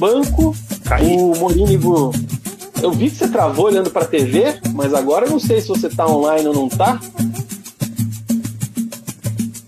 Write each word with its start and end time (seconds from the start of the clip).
banco. 0.00 0.56
O 1.02 1.38
Morínigo. 1.38 2.10
Eu 2.82 2.90
vi 2.90 3.10
que 3.10 3.16
você 3.16 3.28
travou 3.28 3.66
olhando 3.66 3.90
para 3.90 4.04
a 4.04 4.08
TV, 4.08 4.58
mas 4.72 4.94
agora 4.94 5.26
eu 5.26 5.30
não 5.30 5.38
sei 5.38 5.60
se 5.60 5.68
você 5.68 5.86
está 5.86 6.06
online 6.06 6.48
ou 6.48 6.54
não 6.54 6.66
está. 6.66 6.98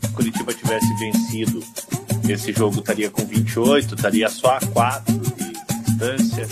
Se 0.01 0.09
Curitiba 0.15 0.55
tivesse 0.55 0.87
vencido, 0.99 1.63
esse 2.27 2.53
jogo 2.53 2.81
estaria 2.81 3.11
com 3.11 3.25
28, 3.25 3.95
estaria 3.95 4.29
só 4.31 4.57
a 4.57 4.61
4 4.61 5.15
de 5.15 5.53
distância. 5.85 6.49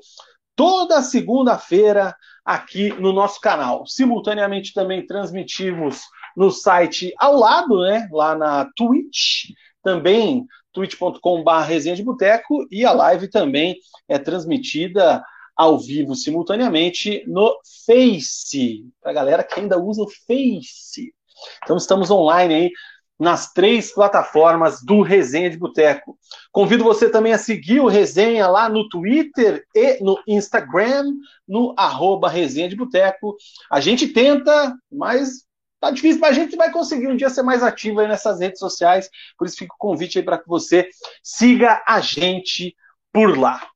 toda 0.57 1.03
segunda-feira 1.03 2.17
aqui 2.45 2.89
no 3.01 3.13
nosso 3.13 3.41
canal. 3.41 3.87
Simultaneamente 3.87 4.73
também 4.73 5.07
transmitimos 5.07 6.01
no 6.37 6.51
site 6.51 7.15
ao 7.19 7.37
lado, 7.37 7.83
né, 7.83 8.09
lá 8.11 8.35
na 8.35 8.69
Twitch, 8.75 9.51
também 9.83 10.47
twitch.com.br 10.73 11.51
resenha 11.67 11.95
de 11.95 12.03
boteco 12.03 12.67
e 12.71 12.85
a 12.85 12.93
live 12.93 13.29
também 13.29 13.77
é 14.09 14.19
transmitida 14.19 15.23
ao 15.57 15.79
vivo 15.79 16.15
simultaneamente 16.15 17.25
no 17.27 17.59
Face, 17.87 18.85
para 19.01 19.13
galera 19.13 19.43
que 19.43 19.59
ainda 19.59 19.79
usa 19.79 20.03
o 20.03 20.11
Face. 20.27 21.15
Então 21.63 21.77
estamos 21.77 22.11
online 22.11 22.55
aí 22.55 22.71
nas 23.19 23.53
três 23.53 23.93
plataformas 23.93 24.83
do 24.83 25.01
Resenha 25.01 25.49
de 25.51 25.57
Boteco. 25.57 26.19
Convido 26.53 26.85
você 26.85 27.09
também 27.09 27.33
a 27.33 27.39
seguir 27.39 27.81
o 27.81 27.89
Resenha 27.89 28.47
lá 28.47 28.69
no 28.69 28.89
Twitter 28.89 29.65
e 29.75 30.03
no 30.03 30.23
Instagram, 30.27 31.13
no 31.49 31.75
arroba 31.77 32.29
Resenha 32.29 32.69
de 32.69 32.77
Boteco. 32.77 33.37
A 33.71 33.81
gente 33.81 34.09
tenta, 34.09 34.77
mas 34.93 35.47
tá 35.81 35.91
difícil, 35.91 36.21
mas 36.21 36.37
a 36.37 36.41
gente 36.41 36.57
vai 36.57 36.71
conseguir 36.71 37.09
um 37.09 37.17
dia 37.17 37.31
ser 37.31 37.43
mais 37.43 37.63
ativo 37.63 38.01
aí 38.01 38.09
nessas 38.09 38.41
redes 38.41 38.59
sociais. 38.59 39.09
Por 39.39 39.47
isso 39.47 39.57
fica 39.57 39.75
o 39.75 39.79
convite 39.79 40.19
aí 40.19 40.25
para 40.25 40.39
que 40.39 40.49
você 40.49 40.89
siga 41.23 41.83
a 41.87 42.01
gente 42.01 42.77
por 43.13 43.39
lá. 43.39 43.67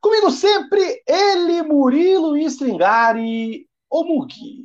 Comigo 0.00 0.30
sempre, 0.30 1.02
ele, 1.06 1.62
Murilo 1.62 2.36
Stringari, 2.36 3.66
o 3.88 4.04
Mugi. 4.04 4.64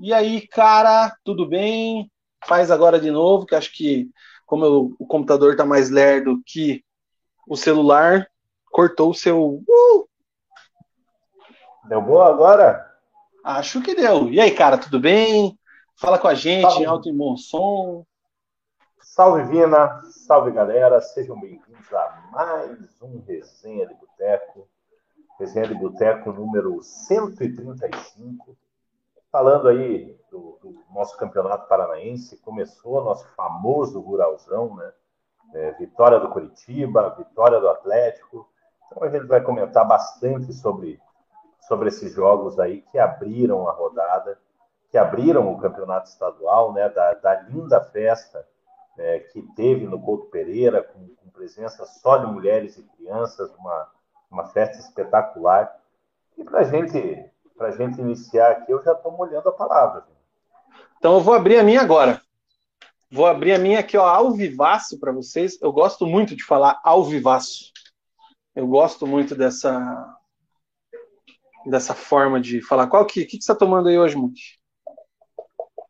E 0.00 0.12
aí, 0.12 0.48
cara, 0.48 1.14
tudo 1.22 1.46
bem? 1.46 2.10
Faz 2.46 2.70
agora 2.70 2.98
de 3.00 3.10
novo, 3.10 3.46
que 3.46 3.54
acho 3.54 3.72
que, 3.72 4.10
como 4.46 4.64
eu, 4.64 4.96
o 4.98 5.06
computador 5.06 5.52
está 5.52 5.64
mais 5.64 5.90
lerdo 5.90 6.42
que 6.46 6.84
o 7.46 7.56
celular, 7.56 8.26
cortou 8.70 9.10
o 9.10 9.14
seu. 9.14 9.62
Uh! 9.68 10.08
Deu 11.88 12.00
boa 12.00 12.28
agora? 12.28 12.90
Acho 13.44 13.82
que 13.82 13.94
deu. 13.94 14.30
E 14.30 14.40
aí, 14.40 14.50
cara, 14.50 14.78
tudo 14.78 14.98
bem? 14.98 15.58
Fala 15.96 16.18
com 16.18 16.26
a 16.26 16.34
gente 16.34 16.62
salve. 16.62 16.82
em 16.82 16.86
alto 16.86 17.08
e 17.08 17.12
bom 17.12 17.36
som. 17.36 18.06
Salve, 19.00 19.44
Vina. 19.44 20.02
Salve, 20.26 20.50
galera. 20.50 21.00
Sejam 21.00 21.38
bem-vindos 21.38 21.92
a 21.92 22.30
mais 22.32 23.00
um 23.02 23.22
Resenha 23.26 23.86
de 23.86 23.94
Boteco. 23.94 24.66
Resenha 25.38 25.68
de 25.68 25.74
Boteco 25.74 26.32
número 26.32 26.82
135. 26.82 28.56
Falando 29.34 29.66
aí 29.66 30.16
do, 30.30 30.60
do, 30.62 30.84
nosso 30.94 31.16
campeonato 31.16 31.66
paranaense, 31.66 32.36
começou 32.36 33.02
nosso 33.02 33.26
famoso 33.34 34.00
Ruralzão, 34.00 34.76
né? 34.76 34.92
É, 35.52 35.72
vitória 35.72 36.20
do 36.20 36.28
Curitiba, 36.28 37.16
vitória 37.18 37.58
do 37.58 37.68
Atlético. 37.68 38.48
Então 38.86 39.02
a 39.02 39.08
gente 39.08 39.26
vai 39.26 39.40
comentar 39.40 39.84
bastante 39.88 40.52
sobre, 40.52 41.00
sobre 41.62 41.88
esses 41.88 42.12
jogos 42.12 42.60
aí 42.60 42.82
que 42.82 42.96
abriram 42.96 43.68
a 43.68 43.72
rodada, 43.72 44.38
que 44.88 44.96
abriram 44.96 45.52
o 45.52 45.58
campeonato 45.58 46.08
estadual, 46.08 46.72
né? 46.72 46.88
Da, 46.88 47.14
da 47.14 47.40
linda 47.40 47.80
festa 47.80 48.46
é, 48.96 49.18
que 49.18 49.42
teve 49.56 49.84
no 49.84 50.00
Couto 50.00 50.26
Pereira, 50.26 50.80
com, 50.80 51.08
com, 51.16 51.30
presença 51.30 51.84
só 51.86 52.18
de 52.18 52.26
mulheres 52.28 52.78
e 52.78 52.84
crianças, 52.84 53.52
uma, 53.56 53.90
uma 54.30 54.46
festa 54.50 54.78
espetacular. 54.78 55.76
E 56.38 56.44
para 56.44 56.60
a 56.60 56.64
gente 56.64 57.33
para 57.56 57.68
a 57.68 57.70
gente 57.70 58.00
iniciar 58.00 58.50
aqui, 58.50 58.72
eu 58.72 58.82
já 58.82 58.92
estou 58.92 59.12
molhando 59.12 59.48
a 59.48 59.52
palavra. 59.52 60.04
Então 60.98 61.14
eu 61.14 61.20
vou 61.20 61.34
abrir 61.34 61.58
a 61.58 61.62
minha 61.62 61.80
agora. 61.80 62.20
Vou 63.10 63.26
abrir 63.26 63.52
a 63.52 63.58
minha 63.58 63.80
aqui, 63.80 63.96
ó, 63.96 64.06
ao 64.06 64.32
vivaço 64.32 64.98
para 64.98 65.12
vocês. 65.12 65.60
Eu 65.62 65.72
gosto 65.72 66.06
muito 66.06 66.34
de 66.34 66.44
falar 66.44 66.80
ao 66.82 67.04
vivaço. 67.04 67.72
Eu 68.54 68.66
gosto 68.66 69.06
muito 69.06 69.34
dessa 69.34 70.16
dessa 71.66 71.94
forma 71.94 72.40
de 72.40 72.60
falar. 72.60 72.88
Qual 72.88 73.06
que, 73.06 73.24
que, 73.24 73.38
que 73.38 73.44
você 73.44 73.52
está 73.52 73.54
tomando 73.54 73.88
aí 73.88 73.98
hoje, 73.98 74.16
Monte? 74.16 74.60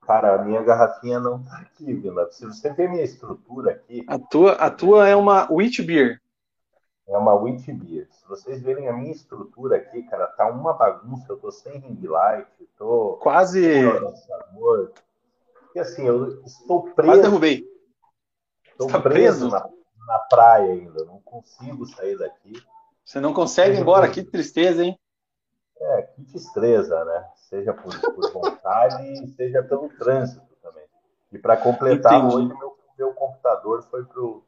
Cara, 0.07 0.35
a 0.35 0.45
minha 0.45 0.63
garrafinha 0.63 1.19
não 1.19 1.43
tá 1.43 1.59
aqui, 1.59 1.93
Vila. 1.95 2.31
Se 2.31 2.45
você 2.45 2.73
ver 2.73 2.91
minha 2.91 3.03
estrutura 3.03 3.73
aqui. 3.73 4.05
A 4.07 4.19
tua, 4.19 4.53
a 4.53 4.71
tua 4.71 5.09
é 5.09 5.17
uma 5.17 5.51
wheat 5.51 5.83
beer. 5.83 6.21
É 7.06 7.18
uma 7.18 7.34
wheat 7.34 7.71
beer. 7.72 8.09
Se 8.10 8.27
vocês 8.27 8.62
verem 8.62 8.89
a 8.89 8.92
minha 8.92 9.12
estrutura 9.12 9.77
aqui, 9.77 10.03
cara, 10.04 10.27
tá 10.27 10.48
uma 10.48 10.72
bagunça. 10.72 11.27
Eu 11.28 11.36
tô 11.36 11.51
sem 11.51 11.78
ring 11.78 12.06
light, 12.06 12.48
tô. 12.78 13.18
Quase. 13.21 13.62
E 15.74 15.78
assim, 15.78 16.06
eu 16.06 16.42
estou 16.45 16.84
preso. 16.95 17.10
Quase 17.10 17.22
derrubei. 17.22 17.65
Estou 18.65 18.89
preso, 18.89 19.03
preso? 19.03 19.51
Na, 19.51 19.68
na, 20.06 20.18
praia 20.21 20.72
ainda. 20.72 21.04
Não 21.04 21.21
consigo 21.21 21.84
sair 21.86 22.16
daqui. 22.16 22.54
Você 23.04 23.21
não 23.21 23.34
consegue 23.34 23.77
ir 23.77 23.80
embora? 23.80 24.10
Que 24.10 24.22
tristeza, 24.22 24.83
hein? 24.83 24.98
É, 25.78 26.03
que 26.03 26.24
tristeza, 26.24 27.04
né? 27.04 27.28
Seja 27.36 27.74
por, 27.74 27.92
por 28.00 28.33
vontade, 28.33 29.27
seja 29.34 29.62
pelo 29.62 29.91
trânsito 29.91 30.57
também. 30.62 30.86
E 31.30 31.39
para 31.39 31.57
completar, 31.59 32.15
Entendi. 32.15 32.34
hoje 32.34 32.59
meu, 32.59 32.78
meu 32.97 33.12
computador 33.12 33.83
foi 33.91 34.04
pro 34.04 34.42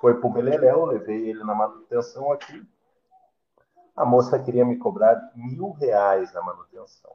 foi 0.00 0.14
pro 0.14 0.30
Beleléu, 0.30 0.84
levei 0.84 1.30
ele 1.30 1.42
na 1.44 1.54
manutenção 1.54 2.32
aqui. 2.32 2.62
A 3.96 4.04
moça 4.04 4.38
queria 4.38 4.64
me 4.64 4.76
cobrar 4.76 5.30
mil 5.34 5.70
reais 5.72 6.32
na 6.32 6.42
manutenção. 6.42 7.12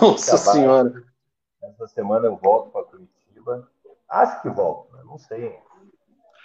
Nossa 0.00 0.36
Senhora! 0.36 1.04
Essa 1.62 1.86
semana 1.88 2.26
eu 2.26 2.36
volto 2.36 2.70
para 2.70 2.84
Curitiba. 2.84 3.68
Acho 4.08 4.40
que 4.42 4.48
volto, 4.48 4.96
né? 4.96 5.02
não 5.04 5.18
sei. 5.18 5.58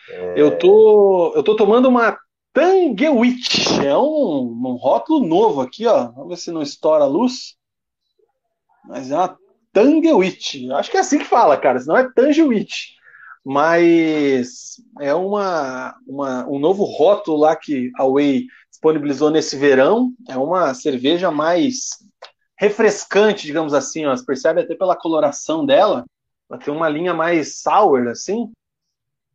É... 0.09 0.33
Eu, 0.35 0.57
tô, 0.57 1.33
eu 1.35 1.43
tô 1.43 1.55
tomando 1.55 1.87
uma 1.87 2.17
Tanguewitch. 2.51 3.79
É 3.83 3.97
um, 3.97 4.41
um 4.41 4.75
rótulo 4.75 5.25
novo 5.25 5.61
aqui, 5.61 5.85
ó. 5.87 6.11
Vamos 6.11 6.29
ver 6.29 6.37
se 6.37 6.51
não 6.51 6.61
estoura 6.61 7.05
a 7.05 7.07
luz. 7.07 7.55
Mas 8.83 9.09
é 9.11 9.15
uma 9.15 9.37
Tanguewitch. 9.71 10.69
Acho 10.73 10.91
que 10.91 10.97
é 10.97 10.99
assim 10.99 11.19
que 11.19 11.25
fala, 11.25 11.57
cara. 11.57 11.79
Senão 11.79 11.97
é 11.97 12.11
Tanguewitch 12.11 12.95
mas 13.45 14.81
é 14.99 15.13
uma, 15.13 15.95
uma, 16.07 16.47
um 16.49 16.57
novo 16.57 16.83
rótulo 16.83 17.37
lá 17.37 17.55
que 17.55 17.91
a 17.95 18.03
Whey 18.03 18.47
disponibilizou 18.71 19.29
nesse 19.29 19.55
verão. 19.55 20.11
É 20.27 20.35
uma 20.35 20.73
cerveja 20.73 21.29
mais 21.29 21.89
refrescante, 22.57 23.45
digamos 23.45 23.75
assim. 23.75 24.07
Ó. 24.07 24.15
Você 24.15 24.25
percebe 24.25 24.61
até 24.61 24.73
pela 24.73 24.97
coloração 24.97 25.63
dela. 25.63 26.05
Ela 26.49 26.59
tem 26.59 26.73
uma 26.73 26.89
linha 26.89 27.13
mais 27.13 27.61
sour, 27.61 28.07
assim. 28.07 28.51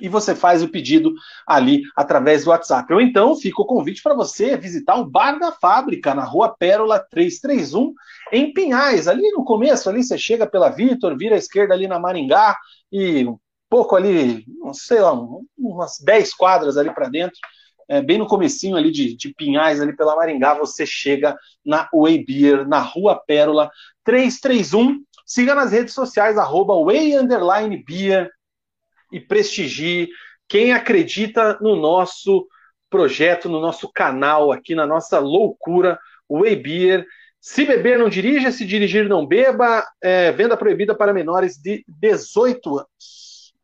e 0.01 0.09
você 0.09 0.35
faz 0.35 0.63
o 0.63 0.69
pedido 0.69 1.13
ali 1.47 1.83
através 1.97 2.45
do 2.45 2.51
WhatsApp. 2.51 2.93
Ou 2.93 3.01
então 3.01 3.37
fica 3.37 3.61
o 3.61 3.67
convite 3.67 4.03
para 4.03 4.15
você 4.15 4.57
visitar 4.57 4.97
o 4.97 5.09
Bar 5.09 5.39
da 5.39 5.53
Fábrica, 5.53 6.15
na 6.15 6.25
Rua 6.25 6.55
Pérola 6.57 6.99
331, 7.11 7.93
em 8.33 8.53
Pinhais. 8.53 9.09
Ali 9.09 9.31
no 9.33 9.45
começo, 9.45 9.89
ali 9.89 10.03
você 10.03 10.17
chega 10.17 10.47
pela 10.47 10.71
Vitor, 10.71 11.17
vira 11.17 11.35
à 11.35 11.39
esquerda 11.39 11.75
ali 11.75 11.87
na 11.87 11.99
Maringá 11.99 12.57
e 12.91 13.27
um 13.27 13.39
pouco 13.69 13.97
ali, 13.97 14.45
sei 14.73 15.01
lá, 15.01 15.13
umas 15.59 15.99
10 15.99 16.35
quadras 16.35 16.77
ali 16.77 16.93
para 16.93 17.09
dentro, 17.09 17.39
é, 17.89 18.01
bem 18.01 18.19
no 18.19 18.27
comecinho 18.27 18.77
ali 18.77 18.91
de, 18.91 19.17
de, 19.17 19.35
Pinhais, 19.35 19.81
ali 19.81 19.95
pela 19.95 20.17
Maringá, 20.17 20.55
você 20.55 20.87
chega 20.87 21.37
na 21.65 21.89
Way 21.93 22.25
Beer, 22.25 22.69
na 22.69 22.81
Rua 22.81 23.21
Pérola 23.27 23.71
331. 24.05 25.03
Siga 25.27 25.55
nas 25.55 25.73
redes 25.73 25.95
sociais, 25.95 26.37
arroba 26.37 26.75
Way 26.85 27.15
Beer, 27.87 28.31
e 29.13 29.21
prestigie 29.21 30.09
quem 30.49 30.73
acredita 30.73 31.59
no 31.61 31.77
nosso 31.77 32.47
projeto, 32.91 33.49
no 33.49 33.61
nosso 33.61 33.91
canal, 33.91 34.53
aqui 34.53 34.75
na 34.75 34.87
nossa 34.87 35.19
loucura, 35.19 35.99
Way 36.29 36.57
Beer. 36.57 37.07
Se 37.41 37.65
beber, 37.65 37.99
não 37.99 38.09
dirija, 38.09 38.53
se 38.53 38.65
dirigir, 38.65 39.09
não 39.09 39.27
beba. 39.27 39.85
É, 40.01 40.31
venda 40.33 40.57
proibida 40.57 40.95
para 40.95 41.13
menores 41.13 41.57
de 41.57 41.85
18 41.89 42.79
anos. 42.79 43.55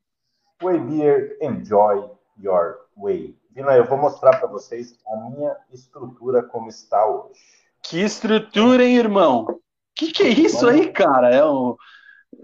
Way 0.62 0.78
Beer, 0.80 1.38
enjoy 1.40 2.10
your 2.42 2.78
way. 2.96 3.36
Vina, 3.50 3.76
eu 3.76 3.84
vou 3.84 3.98
mostrar 3.98 4.38
para 4.38 4.48
vocês 4.48 4.98
a 5.06 5.16
minha 5.16 5.56
estrutura 5.72 6.42
como 6.42 6.68
está 6.68 7.06
hoje. 7.06 7.40
Que 7.82 8.00
estrutura, 8.00 8.84
hein, 8.84 8.96
irmão? 8.96 9.60
Que 9.94 10.12
que 10.12 10.22
é 10.22 10.28
isso 10.28 10.66
aí, 10.66 10.92
cara? 10.92 11.34
É 11.34 11.44
um, 11.44 11.76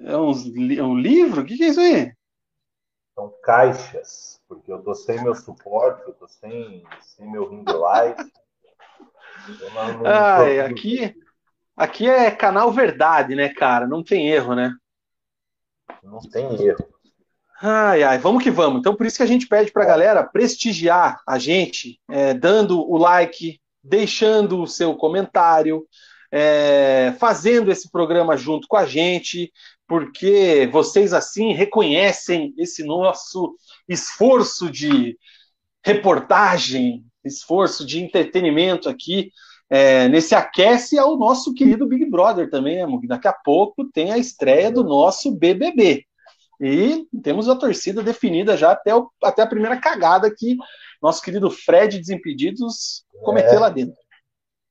é 0.00 0.17
um, 0.17 0.33
é 0.77 0.83
um 0.83 0.99
livro? 0.99 1.43
O 1.43 1.45
que, 1.45 1.57
que 1.57 1.65
é 1.65 1.69
isso 1.69 1.81
aí? 1.81 2.12
São 3.14 3.32
caixas, 3.43 4.40
porque 4.49 4.72
eu 4.72 4.82
tô 4.82 4.94
sem 4.94 5.22
meu 5.22 5.34
suporte, 5.34 6.02
eu 6.06 6.14
tô 6.14 6.26
sem, 6.26 6.84
sem 7.00 7.31
meu 7.31 7.49
ring 7.49 7.64
light. 7.64 8.32
Ai, 10.05 10.61
aqui, 10.61 11.14
aqui 11.76 12.08
é 12.08 12.31
canal 12.31 12.72
verdade, 12.72 13.34
né, 13.34 13.50
cara? 13.50 13.87
Não 13.87 14.02
tem 14.02 14.28
erro, 14.28 14.55
né? 14.55 14.75
Não 16.02 16.19
tem 16.19 16.61
erro. 16.61 16.94
Ai, 17.62 18.02
ai, 18.02 18.19
vamos 18.19 18.43
que 18.43 18.50
vamos. 18.50 18.81
Então, 18.81 18.96
por 18.96 19.06
isso 19.06 19.16
que 19.16 19.22
a 19.22 19.26
gente 19.26 19.46
pede 19.46 19.70
para 19.70 19.84
a 19.84 19.87
galera 19.87 20.25
prestigiar 20.25 21.22
a 21.26 21.38
gente, 21.38 22.00
é, 22.11 22.34
dando 22.34 22.81
o 22.81 22.99
like, 22.99 23.61
deixando 23.82 24.61
o 24.61 24.66
seu 24.66 24.96
comentário, 24.96 25.87
é, 26.32 27.14
fazendo 27.19 27.70
esse 27.70 27.90
programa 27.90 28.37
junto 28.37 28.66
com 28.66 28.76
a 28.76 28.84
gente, 28.84 29.52
porque 29.87 30.69
vocês 30.73 31.13
assim 31.13 31.53
reconhecem 31.53 32.55
esse 32.57 32.85
nosso 32.85 33.57
esforço 33.89 34.71
de 34.71 35.19
reportagem, 35.85 37.05
esforço 37.25 37.85
de 37.85 38.03
entretenimento 38.03 38.89
aqui, 38.89 39.31
é, 39.69 40.09
nesse 40.09 40.35
aquece 40.35 40.99
ao 40.99 41.17
nosso 41.17 41.53
querido 41.55 41.87
Big 41.87 42.09
Brother 42.11 42.51
também, 42.51 42.77
né, 42.77 42.87
Mug? 42.87 43.07
Daqui 43.07 43.29
a 43.29 43.33
pouco 43.33 43.85
tem 43.91 44.13
a 44.13 44.19
estreia 44.19 44.71
do 44.71 44.85
nosso 44.85 45.33
BBB. 45.33 46.05
E 46.61 47.07
temos 47.23 47.49
a 47.49 47.57
torcida 47.57 48.03
definida 48.03 48.57
já 48.57 48.73
até, 48.73 48.95
o, 48.95 49.11
até 49.23 49.43
a 49.43 49.47
primeira 49.47 49.79
cagada 49.79 50.33
que 50.35 50.57
nosso 51.03 51.21
querido 51.21 51.51
Fred 51.51 51.99
Desimpedidos 51.99 53.05
cometeu 53.23 53.57
é, 53.57 53.59
lá 53.59 53.69
dentro. 53.69 53.97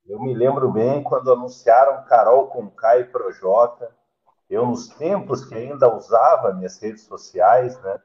Eu 0.08 0.20
me 0.22 0.34
lembro 0.34 0.72
bem 0.72 1.04
quando 1.04 1.32
anunciaram 1.32 2.04
Carol 2.06 2.48
com 2.48 2.70
K 2.70 3.00
e 3.00 3.04
Projota 3.06 3.92
eu, 4.54 4.68
nos 4.68 4.88
tempos 4.90 5.46
que 5.46 5.56
ainda 5.56 5.94
usava 5.94 6.54
minhas 6.54 6.80
redes 6.80 7.04
sociais, 7.04 7.80
né, 7.82 8.00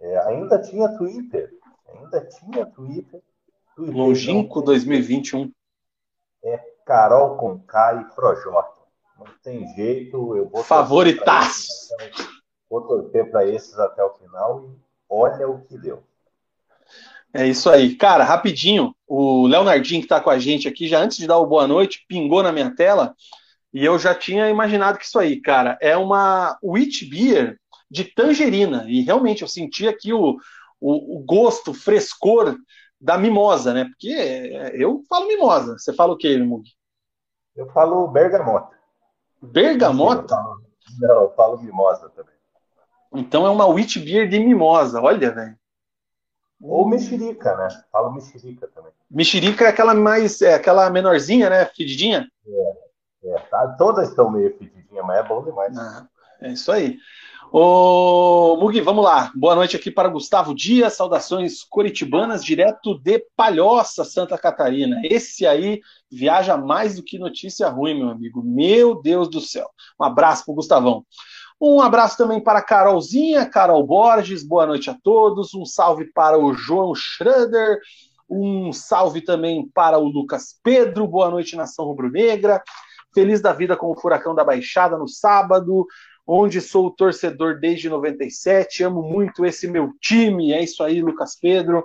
é, 0.00 0.18
ainda 0.26 0.60
tinha 0.60 0.88
Twitter. 0.96 1.50
Ainda 1.88 2.26
tinha 2.26 2.66
Twitter. 2.66 3.20
Twitter 3.74 3.96
Longínquo 3.96 4.62
2021. 4.62 5.52
É 6.44 6.58
Carol 6.86 7.36
com 7.36 7.58
K 7.58 7.94
e 7.94 8.14
Projota. 8.14 8.78
Não 9.18 9.26
tem 9.42 9.66
jeito, 9.74 10.36
eu 10.36 10.48
vou. 10.48 10.62
Favoritaço! 10.62 11.68
Vou 12.70 12.82
torcer 12.82 13.30
para 13.30 13.46
esses 13.46 13.78
até 13.78 14.04
o 14.04 14.14
final 14.14 14.64
e 14.64 14.78
olha 15.08 15.48
o 15.48 15.62
que 15.62 15.76
deu. 15.76 16.02
É 17.32 17.46
isso 17.46 17.68
aí. 17.68 17.94
Cara, 17.94 18.24
rapidinho, 18.24 18.94
o 19.06 19.46
Leonardinho 19.46 20.00
que 20.00 20.06
está 20.06 20.20
com 20.20 20.30
a 20.30 20.38
gente 20.38 20.68
aqui, 20.68 20.86
já 20.86 21.00
antes 21.00 21.18
de 21.18 21.26
dar 21.26 21.38
o 21.38 21.46
boa 21.46 21.66
noite, 21.66 22.04
pingou 22.08 22.42
na 22.42 22.52
minha 22.52 22.74
tela. 22.74 23.14
E 23.72 23.84
eu 23.84 23.98
já 23.98 24.14
tinha 24.14 24.48
imaginado 24.48 24.98
que 24.98 25.04
isso 25.04 25.18
aí, 25.18 25.40
cara, 25.40 25.78
é 25.80 25.96
uma 25.96 26.58
wheat 26.62 27.04
beer 27.06 27.58
de 27.90 28.04
tangerina. 28.04 28.84
E 28.88 29.02
realmente 29.02 29.42
eu 29.42 29.48
senti 29.48 29.86
aqui 29.86 30.12
o, 30.12 30.38
o, 30.80 31.16
o 31.16 31.24
gosto, 31.24 31.72
o 31.72 31.74
frescor 31.74 32.56
da 33.00 33.16
mimosa, 33.18 33.72
né? 33.74 33.84
Porque 33.84 34.08
eu 34.74 35.02
falo 35.08 35.28
mimosa. 35.28 35.78
Você 35.78 35.92
fala 35.92 36.14
o 36.14 36.16
quê, 36.16 36.36
Mug? 36.38 36.68
Eu 37.54 37.66
falo 37.70 38.06
bergamota. 38.08 38.76
Bergamota? 39.40 40.36
Não, 40.98 41.22
eu 41.22 41.30
falo 41.34 41.58
mimosa 41.58 42.08
também. 42.10 42.34
Então 43.14 43.46
é 43.46 43.50
uma 43.50 43.66
wheat 43.66 43.98
beer 43.98 44.28
de 44.28 44.38
mimosa, 44.38 45.00
olha, 45.00 45.30
velho. 45.30 45.56
Ou 46.60 46.88
mexerica, 46.88 47.56
né? 47.56 47.68
Falo 47.92 48.12
mexerica 48.12 48.66
também. 48.68 48.92
Mexerica 49.10 49.64
é 49.64 49.68
aquela 49.68 49.94
mais, 49.94 50.42
é 50.42 50.54
aquela 50.54 50.90
menorzinha, 50.90 51.48
né? 51.48 51.64
Fedidinha? 51.66 52.28
É. 52.46 52.87
É, 53.24 53.38
tá, 53.50 53.74
todas 53.76 54.08
estão 54.08 54.30
meio 54.30 54.56
fedidinhas, 54.56 55.04
mas 55.04 55.18
é 55.18 55.22
bom 55.22 55.42
demais. 55.44 55.76
É 56.40 56.52
isso 56.52 56.70
aí. 56.70 56.96
Ô, 57.50 58.56
Mugi, 58.60 58.80
vamos 58.80 59.02
lá. 59.02 59.32
Boa 59.34 59.56
noite 59.56 59.74
aqui 59.74 59.90
para 59.90 60.08
Gustavo 60.08 60.54
Dias. 60.54 60.92
Saudações 60.92 61.64
coritibanas, 61.64 62.44
direto 62.44 62.96
de 63.00 63.24
Palhoça, 63.34 64.04
Santa 64.04 64.38
Catarina. 64.38 65.00
Esse 65.02 65.46
aí 65.46 65.80
viaja 66.10 66.56
mais 66.56 66.96
do 66.96 67.02
que 67.02 67.18
notícia 67.18 67.68
ruim, 67.68 67.98
meu 67.98 68.10
amigo. 68.10 68.42
Meu 68.42 69.00
Deus 69.00 69.28
do 69.28 69.40
céu. 69.40 69.68
Um 70.00 70.04
abraço 70.04 70.44
para 70.44 70.52
o 70.52 70.56
Gustavão. 70.56 71.04
Um 71.60 71.80
abraço 71.80 72.16
também 72.16 72.40
para 72.40 72.60
a 72.60 72.64
Carolzinha, 72.64 73.46
Carol 73.46 73.84
Borges. 73.84 74.46
Boa 74.46 74.66
noite 74.66 74.90
a 74.90 74.94
todos. 75.02 75.54
Um 75.54 75.64
salve 75.64 76.04
para 76.12 76.38
o 76.38 76.52
João 76.52 76.94
Schroeder. 76.94 77.80
Um 78.30 78.72
salve 78.72 79.22
também 79.22 79.66
para 79.74 79.98
o 79.98 80.04
Lucas 80.04 80.56
Pedro. 80.62 81.08
Boa 81.08 81.30
noite, 81.30 81.56
Nação 81.56 81.86
Rubro-Negra 81.86 82.62
feliz 83.18 83.40
da 83.40 83.52
vida 83.52 83.76
com 83.76 83.90
o 83.90 84.00
Furacão 84.00 84.32
da 84.32 84.44
Baixada 84.44 84.96
no 84.96 85.08
sábado, 85.08 85.84
onde 86.24 86.60
sou 86.60 86.88
torcedor 86.88 87.58
desde 87.58 87.88
97, 87.88 88.84
amo 88.84 89.02
muito 89.02 89.44
esse 89.44 89.66
meu 89.66 89.92
time, 90.00 90.52
é 90.52 90.62
isso 90.62 90.84
aí, 90.84 91.02
Lucas 91.02 91.36
Pedro. 91.36 91.84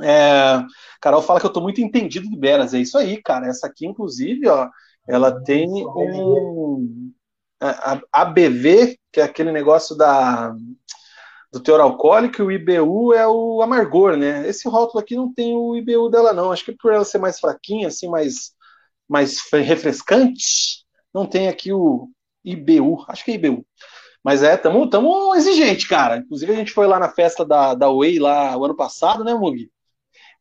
É, 0.00 0.62
Carol 0.98 1.20
fala 1.20 1.40
que 1.40 1.44
eu 1.44 1.52
tô 1.52 1.60
muito 1.60 1.82
entendido 1.82 2.26
de 2.26 2.36
Beras, 2.38 2.72
é 2.72 2.78
isso 2.78 2.96
aí, 2.96 3.20
cara. 3.20 3.48
Essa 3.48 3.66
aqui, 3.66 3.86
inclusive, 3.86 4.48
ó, 4.48 4.66
ela 5.06 5.42
tem 5.44 5.68
um 5.68 7.12
a, 7.60 8.00
ABV, 8.12 8.98
que 9.12 9.20
é 9.20 9.24
aquele 9.24 9.52
negócio 9.52 9.94
da 9.94 10.54
do 11.52 11.60
teor 11.60 11.80
alcoólico, 11.80 12.42
e 12.42 12.44
o 12.44 12.50
IBU 12.50 13.14
é 13.14 13.26
o 13.26 13.62
amargor, 13.62 14.16
né? 14.16 14.46
Esse 14.48 14.68
rótulo 14.68 15.00
aqui 15.00 15.14
não 15.16 15.32
tem 15.32 15.54
o 15.54 15.76
IBU 15.76 16.10
dela, 16.10 16.32
não. 16.32 16.50
Acho 16.50 16.64
que 16.64 16.72
por 16.72 16.92
ela 16.92 17.04
ser 17.04 17.18
mais 17.18 17.38
fraquinha, 17.38 17.88
assim, 17.88 18.08
mais 18.08 18.55
mais 19.08 19.40
refrescante, 19.52 20.84
não 21.12 21.26
tem 21.26 21.48
aqui 21.48 21.72
o 21.72 22.08
IBU, 22.44 23.04
acho 23.08 23.24
que 23.24 23.32
é 23.32 23.34
IBU. 23.34 23.64
Mas 24.22 24.42
é, 24.42 24.56
tamo, 24.56 24.88
tamo 24.90 25.34
exigente, 25.36 25.88
cara. 25.88 26.18
Inclusive 26.18 26.52
a 26.52 26.56
gente 26.56 26.72
foi 26.72 26.86
lá 26.86 26.98
na 26.98 27.08
festa 27.08 27.44
da, 27.44 27.74
da 27.74 27.88
Way 27.88 28.18
lá 28.18 28.56
o 28.56 28.64
ano 28.64 28.74
passado, 28.74 29.22
né, 29.22 29.32
Mugi? 29.34 29.70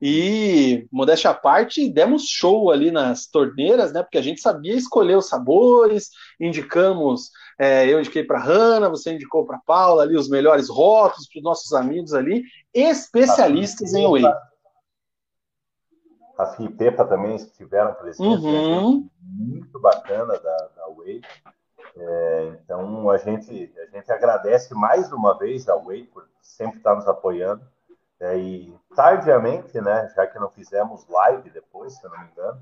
E, 0.02 0.88
modéstia 0.92 1.30
à 1.30 1.34
parte, 1.34 1.90
demos 1.90 2.26
show 2.28 2.70
ali 2.70 2.92
nas 2.92 3.28
torneiras, 3.28 3.94
né? 3.94 4.02
Porque 4.04 4.18
a 4.18 4.22
gente 4.22 4.42
sabia 4.42 4.74
escolher 4.74 5.16
os 5.16 5.28
sabores, 5.28 6.10
indicamos, 6.40 7.30
é, 7.60 7.88
eu 7.88 8.00
indiquei 8.00 8.24
para 8.24 8.44
Hanna, 8.44 8.90
você 8.90 9.14
indicou 9.14 9.46
para 9.46 9.62
Paula 9.66 10.04
ali 10.04 10.18
os 10.18 10.28
melhores 10.28 10.68
rótulos 10.68 11.30
para 11.30 11.40
os 11.40 11.44
nossos 11.44 11.72
amigos 11.72 12.14
ali, 12.14 12.44
especialistas 12.74 13.94
em 13.94 14.06
Whey 14.06 14.26
a 16.38 16.46
FI 16.48 16.70
Pepa 16.70 17.06
também 17.06 17.36
estiveram 17.36 17.94
presentes, 17.94 18.44
uhum. 18.44 19.10
muito 19.22 19.80
bacana 19.80 20.38
da, 20.38 20.70
da 20.76 20.88
Way. 20.96 21.22
É, 21.98 22.60
então 22.60 23.10
a 23.10 23.18
gente, 23.18 23.74
a 23.78 23.86
gente 23.98 24.12
agradece 24.12 24.74
mais 24.74 25.12
uma 25.12 25.38
vez 25.38 25.70
a 25.70 25.76
Way 25.76 26.04
por 26.06 26.28
sempre 26.42 26.78
estar 26.78 26.96
nos 26.96 27.08
apoiando. 27.08 27.64
É, 28.20 28.38
e 28.38 28.74
tardiamente, 28.96 29.80
né, 29.82 30.10
já 30.16 30.26
que 30.26 30.40
não 30.40 30.50
fizemos 30.50 31.06
live 31.08 31.50
depois, 31.50 31.94
se 31.94 32.06
eu 32.06 32.10
não 32.10 32.20
me 32.20 32.32
engano, 32.32 32.62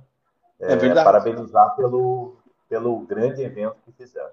é, 0.60 0.74
é 0.74 1.04
parabenizar 1.04 1.76
pelo, 1.76 2.38
pelo 2.68 3.00
grande 3.02 3.44
evento 3.44 3.78
que 3.86 3.92
fizeram. 3.92 4.32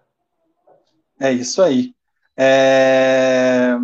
É 1.19 1.31
isso 1.31 1.63
aí. 1.63 1.95
É... 2.37 3.77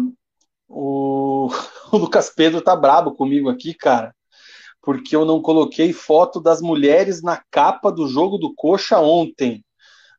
O... 0.68 1.48
o 1.92 1.96
Lucas 1.96 2.30
Pedro 2.30 2.62
tá 2.62 2.74
brabo 2.74 3.14
comigo 3.14 3.50
aqui, 3.50 3.74
cara, 3.74 4.14
porque 4.86 5.16
eu 5.16 5.24
não 5.24 5.42
coloquei 5.42 5.92
foto 5.92 6.40
das 6.40 6.60
mulheres 6.60 7.20
na 7.20 7.42
capa 7.50 7.90
do 7.90 8.06
jogo 8.06 8.38
do 8.38 8.54
Coxa 8.54 9.00
ontem. 9.00 9.64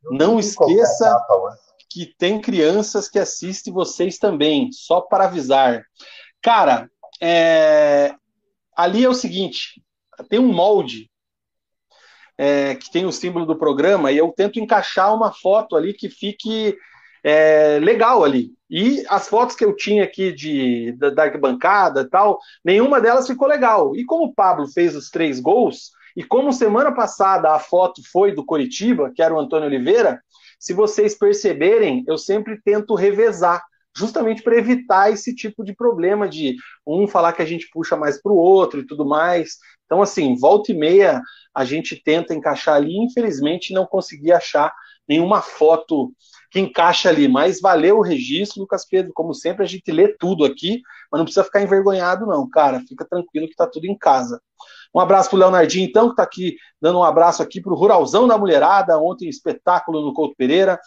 Não, 0.03 0.31
não 0.33 0.39
esqueça 0.41 1.05
capa, 1.05 1.57
que 1.89 2.13
tem 2.17 2.41
crianças 2.41 3.07
que 3.07 3.17
assistem 3.17 3.73
vocês 3.73 4.17
também, 4.17 4.69
só 4.73 4.99
para 4.99 5.23
avisar. 5.23 5.85
Cara, 6.41 6.91
é... 7.21 8.13
ali 8.75 9.05
é 9.05 9.09
o 9.09 9.13
seguinte: 9.13 9.81
tem 10.29 10.37
um 10.37 10.51
molde 10.51 11.09
é, 12.37 12.75
que 12.75 12.91
tem 12.91 13.05
o 13.05 13.11
símbolo 13.11 13.45
do 13.45 13.57
programa 13.57 14.11
e 14.11 14.17
eu 14.17 14.33
tento 14.35 14.59
encaixar 14.59 15.15
uma 15.15 15.31
foto 15.31 15.77
ali 15.77 15.93
que 15.93 16.09
fique 16.09 16.77
é, 17.27 17.77
legal 17.79 18.23
ali. 18.23 18.53
E 18.69 19.03
as 19.09 19.27
fotos 19.27 19.53
que 19.53 19.65
eu 19.65 19.75
tinha 19.75 20.05
aqui 20.05 20.31
de, 20.31 20.93
da, 20.93 21.09
da 21.09 21.23
arquibancada 21.23 22.01
e 22.01 22.09
tal, 22.09 22.39
nenhuma 22.63 23.01
delas 23.01 23.27
ficou 23.27 23.49
legal. 23.49 23.93
E 23.97 24.05
como 24.05 24.25
o 24.25 24.33
Pablo 24.33 24.65
fez 24.67 24.95
os 24.95 25.09
três 25.09 25.37
gols, 25.39 25.91
e 26.15 26.23
como 26.23 26.53
semana 26.53 26.89
passada 26.93 27.53
a 27.53 27.59
foto 27.59 28.01
foi 28.11 28.31
do 28.31 28.45
Coritiba, 28.45 29.11
que 29.13 29.21
era 29.21 29.33
o 29.33 29.39
Antônio 29.39 29.67
Oliveira, 29.67 30.21
se 30.57 30.73
vocês 30.73 31.17
perceberem, 31.17 32.03
eu 32.07 32.17
sempre 32.17 32.61
tento 32.63 32.95
revezar, 32.95 33.61
justamente 33.95 34.41
para 34.41 34.57
evitar 34.57 35.11
esse 35.11 35.35
tipo 35.35 35.65
de 35.65 35.75
problema 35.75 36.29
de 36.29 36.55
um 36.85 37.07
falar 37.07 37.33
que 37.33 37.41
a 37.41 37.45
gente 37.45 37.69
puxa 37.73 37.97
mais 37.97 38.21
para 38.21 38.31
o 38.31 38.37
outro 38.37 38.79
e 38.79 38.87
tudo 38.87 39.05
mais. 39.05 39.57
Então, 39.85 40.01
assim, 40.01 40.35
volta 40.37 40.71
e 40.71 40.75
meia 40.75 41.21
a 41.53 41.65
gente 41.65 42.01
tenta 42.01 42.33
encaixar 42.33 42.75
ali, 42.75 42.95
infelizmente 42.97 43.73
não 43.73 43.85
consegui 43.85 44.31
achar 44.31 44.73
nenhuma 45.07 45.41
foto 45.41 46.11
que 46.49 46.59
encaixa 46.59 47.09
ali, 47.09 47.27
mas 47.27 47.59
valeu 47.59 47.97
o 47.97 48.01
registro, 48.01 48.61
Lucas 48.61 48.85
Pedro, 48.85 49.11
como 49.13 49.33
sempre, 49.33 49.63
a 49.63 49.67
gente 49.67 49.91
lê 49.91 50.07
tudo 50.17 50.45
aqui, 50.45 50.81
mas 51.11 51.19
não 51.19 51.25
precisa 51.25 51.43
ficar 51.43 51.61
envergonhado 51.61 52.25
não, 52.25 52.49
cara, 52.49 52.81
fica 52.87 53.05
tranquilo 53.05 53.47
que 53.47 53.55
tá 53.55 53.67
tudo 53.67 53.85
em 53.85 53.97
casa. 53.97 54.41
Um 54.93 54.99
abraço 54.99 55.29
pro 55.29 55.37
Leonardinho, 55.37 55.87
então, 55.87 56.09
que 56.09 56.15
tá 56.15 56.23
aqui, 56.23 56.55
dando 56.81 56.99
um 56.99 57.03
abraço 57.03 57.43
aqui 57.43 57.61
pro 57.61 57.75
Ruralzão 57.75 58.27
da 58.27 58.37
Mulherada, 58.37 58.97
ontem 58.97 59.27
espetáculo 59.27 60.01
no 60.01 60.13
Couto 60.13 60.35
Pereira, 60.37 60.79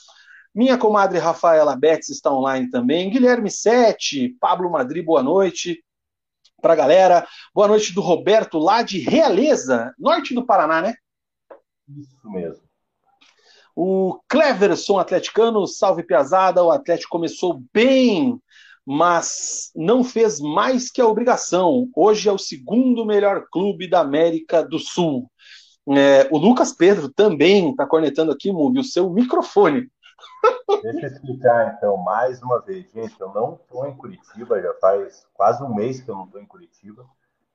minha 0.54 0.76
comadre 0.76 1.18
Rafaela 1.18 1.76
Betts 1.76 2.08
está 2.08 2.32
online 2.32 2.70
também, 2.70 3.10
Guilherme 3.10 3.50
Sete, 3.50 4.36
Pablo 4.40 4.70
Madri, 4.70 5.02
boa 5.02 5.22
noite, 5.22 5.84
pra 6.60 6.74
galera, 6.74 7.26
boa 7.54 7.68
noite 7.68 7.94
do 7.94 8.00
Roberto, 8.00 8.58
lá 8.58 8.82
de 8.82 8.98
Realeza, 8.98 9.94
norte 9.98 10.34
do 10.34 10.44
Paraná, 10.44 10.82
né? 10.82 10.94
Isso 11.88 12.30
mesmo. 12.30 12.69
O 13.82 14.20
Cleverson 14.28 14.98
atleticano, 14.98 15.66
salve 15.66 16.02
Piazada, 16.02 16.62
o 16.62 16.70
Atlético 16.70 17.12
começou 17.12 17.62
bem, 17.72 18.38
mas 18.84 19.72
não 19.74 20.04
fez 20.04 20.38
mais 20.38 20.90
que 20.90 21.00
a 21.00 21.06
obrigação. 21.06 21.88
Hoje 21.96 22.28
é 22.28 22.32
o 22.32 22.36
segundo 22.36 23.06
melhor 23.06 23.46
clube 23.50 23.88
da 23.88 24.00
América 24.00 24.62
do 24.62 24.78
Sul. 24.78 25.30
É, 25.96 26.28
o 26.30 26.36
Lucas 26.36 26.74
Pedro 26.74 27.08
também 27.08 27.70
está 27.70 27.86
cornetando 27.86 28.32
aqui, 28.32 28.52
Mug, 28.52 28.78
o 28.78 28.84
seu 28.84 29.08
microfone. 29.08 29.90
Deixa 30.82 31.06
eu 31.06 31.12
explicar 31.12 31.74
então, 31.74 31.96
mais 31.96 32.42
uma 32.42 32.60
vez, 32.60 32.84
gente, 32.92 33.18
eu 33.18 33.32
não 33.32 33.54
estou 33.54 33.86
em 33.86 33.96
Curitiba, 33.96 34.60
já 34.60 34.74
faz 34.74 35.26
quase 35.32 35.64
um 35.64 35.74
mês 35.74 36.02
que 36.02 36.10
eu 36.10 36.16
não 36.16 36.26
estou 36.26 36.38
em 36.38 36.46
Curitiba, 36.46 37.06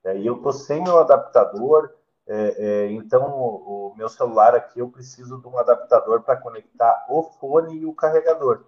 é, 0.04 0.18
e 0.18 0.26
eu 0.26 0.34
estou 0.38 0.52
sem 0.52 0.82
meu 0.82 0.98
adaptador, 0.98 1.88
é, 2.28 2.56
é, 2.58 2.90
então, 2.90 3.30
o, 3.30 3.90
o, 3.92 3.96
meu 3.96 4.08
celular 4.08 4.54
aqui 4.54 4.80
eu 4.80 4.88
preciso 4.88 5.40
de 5.40 5.46
um 5.46 5.58
adaptador 5.58 6.22
para 6.22 6.36
conectar 6.36 7.06
o 7.08 7.22
fone 7.22 7.78
e 7.78 7.86
o 7.86 7.94
carregador. 7.94 8.64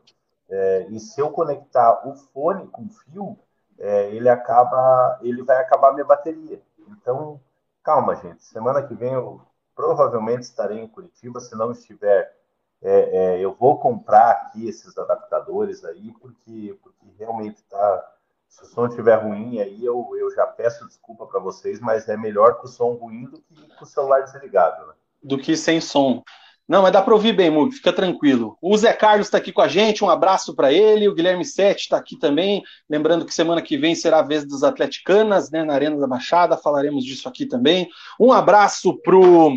É, 0.48 0.86
e 0.90 1.00
se 1.00 1.20
eu 1.20 1.30
conectar 1.30 2.06
o 2.08 2.14
fone 2.14 2.68
com 2.68 2.88
fio, 2.88 3.36
é, 3.78 4.10
ele 4.10 4.28
acaba, 4.28 5.18
ele 5.22 5.42
vai 5.42 5.58
acabar 5.58 5.92
minha 5.92 6.04
bateria. 6.04 6.62
Então, 6.88 7.40
calma, 7.82 8.14
gente. 8.16 8.44
Semana 8.44 8.82
que 8.82 8.94
vem 8.94 9.12
eu 9.12 9.40
provavelmente 9.74 10.42
estarei 10.42 10.78
em 10.78 10.88
Curitiba. 10.88 11.40
Se 11.40 11.54
não 11.56 11.72
estiver, 11.72 12.32
é, 12.80 13.34
é, 13.36 13.40
eu 13.40 13.54
vou 13.54 13.78
comprar 13.78 14.30
aqui 14.30 14.68
esses 14.68 14.96
adaptadores 14.96 15.84
aí, 15.84 16.12
porque, 16.20 16.78
porque 16.82 17.06
realmente 17.18 17.56
está 17.56 18.14
se 18.48 18.62
o 18.62 18.66
som 18.66 18.86
estiver 18.86 19.16
ruim 19.16 19.60
aí, 19.60 19.84
eu, 19.84 20.10
eu 20.18 20.34
já 20.34 20.46
peço 20.46 20.86
desculpa 20.86 21.26
para 21.26 21.38
vocês, 21.38 21.80
mas 21.80 22.08
é 22.08 22.16
melhor 22.16 22.54
com 22.56 22.66
o 22.66 22.68
som 22.68 22.92
ruim 22.94 23.24
do 23.24 23.40
que 23.40 23.54
com 23.76 23.84
o 23.84 23.86
celular 23.86 24.22
desligado. 24.22 24.86
Né? 24.86 24.92
Do 25.22 25.38
que 25.38 25.56
sem 25.56 25.80
som. 25.80 26.22
Não, 26.68 26.82
mas 26.82 26.92
dá 26.92 27.00
para 27.00 27.14
ouvir 27.14 27.32
bem, 27.32 27.50
Mug, 27.50 27.74
fica 27.74 27.92
tranquilo. 27.92 28.58
O 28.60 28.76
Zé 28.76 28.92
Carlos 28.92 29.28
está 29.28 29.38
aqui 29.38 29.50
com 29.50 29.62
a 29.62 29.68
gente, 29.68 30.04
um 30.04 30.10
abraço 30.10 30.54
para 30.54 30.70
ele. 30.70 31.08
O 31.08 31.14
Guilherme 31.14 31.44
Sete 31.44 31.80
está 31.80 31.96
aqui 31.96 32.18
também. 32.18 32.62
Lembrando 32.90 33.24
que 33.24 33.32
semana 33.32 33.62
que 33.62 33.78
vem 33.78 33.94
será 33.94 34.18
a 34.18 34.22
vez 34.22 34.44
dos 34.44 34.62
Atleticanas, 34.62 35.50
né, 35.50 35.64
na 35.64 35.72
Arena 35.72 35.96
da 35.96 36.06
Baixada, 36.06 36.58
falaremos 36.58 37.04
disso 37.04 37.26
aqui 37.26 37.46
também. 37.46 37.88
Um 38.20 38.32
abraço 38.32 39.00
pro 39.02 39.52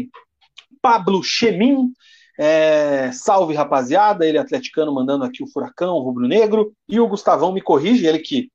Pablo 0.82 1.22
Chemin. 1.22 1.92
É, 2.40 3.12
salve 3.12 3.54
rapaziada, 3.54 4.26
ele 4.26 4.38
é 4.38 4.42
atleticano 4.42 4.94
mandando 4.94 5.26
aqui 5.26 5.44
o 5.44 5.48
Furacão, 5.48 5.96
o 5.96 6.02
Rubro 6.02 6.30
Negro. 6.30 6.72
E 6.88 6.98
o 6.98 7.08
Gustavão 7.10 7.52
me 7.52 7.62
corrige, 7.62 8.08
ele 8.08 8.20
que 8.20 8.50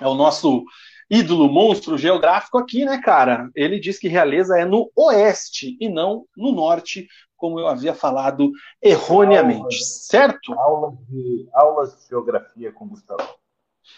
é 0.00 0.06
o 0.06 0.14
nosso 0.14 0.64
ídolo 1.10 1.48
monstro 1.48 1.98
geográfico 1.98 2.56
aqui, 2.56 2.84
né, 2.84 3.00
cara? 3.02 3.50
Ele 3.54 3.80
diz 3.80 3.98
que 3.98 4.08
Realeza 4.08 4.58
é 4.58 4.64
no 4.64 4.90
oeste 4.94 5.76
e 5.80 5.88
não 5.88 6.24
no 6.36 6.52
norte, 6.52 7.08
como 7.36 7.58
eu 7.58 7.66
havia 7.66 7.94
falado 7.94 8.52
erroneamente, 8.80 9.60
aulas, 9.60 10.06
certo? 10.06 10.52
Aulas 10.52 10.94
de, 11.08 11.48
aulas 11.52 11.96
de 11.96 12.08
geografia 12.08 12.72
com 12.72 12.88
Gustavo. 12.88 13.40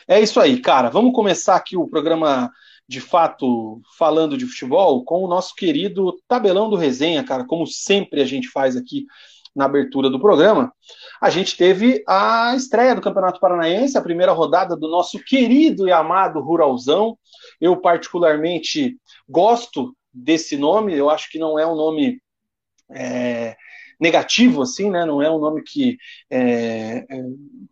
É 0.08 0.20
isso 0.20 0.40
aí, 0.40 0.58
cara. 0.60 0.88
Vamos 0.88 1.12
começar 1.12 1.56
aqui 1.56 1.76
o 1.76 1.86
programa 1.86 2.50
de 2.88 3.00
fato 3.00 3.80
falando 3.96 4.36
de 4.36 4.46
futebol 4.46 5.04
com 5.04 5.22
o 5.22 5.28
nosso 5.28 5.54
querido 5.54 6.18
tabelão 6.26 6.68
do 6.68 6.76
resenha, 6.76 7.22
cara, 7.24 7.44
como 7.44 7.66
sempre 7.66 8.20
a 8.20 8.24
gente 8.24 8.48
faz 8.48 8.76
aqui 8.76 9.06
na 9.54 9.66
abertura 9.66 10.08
do 10.08 10.20
programa, 10.20 10.72
a 11.20 11.28
gente 11.30 11.56
teve 11.56 12.02
a 12.08 12.54
estreia 12.56 12.94
do 12.94 13.00
Campeonato 13.00 13.38
Paranaense, 13.38 13.98
a 13.98 14.02
primeira 14.02 14.32
rodada 14.32 14.76
do 14.76 14.88
nosso 14.88 15.18
querido 15.18 15.86
e 15.86 15.92
amado 15.92 16.40
Ruralzão. 16.40 17.18
Eu, 17.60 17.76
particularmente, 17.76 18.96
gosto 19.28 19.94
desse 20.12 20.56
nome, 20.56 20.94
eu 20.94 21.10
acho 21.10 21.30
que 21.30 21.38
não 21.38 21.58
é 21.58 21.66
um 21.66 21.76
nome 21.76 22.20
é, 22.90 23.56
negativo, 24.00 24.62
assim, 24.62 24.90
né? 24.90 25.04
Não 25.04 25.22
é 25.22 25.30
um 25.30 25.38
nome 25.38 25.62
que 25.62 25.96
é, 26.28 27.04
é, 27.08 27.18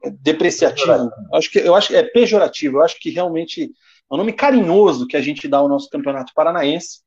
é 0.05 0.11
depreciativo. 0.11 0.93
Eu 0.93 1.35
acho 1.35 1.51
que, 1.51 1.59
eu 1.59 1.75
acho 1.75 1.89
que 1.89 1.97
é 1.97 2.03
pejorativo, 2.05 2.77
eu 2.79 2.83
acho 2.83 3.01
que 3.01 3.11
realmente 3.11 3.65
é 3.65 4.15
um 4.15 4.17
nome 4.17 4.33
carinhoso 4.33 5.07
que 5.07 5.17
a 5.17 5.21
gente 5.21 5.49
dá 5.49 5.59
ao 5.59 5.69
nosso 5.69 5.89
Campeonato 5.91 6.33
Paranaense. 6.35 7.01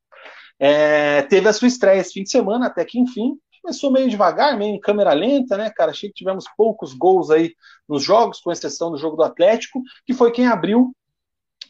É, 0.58 1.22
teve 1.22 1.48
a 1.48 1.52
sua 1.52 1.68
estreia 1.68 2.00
esse 2.00 2.12
fim 2.12 2.22
de 2.22 2.30
semana, 2.30 2.66
até 2.66 2.84
que 2.84 2.98
enfim, 2.98 3.38
Começou 3.64 3.90
meio 3.90 4.10
devagar, 4.10 4.58
meio 4.58 4.74
em 4.74 4.78
câmera 4.78 5.14
lenta, 5.14 5.56
né, 5.56 5.70
cara? 5.70 5.90
Achei 5.90 6.10
que 6.10 6.16
tivemos 6.16 6.44
poucos 6.54 6.92
gols 6.92 7.30
aí 7.30 7.54
nos 7.88 8.04
jogos, 8.04 8.38
com 8.38 8.52
exceção 8.52 8.90
do 8.90 8.98
jogo 8.98 9.16
do 9.16 9.22
Atlético, 9.22 9.80
que 10.04 10.12
foi 10.12 10.30
quem 10.30 10.46
abriu 10.46 10.94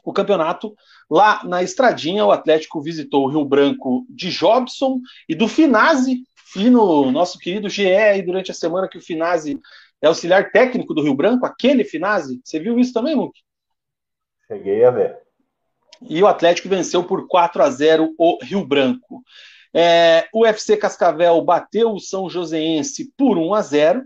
o 0.04 0.12
campeonato 0.12 0.74
lá 1.08 1.44
na 1.44 1.62
Estradinha. 1.62 2.26
O 2.26 2.32
Atlético 2.32 2.82
visitou 2.82 3.24
o 3.24 3.28
Rio 3.28 3.44
Branco 3.44 4.04
de 4.10 4.28
Jobson 4.32 4.98
e 5.28 5.36
do 5.36 5.46
Finazzi, 5.46 6.24
no 6.56 7.12
nosso 7.12 7.38
querido 7.38 7.68
GE 7.68 7.86
aí 7.86 8.22
durante 8.22 8.50
a 8.50 8.54
semana 8.54 8.88
que 8.88 8.98
o 8.98 9.00
Finazzi 9.00 9.60
é 10.02 10.08
auxiliar 10.08 10.50
técnico 10.50 10.94
do 10.94 11.02
Rio 11.02 11.14
Branco, 11.14 11.46
aquele 11.46 11.84
Finazzi. 11.84 12.40
Você 12.42 12.58
viu 12.58 12.76
isso 12.76 12.92
também, 12.92 13.14
Muk? 13.14 13.38
Cheguei 14.48 14.84
a 14.84 14.90
ver. 14.90 15.16
E 16.02 16.20
o 16.20 16.26
Atlético 16.26 16.68
venceu 16.68 17.04
por 17.04 17.28
4 17.28 17.62
a 17.62 17.70
0 17.70 18.12
o 18.18 18.38
Rio 18.42 18.66
Branco. 18.66 19.22
É, 19.76 20.28
o 20.33 20.47
FC 20.47 20.76
Cascavel 20.76 21.43
bateu 21.43 21.93
o 21.93 22.00
São 22.00 22.31
Joséense 22.31 23.12
por 23.16 23.37
1 23.37 23.54
a 23.54 23.61
0. 23.61 24.04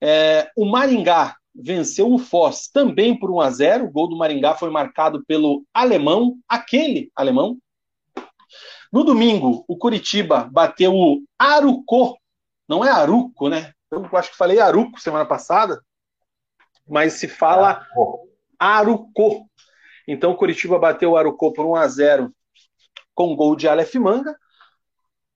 É, 0.00 0.50
o 0.56 0.64
Maringá 0.64 1.36
venceu 1.54 2.10
o 2.10 2.18
Foz 2.18 2.68
também 2.68 3.18
por 3.18 3.30
1 3.30 3.40
a 3.40 3.50
0. 3.50 3.84
O 3.84 3.90
gol 3.90 4.08
do 4.08 4.16
Maringá 4.16 4.54
foi 4.54 4.70
marcado 4.70 5.22
pelo 5.26 5.62
alemão, 5.74 6.38
aquele 6.48 7.12
alemão. 7.14 7.58
No 8.90 9.04
domingo, 9.04 9.64
o 9.68 9.76
Curitiba 9.76 10.48
bateu 10.50 10.94
o 10.94 11.22
Aruco. 11.38 12.18
Não 12.66 12.84
é 12.84 12.90
Aruco, 12.90 13.48
né? 13.48 13.72
Eu 13.90 14.08
acho 14.16 14.30
que 14.30 14.36
falei 14.36 14.58
Aruco 14.58 14.98
semana 14.98 15.26
passada, 15.26 15.82
mas 16.88 17.14
se 17.14 17.28
fala 17.28 17.86
Aruco. 18.58 19.46
Então 20.08 20.32
o 20.32 20.36
Curitiba 20.36 20.78
bateu 20.78 21.10
o 21.10 21.16
Aruco 21.16 21.52
por 21.52 21.66
1 21.66 21.74
a 21.76 21.88
0 21.88 22.34
com 23.14 23.36
gol 23.36 23.54
de 23.54 23.68
Aleph 23.68 23.94
Manga. 23.96 24.34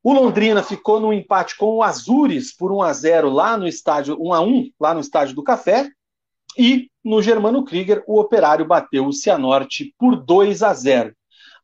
O 0.08 0.12
Londrina 0.12 0.62
ficou 0.62 1.00
no 1.00 1.12
empate 1.12 1.56
com 1.56 1.66
o 1.74 1.82
Azures 1.82 2.54
por 2.54 2.70
1 2.70 2.80
a 2.80 2.92
0 2.92 3.28
lá 3.28 3.56
no 3.56 3.66
estádio 3.66 4.16
1 4.20 4.32
a 4.32 4.40
1 4.40 4.70
lá 4.78 4.94
no 4.94 5.00
estádio 5.00 5.34
do 5.34 5.42
Café. 5.42 5.90
E 6.56 6.88
no 7.04 7.20
Germano 7.20 7.64
Krieger, 7.64 8.04
o 8.06 8.20
Operário 8.20 8.64
bateu 8.64 9.04
o 9.04 9.12
Cianorte 9.12 9.92
por 9.98 10.14
2 10.14 10.62
a 10.62 10.72
0. 10.72 11.12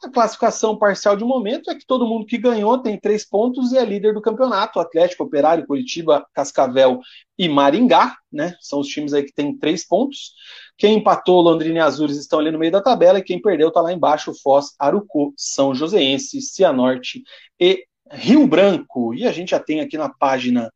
A 0.02 0.11
classificação 0.11 0.76
parcial 0.76 1.16
de 1.16 1.22
momento 1.22 1.70
é 1.70 1.76
que 1.76 1.87
todo 1.87 2.04
mundo 2.04 2.26
que 2.26 2.37
ganhou 2.37 2.76
tem 2.78 2.99
três 2.99 3.25
pontos 3.25 3.70
e 3.70 3.78
é 3.78 3.84
líder 3.84 4.12
do 4.12 4.20
campeonato. 4.20 4.80
Atlético, 4.80 5.22
Operário, 5.22 5.64
Curitiba, 5.64 6.26
Cascavel 6.34 6.99
e 7.38 7.49
Maringá, 7.49 8.16
né? 8.32 8.56
São 8.61 8.80
os 8.80 8.88
times 8.88 9.14
aí 9.14 9.22
que 9.22 9.32
têm 9.32 9.56
três 9.56 9.87
pontos. 9.87 10.32
Quem 10.76 10.96
empatou, 10.96 11.40
Londrina 11.40 11.78
e 11.78 11.80
Azures 11.80 12.16
estão 12.16 12.40
ali 12.40 12.50
no 12.50 12.58
meio 12.58 12.72
da 12.72 12.82
tabela 12.82 13.20
e 13.20 13.22
quem 13.22 13.40
perdeu 13.40 13.68
está 13.68 13.80
lá 13.80 13.92
embaixo, 13.92 14.34
Foz, 14.42 14.75
Arucô, 14.80 15.32
São 15.37 15.72
Joséense, 15.72 16.40
Cianorte 16.40 17.22
e 17.61 17.87
Rio 18.12 18.47
Branco. 18.47 19.14
E 19.14 19.26
a 19.26 19.33
gente 19.33 19.50
já 19.50 19.61
tem 19.61 19.81
aqui 19.81 19.97
na 19.97 20.09
página 20.09 20.73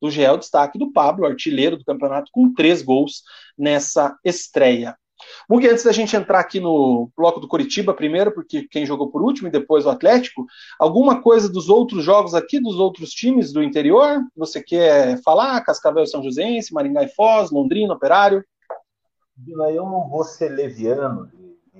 do 0.00 0.10
GE 0.10 0.26
o 0.28 0.36
destaque 0.36 0.78
do 0.78 0.92
Pablo, 0.92 1.26
artilheiro 1.26 1.76
do 1.76 1.84
campeonato, 1.84 2.30
com 2.32 2.52
três 2.54 2.82
gols 2.82 3.22
nessa 3.56 4.16
estreia. 4.24 4.96
Mug, 5.50 5.66
antes 5.66 5.82
da 5.82 5.90
gente 5.90 6.14
entrar 6.14 6.38
aqui 6.38 6.60
no 6.60 7.10
bloco 7.16 7.40
do 7.40 7.48
Curitiba 7.48 7.92
primeiro, 7.92 8.32
porque 8.32 8.68
quem 8.68 8.86
jogou 8.86 9.10
por 9.10 9.20
último 9.20 9.48
e 9.48 9.50
depois 9.50 9.84
o 9.84 9.90
Atlético, 9.90 10.46
alguma 10.78 11.20
coisa 11.20 11.48
dos 11.48 11.68
outros 11.68 12.04
jogos 12.04 12.34
aqui, 12.34 12.60
dos 12.60 12.76
outros 12.76 13.10
times 13.10 13.52
do 13.52 13.62
interior? 13.62 14.20
Você 14.36 14.62
quer 14.62 15.20
falar? 15.22 15.60
Cascavel 15.62 16.06
São 16.06 16.22
Joséense, 16.22 16.72
Maringá 16.72 17.02
e 17.02 17.08
Foz, 17.08 17.50
Londrina, 17.50 17.94
Operário? 17.94 18.44
Eu 19.46 19.84
não 19.84 20.08
vou 20.08 20.22
ser 20.22 20.50
leviano 20.50 21.30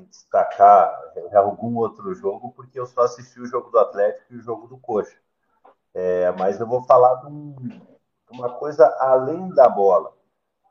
de 0.05 0.11
destacar 0.11 0.89
algum 1.35 1.77
outro 1.77 2.15
jogo, 2.15 2.53
porque 2.53 2.79
eu 2.79 2.87
só 2.87 3.03
assisti 3.03 3.41
o 3.41 3.47
jogo 3.47 3.71
do 3.71 3.79
Atlético 3.79 4.33
e 4.33 4.37
o 4.37 4.43
jogo 4.43 4.67
do 4.67 4.79
Coxa. 4.79 5.17
É, 5.95 6.31
mas 6.33 6.61
eu 6.61 6.67
vou 6.67 6.83
falar 6.85 7.17
de, 7.17 7.27
um, 7.27 7.57
uma 8.31 8.51
coisa 8.55 8.87
além 9.01 9.49
da 9.55 9.69
bola, 9.69 10.13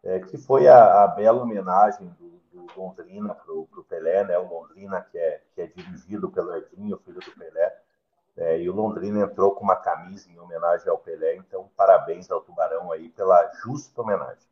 é, 0.03 0.19
que 0.19 0.37
foi 0.37 0.67
a, 0.67 1.03
a 1.03 1.07
bela 1.07 1.43
homenagem 1.43 2.07
do 2.19 2.37
Londrina 2.75 3.33
para 3.33 3.53
o 3.53 3.85
Pelé, 3.87 4.23
né? 4.23 4.37
O 4.37 4.47
Londrina 4.47 5.01
que 5.01 5.17
é, 5.17 5.41
que 5.53 5.61
é 5.61 5.67
dirigido 5.67 6.29
pelo 6.29 6.55
Edinho, 6.55 6.97
filho 6.99 7.19
do 7.19 7.31
Pelé. 7.31 7.75
É, 8.35 8.59
e 8.59 8.69
o 8.69 8.73
Londrina 8.73 9.21
entrou 9.21 9.55
com 9.55 9.63
uma 9.63 9.75
camisa 9.75 10.29
em 10.29 10.39
homenagem 10.39 10.87
ao 10.89 10.99
Pelé, 10.99 11.35
então 11.37 11.69
parabéns 11.75 12.29
ao 12.29 12.41
Tubarão 12.41 12.91
aí 12.91 13.09
pela 13.09 13.51
justa 13.63 14.01
homenagem. 14.01 14.47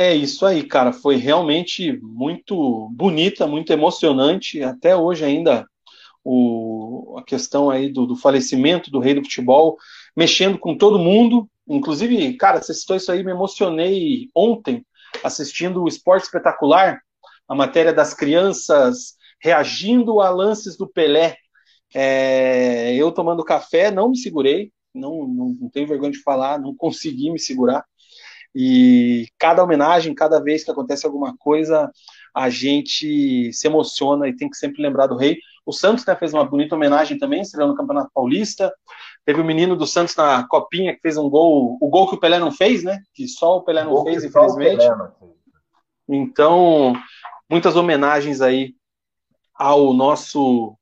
É 0.00 0.14
isso 0.14 0.46
aí, 0.46 0.62
cara. 0.62 0.92
Foi 0.92 1.16
realmente 1.16 1.98
muito 2.00 2.88
bonita, 2.92 3.48
muito 3.48 3.72
emocionante. 3.72 4.62
Até 4.62 4.96
hoje 4.96 5.24
ainda 5.24 5.66
o, 6.24 7.16
a 7.18 7.24
questão 7.24 7.68
aí 7.68 7.92
do, 7.92 8.06
do 8.06 8.14
falecimento 8.14 8.92
do 8.92 9.00
rei 9.00 9.14
do 9.14 9.22
futebol, 9.24 9.76
mexendo 10.16 10.56
com 10.56 10.76
todo 10.78 11.00
mundo. 11.00 11.50
Inclusive, 11.66 12.36
cara, 12.36 12.62
você 12.62 12.72
citou 12.74 12.96
isso 12.96 13.10
aí, 13.10 13.24
me 13.24 13.32
emocionei 13.32 14.28
ontem 14.32 14.86
assistindo 15.24 15.82
o 15.82 15.88
Esporte 15.88 16.24
Espetacular, 16.26 17.00
a 17.48 17.54
matéria 17.56 17.92
das 17.92 18.14
crianças 18.14 19.16
reagindo 19.42 20.20
a 20.20 20.30
lances 20.30 20.76
do 20.76 20.88
Pelé. 20.88 21.36
É, 21.92 22.94
eu 22.94 23.10
tomando 23.10 23.44
café, 23.44 23.90
não 23.90 24.10
me 24.10 24.16
segurei, 24.18 24.70
não, 24.94 25.26
não, 25.26 25.56
não 25.60 25.70
tenho 25.70 25.88
vergonha 25.88 26.12
de 26.12 26.22
falar, 26.22 26.60
não 26.60 26.72
consegui 26.76 27.32
me 27.32 27.40
segurar. 27.40 27.84
E 28.60 29.28
cada 29.38 29.62
homenagem, 29.62 30.12
cada 30.12 30.42
vez 30.42 30.64
que 30.64 30.70
acontece 30.72 31.06
alguma 31.06 31.36
coisa, 31.36 31.92
a 32.34 32.50
gente 32.50 33.52
se 33.52 33.68
emociona 33.68 34.26
e 34.26 34.34
tem 34.34 34.50
que 34.50 34.56
sempre 34.56 34.82
lembrar 34.82 35.06
do 35.06 35.16
rei. 35.16 35.38
O 35.64 35.72
Santos 35.72 36.04
né, 36.04 36.16
fez 36.16 36.34
uma 36.34 36.44
bonita 36.44 36.74
homenagem 36.74 37.20
também, 37.20 37.40
estreando 37.40 37.70
no 37.70 37.78
Campeonato 37.78 38.10
Paulista. 38.12 38.74
Teve 39.24 39.40
o 39.40 39.44
menino 39.44 39.76
do 39.76 39.86
Santos 39.86 40.16
na 40.16 40.44
copinha 40.48 40.92
que 40.92 41.00
fez 41.00 41.16
um 41.16 41.30
gol, 41.30 41.78
o 41.80 41.88
gol 41.88 42.08
que 42.08 42.16
o 42.16 42.18
Pelé 42.18 42.40
não 42.40 42.50
fez, 42.50 42.82
né? 42.82 42.98
Que 43.14 43.28
só 43.28 43.58
o 43.58 43.62
Pelé 43.62 43.84
não 43.84 43.92
o 43.92 44.02
fez, 44.02 44.24
infelizmente. 44.24 44.84
Então, 46.08 46.94
muitas 47.48 47.76
homenagens 47.76 48.40
aí 48.40 48.74
ao 49.54 49.92
nosso 49.92 50.76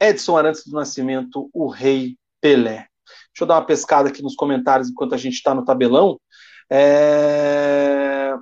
Edson 0.00 0.36
Arantes 0.36 0.66
do 0.66 0.72
Nascimento, 0.72 1.48
o 1.52 1.68
Rei 1.68 2.16
Pelé. 2.40 2.88
Deixa 3.32 3.42
eu 3.42 3.46
dar 3.46 3.54
uma 3.54 3.66
pescada 3.66 4.08
aqui 4.08 4.22
nos 4.22 4.34
comentários 4.34 4.90
enquanto 4.90 5.14
a 5.14 5.18
gente 5.18 5.34
está 5.34 5.54
no 5.54 5.64
tabelão. 5.64 6.18
É... 6.74 8.34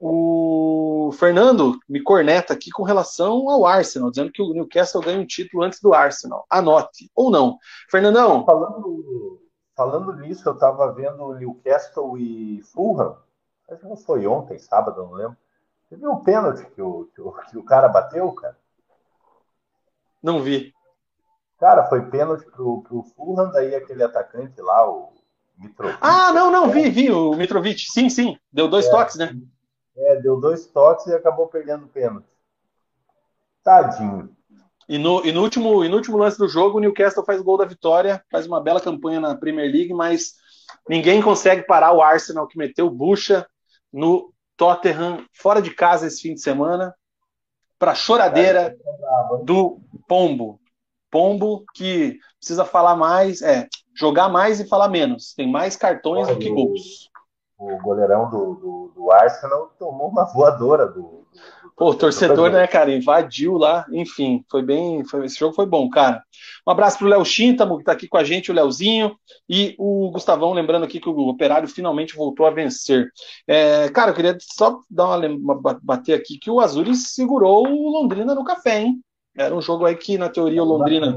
O 0.00 1.12
Fernando 1.12 1.78
me 1.88 2.02
corneta 2.02 2.52
aqui 2.52 2.68
com 2.68 2.82
relação 2.82 3.48
ao 3.48 3.64
Arsenal, 3.64 4.10
dizendo 4.10 4.32
que 4.32 4.42
o 4.42 4.52
Newcastle 4.52 5.00
ganha 5.00 5.20
um 5.20 5.26
título 5.26 5.62
antes 5.62 5.80
do 5.80 5.94
Arsenal. 5.94 6.44
Anote, 6.50 7.08
ou 7.14 7.30
não. 7.30 7.56
Fernandão. 7.88 8.44
Falando, 8.44 9.40
falando 9.76 10.16
nisso, 10.16 10.48
eu 10.48 10.54
estava 10.54 10.92
vendo 10.92 11.22
o 11.22 11.34
Newcastle 11.34 12.18
e 12.18 12.60
Fulham. 12.72 13.16
Acho 13.70 13.82
que 13.82 13.86
não 13.86 13.96
foi 13.96 14.26
ontem, 14.26 14.58
sábado, 14.58 15.04
não 15.04 15.12
lembro. 15.12 15.36
Você 15.88 15.96
viu 15.96 16.10
o 16.10 16.22
pênalti 16.24 16.64
que 16.74 16.82
o, 16.82 17.08
que 17.14 17.20
o, 17.20 17.32
que 17.32 17.58
o 17.58 17.64
cara 17.64 17.88
bateu, 17.88 18.32
cara? 18.32 18.58
Não 20.20 20.42
vi. 20.42 20.74
Cara, 21.60 21.84
foi 21.84 22.02
pênalti 22.10 22.44
pro, 22.50 22.82
pro 22.82 23.04
Fulham, 23.14 23.52
daí 23.52 23.76
aquele 23.76 24.02
atacante 24.02 24.60
lá, 24.60 24.88
o 24.88 25.12
Mitrovic. 25.58 25.98
Ah, 26.00 26.32
não, 26.32 26.50
não, 26.50 26.70
vi, 26.70 26.88
vi, 26.88 27.10
o 27.10 27.34
Mitrovic. 27.34 27.90
Sim, 27.90 28.08
sim. 28.08 28.36
Deu 28.52 28.68
dois 28.68 28.86
é, 28.86 28.90
toques, 28.90 29.16
né? 29.16 29.36
É, 29.96 30.16
deu 30.20 30.40
dois 30.40 30.66
toques 30.66 31.06
e 31.06 31.14
acabou 31.14 31.48
perdendo 31.48 31.84
o 31.84 31.88
pênalti. 31.88 32.26
Tadinho. 33.62 34.34
E 34.88 34.96
no, 34.96 35.24
e, 35.26 35.32
no 35.32 35.42
último, 35.42 35.84
e 35.84 35.88
no 35.88 35.96
último 35.96 36.16
lance 36.16 36.38
do 36.38 36.48
jogo, 36.48 36.78
o 36.78 36.80
Newcastle 36.80 37.24
faz 37.24 37.40
o 37.40 37.44
gol 37.44 37.58
da 37.58 37.66
vitória, 37.66 38.24
faz 38.30 38.46
uma 38.46 38.60
bela 38.60 38.80
campanha 38.80 39.20
na 39.20 39.36
Premier 39.36 39.70
League, 39.70 39.92
mas 39.92 40.34
ninguém 40.88 41.20
consegue 41.20 41.62
parar 41.62 41.92
o 41.92 42.00
Arsenal 42.00 42.46
que 42.46 42.56
meteu 42.56 42.88
bucha 42.88 43.46
no 43.92 44.32
Tottenham 44.56 45.26
fora 45.34 45.60
de 45.60 45.74
casa 45.74 46.06
esse 46.06 46.22
fim 46.22 46.34
de 46.34 46.40
semana 46.40 46.94
para 47.78 47.94
choradeira 47.94 48.74
do 49.44 49.80
Pombo. 50.08 50.58
Pombo 51.10 51.64
que 51.74 52.18
precisa 52.38 52.64
falar 52.64 52.96
mais, 52.96 53.42
é, 53.42 53.68
jogar 53.98 54.28
mais 54.28 54.60
e 54.60 54.68
falar 54.68 54.88
menos. 54.88 55.34
Tem 55.34 55.50
mais 55.50 55.76
cartões 55.76 56.28
do 56.28 56.38
que 56.38 56.50
gols 56.50 57.08
o 57.58 57.76
goleirão 57.78 58.30
do, 58.30 58.54
do, 58.54 58.92
do, 58.94 59.10
Arsenal 59.10 59.74
tomou 59.76 60.08
uma 60.08 60.24
voadora 60.24 60.86
do. 60.86 61.02
do 61.02 61.26
Pô, 61.76 61.92
torcedor, 61.92 62.50
né, 62.50 62.66
cara, 62.68 62.94
invadiu 62.94 63.54
lá, 63.54 63.84
enfim, 63.92 64.44
foi 64.48 64.62
bem, 64.62 65.04
foi, 65.04 65.26
esse 65.26 65.36
jogo 65.36 65.54
foi 65.54 65.66
bom, 65.66 65.90
cara. 65.90 66.22
Um 66.66 66.70
abraço 66.70 66.98
pro 66.98 67.08
Léo 67.08 67.24
Chintamo, 67.24 67.78
que 67.78 67.84
tá 67.84 67.92
aqui 67.92 68.06
com 68.06 68.16
a 68.16 68.22
gente, 68.22 68.52
o 68.52 68.54
Léozinho, 68.54 69.16
e 69.48 69.74
o 69.76 70.08
Gustavão, 70.12 70.52
lembrando 70.52 70.84
aqui 70.84 71.00
que 71.00 71.08
o 71.08 71.28
Operário 71.28 71.68
finalmente 71.68 72.14
voltou 72.14 72.46
a 72.46 72.50
vencer. 72.50 73.10
É, 73.46 73.88
cara, 73.88 74.12
eu 74.12 74.14
queria 74.14 74.38
só 74.40 74.80
dar 74.88 75.18
uma, 75.18 75.60
bater 75.82 76.14
aqui 76.14 76.38
que 76.38 76.50
o 76.50 76.60
Azures 76.60 77.12
segurou 77.12 77.66
o 77.66 77.90
Londrina 77.90 78.36
no 78.36 78.44
café, 78.44 78.82
hein? 78.82 79.00
Era 79.36 79.54
um 79.54 79.60
jogo 79.60 79.84
aí 79.84 79.96
que, 79.96 80.16
na 80.16 80.28
teoria, 80.28 80.62
o 80.62 80.66
Londrina 80.66 81.16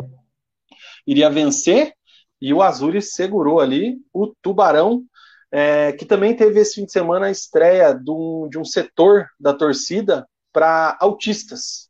iria 1.06 1.30
vencer, 1.30 1.94
e 2.42 2.54
o 2.54 2.62
Azures 2.62 3.14
segurou 3.14 3.60
ali 3.60 3.98
o 4.14 4.28
Tubarão 4.42 5.06
é, 5.52 5.92
que 5.92 6.06
também 6.06 6.36
teve 6.36 6.60
esse 6.60 6.76
fim 6.76 6.86
de 6.86 6.92
semana 6.92 7.26
a 7.26 7.32
estreia 7.32 7.94
de 7.94 8.10
um, 8.10 8.48
de 8.50 8.58
um 8.58 8.64
setor 8.64 9.28
da 9.38 9.54
torcida 9.54 10.26
para 10.54 10.98
autistas. 11.02 11.90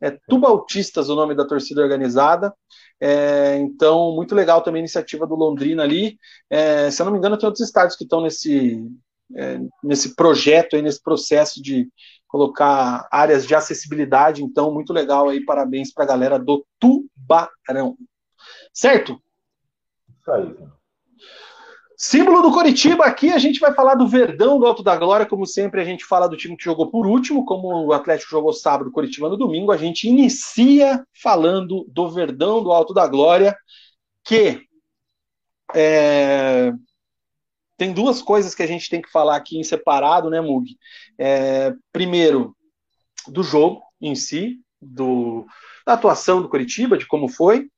É 0.00 0.16
Tuba 0.28 0.48
Autistas 0.48 1.08
o 1.08 1.16
nome 1.16 1.34
da 1.34 1.44
torcida 1.44 1.82
organizada. 1.82 2.54
É, 3.00 3.56
então, 3.56 4.14
muito 4.14 4.34
legal 4.34 4.62
também 4.62 4.80
a 4.80 4.84
iniciativa 4.84 5.26
do 5.26 5.34
Londrina 5.34 5.82
ali. 5.82 6.18
É, 6.50 6.90
se 6.90 7.00
eu 7.00 7.06
não 7.06 7.12
me 7.12 7.18
engano, 7.18 7.36
tem 7.36 7.46
outros 7.46 7.66
estádios 7.66 7.96
que 7.96 8.04
estão 8.04 8.20
nesse, 8.20 8.86
é, 9.34 9.58
nesse 9.82 10.14
projeto, 10.14 10.76
aí, 10.76 10.82
nesse 10.82 11.02
processo 11.02 11.60
de 11.62 11.88
colocar 12.28 13.08
áreas 13.10 13.46
de 13.46 13.54
acessibilidade. 13.54 14.44
Então, 14.44 14.72
muito 14.72 14.92
legal 14.92 15.28
aí. 15.28 15.44
Parabéns 15.44 15.92
para 15.92 16.04
a 16.04 16.08
galera 16.08 16.38
do 16.38 16.64
Tubarão. 16.78 17.96
Certo? 18.72 19.20
Isso 20.28 20.32
aí, 20.32 20.54
Símbolo 21.96 22.42
do 22.42 22.52
Coritiba, 22.52 23.04
aqui 23.04 23.32
a 23.32 23.38
gente 23.38 23.58
vai 23.58 23.74
falar 23.74 23.96
do 23.96 24.06
Verdão 24.06 24.56
do 24.56 24.66
Alto 24.66 24.84
da 24.84 24.96
Glória, 24.96 25.26
como 25.26 25.44
sempre 25.44 25.80
a 25.80 25.84
gente 25.84 26.04
fala 26.04 26.28
do 26.28 26.36
time 26.36 26.56
que 26.56 26.62
jogou 26.62 26.88
por 26.88 27.06
último, 27.06 27.44
como 27.44 27.86
o 27.86 27.92
Atlético 27.92 28.30
jogou 28.30 28.52
sábado, 28.52 28.92
Coritiba 28.92 29.28
no 29.28 29.36
domingo, 29.36 29.72
a 29.72 29.76
gente 29.76 30.06
inicia 30.06 31.04
falando 31.20 31.84
do 31.88 32.08
Verdão 32.08 32.62
do 32.62 32.70
Alto 32.70 32.94
da 32.94 33.04
Glória, 33.08 33.56
que 34.24 34.62
é, 35.74 36.72
tem 37.76 37.92
duas 37.92 38.22
coisas 38.22 38.54
que 38.54 38.62
a 38.62 38.66
gente 38.66 38.88
tem 38.88 39.02
que 39.02 39.10
falar 39.10 39.34
aqui 39.34 39.58
em 39.58 39.64
separado, 39.64 40.30
né, 40.30 40.40
Mug? 40.40 40.76
É, 41.18 41.74
primeiro, 41.92 42.56
do 43.26 43.42
jogo 43.42 43.82
em 44.00 44.14
si, 44.14 44.60
do, 44.80 45.44
da 45.84 45.94
atuação 45.94 46.40
do 46.40 46.48
Coritiba, 46.48 46.96
de 46.96 47.08
como 47.08 47.28
foi, 47.28 47.68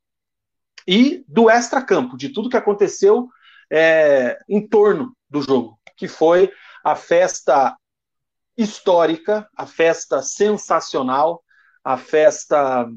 e 0.90 1.24
do 1.28 1.48
extra-campo, 1.48 2.16
de 2.16 2.30
tudo 2.30 2.50
que 2.50 2.56
aconteceu 2.56 3.28
é, 3.70 4.36
em 4.48 4.66
torno 4.66 5.16
do 5.30 5.40
jogo, 5.40 5.78
que 5.96 6.08
foi 6.08 6.50
a 6.84 6.96
festa 6.96 7.76
histórica, 8.58 9.48
a 9.56 9.66
festa 9.66 10.20
sensacional, 10.20 11.44
a 11.84 11.96
festa. 11.96 12.88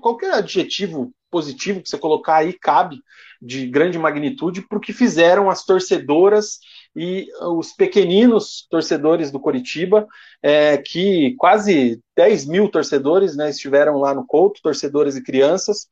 qualquer 0.00 0.32
adjetivo 0.32 1.12
positivo 1.30 1.82
que 1.82 1.90
você 1.90 1.98
colocar 1.98 2.36
aí 2.36 2.54
cabe 2.54 3.02
de 3.42 3.66
grande 3.66 3.98
magnitude 3.98 4.62
para 4.62 4.78
o 4.78 4.80
que 4.80 4.94
fizeram 4.94 5.50
as 5.50 5.66
torcedoras 5.66 6.60
e 6.96 7.28
os 7.42 7.74
pequeninos 7.74 8.66
torcedores 8.70 9.30
do 9.30 9.38
Coritiba, 9.38 10.08
é, 10.42 10.78
que 10.78 11.34
quase 11.36 12.00
10 12.16 12.46
mil 12.46 12.70
torcedores 12.70 13.36
né, 13.36 13.50
estiveram 13.50 13.98
lá 13.98 14.14
no 14.14 14.26
Couto, 14.26 14.62
torcedores 14.62 15.14
e 15.14 15.22
crianças. 15.22 15.86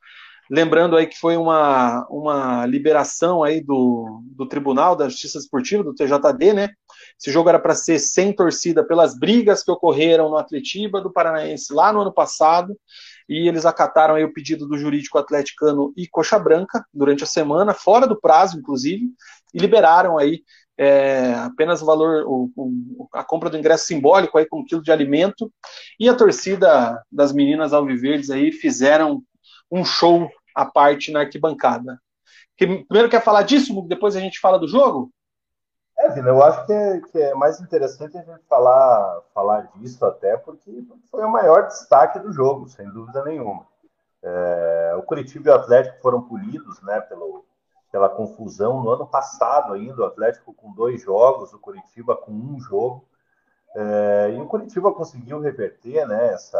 Lembrando 0.49 0.95
aí 0.95 1.05
que 1.05 1.17
foi 1.17 1.35
uma, 1.35 2.07
uma 2.09 2.65
liberação 2.65 3.43
aí 3.43 3.61
do, 3.61 4.21
do 4.23 4.47
Tribunal 4.47 4.95
da 4.95 5.09
Justiça 5.09 5.37
Esportiva, 5.37 5.83
do 5.83 5.93
TJD, 5.93 6.53
né? 6.53 6.69
Esse 7.19 7.31
jogo 7.31 7.49
era 7.49 7.59
para 7.59 7.75
ser 7.75 7.99
sem 7.99 8.31
torcida 8.33 8.85
pelas 8.85 9.17
brigas 9.17 9.63
que 9.63 9.71
ocorreram 9.71 10.29
no 10.29 10.37
Atletiba 10.37 11.01
do 11.01 11.11
Paranaense 11.11 11.73
lá 11.73 11.91
no 11.91 12.01
ano 12.01 12.13
passado, 12.13 12.77
e 13.27 13.47
eles 13.47 13.65
acataram 13.65 14.15
aí 14.15 14.23
o 14.23 14.31
pedido 14.31 14.67
do 14.67 14.77
jurídico 14.77 15.17
atleticano 15.17 15.93
e 15.97 16.07
Coxa 16.07 16.39
Branca 16.39 16.85
durante 16.93 17.23
a 17.23 17.27
semana, 17.27 17.73
fora 17.73 18.07
do 18.07 18.19
prazo, 18.19 18.57
inclusive, 18.57 19.09
e 19.53 19.59
liberaram 19.59 20.17
aí 20.17 20.43
é, 20.77 21.33
apenas 21.33 21.81
o 21.81 21.85
valor, 21.85 22.23
o, 22.27 22.51
o, 22.55 23.07
a 23.11 23.23
compra 23.23 23.49
do 23.49 23.57
ingresso 23.57 23.85
simbólico 23.85 24.37
aí 24.37 24.45
com 24.45 24.59
um 24.59 24.65
quilo 24.65 24.81
de 24.81 24.91
alimento, 24.91 25.51
e 25.99 26.07
a 26.07 26.13
torcida 26.13 27.01
das 27.11 27.33
meninas 27.33 27.73
alviverdes 27.73 28.29
aí 28.29 28.51
fizeram 28.51 29.23
um 29.71 29.83
show 29.83 30.29
à 30.55 30.65
parte 30.65 31.11
na 31.11 31.21
arquibancada. 31.21 31.99
primeiro 32.57 33.09
quer 33.09 33.23
falar 33.23 33.43
disso, 33.43 33.81
depois 33.83 34.15
a 34.15 34.19
gente 34.19 34.39
fala 34.39 34.57
do 34.57 34.67
jogo? 34.67 35.11
É, 35.99 36.09
Vina, 36.09 36.29
eu 36.29 36.43
acho 36.43 36.65
que 36.65 36.73
é, 36.73 37.01
que 37.01 37.17
é, 37.19 37.33
mais 37.33 37.59
interessante 37.59 38.17
a 38.17 38.21
gente 38.21 38.43
falar, 38.47 39.21
falar 39.33 39.61
disso 39.75 40.05
até 40.05 40.37
porque 40.37 40.85
foi 41.09 41.23
o 41.23 41.31
maior 41.31 41.67
destaque 41.67 42.19
do 42.19 42.31
jogo, 42.31 42.69
sem 42.69 42.87
dúvida 42.89 43.23
nenhuma. 43.23 43.65
É, 44.21 44.95
o 44.97 45.01
Curitiba 45.01 45.49
e 45.49 45.51
o 45.51 45.55
Atlético 45.55 45.99
foram 46.01 46.21
polidos 46.21 46.81
né, 46.81 47.01
pelo, 47.01 47.45
pela 47.91 48.09
confusão 48.09 48.83
no 48.83 48.91
ano 48.91 49.07
passado 49.07 49.73
ainda, 49.73 50.01
o 50.01 50.05
Atlético 50.05 50.53
com 50.53 50.71
dois 50.71 51.01
jogos, 51.01 51.51
o 51.53 51.59
Curitiba 51.59 52.15
com 52.15 52.31
um 52.31 52.59
jogo. 52.59 53.03
É, 53.75 54.33
e 54.35 54.39
o 54.39 54.47
Curitiba 54.47 54.93
conseguiu 54.93 55.39
reverter 55.39 56.07
né, 56.07 56.33
essa, 56.33 56.59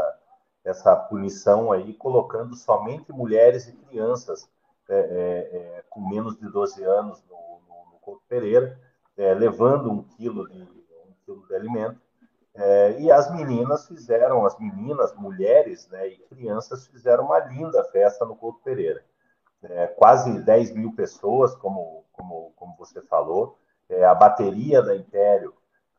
essa 0.68 0.96
punição 0.96 1.72
aí, 1.72 1.94
colocando 1.94 2.56
somente 2.56 3.12
mulheres 3.12 3.68
e 3.68 3.72
crianças 3.72 4.50
é, 4.90 4.96
é, 4.96 5.58
é 5.58 5.84
com 5.90 6.08
menos 6.08 6.38
de 6.38 6.50
12 6.50 6.84
anos 6.84 7.24
no, 7.30 7.36
no, 7.36 8.14
no 8.14 8.22
Pereira 8.28 8.78
é, 9.18 9.34
levando 9.34 9.90
um 9.90 10.04
quilo 10.04 10.48
de, 10.50 10.62
um 10.62 11.14
quilo 11.26 11.48
de 11.48 11.56
alimento. 11.56 12.00
É, 12.54 13.00
e 13.00 13.12
as 13.12 13.32
meninas 13.32 13.88
fizeram, 13.88 14.46
as 14.46 14.58
meninas, 14.60 15.16
mulheres 15.16 15.88
né, 15.90 16.08
e 16.08 16.18
crianças 16.30 16.88
fizeram 16.88 17.26
uma 17.26 17.40
linda 17.40 17.84
festa 17.86 18.26
no 18.26 18.36
Couto 18.36 18.60
Pereira. 18.64 19.04
Quase 19.98 20.40
10 20.44 20.76
mil 20.76 20.94
pessoas, 20.94 21.56
como, 21.56 22.06
como, 22.14 22.54
como 22.56 22.76
você 22.78 23.02
falou. 23.02 23.58
A 24.08 24.14
bateria 24.14 24.82
da 24.82 24.96
Império, 24.96 25.54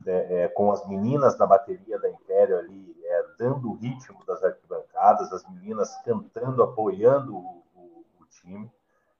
é, 0.06 0.44
é, 0.44 0.48
com 0.48 0.70
as 0.72 0.86
meninas 0.86 1.36
da 1.36 1.46
bateria 1.46 1.98
da 1.98 2.10
Império 2.10 2.58
ali, 2.58 2.96
dando 3.38 3.70
o 3.70 3.74
ritmo 3.74 4.24
das 4.26 4.42
arquibancadas, 4.42 5.32
as 5.32 5.48
meninas 5.48 5.94
cantando, 6.04 6.62
apoiando 6.62 7.36
o, 7.36 7.62
o, 7.74 8.04
o 8.20 8.26
time. 8.26 8.70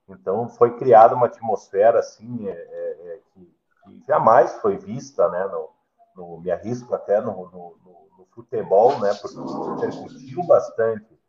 Então, 0.07 0.49
foi 0.49 0.77
criada 0.77 1.15
uma 1.15 1.27
atmosfera 1.27 1.99
assim, 1.99 2.47
é, 2.47 2.51
é, 2.51 3.19
que 3.33 3.59
que 3.97 4.03
jamais 4.07 4.53
foi 4.61 4.77
vista, 4.77 5.27
né, 5.29 5.45
no, 5.47 5.69
no 6.15 6.39
me 6.39 6.51
arrisco 6.51 6.93
até 6.93 7.19
no, 7.19 7.31
no, 7.49 7.77
no, 7.83 8.27
futebol, 8.31 8.97
né, 8.99 9.11
porque 9.21 9.37
repercutiu 9.37 10.43
bastante 10.45 11.19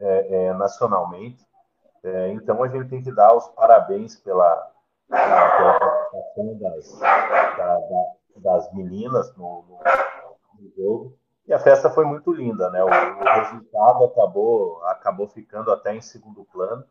é, 0.00 0.46
é, 0.46 0.52
nacionalmente. 0.54 1.44
É, 2.02 2.28
então 2.30 2.62
a 2.62 2.68
gente 2.68 2.88
tem 2.88 3.02
que 3.02 3.12
dar 3.12 3.34
os 3.34 3.48
parabéns 3.48 4.16
pela, 4.16 4.70
pela 5.08 5.78
participação 5.78 6.58
das, 6.58 6.98
da, 7.00 7.78
da, 7.78 8.06
das 8.36 8.72
meninas 8.72 9.34
no, 9.36 9.64
no, 9.68 10.72
jogo. 10.76 11.18
E 11.46 11.52
a 11.52 11.58
festa 11.58 11.90
foi 11.90 12.04
muito 12.04 12.32
linda, 12.32 12.70
né? 12.70 12.82
O, 12.82 12.86
o 12.86 13.24
resultado 13.24 14.04
acabou, 14.04 14.82
acabou 14.86 15.28
ficando 15.28 15.70
até 15.70 15.94
em 15.94 16.00
segundo 16.00 16.44
plano. 16.52 16.84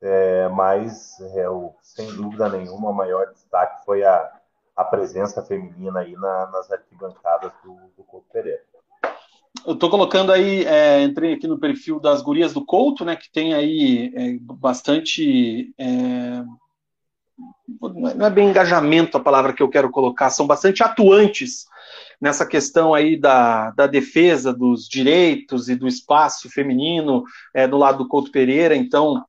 É, 0.00 0.48
mas 0.48 1.18
é, 1.34 1.48
o, 1.48 1.74
sem 1.82 2.06
dúvida 2.14 2.48
nenhuma, 2.48 2.90
o 2.90 2.94
maior 2.94 3.32
destaque 3.32 3.84
foi 3.84 4.04
a, 4.04 4.32
a 4.76 4.84
presença 4.84 5.42
feminina 5.42 6.00
aí 6.00 6.12
na, 6.12 6.46
nas 6.46 6.70
arquibancadas 6.70 7.50
do, 7.64 7.74
do 7.96 8.04
Couto 8.04 8.26
Pereira. 8.32 8.62
Eu 9.66 9.74
estou 9.74 9.90
colocando 9.90 10.30
aí, 10.30 10.64
é, 10.64 11.02
entrei 11.02 11.34
aqui 11.34 11.48
no 11.48 11.58
perfil 11.58 11.98
das 11.98 12.22
gurias 12.22 12.52
do 12.52 12.64
Couto, 12.64 13.04
né, 13.04 13.16
que 13.16 13.30
tem 13.30 13.54
aí 13.54 14.12
é, 14.14 14.38
bastante. 14.40 15.74
É, 17.38 18.14
não 18.14 18.26
é 18.26 18.30
bem 18.30 18.48
engajamento 18.48 19.16
a 19.16 19.20
palavra 19.20 19.52
que 19.52 19.62
eu 19.62 19.68
quero 19.68 19.90
colocar, 19.90 20.30
são 20.30 20.46
bastante 20.46 20.82
atuantes 20.82 21.66
nessa 22.20 22.44
questão 22.44 22.94
aí 22.94 23.16
da, 23.16 23.70
da 23.70 23.86
defesa 23.86 24.52
dos 24.52 24.88
direitos 24.88 25.68
e 25.68 25.76
do 25.76 25.86
espaço 25.86 26.50
feminino 26.50 27.24
é, 27.54 27.66
do 27.68 27.76
lado 27.76 27.98
do 27.98 28.08
Couto 28.08 28.32
Pereira, 28.32 28.74
então 28.74 29.24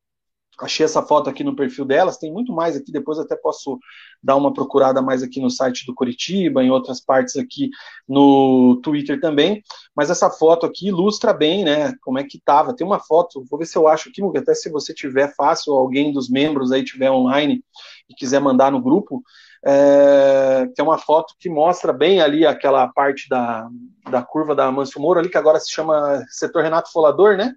achei 0.62 0.86
essa 0.86 1.02
foto 1.02 1.30
aqui 1.30 1.44
no 1.44 1.56
perfil 1.56 1.86
delas, 1.86 2.18
tem 2.18 2.32
muito 2.32 2.54
mais 2.54 2.76
aqui, 2.76 2.92
depois 2.92 3.20
até 3.20 3.36
posso 3.36 3.80
dar 4.22 4.36
uma 4.36 4.54
procurada 4.54 5.02
mais 5.02 5.24
aqui 5.24 5.40
no 5.40 5.50
site 5.50 5.86
do 5.86 5.94
Curitiba, 5.94 6.64
em 6.64 6.70
outras 6.70 7.00
partes 7.00 7.38
aqui 7.38 7.70
no 8.08 8.80
Twitter 8.84 9.20
também, 9.20 9.64
mas 9.96 10.10
essa 10.10 10.30
foto 10.30 10.66
aqui 10.66 10.88
ilustra 10.88 11.34
bem, 11.34 11.64
né, 11.64 11.94
como 12.02 12.20
é 12.20 12.24
que 12.24 12.40
tava, 12.40 12.76
tem 12.76 12.86
uma 12.86 13.00
foto, 13.00 13.44
vou 13.50 13.60
ver 13.60 13.66
se 13.66 13.78
eu 13.78 13.88
acho 13.88 14.10
aqui, 14.10 14.22
até 14.38 14.54
se 14.54 14.70
você 14.70 14.94
tiver 14.94 15.34
fácil, 15.36 15.74
alguém 15.74 16.12
dos 16.12 16.30
membros 16.30 16.72
aí 16.72 16.84
tiver 16.84 17.12
online 17.12 17.64
e 18.10 18.14
quiser 18.14 18.40
mandar 18.40 18.72
no 18.72 18.82
grupo, 18.82 19.24
é, 19.66 20.68
tem 20.76 20.86
uma 20.86 20.98
foto 20.98 21.34
que 21.38 21.50
mostra 21.50 21.92
bem 21.92 22.22
ali 22.22 22.46
aquela 22.46 22.88
parte 22.88 23.28
da, 23.28 23.68
da 24.10 24.22
curva 24.22 24.56
da 24.56 24.72
Manso 24.72 25.00
Moro 25.02 25.20
ali, 25.20 25.30
que 25.30 25.38
agora 25.38 25.60
se 25.60 25.70
chama 25.70 26.24
setor 26.30 26.64
Renato 26.64 26.92
Folador, 26.92 27.36
né? 27.36 27.54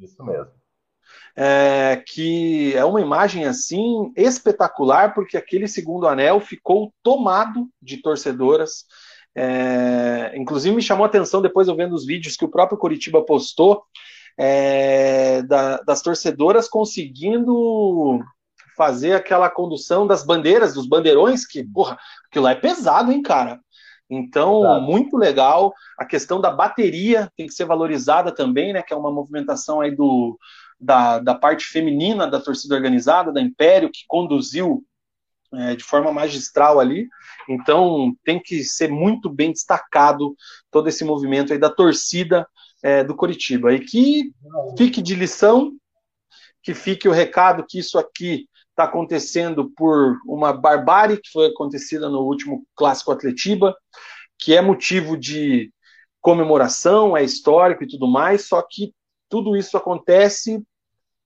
Isso 0.00 0.22
mesmo 0.24 0.61
é, 1.36 2.02
que 2.06 2.74
é 2.74 2.84
uma 2.84 3.00
imagem 3.00 3.44
assim 3.46 4.12
espetacular, 4.16 5.14
porque 5.14 5.36
aquele 5.36 5.66
segundo 5.66 6.06
anel 6.06 6.40
ficou 6.40 6.92
tomado 7.02 7.68
de 7.80 7.98
torcedoras. 7.98 8.84
É, 9.34 10.32
inclusive 10.36 10.76
me 10.76 10.82
chamou 10.82 11.04
a 11.04 11.06
atenção 11.06 11.40
depois 11.40 11.66
eu 11.66 11.74
vendo 11.74 11.94
os 11.94 12.04
vídeos 12.04 12.36
que 12.36 12.44
o 12.44 12.50
próprio 12.50 12.76
Curitiba 12.76 13.24
postou 13.24 13.82
é, 14.38 15.40
da, 15.42 15.78
das 15.78 16.02
torcedoras 16.02 16.68
conseguindo 16.68 18.20
fazer 18.76 19.14
aquela 19.14 19.48
condução 19.48 20.06
das 20.06 20.24
bandeiras, 20.24 20.74
dos 20.74 20.86
bandeirões, 20.86 21.46
que, 21.46 21.64
porra, 21.64 21.98
aquilo 22.26 22.44
lá 22.44 22.52
é 22.52 22.56
pesado, 22.56 23.12
hein, 23.12 23.22
cara? 23.22 23.60
Então, 24.08 24.60
Exato. 24.60 24.82
muito 24.82 25.16
legal. 25.16 25.72
A 25.98 26.04
questão 26.04 26.40
da 26.40 26.50
bateria 26.50 27.30
tem 27.36 27.46
que 27.46 27.54
ser 27.54 27.64
valorizada 27.64 28.34
também, 28.34 28.72
né? 28.72 28.82
Que 28.82 28.92
é 28.92 28.96
uma 28.96 29.10
movimentação 29.10 29.80
aí 29.80 29.94
do, 29.94 30.38
da, 30.82 31.20
da 31.20 31.34
parte 31.34 31.66
feminina 31.66 32.26
da 32.26 32.40
torcida 32.40 32.74
organizada, 32.74 33.32
da 33.32 33.40
Império, 33.40 33.90
que 33.90 34.04
conduziu 34.08 34.84
é, 35.54 35.76
de 35.76 35.84
forma 35.84 36.12
magistral 36.12 36.80
ali. 36.80 37.08
Então 37.48 38.14
tem 38.24 38.40
que 38.42 38.64
ser 38.64 38.90
muito 38.90 39.30
bem 39.30 39.52
destacado 39.52 40.34
todo 40.70 40.88
esse 40.88 41.04
movimento 41.04 41.52
aí 41.52 41.58
da 41.58 41.70
torcida 41.70 42.46
é, 42.82 43.04
do 43.04 43.14
Coritiba. 43.14 43.72
E 43.72 43.80
que 43.80 44.32
fique 44.76 45.00
de 45.00 45.14
lição, 45.14 45.72
que 46.62 46.74
fique 46.74 47.08
o 47.08 47.12
recado 47.12 47.64
que 47.68 47.78
isso 47.78 47.98
aqui 47.98 48.48
está 48.70 48.84
acontecendo 48.84 49.70
por 49.76 50.18
uma 50.26 50.52
barbárie 50.52 51.18
que 51.18 51.30
foi 51.30 51.46
acontecida 51.46 52.08
no 52.08 52.20
último 52.22 52.66
clássico 52.74 53.12
Atletiba, 53.12 53.76
que 54.38 54.54
é 54.54 54.60
motivo 54.60 55.16
de 55.16 55.70
comemoração, 56.20 57.16
é 57.16 57.22
histórico 57.22 57.84
e 57.84 57.88
tudo 57.88 58.08
mais, 58.08 58.46
só 58.46 58.62
que 58.62 58.94
tudo 59.28 59.56
isso 59.56 59.76
acontece 59.76 60.62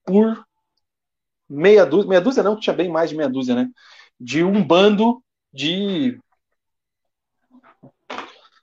por 0.07 0.47
meia 1.49 1.85
dúzia, 1.85 2.09
meia 2.09 2.21
dúzia 2.21 2.43
não, 2.43 2.59
tinha 2.59 2.75
bem 2.75 2.89
mais 2.89 3.11
de 3.11 3.17
meia 3.17 3.29
dúzia, 3.29 3.55
né? 3.55 3.69
De 4.19 4.43
um 4.43 4.65
bando 4.65 5.23
de 5.53 6.19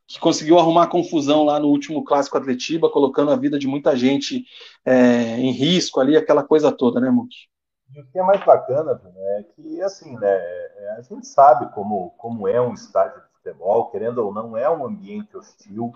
que 0.08 0.20
conseguiu 0.20 0.60
arrumar 0.60 0.88
confusão 0.88 1.44
lá 1.44 1.60
no 1.60 1.68
último 1.68 2.04
clássico 2.04 2.38
Atletiba, 2.38 2.90
colocando 2.90 3.32
a 3.32 3.36
vida 3.36 3.58
de 3.58 3.68
muita 3.68 3.96
gente 3.96 4.46
é, 4.86 5.38
em 5.40 5.52
risco 5.52 6.00
ali, 6.00 6.16
aquela 6.16 6.44
coisa 6.44 6.72
toda, 6.72 7.00
né, 7.00 7.10
Muki? 7.10 7.48
E 7.96 8.00
o 8.00 8.06
que 8.08 8.20
é 8.20 8.24
mais 8.24 8.44
bacana 8.46 9.00
é 9.16 9.44
que, 9.56 9.82
assim, 9.82 10.16
né, 10.18 10.30
é, 10.30 10.96
a 10.98 11.02
gente 11.02 11.26
sabe 11.26 11.72
como, 11.74 12.12
como 12.12 12.48
é 12.48 12.62
um 12.62 12.74
estádio 12.74 13.22
de 13.22 13.28
futebol, 13.34 13.90
querendo 13.90 14.20
ou 14.20 14.32
não, 14.32 14.56
é 14.56 14.70
um 14.70 14.86
ambiente 14.86 15.36
hostil, 15.36 15.92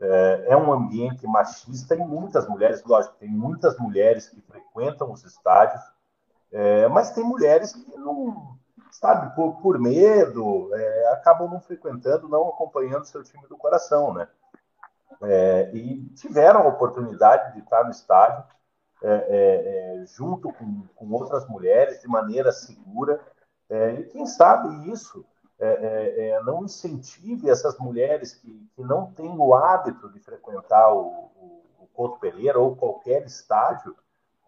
é, 0.00 0.46
é 0.48 0.56
um 0.56 0.72
ambiente 0.72 1.26
machista 1.26 1.94
e 1.94 1.98
muitas 1.98 2.48
mulheres, 2.48 2.82
lógico, 2.84 3.16
tem 3.16 3.28
muitas 3.28 3.78
mulheres 3.78 4.28
que 4.28 4.40
frequentam 4.42 5.12
os 5.12 5.24
estádios, 5.24 5.82
é, 6.52 6.88
mas 6.88 7.12
tem 7.12 7.24
mulheres 7.24 7.72
que 7.72 7.96
não, 7.96 8.56
sabe, 8.90 9.34
por, 9.34 9.60
por 9.60 9.78
medo, 9.78 10.70
é, 10.74 11.12
acabam 11.12 11.50
não 11.50 11.60
frequentando, 11.60 12.28
não 12.28 12.48
acompanhando 12.48 13.04
seu 13.04 13.22
time 13.22 13.46
do 13.48 13.56
coração, 13.56 14.14
né? 14.14 14.28
É, 15.22 15.70
e 15.72 16.04
tiveram 16.10 16.62
a 16.62 16.68
oportunidade 16.68 17.54
de 17.54 17.60
estar 17.60 17.84
no 17.84 17.90
estádio, 17.90 18.44
é, 19.02 20.00
é, 20.02 20.06
junto 20.06 20.52
com, 20.52 20.86
com, 20.94 21.10
outras 21.12 21.46
mulheres 21.48 22.00
de 22.00 22.08
maneira 22.08 22.52
segura. 22.52 23.20
E 23.70 24.04
quem 24.04 24.26
sabe 24.26 24.90
isso 24.90 25.24
é, 25.58 26.42
não 26.44 26.64
incentive 26.64 27.48
essas 27.48 27.78
mulheres 27.78 28.34
que, 28.34 28.68
que 28.74 28.82
não 28.82 29.12
têm 29.12 29.38
o 29.38 29.54
hábito 29.54 30.10
de 30.12 30.20
frequentar 30.20 30.92
o, 30.92 31.30
o, 31.36 31.62
o 31.80 31.86
Couto 31.94 32.18
Pereira 32.18 32.58
ou 32.58 32.76
qualquer 32.76 33.24
estádio, 33.24 33.96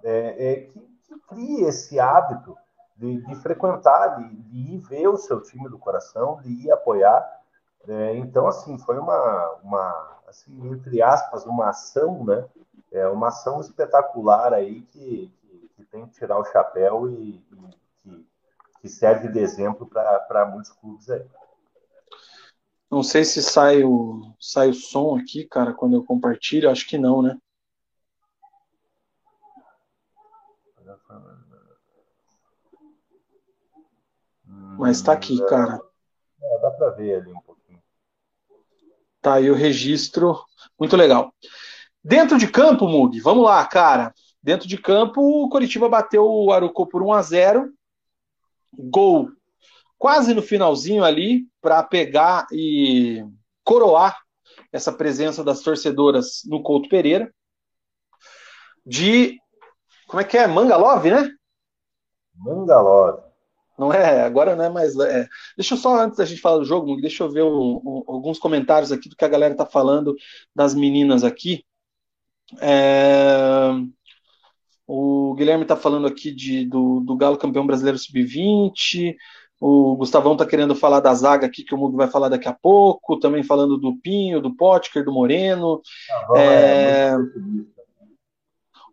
que, 0.03 0.85
que 1.05 1.19
crie 1.29 1.65
esse 1.65 1.99
hábito 1.99 2.57
de, 2.97 3.21
de 3.23 3.35
frequentar, 3.37 4.17
de, 4.17 4.29
de, 4.29 4.75
ir 4.75 4.79
ver 4.79 5.09
o 5.09 5.17
seu 5.17 5.41
time 5.41 5.69
do 5.69 5.79
coração, 5.79 6.41
de 6.43 6.51
ir 6.51 6.71
apoiar. 6.71 7.43
É, 7.87 8.17
então, 8.17 8.49
assim, 8.49 8.79
foi 8.79 8.99
uma, 8.99 9.59
uma 9.63 10.17
assim, 10.27 10.69
entre 10.69 11.03
aspas, 11.03 11.45
uma 11.45 11.69
ação, 11.69 12.25
né? 12.25 12.45
É 12.91 13.07
uma 13.09 13.29
ação 13.29 13.61
espetacular 13.61 14.53
aí 14.55 14.83
que, 14.83 15.33
que, 15.41 15.71
que 15.77 15.85
tem 15.85 16.07
que 16.07 16.15
tirar 16.15 16.39
o 16.39 16.45
chapéu 16.45 17.09
e, 17.11 17.45
e 17.53 17.77
que, 18.81 18.89
serve 18.89 19.29
de 19.29 19.39
exemplo 19.39 19.87
para 19.87 20.47
muitos 20.47 20.73
clubes 20.73 21.11
aí. 21.11 21.25
Não 22.91 23.03
sei 23.03 23.25
se 23.25 23.43
sai 23.43 23.83
o, 23.83 24.33
sai 24.39 24.71
o 24.71 24.75
som 24.75 25.19
aqui, 25.19 25.45
cara, 25.45 25.73
quando 25.73 25.97
eu 25.97 26.05
compartilho. 26.05 26.71
Acho 26.71 26.87
que 26.87 26.97
não, 26.97 27.21
né? 27.21 27.37
Mas 34.79 35.03
tá 35.03 35.13
aqui, 35.13 35.39
cara. 35.47 35.81
É, 36.41 36.59
dá 36.61 36.71
para 36.71 36.91
ver 36.91 37.17
ali 37.17 37.33
um 37.33 37.41
pouquinho. 37.41 37.83
Tá 39.21 39.35
aí 39.35 39.51
o 39.51 39.55
registro. 39.55 40.45
Muito 40.79 40.97
legal. 40.97 41.35
Dentro 42.05 42.39
de 42.39 42.47
campo, 42.47 42.87
Mug, 42.87 43.19
vamos 43.21 43.45
lá, 43.45 43.65
cara. 43.67 44.15
Dentro 44.43 44.69
de 44.69 44.79
campo, 44.79 45.21
o 45.21 45.49
Coritiba 45.49 45.89
bateu 45.89 46.25
o 46.25 46.53
Arucô 46.53 46.87
por 46.87 47.03
1 47.03 47.13
a 47.13 47.23
0 47.23 47.76
Gol 48.79 49.29
quase 49.99 50.35
no 50.35 50.43
finalzinho 50.43 51.05
ali 51.05 51.47
para 51.61 51.83
pegar 51.83 52.47
e 52.53 53.25
coroar 53.65 54.19
essa 54.73 54.93
presença 54.93 55.43
das 55.43 55.61
torcedoras 55.61 56.43
no 56.45 56.63
Couto 56.63 56.89
Pereira. 56.89 57.33
De. 58.85 59.39
Como 60.07 60.21
é 60.21 60.25
que 60.25 60.39
é? 60.39 60.47
Mangalove, 60.47 61.11
né? 61.11 61.29
Mangalove. 62.35 63.23
Não 63.79 63.93
é, 63.93 64.23
agora 64.23 64.57
não 64.57 64.65
é 64.65 64.69
mais. 64.69 64.97
É. 64.99 65.27
Deixa 65.57 65.75
eu 65.75 65.79
só, 65.79 66.01
antes 66.01 66.17
da 66.17 66.25
gente 66.25 66.41
falar 66.41 66.59
do 66.59 66.65
jogo, 66.65 67.01
deixa 67.01 67.25
eu 67.25 67.31
ver 67.31 67.43
um, 67.43 67.81
um, 67.85 68.05
alguns 68.07 68.39
comentários 68.39 68.91
aqui 68.93 69.09
do 69.09 69.17
que 69.17 69.25
a 69.25 69.29
galera 69.29 69.55
tá 69.57 69.67
falando 69.67 70.15
das 70.55 70.75
meninas 70.75 71.25
aqui. 71.25 71.65
É, 72.61 73.71
o 74.87 75.35
Guilherme 75.35 75.65
tá 75.65 75.77
falando 75.77 76.07
aqui 76.07 76.31
de, 76.31 76.65
do, 76.65 77.01
do 77.01 77.17
Galo 77.17 77.37
campeão 77.37 77.67
brasileiro 77.67 77.99
sub-20. 77.99 79.17
O 79.61 79.97
Gustavão 79.97 80.37
tá 80.37 80.45
querendo 80.45 80.75
falar 80.75 81.01
da 81.01 81.15
zaga 81.15 81.47
aqui, 81.47 81.65
que 81.65 81.75
o 81.75 81.79
Mugo 81.79 81.97
vai 81.97 82.09
falar 82.09 82.29
daqui 82.29 82.47
a 82.47 82.53
pouco. 82.53 83.19
Também 83.19 83.43
falando 83.43 83.79
do 83.79 83.97
Pinho, 83.97 84.41
do 84.41 84.55
Potker, 84.55 85.05
do 85.05 85.13
Moreno. 85.13 85.81
Ah, 86.31 86.39
é, 86.39 87.11
é 87.11 87.17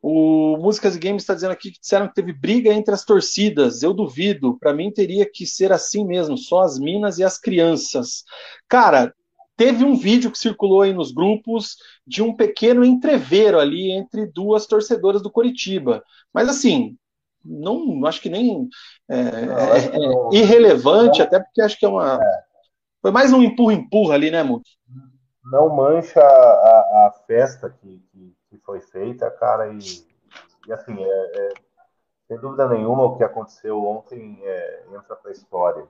o 0.05 0.57
Músicas 0.57 0.97
e 0.97 0.99
Games 0.99 1.23
está 1.23 1.33
dizendo 1.33 1.51
aqui 1.51 1.71
que 1.71 1.79
disseram 1.79 2.09
que 2.09 2.13
teve 2.13 2.33
briga 2.33 2.73
entre 2.73 2.93
as 2.93 3.05
torcidas. 3.05 3.81
Eu 3.83 3.93
duvido. 3.93 4.57
Para 4.59 4.73
mim 4.73 4.91
teria 4.91 5.25
que 5.25 5.45
ser 5.45 5.71
assim 5.71 6.05
mesmo, 6.05 6.37
só 6.37 6.61
as 6.61 6.77
minas 6.77 7.19
e 7.19 7.23
as 7.23 7.37
crianças. 7.37 8.25
Cara, 8.67 9.15
teve 9.55 9.83
um 9.83 9.95
vídeo 9.95 10.31
que 10.31 10.37
circulou 10.37 10.81
aí 10.81 10.93
nos 10.93 11.11
grupos 11.11 11.77
de 12.05 12.21
um 12.21 12.35
pequeno 12.35 12.83
entreveiro 12.83 13.59
ali 13.59 13.91
entre 13.91 14.25
duas 14.25 14.65
torcedoras 14.65 15.21
do 15.21 15.31
Coritiba. 15.31 16.03
Mas 16.33 16.49
assim, 16.49 16.97
não 17.43 18.05
acho 18.05 18.21
que 18.21 18.29
nem 18.29 18.69
é, 19.09 19.19
é, 19.19 20.35
é 20.35 20.37
irrelevante, 20.37 21.21
até 21.21 21.39
porque 21.39 21.61
acho 21.61 21.77
que 21.77 21.85
é 21.85 21.89
uma. 21.89 22.15
É. 22.15 22.43
Foi 23.01 23.11
mais 23.11 23.33
um 23.33 23.43
empurra-empurra 23.43 24.15
ali, 24.15 24.31
né, 24.31 24.43
Muki? 24.43 24.71
Não 25.51 25.75
mancha 25.75 26.21
a, 26.21 27.07
a 27.07 27.13
festa 27.27 27.69
que, 27.69 28.01
que 28.11 28.33
que 28.53 28.63
foi 28.63 28.79
feita, 28.81 29.31
cara, 29.31 29.73
e, 29.73 29.79
e 30.67 30.73
assim, 30.73 30.95
é, 31.03 31.07
é, 31.07 31.53
sem 32.27 32.37
dúvida 32.37 32.69
nenhuma, 32.69 33.03
o 33.05 33.17
que 33.17 33.23
aconteceu 33.23 33.83
ontem 33.83 34.39
é, 34.43 34.85
entra 34.93 35.15
para 35.15 35.31
a 35.31 35.33
história. 35.33 35.87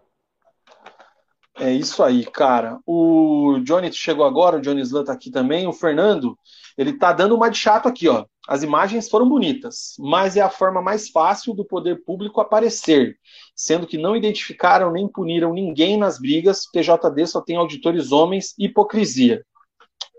É 1.63 1.71
isso 1.71 2.03
aí, 2.03 2.25
cara. 2.25 2.77
O 2.85 3.57
Johnny 3.63 3.89
chegou 3.93 4.25
agora, 4.25 4.57
o 4.57 4.61
Johnny 4.61 4.81
Slan 4.81 5.05
tá 5.05 5.13
aqui 5.13 5.31
também. 5.31 5.65
O 5.65 5.71
Fernando, 5.71 6.37
ele 6.77 6.91
tá 6.91 7.13
dando 7.13 7.35
uma 7.35 7.47
de 7.47 7.57
chato 7.57 7.87
aqui, 7.87 8.09
ó. 8.09 8.25
As 8.49 8.63
imagens 8.63 9.09
foram 9.09 9.29
bonitas, 9.29 9.93
mas 9.97 10.35
é 10.35 10.41
a 10.41 10.49
forma 10.49 10.81
mais 10.81 11.07
fácil 11.07 11.53
do 11.53 11.63
poder 11.63 12.03
público 12.03 12.41
aparecer, 12.41 13.17
sendo 13.55 13.87
que 13.87 13.97
não 13.97 14.13
identificaram 14.13 14.91
nem 14.91 15.07
puniram 15.07 15.53
ninguém 15.53 15.95
nas 15.95 16.19
brigas. 16.19 16.69
PJD 16.69 17.25
só 17.27 17.39
tem 17.39 17.55
auditores 17.55 18.11
homens, 18.11 18.53
hipocrisia. 18.59 19.41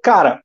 Cara, 0.02 0.42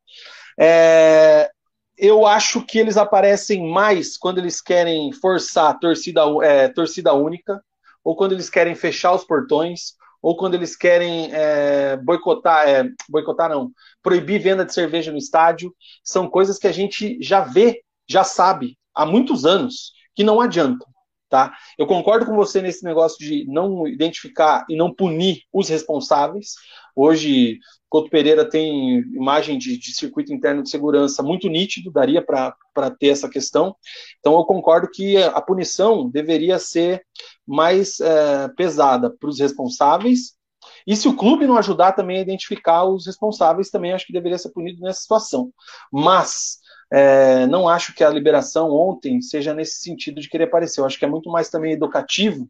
é, 0.59 1.49
eu 1.97 2.27
acho 2.27 2.61
que 2.65 2.77
eles 2.77 2.97
aparecem 2.97 3.65
mais 3.71 4.17
quando 4.17 4.39
eles 4.39 4.59
querem 4.59 5.13
forçar 5.13 5.79
torcida, 5.79 6.23
é, 6.43 6.67
torcida 6.67 7.13
única, 7.13 7.63
ou 8.03 8.17
quando 8.17 8.33
eles 8.33 8.49
querem 8.49 8.75
fechar 8.75 9.13
os 9.13 9.23
portões, 9.23 9.97
ou 10.21 10.35
quando 10.35 10.55
eles 10.55 10.75
querem 10.75 11.29
é, 11.31 11.97
boicotar, 11.97 12.67
é, 12.67 12.89
boicotar 13.09 13.49
não, 13.49 13.71
proibir 14.01 14.39
venda 14.41 14.65
de 14.65 14.73
cerveja 14.73 15.11
no 15.11 15.17
estádio. 15.17 15.73
São 16.03 16.29
coisas 16.29 16.57
que 16.57 16.67
a 16.67 16.71
gente 16.71 17.17
já 17.21 17.41
vê, 17.41 17.81
já 18.07 18.23
sabe 18.23 18.77
há 18.93 19.05
muitos 19.05 19.45
anos 19.45 19.93
que 20.15 20.23
não 20.23 20.41
adiantam. 20.41 20.87
Tá? 21.29 21.55
Eu 21.77 21.85
concordo 21.85 22.25
com 22.25 22.35
você 22.35 22.59
nesse 22.59 22.83
negócio 22.83 23.19
de 23.19 23.45
não 23.47 23.87
identificar 23.87 24.65
e 24.67 24.75
não 24.75 24.91
punir 24.91 25.43
os 25.53 25.69
responsáveis. 25.69 26.55
Hoje, 26.95 27.59
Couto 27.87 28.09
Pereira 28.09 28.49
tem 28.49 28.99
imagem 29.13 29.57
de, 29.57 29.77
de 29.77 29.93
circuito 29.93 30.33
interno 30.33 30.63
de 30.63 30.71
segurança 30.71 31.21
muito 31.21 31.47
nítido, 31.47 31.91
daria 31.91 32.21
para 32.21 32.91
ter 32.99 33.09
essa 33.09 33.29
questão. 33.29 33.75
Então, 34.19 34.33
eu 34.33 34.43
concordo 34.43 34.89
que 34.91 35.17
a 35.17 35.39
punição 35.39 36.09
deveria 36.09 36.57
ser 36.57 37.03
mais 37.49 37.99
é, 37.99 38.47
pesada 38.49 39.09
para 39.09 39.27
os 39.27 39.39
responsáveis. 39.39 40.37
E 40.85 40.95
se 40.95 41.07
o 41.07 41.15
clube 41.15 41.47
não 41.47 41.57
ajudar 41.57 41.93
também 41.93 42.17
a 42.19 42.21
identificar 42.21 42.83
os 42.83 43.07
responsáveis, 43.07 43.71
também 43.71 43.91
acho 43.91 44.05
que 44.05 44.13
deveria 44.13 44.37
ser 44.37 44.51
punido 44.51 44.81
nessa 44.81 45.01
situação. 45.01 45.51
Mas 45.91 46.59
é, 46.91 47.47
não 47.47 47.67
acho 47.67 47.95
que 47.95 48.03
a 48.03 48.09
liberação 48.09 48.69
ontem 48.69 49.19
seja 49.21 49.53
nesse 49.53 49.79
sentido 49.79 50.21
de 50.21 50.29
querer 50.29 50.43
aparecer. 50.43 50.79
Eu 50.79 50.85
acho 50.85 50.99
que 50.99 51.05
é 51.05 51.09
muito 51.09 51.31
mais 51.31 51.49
também 51.49 51.73
educativo 51.73 52.47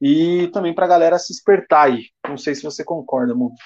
e 0.00 0.48
também 0.54 0.74
para 0.74 0.86
a 0.86 0.88
galera 0.88 1.18
se 1.18 1.32
espertar 1.32 1.88
aí. 1.88 2.06
Não 2.26 2.38
sei 2.38 2.54
se 2.54 2.62
você 2.62 2.82
concorda, 2.82 3.34
muito. 3.34 3.60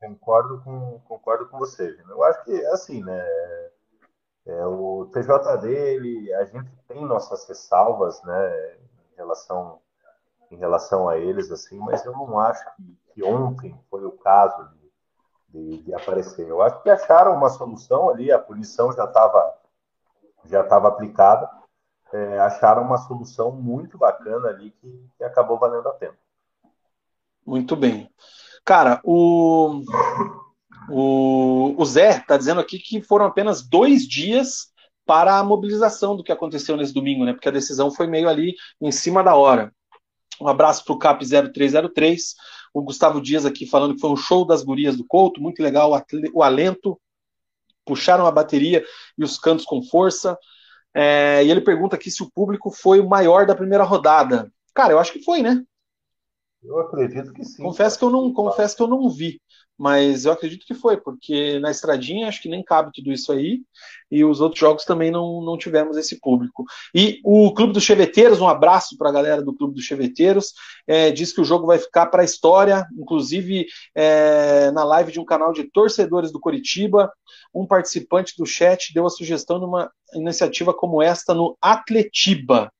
Concordo 0.00 0.60
com, 0.64 1.00
concordo 1.06 1.48
com 1.48 1.58
você. 1.58 1.96
Eu 2.08 2.24
acho 2.24 2.44
que, 2.44 2.66
assim, 2.66 3.04
né? 3.04 3.24
É, 4.46 4.64
o 4.64 5.10
TJD, 5.12 5.68
ele, 5.68 6.32
a 6.34 6.44
gente 6.44 6.70
tem 6.88 7.04
nossas 7.04 7.46
ressalvas, 7.46 8.20
né? 8.24 8.76
Em 9.12 9.16
relação, 9.16 9.80
em 10.50 10.56
relação 10.56 11.08
a 11.08 11.18
eles, 11.18 11.50
assim, 11.50 11.78
mas 11.78 12.04
eu 12.04 12.12
não 12.12 12.38
acho 12.38 12.64
que, 12.76 12.98
que 13.14 13.22
ontem 13.22 13.78
foi 13.90 14.04
o 14.04 14.12
caso 14.12 14.68
de, 15.48 15.82
de, 15.82 15.94
aparecer. 15.94 16.46
Eu 16.48 16.62
acho 16.62 16.82
que 16.82 16.90
acharam 16.90 17.34
uma 17.34 17.50
solução 17.50 18.10
ali, 18.10 18.30
a 18.32 18.38
punição 18.38 18.92
já 18.92 19.04
estava 19.04 19.56
já 20.44 20.62
estava 20.62 20.88
aplicada, 20.88 21.50
é, 22.12 22.38
acharam 22.38 22.82
uma 22.82 22.96
solução 22.96 23.52
muito 23.52 23.98
bacana 23.98 24.48
ali 24.48 24.70
que, 24.70 25.08
que 25.16 25.24
acabou 25.24 25.58
valendo 25.58 25.88
a 25.88 25.92
pena. 25.92 26.16
Muito 27.44 27.76
bem. 27.76 28.10
Cara, 28.64 29.00
o, 29.04 29.82
o, 30.88 31.74
o 31.76 31.84
Zé 31.84 32.18
está 32.18 32.36
dizendo 32.36 32.60
aqui 32.60 32.78
que 32.78 33.02
foram 33.02 33.26
apenas 33.26 33.62
dois 33.62 34.06
dias 34.06 34.72
para 35.04 35.38
a 35.38 35.44
mobilização 35.44 36.14
do 36.14 36.22
que 36.22 36.32
aconteceu 36.32 36.76
nesse 36.76 36.92
domingo, 36.92 37.24
né? 37.24 37.32
Porque 37.32 37.48
a 37.48 37.52
decisão 37.52 37.90
foi 37.90 38.06
meio 38.06 38.28
ali 38.28 38.54
em 38.80 38.92
cima 38.92 39.24
da 39.24 39.34
hora. 39.34 39.72
Um 40.40 40.48
abraço 40.48 40.84
para 40.84 40.94
o 40.94 40.98
CAP 40.98 41.24
0303 41.24 42.34
o 42.72 42.82
Gustavo 42.82 43.20
Dias 43.20 43.44
aqui 43.44 43.66
falando 43.66 43.94
que 43.94 44.00
foi 44.00 44.10
um 44.10 44.16
show 44.16 44.44
das 44.44 44.62
gurias 44.62 44.96
do 44.96 45.04
Couto, 45.04 45.40
muito 45.40 45.62
legal, 45.62 45.92
o 46.32 46.42
alento, 46.42 47.00
puxaram 47.84 48.26
a 48.26 48.30
bateria 48.30 48.84
e 49.16 49.24
os 49.24 49.38
cantos 49.38 49.64
com 49.64 49.82
força. 49.82 50.38
É, 50.94 51.44
e 51.44 51.50
ele 51.50 51.60
pergunta 51.60 51.96
aqui 51.96 52.10
se 52.10 52.22
o 52.22 52.30
público 52.30 52.70
foi 52.70 53.00
o 53.00 53.08
maior 53.08 53.46
da 53.46 53.54
primeira 53.54 53.84
rodada. 53.84 54.50
Cara, 54.74 54.92
eu 54.92 54.98
acho 54.98 55.12
que 55.12 55.22
foi, 55.22 55.42
né? 55.42 55.62
Eu 56.62 56.78
acredito 56.80 57.32
que 57.32 57.44
sim. 57.44 57.62
Confesso 57.62 57.98
que 57.98 58.04
eu 58.04 58.10
não, 58.10 58.32
confesso 58.32 58.76
que 58.76 58.82
eu 58.82 58.88
não 58.88 59.08
vi. 59.08 59.40
Mas 59.78 60.24
eu 60.24 60.32
acredito 60.32 60.66
que 60.66 60.74
foi, 60.74 60.96
porque 60.96 61.58
na 61.60 61.70
estradinha 61.70 62.28
acho 62.28 62.42
que 62.42 62.48
nem 62.48 62.64
cabe 62.64 62.90
tudo 62.92 63.12
isso 63.12 63.30
aí, 63.30 63.60
e 64.10 64.24
os 64.24 64.40
outros 64.40 64.58
jogos 64.58 64.84
também 64.84 65.10
não, 65.10 65.40
não 65.42 65.56
tivemos 65.56 65.96
esse 65.96 66.20
público. 66.20 66.64
E 66.94 67.20
o 67.22 67.52
Clube 67.54 67.72
dos 67.72 67.84
Cheveteiros, 67.84 68.40
um 68.40 68.48
abraço 68.48 68.96
para 68.96 69.08
a 69.08 69.12
galera 69.12 69.42
do 69.42 69.54
Clube 69.54 69.74
dos 69.74 69.84
Cheveteiros, 69.84 70.52
é, 70.86 71.10
diz 71.10 71.32
que 71.32 71.40
o 71.40 71.44
jogo 71.44 71.66
vai 71.66 71.78
ficar 71.78 72.06
para 72.06 72.22
a 72.22 72.24
história, 72.24 72.86
inclusive 72.98 73.66
é, 73.94 74.70
na 74.72 74.82
live 74.82 75.12
de 75.12 75.20
um 75.20 75.24
canal 75.24 75.52
de 75.52 75.64
torcedores 75.64 76.32
do 76.32 76.40
Coritiba, 76.40 77.12
um 77.54 77.66
participante 77.66 78.34
do 78.36 78.46
chat 78.46 78.92
deu 78.92 79.06
a 79.06 79.10
sugestão 79.10 79.58
de 79.58 79.64
uma 79.64 79.90
iniciativa 80.14 80.74
como 80.74 81.02
esta 81.02 81.34
no 81.34 81.56
Atletiba. 81.60 82.72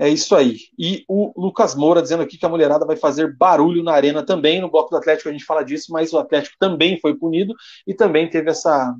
É 0.00 0.08
isso 0.08 0.34
aí. 0.34 0.56
E 0.78 1.04
o 1.06 1.30
Lucas 1.36 1.74
Moura 1.74 2.00
dizendo 2.00 2.22
aqui 2.22 2.38
que 2.38 2.46
a 2.46 2.48
mulherada 2.48 2.86
vai 2.86 2.96
fazer 2.96 3.36
barulho 3.36 3.82
na 3.82 3.92
arena 3.92 4.24
também. 4.24 4.58
No 4.58 4.70
bloco 4.70 4.88
do 4.88 4.96
Atlético 4.96 5.28
a 5.28 5.32
gente 5.32 5.44
fala 5.44 5.62
disso, 5.62 5.92
mas 5.92 6.10
o 6.14 6.18
Atlético 6.18 6.56
também 6.58 6.98
foi 6.98 7.14
punido 7.14 7.54
e 7.86 7.92
também 7.92 8.26
teve 8.26 8.48
essa, 8.48 8.94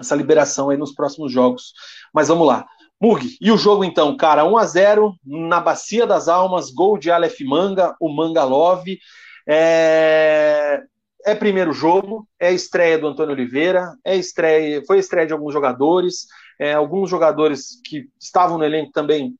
essa 0.00 0.16
liberação 0.16 0.70
aí 0.70 0.78
nos 0.78 0.94
próximos 0.94 1.30
jogos. 1.30 1.74
Mas 2.10 2.28
vamos 2.28 2.46
lá. 2.46 2.64
Mug, 2.98 3.36
e 3.38 3.52
o 3.52 3.58
jogo 3.58 3.84
então, 3.84 4.16
cara? 4.16 4.46
1 4.46 4.56
a 4.56 4.64
0 4.64 5.14
na 5.26 5.60
Bacia 5.60 6.06
das 6.06 6.26
Almas, 6.26 6.70
gol 6.70 6.96
de 6.96 7.10
Aleph 7.10 7.40
Manga, 7.42 7.94
o 8.00 8.08
Manga 8.08 8.44
Love. 8.44 8.98
É... 9.46 10.82
é 11.26 11.34
primeiro 11.34 11.74
jogo, 11.74 12.26
é 12.40 12.50
estreia 12.50 12.98
do 12.98 13.08
Antônio 13.08 13.34
Oliveira, 13.34 13.94
é 14.02 14.16
estreia, 14.16 14.82
foi 14.86 15.00
estreia 15.00 15.26
de 15.26 15.34
alguns 15.34 15.52
jogadores, 15.52 16.26
é, 16.58 16.72
alguns 16.72 17.10
jogadores 17.10 17.78
que 17.84 18.08
estavam 18.18 18.56
no 18.56 18.64
elenco 18.64 18.90
também 18.90 19.36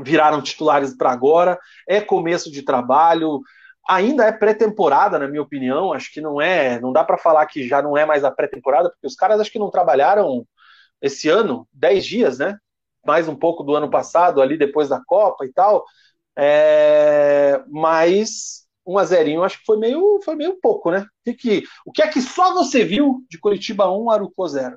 viraram 0.00 0.42
titulares 0.42 0.96
para 0.96 1.10
agora, 1.10 1.58
é 1.86 2.00
começo 2.00 2.50
de 2.50 2.62
trabalho, 2.62 3.40
ainda 3.88 4.24
é 4.24 4.32
pré-temporada, 4.32 5.18
na 5.18 5.26
minha 5.26 5.42
opinião, 5.42 5.92
acho 5.92 6.12
que 6.12 6.20
não 6.20 6.40
é, 6.40 6.78
não 6.80 6.92
dá 6.92 7.02
para 7.02 7.16
falar 7.18 7.46
que 7.46 7.66
já 7.66 7.80
não 7.80 7.96
é 7.96 8.04
mais 8.04 8.22
a 8.22 8.30
pré-temporada, 8.30 8.90
porque 8.90 9.06
os 9.06 9.14
caras 9.14 9.40
acho 9.40 9.50
que 9.50 9.58
não 9.58 9.70
trabalharam 9.70 10.46
esse 11.00 11.28
ano, 11.28 11.66
10 11.72 12.04
dias, 12.06 12.38
né? 12.38 12.58
Mais 13.06 13.28
um 13.28 13.34
pouco 13.36 13.62
do 13.62 13.74
ano 13.74 13.88
passado, 13.90 14.42
ali 14.42 14.58
depois 14.58 14.88
da 14.88 15.00
Copa 15.04 15.46
e 15.46 15.52
tal. 15.52 15.84
É... 16.36 17.62
Mas 17.68 18.66
um 18.86 18.98
a 18.98 19.04
zerinho, 19.04 19.44
acho 19.44 19.58
que 19.58 19.66
foi 19.66 19.76
meio, 19.78 20.20
foi 20.24 20.34
meio 20.34 20.58
pouco, 20.60 20.90
né? 20.90 21.00
O 21.00 21.06
que, 21.24 21.34
que, 21.34 21.62
o 21.84 21.92
que 21.92 22.02
é 22.02 22.08
que 22.08 22.20
só 22.22 22.54
você 22.54 22.84
viu 22.84 23.24
de 23.30 23.38
Curitiba 23.38 23.90
1, 23.90 24.10
Arucó 24.10 24.46
0? 24.46 24.76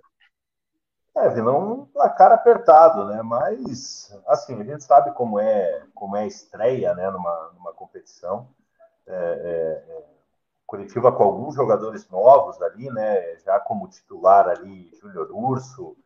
É, 1.15 1.27
virou 1.29 1.61
um 1.61 1.85
placar 1.85 2.31
apertado, 2.31 3.05
né? 3.05 3.21
Mas, 3.21 4.17
assim, 4.27 4.59
a 4.59 4.63
gente 4.63 4.83
sabe 4.83 5.11
como 5.13 5.39
é, 5.39 5.83
como 5.93 6.15
é 6.15 6.21
a 6.21 6.27
estreia, 6.27 6.93
né, 6.93 7.09
numa, 7.09 7.51
numa 7.53 7.73
competição. 7.73 8.47
É, 9.05 9.13
é, 9.13 9.91
é 9.91 10.11
Curitiba 10.65 11.11
com 11.11 11.23
alguns 11.23 11.55
jogadores 11.55 12.09
novos 12.09 12.61
ali, 12.61 12.89
né? 12.91 13.35
Já 13.39 13.59
como 13.59 13.89
titular 13.89 14.47
ali, 14.47 14.89
Júnior 15.01 15.29
Urso, 15.29 15.97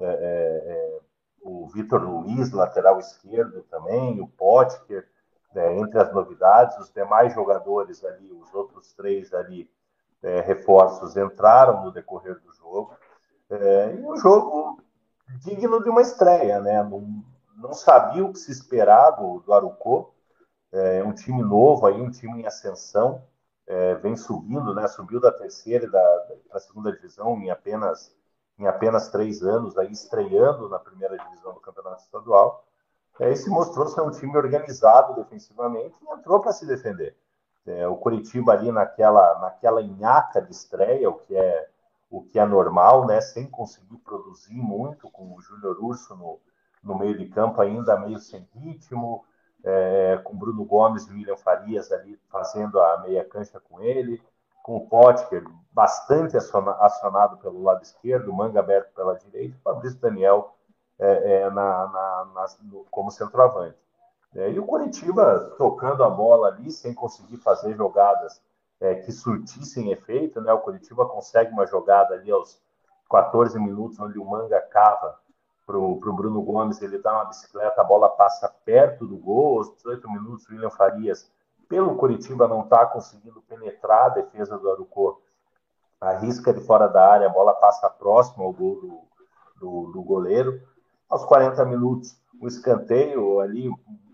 é, 0.00 0.04
é, 0.04 0.72
é 0.72 1.00
o 1.40 1.68
Vitor 1.68 2.02
Luiz, 2.02 2.50
lateral 2.50 2.98
esquerdo 2.98 3.62
também, 3.70 4.20
o 4.20 4.26
Potker, 4.26 5.08
né, 5.54 5.78
entre 5.78 6.00
as 6.00 6.12
novidades, 6.12 6.76
os 6.78 6.92
demais 6.92 7.32
jogadores 7.32 8.04
ali, 8.04 8.32
os 8.32 8.52
outros 8.52 8.92
três 8.92 9.32
ali, 9.32 9.70
reforços, 10.44 11.16
entraram 11.16 11.84
no 11.84 11.92
decorrer 11.92 12.40
do 12.40 12.52
jogo. 12.52 12.92
É, 13.50 13.94
e 13.94 14.04
um 14.04 14.16
jogo 14.16 14.82
digno 15.40 15.82
de 15.82 15.88
uma 15.88 16.02
estreia, 16.02 16.60
né? 16.60 16.82
Não, 16.82 17.24
não 17.56 17.72
sabia 17.72 18.24
o 18.24 18.32
que 18.32 18.38
se 18.38 18.52
esperar 18.52 19.12
do, 19.12 19.40
do 19.40 19.52
Arucô. 19.52 20.12
É 20.70 21.02
um 21.02 21.12
time 21.14 21.42
novo 21.42 21.86
aí, 21.86 22.00
um 22.00 22.10
time 22.10 22.42
em 22.42 22.46
ascensão, 22.46 23.22
é, 23.66 23.94
vem 23.96 24.16
subindo, 24.16 24.74
né? 24.74 24.86
Subiu 24.86 25.18
da 25.18 25.32
terceira 25.32 25.86
e 25.86 25.90
da, 25.90 26.26
da 26.52 26.60
segunda 26.60 26.92
divisão 26.92 27.38
em 27.38 27.50
apenas 27.50 28.14
em 28.58 28.66
apenas 28.66 29.08
três 29.08 29.40
anos, 29.42 29.78
aí 29.78 29.92
estreando 29.92 30.68
na 30.68 30.80
primeira 30.80 31.16
divisão 31.16 31.54
do 31.54 31.60
campeonato 31.60 32.02
estadual. 32.02 32.64
É, 33.20 33.30
e 33.30 33.36
se 33.36 33.48
mostrou 33.48 33.86
ser 33.86 34.00
um 34.00 34.10
time 34.10 34.36
organizado 34.36 35.14
defensivamente 35.14 35.94
e 36.02 36.12
entrou 36.12 36.40
para 36.40 36.52
se 36.52 36.66
defender. 36.66 37.16
É, 37.66 37.86
o 37.86 37.96
Curitiba 37.96 38.52
ali 38.52 38.72
naquela 38.72 39.38
naquela 39.40 39.82
nhaca 39.82 40.40
de 40.42 40.50
estreia, 40.50 41.08
o 41.08 41.18
que 41.18 41.36
é 41.36 41.68
o 42.10 42.22
que 42.22 42.38
é 42.38 42.44
normal, 42.46 43.06
né? 43.06 43.20
Sem 43.20 43.46
conseguir 43.46 43.98
produzir 43.98 44.54
muito, 44.54 45.10
com 45.10 45.34
o 45.34 45.40
Júnior 45.40 45.76
Urso 45.80 46.16
no, 46.16 46.40
no 46.82 46.98
meio 46.98 47.16
de 47.16 47.26
campo 47.26 47.60
ainda 47.60 47.98
meio 47.98 48.18
sem 48.18 48.48
ritmo, 48.54 49.24
é, 49.64 50.20
com 50.24 50.36
Bruno 50.36 50.64
Gomes 50.64 51.06
e 51.06 51.12
William 51.12 51.36
Farias 51.36 51.90
ali 51.92 52.18
fazendo 52.30 52.80
a 52.80 52.98
meia 52.98 53.24
cancha 53.24 53.60
com 53.60 53.80
ele, 53.80 54.22
com 54.62 54.76
o 54.76 54.86
Potker 54.86 55.44
bastante 55.72 56.36
acionado 56.36 57.38
pelo 57.38 57.62
lado 57.62 57.82
esquerdo, 57.82 58.32
Manga 58.32 58.60
aberto 58.60 58.92
pela 58.94 59.16
direita, 59.16 59.56
o 59.56 59.62
Fabrício 59.62 59.98
Daniel 59.98 60.54
é, 60.98 61.42
é, 61.42 61.50
na, 61.50 61.86
na, 61.86 62.28
na, 62.34 62.46
no, 62.62 62.84
como 62.90 63.10
centroavante. 63.10 63.78
É, 64.34 64.50
e 64.50 64.58
o 64.58 64.66
Curitiba 64.66 65.54
tocando 65.56 66.04
a 66.04 66.10
bola 66.10 66.48
ali, 66.48 66.70
sem 66.70 66.92
conseguir 66.92 67.38
fazer 67.38 67.74
jogadas 67.74 68.42
é, 68.80 68.94
que 68.96 69.12
surtissem 69.12 69.90
efeito, 69.90 70.40
né? 70.40 70.52
O 70.52 70.60
Curitiba 70.60 71.06
consegue 71.06 71.52
uma 71.52 71.66
jogada 71.66 72.14
ali 72.14 72.30
aos 72.30 72.60
14 73.10 73.58
minutos, 73.58 73.98
onde 73.98 74.18
o 74.18 74.24
Manga 74.24 74.60
cava 74.60 75.18
para 75.66 75.76
o 75.76 75.96
Bruno 76.14 76.40
Gomes, 76.40 76.80
ele 76.80 76.98
dá 76.98 77.12
uma 77.12 77.26
bicicleta, 77.26 77.80
a 77.80 77.84
bola 77.84 78.08
passa 78.08 78.48
perto 78.64 79.06
do 79.06 79.18
gol, 79.18 79.58
aos 79.58 79.74
18 79.76 80.10
minutos, 80.10 80.48
o 80.48 80.52
William 80.52 80.70
Farias, 80.70 81.30
pelo 81.68 81.94
Curitiba, 81.96 82.48
não 82.48 82.62
está 82.62 82.86
conseguindo 82.86 83.42
penetrar 83.42 84.06
a 84.06 84.08
defesa 84.08 84.56
do 84.56 84.70
Arucô, 84.70 85.20
arrisca 86.00 86.54
de 86.54 86.60
fora 86.60 86.86
da 86.86 87.12
área, 87.12 87.26
a 87.26 87.32
bola 87.32 87.52
passa 87.52 87.90
próximo 87.90 88.44
ao 88.44 88.52
gol 88.52 88.80
do, 88.80 89.00
do, 89.60 89.92
do 89.92 90.02
goleiro. 90.02 90.62
Aos 91.08 91.24
40 91.26 91.62
minutos, 91.66 92.18
o 92.40 92.46
escanteio 92.46 93.40
ali, 93.40 93.70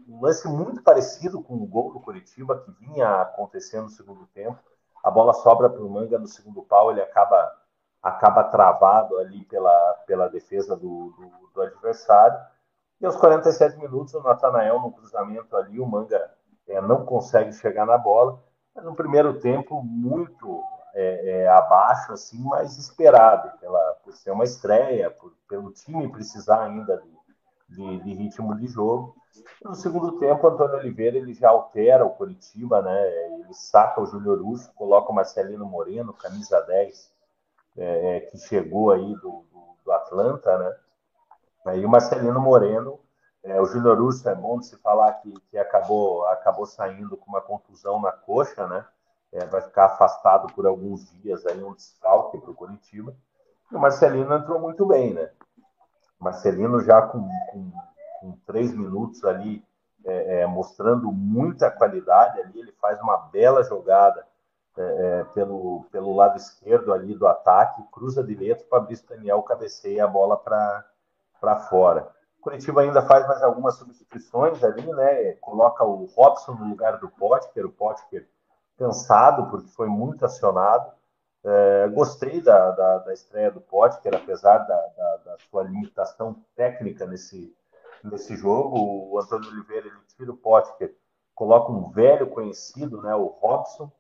um 0.09 0.21
lance 0.21 0.47
muito 0.49 0.83
parecido 0.83 1.43
com 1.43 1.55
o 1.55 1.67
gol 1.67 1.93
do 1.93 2.01
Curitiba, 2.01 2.59
que 2.61 2.71
vinha 2.73 3.23
acontecendo 3.23 3.85
no 3.85 3.91
segundo 3.91 4.27
tempo. 4.29 4.59
A 5.03 5.11
bola 5.11 5.33
sobra 5.35 5.69
para 5.69 5.83
o 5.83 5.91
Manga 5.91 6.19
no 6.19 6.27
segundo 6.27 6.63
pau, 6.63 6.91
ele 6.91 7.03
acaba, 7.03 7.53
acaba 8.03 8.45
travado 8.45 9.19
ali 9.19 9.45
pela, 9.45 9.95
pela 10.07 10.29
defesa 10.29 10.77
do, 10.77 11.11
do, 11.11 11.51
do 11.55 11.63
adversário. 11.63 12.39
E 13.01 13.07
aos 13.07 13.17
47 13.17 13.79
minutos, 13.79 14.15
o 14.15 14.23
Natanael, 14.23 14.81
no 14.81 14.93
cruzamento 14.93 15.57
ali, 15.57 15.79
o 15.81 15.87
Manga 15.87 16.31
é, 16.67 16.81
não 16.81 17.05
consegue 17.05 17.53
chegar 17.53 17.87
na 17.87 17.99
bola. 17.99 18.43
Mas 18.75 18.85
no 18.85 18.95
primeiro 18.95 19.39
tempo, 19.41 19.83
muito 19.83 20.63
é, 20.95 21.43
é, 21.43 21.49
abaixo, 21.49 22.13
assim, 22.13 22.43
mas 22.45 22.79
esperado, 22.79 23.59
pela, 23.59 23.95
por 24.03 24.13
ser 24.15 24.31
uma 24.31 24.45
estreia, 24.45 25.11
por, 25.11 25.33
pelo 25.49 25.73
time 25.73 26.11
precisar 26.11 26.63
ainda 26.63 26.97
de, 26.97 27.77
de, 27.77 28.01
de 28.05 28.15
ritmo 28.15 28.57
de 28.57 28.67
jogo. 28.67 29.15
No 29.65 29.75
segundo 29.75 30.19
tempo, 30.19 30.47
Antônio 30.47 30.77
Oliveira 30.77 31.17
ele 31.17 31.35
já 31.35 31.49
altera 31.49 32.05
o 32.05 32.11
Curitiba, 32.11 32.83
né? 32.83 33.27
Ele 33.35 33.53
saca 33.53 34.01
o 34.01 34.07
Júlio 34.07 34.33
Urso, 34.47 34.73
coloca 34.75 35.11
o 35.11 35.15
Marcelino 35.15 35.65
Moreno, 35.67 36.13
camisa 36.13 36.61
10, 36.61 37.13
é, 37.77 38.17
é, 38.17 38.21
que 38.21 38.39
chegou 38.39 38.93
aí 38.93 39.15
do, 39.17 39.45
do, 39.51 39.77
do, 39.85 39.93
Atlanta, 39.93 40.57
né? 40.59 40.77
Aí 41.67 41.85
o 41.85 41.89
Marcelino 41.89 42.41
Moreno, 42.41 43.01
é, 43.43 43.61
o 43.61 43.67
Júnior 43.67 44.01
Urso 44.01 44.29
é 44.29 44.35
bom 44.35 44.59
de 44.59 44.67
se 44.67 44.77
falar 44.77 45.13
que, 45.15 45.33
que 45.51 45.59
acabou, 45.59 46.25
acabou 46.27 46.67
saindo 46.67 47.17
com 47.17 47.31
uma 47.31 47.41
contusão 47.41 48.01
na 48.01 48.13
coxa, 48.13 48.67
né? 48.69 48.85
É, 49.33 49.45
vai 49.47 49.63
ficar 49.63 49.87
afastado 49.87 50.53
por 50.55 50.65
alguns 50.65 51.11
dias 51.11 51.45
aí, 51.47 51.63
um 51.63 51.75
desfalque 51.75 52.39
para 52.39 52.51
o 52.51 52.55
Curitiba. 52.55 53.17
E 53.73 53.75
o 53.75 53.81
Marcelino 53.81 54.33
entrou 54.35 54.61
muito 54.61 54.87
bem, 54.87 55.13
né? 55.13 55.31
Marcelino 56.21 56.81
já 56.81 57.03
com, 57.03 57.29
com 57.51 57.73
com 58.25 58.39
três 58.47 58.75
minutos 58.75 59.23
ali, 59.23 59.63
é, 60.03 60.41
é, 60.41 60.47
mostrando 60.47 61.13
muita 61.13 61.71
qualidade 61.71 62.41
ali. 62.41 62.59
Ele 62.59 62.73
faz 62.81 62.99
uma 63.03 63.19
bela 63.19 63.63
jogada 63.63 64.27
é, 64.77 65.21
é 65.21 65.25
pelo, 65.35 65.85
pelo 65.93 66.17
lado 66.17 66.39
esquerdo 66.39 66.93
ali 66.93 67.15
do 67.15 67.27
ataque, 67.27 67.85
cruza 67.93 68.25
direito, 68.25 68.67
Fabrício 68.69 69.07
Daniel 69.07 69.43
cabeceia 69.43 70.05
a 70.05 70.09
bola 70.09 70.37
para 70.39 71.57
fora. 71.69 72.09
Curitiba 72.41 72.81
ainda 72.81 73.03
faz 73.03 73.27
mais 73.27 73.43
algumas 73.43 73.77
substituições 73.77 74.63
ali, 74.65 74.87
né? 74.93 75.33
Coloca 75.35 75.85
o 75.85 76.07
Robson 76.07 76.53
no 76.53 76.69
lugar 76.69 76.99
do 76.99 77.09
Potker, 77.09 77.67
o 77.67 77.73
Potker 77.73 78.27
cansado, 78.79 79.49
porque 79.51 79.69
foi 79.69 79.87
muito 79.87 80.25
acionado. 80.25 80.91
É, 81.45 81.89
gostei 81.89 82.41
da, 82.41 82.71
da, 82.71 82.99
da, 82.99 83.13
estreia 83.13 83.51
do 83.51 83.61
Potker, 83.61 84.15
apesar 84.15 84.59
da, 84.59 84.87
da, 84.97 85.17
da, 85.25 85.37
sua 85.51 85.63
limitação 85.63 86.37
técnica 86.57 87.05
nesse, 87.07 87.55
nesse 88.05 88.37
jogo. 88.37 89.11
O 89.13 89.19
Antônio 89.19 89.51
Oliveira 89.51 89.87
ele 89.87 89.97
tira 90.17 90.31
o 90.31 90.37
Potker, 90.37 90.95
coloca 91.35 91.73
um 91.73 91.91
velho 91.91 92.29
conhecido, 92.29 93.03
né, 93.03 93.15
o 93.15 93.27
Robson, 93.27 93.91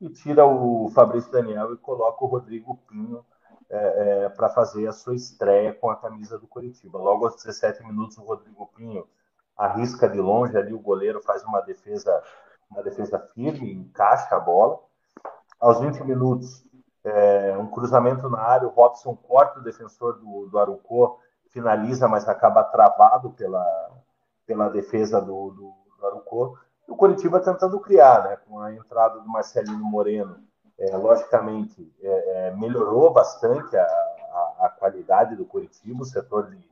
e 0.00 0.10
tira 0.10 0.44
o 0.44 0.90
Fabrício 0.90 1.30
Daniel 1.30 1.72
e 1.72 1.78
coloca 1.78 2.22
o 2.24 2.28
Rodrigo 2.28 2.76
Pinho 2.88 3.24
é, 3.70 4.24
é, 4.24 4.28
para 4.28 4.48
fazer 4.50 4.86
a 4.86 4.92
sua 4.92 5.14
estreia 5.14 5.72
com 5.72 5.90
a 5.90 5.96
camisa 5.96 6.38
do 6.38 6.46
Curitiba. 6.46 6.98
Logo 6.98 7.24
aos 7.24 7.36
17 7.36 7.82
minutos, 7.84 8.18
o 8.18 8.22
Rodrigo 8.22 8.66
Pinho 8.76 9.06
arrisca 9.56 10.08
de 10.08 10.20
longe 10.20 10.56
ali, 10.56 10.74
o 10.74 10.78
goleiro 10.78 11.22
faz 11.22 11.42
uma 11.44 11.60
defesa, 11.62 12.22
uma 12.70 12.82
defesa 12.82 13.18
firme, 13.34 13.72
encaixa 13.72 14.36
a 14.36 14.40
bola. 14.40 14.78
aos 15.58 15.80
20 15.80 16.04
minutos, 16.04 16.66
é, 17.02 17.56
um 17.56 17.68
cruzamento 17.68 18.28
na 18.28 18.38
área, 18.38 18.68
o 18.68 18.70
Robson 18.70 19.16
corta 19.16 19.60
o 19.60 19.62
defensor 19.62 20.18
do, 20.18 20.46
do 20.46 20.58
Arucó, 20.58 21.18
finaliza, 21.56 22.06
mas 22.06 22.28
acaba 22.28 22.62
travado 22.62 23.30
pela, 23.30 23.64
pela 24.46 24.68
defesa 24.68 25.22
do, 25.22 25.50
do, 25.50 25.72
do 25.98 26.06
Arucó. 26.06 26.54
E 26.86 26.92
o 26.92 26.96
Curitiba 26.96 27.40
tentando 27.40 27.80
criar, 27.80 28.24
né, 28.24 28.36
com 28.46 28.60
a 28.60 28.74
entrada 28.74 29.20
do 29.20 29.28
Marcelino 29.28 29.82
Moreno. 29.82 30.38
É, 30.78 30.94
logicamente, 30.94 31.90
é, 32.02 32.48
é 32.48 32.50
melhorou 32.54 33.10
bastante 33.10 33.74
a, 33.74 33.82
a, 33.82 34.66
a, 34.66 34.68
qualidade 34.68 35.34
do 35.34 35.46
Curitiba, 35.46 36.02
o 36.02 36.04
setor, 36.04 36.50
de, 36.50 36.70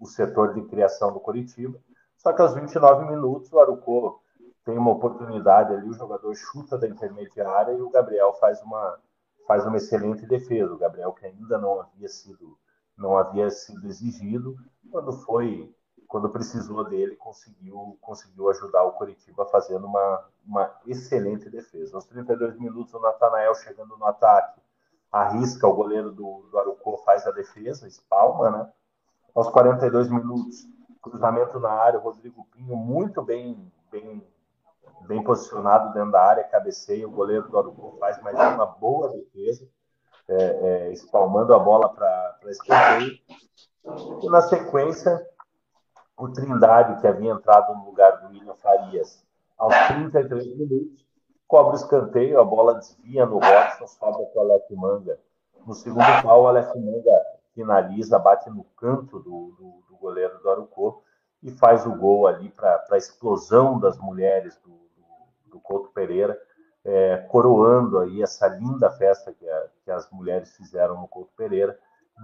o 0.00 0.06
setor 0.06 0.54
de 0.54 0.62
criação 0.62 1.12
do 1.12 1.20
Curitiba. 1.20 1.78
Só 2.16 2.32
que 2.32 2.40
aos 2.40 2.54
29 2.54 3.04
minutos, 3.04 3.52
o 3.52 3.60
Arucó 3.60 4.18
tem 4.64 4.78
uma 4.78 4.92
oportunidade 4.92 5.74
ali, 5.74 5.86
o 5.86 5.92
jogador 5.92 6.34
chuta 6.34 6.78
da 6.78 6.88
intermediária 6.88 7.72
e 7.72 7.82
o 7.82 7.90
Gabriel 7.90 8.32
faz 8.40 8.62
uma, 8.62 8.98
faz 9.46 9.66
uma 9.66 9.76
excelente 9.76 10.24
defesa. 10.24 10.72
O 10.72 10.78
Gabriel 10.78 11.12
que 11.12 11.26
ainda 11.26 11.58
não 11.58 11.82
havia 11.82 12.08
sido 12.08 12.56
não 12.96 13.16
havia 13.16 13.50
sido 13.50 13.86
exigido, 13.86 14.56
quando 14.90 15.12
foi 15.12 15.74
quando 16.06 16.30
precisou 16.30 16.84
dele, 16.84 17.16
conseguiu 17.16 17.98
conseguiu 18.00 18.48
ajudar 18.48 18.84
o 18.84 18.92
Coritiba 18.92 19.44
fazendo 19.46 19.86
uma, 19.86 20.24
uma 20.46 20.70
excelente 20.86 21.50
defesa. 21.50 21.96
Aos 21.96 22.04
32 22.04 22.56
minutos, 22.56 22.94
o 22.94 23.00
Natanael 23.00 23.52
chegando 23.56 23.96
no 23.96 24.04
ataque, 24.04 24.60
arrisca 25.10 25.66
o 25.66 25.74
goleiro 25.74 26.12
do, 26.12 26.46
do 26.50 26.58
Arucó, 26.58 26.98
faz 26.98 27.26
a 27.26 27.32
defesa, 27.32 27.88
espalma, 27.88 28.50
né? 28.50 28.72
Aos 29.34 29.48
42 29.48 30.08
minutos, 30.08 30.68
cruzamento 31.02 31.58
na 31.58 31.70
área, 31.70 31.98
o 31.98 32.02
Rodrigo 32.02 32.46
Pinho 32.52 32.76
muito 32.76 33.20
bem, 33.20 33.72
bem 33.90 34.24
bem 35.06 35.22
posicionado 35.22 35.92
dentro 35.92 36.12
da 36.12 36.22
área, 36.22 36.44
cabeceia, 36.44 37.06
o 37.06 37.10
goleiro 37.10 37.48
do 37.48 37.58
Arucu 37.58 37.96
faz 37.98 38.22
mais 38.22 38.36
uma 38.54 38.66
boa 38.66 39.08
defesa, 39.10 39.68
é, 40.28 40.34
é, 40.36 40.92
espalmando 40.92 41.54
a 41.54 41.58
bola 41.58 41.88
para 41.88 42.38
escanteio. 42.46 43.18
E 44.22 44.28
na 44.30 44.40
sequência, 44.40 45.24
o 46.16 46.28
Trindade, 46.28 47.00
que 47.00 47.06
havia 47.06 47.32
entrado 47.32 47.74
no 47.74 47.84
lugar 47.84 48.20
do 48.20 48.28
William 48.28 48.54
Farias, 48.54 49.24
aos 49.58 49.74
33 49.88 50.46
minutos, 50.56 51.04
cobra 51.46 51.72
o 51.72 51.76
escanteio, 51.76 52.40
a 52.40 52.44
bola 52.44 52.74
desvia 52.74 53.26
no 53.26 53.38
Robson, 53.38 53.86
sobra 53.86 54.26
para 54.26 54.42
o 54.42 54.50
Aleph 54.50 54.70
Manga. 54.70 55.18
No 55.66 55.74
segundo 55.74 56.22
pau, 56.22 56.42
o 56.42 56.46
Aleph 56.48 56.74
Manga 56.76 57.22
finaliza, 57.54 58.18
bate 58.18 58.50
no 58.50 58.64
canto 58.76 59.18
do, 59.20 59.54
do, 59.58 59.84
do 59.88 59.96
goleiro 59.96 60.38
do 60.40 60.50
Arucô 60.50 61.02
e 61.42 61.50
faz 61.50 61.86
o 61.86 61.94
gol 61.94 62.26
ali 62.26 62.48
para 62.50 62.84
a 62.90 62.96
explosão 62.96 63.78
das 63.78 63.98
mulheres 63.98 64.58
do, 64.64 64.72
do 65.46 65.60
Couto 65.60 65.90
Pereira, 65.90 66.38
é, 66.84 67.16
coroando 67.28 67.98
aí 67.98 68.22
essa 68.22 68.46
linda 68.46 68.90
festa 68.90 69.32
que, 69.32 69.48
a, 69.48 69.66
que, 69.84 69.90
as 69.90 70.10
mulheres 70.10 70.54
fizeram 70.56 71.00
no 71.00 71.08
Couto 71.08 71.32
Pereira, 71.36 71.78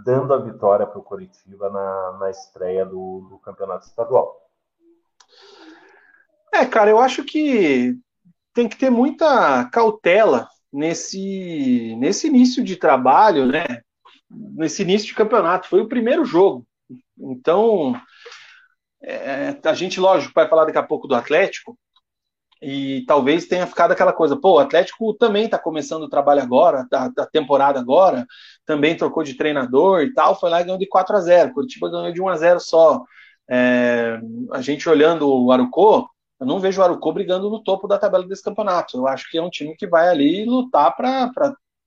dando 0.04 0.34
a 0.34 0.38
vitória 0.38 0.86
para 0.86 0.98
o 0.98 1.02
Coritiba 1.02 1.70
na, 1.70 2.18
na 2.18 2.30
estreia 2.30 2.84
do, 2.84 3.26
do 3.30 3.38
campeonato 3.38 3.86
estadual. 3.86 4.36
É, 6.52 6.66
cara, 6.66 6.90
eu 6.90 6.98
acho 6.98 7.24
que 7.24 7.96
tem 8.52 8.68
que 8.68 8.76
ter 8.76 8.90
muita 8.90 9.64
cautela 9.66 10.48
nesse, 10.72 11.96
nesse 11.98 12.26
início 12.26 12.62
de 12.62 12.76
trabalho, 12.76 13.46
né? 13.46 13.64
Nesse 14.30 14.82
início 14.82 15.08
de 15.08 15.14
campeonato. 15.14 15.68
Foi 15.68 15.80
o 15.80 15.88
primeiro 15.88 16.24
jogo. 16.24 16.66
Então, 17.18 18.00
é, 19.02 19.56
a 19.64 19.74
gente, 19.74 19.98
lógico, 20.00 20.34
vai 20.34 20.48
falar 20.48 20.66
daqui 20.66 20.78
a 20.78 20.82
pouco 20.82 21.06
do 21.06 21.14
Atlético, 21.14 21.78
e 22.62 23.04
talvez 23.06 23.46
tenha 23.46 23.66
ficado 23.66 23.92
aquela 23.92 24.12
coisa, 24.12 24.36
pô, 24.36 24.54
o 24.54 24.58
Atlético 24.58 25.14
também 25.14 25.46
está 25.46 25.58
começando 25.58 26.02
o 26.02 26.08
trabalho 26.08 26.42
agora, 26.42 26.86
da, 26.90 27.08
da, 27.08 27.26
temporada 27.26 27.80
agora, 27.80 28.26
também 28.66 28.96
trocou 28.96 29.22
de 29.22 29.34
treinador 29.34 30.02
e 30.02 30.12
tal, 30.12 30.38
foi 30.38 30.50
lá 30.50 30.60
e 30.60 30.64
ganhou 30.64 30.78
de 30.78 30.86
4 30.86 31.16
a 31.16 31.20
0 31.20 31.54
Curitiba 31.54 31.90
ganhou 31.90 32.12
de 32.12 32.20
1 32.20 32.28
a 32.28 32.36
0 32.36 32.60
só. 32.60 33.02
É, 33.48 34.20
a 34.52 34.60
gente 34.60 34.88
olhando 34.88 35.28
o 35.28 35.50
Arucô, 35.50 36.08
eu 36.38 36.46
não 36.46 36.60
vejo 36.60 36.80
o 36.80 36.84
Arucô 36.84 37.12
brigando 37.12 37.50
no 37.50 37.62
topo 37.62 37.88
da 37.88 37.98
tabela 37.98 38.26
desse 38.26 38.42
campeonato. 38.42 38.96
Eu 38.96 39.06
acho 39.06 39.30
que 39.30 39.38
é 39.38 39.42
um 39.42 39.50
time 39.50 39.74
que 39.76 39.86
vai 39.86 40.08
ali 40.08 40.44
lutar 40.44 40.94
para 40.96 41.30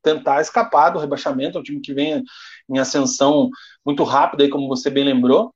tentar 0.03 0.41
escapar 0.41 0.89
do 0.89 0.99
rebaixamento, 0.99 1.57
é 1.57 1.61
um 1.61 1.63
time 1.63 1.79
que 1.79 1.93
vem 1.93 2.23
em 2.69 2.77
ascensão 2.77 3.49
muito 3.85 4.03
rápida, 4.03 4.49
como 4.49 4.67
você 4.67 4.89
bem 4.89 5.03
lembrou, 5.05 5.53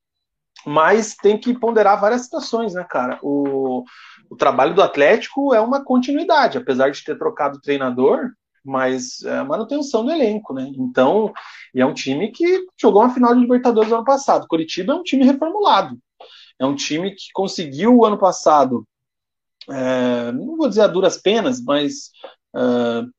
mas 0.66 1.16
tem 1.16 1.38
que 1.38 1.58
ponderar 1.58 1.99
várias 1.99 2.22
situações, 2.22 2.74
né, 2.74 2.84
cara? 2.84 3.20
O, 3.22 3.84
o 4.30 4.36
trabalho 4.36 4.74
do 4.74 4.82
Atlético 4.82 5.53
é 5.53 5.62
uma 5.62 5.84
continuidade, 5.84 6.58
apesar 6.58 6.89
de 6.89 7.03
ter 7.03 7.18
trocado 7.18 7.58
o 7.58 7.62
treinador, 7.62 8.32
mas 8.64 9.24
é 9.24 9.38
a 9.38 9.45
manutenção 9.45 10.03
do 10.03 10.12
elenco, 10.12 10.53
né? 10.53 10.70
Então, 10.76 11.32
e 11.74 11.82
é 11.82 11.86
um 11.86 11.93
time 11.93 12.32
que 12.32 12.66
jogou 12.80 13.01
uma 13.01 13.14
final 13.14 13.34
de 13.34 13.41
Libertadores 13.41 13.89
no 13.89 13.97
ano 13.97 14.05
passado. 14.05 14.47
Curitiba 14.47 14.93
é 14.93 14.95
um 14.95 15.03
time 15.03 15.24
reformulado. 15.24 15.97
É 16.60 16.66
um 16.66 16.76
time 16.76 17.12
que 17.12 17.28
conseguiu 17.34 17.95
o 17.95 18.05
ano 18.05 18.18
passado, 18.18 18.86
é, 19.70 20.32
não 20.32 20.58
vou 20.58 20.68
dizer 20.68 20.82
a 20.82 20.88
duras 20.88 21.18
penas, 21.18 21.62
mas 21.62 22.12
é, 22.55 22.60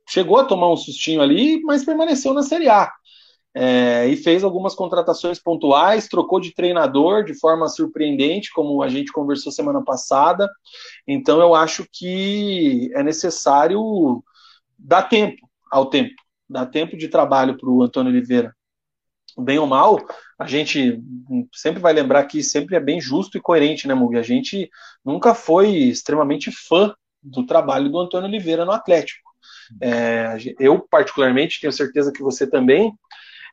chegou 0.08 0.38
a 0.38 0.44
tomar 0.44 0.70
um 0.70 0.76
sustinho 0.76 1.22
ali, 1.22 1.62
mas 1.62 1.84
permaneceu 1.84 2.34
na 2.34 2.42
Série 2.42 2.68
A 2.68 2.92
é, 3.54 4.06
e 4.06 4.16
fez 4.16 4.44
algumas 4.44 4.74
contratações 4.74 5.38
pontuais, 5.38 6.06
trocou 6.06 6.40
de 6.40 6.54
treinador 6.54 7.24
de 7.24 7.34
forma 7.34 7.68
surpreendente, 7.68 8.52
como 8.52 8.82
a 8.82 8.88
gente 8.88 9.12
conversou 9.12 9.50
semana 9.50 9.82
passada. 9.82 10.48
Então 11.06 11.40
eu 11.40 11.54
acho 11.54 11.86
que 11.90 12.90
é 12.94 13.02
necessário 13.02 14.22
dar 14.78 15.02
tempo 15.02 15.48
ao 15.70 15.86
tempo, 15.86 16.14
dar 16.48 16.66
tempo 16.66 16.96
de 16.96 17.08
trabalho 17.08 17.56
para 17.58 17.68
o 17.68 17.82
Antônio 17.82 18.12
Oliveira. 18.12 18.54
Bem 19.36 19.58
ou 19.58 19.66
mal, 19.66 19.98
a 20.38 20.46
gente 20.46 21.00
sempre 21.52 21.80
vai 21.80 21.92
lembrar 21.92 22.24
que 22.24 22.42
sempre 22.42 22.76
é 22.76 22.80
bem 22.80 23.00
justo 23.00 23.38
e 23.38 23.40
coerente, 23.40 23.86
né, 23.86 23.94
Mugi? 23.94 24.18
A 24.18 24.22
gente 24.22 24.68
nunca 25.04 25.34
foi 25.34 25.70
extremamente 25.70 26.50
fã 26.50 26.92
do 27.22 27.46
trabalho 27.46 27.90
do 27.90 27.98
Antônio 27.98 28.28
Oliveira 28.28 28.64
no 28.64 28.72
Atlético. 28.72 29.28
É, 29.80 30.36
eu, 30.58 30.80
particularmente, 30.80 31.60
tenho 31.60 31.72
certeza 31.72 32.12
que 32.12 32.22
você 32.22 32.46
também, 32.48 32.92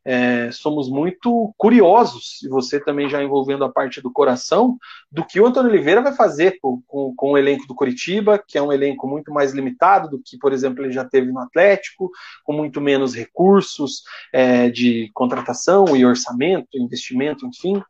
é, 0.06 0.52
somos 0.52 0.88
muito 0.88 1.52
curiosos, 1.58 2.44
e 2.44 2.48
você 2.48 2.80
também 2.80 3.10
já 3.10 3.24
envolvendo 3.24 3.66
a 3.66 3.72
parte 3.72 4.00
do 4.00 4.12
coração, 4.12 4.78
do 5.12 5.26
que 5.26 5.42
o 5.42 5.48
Antônio 5.48 5.72
Oliveira 5.72 6.02
vai 6.02 6.14
fazer 6.14 6.60
com, 6.62 6.80
com, 6.86 7.16
com, 7.16 7.32
o 7.32 7.38
elenco 7.38 7.66
do 7.66 7.74
Curitiba, 7.74 8.38
que 8.38 8.56
é 8.56 8.62
um 8.62 8.72
elenco 8.72 9.08
muito 9.08 9.34
mais 9.34 9.52
limitado 9.52 10.10
do 10.10 10.22
que, 10.24 10.38
por 10.38 10.54
exemplo, 10.54 10.84
ele 10.86 10.94
já 10.94 11.04
teve 11.04 11.32
no 11.32 11.40
Atlético, 11.40 12.12
com 12.44 12.54
muito 12.54 12.80
menos 12.80 13.16
recursos 13.16 14.04
é, 14.32 14.70
de 14.70 15.10
contratação 15.12 15.98
e 15.98 16.06
orçamento, 16.06 16.78
investimento, 16.78 17.48
enfim. 17.48 17.82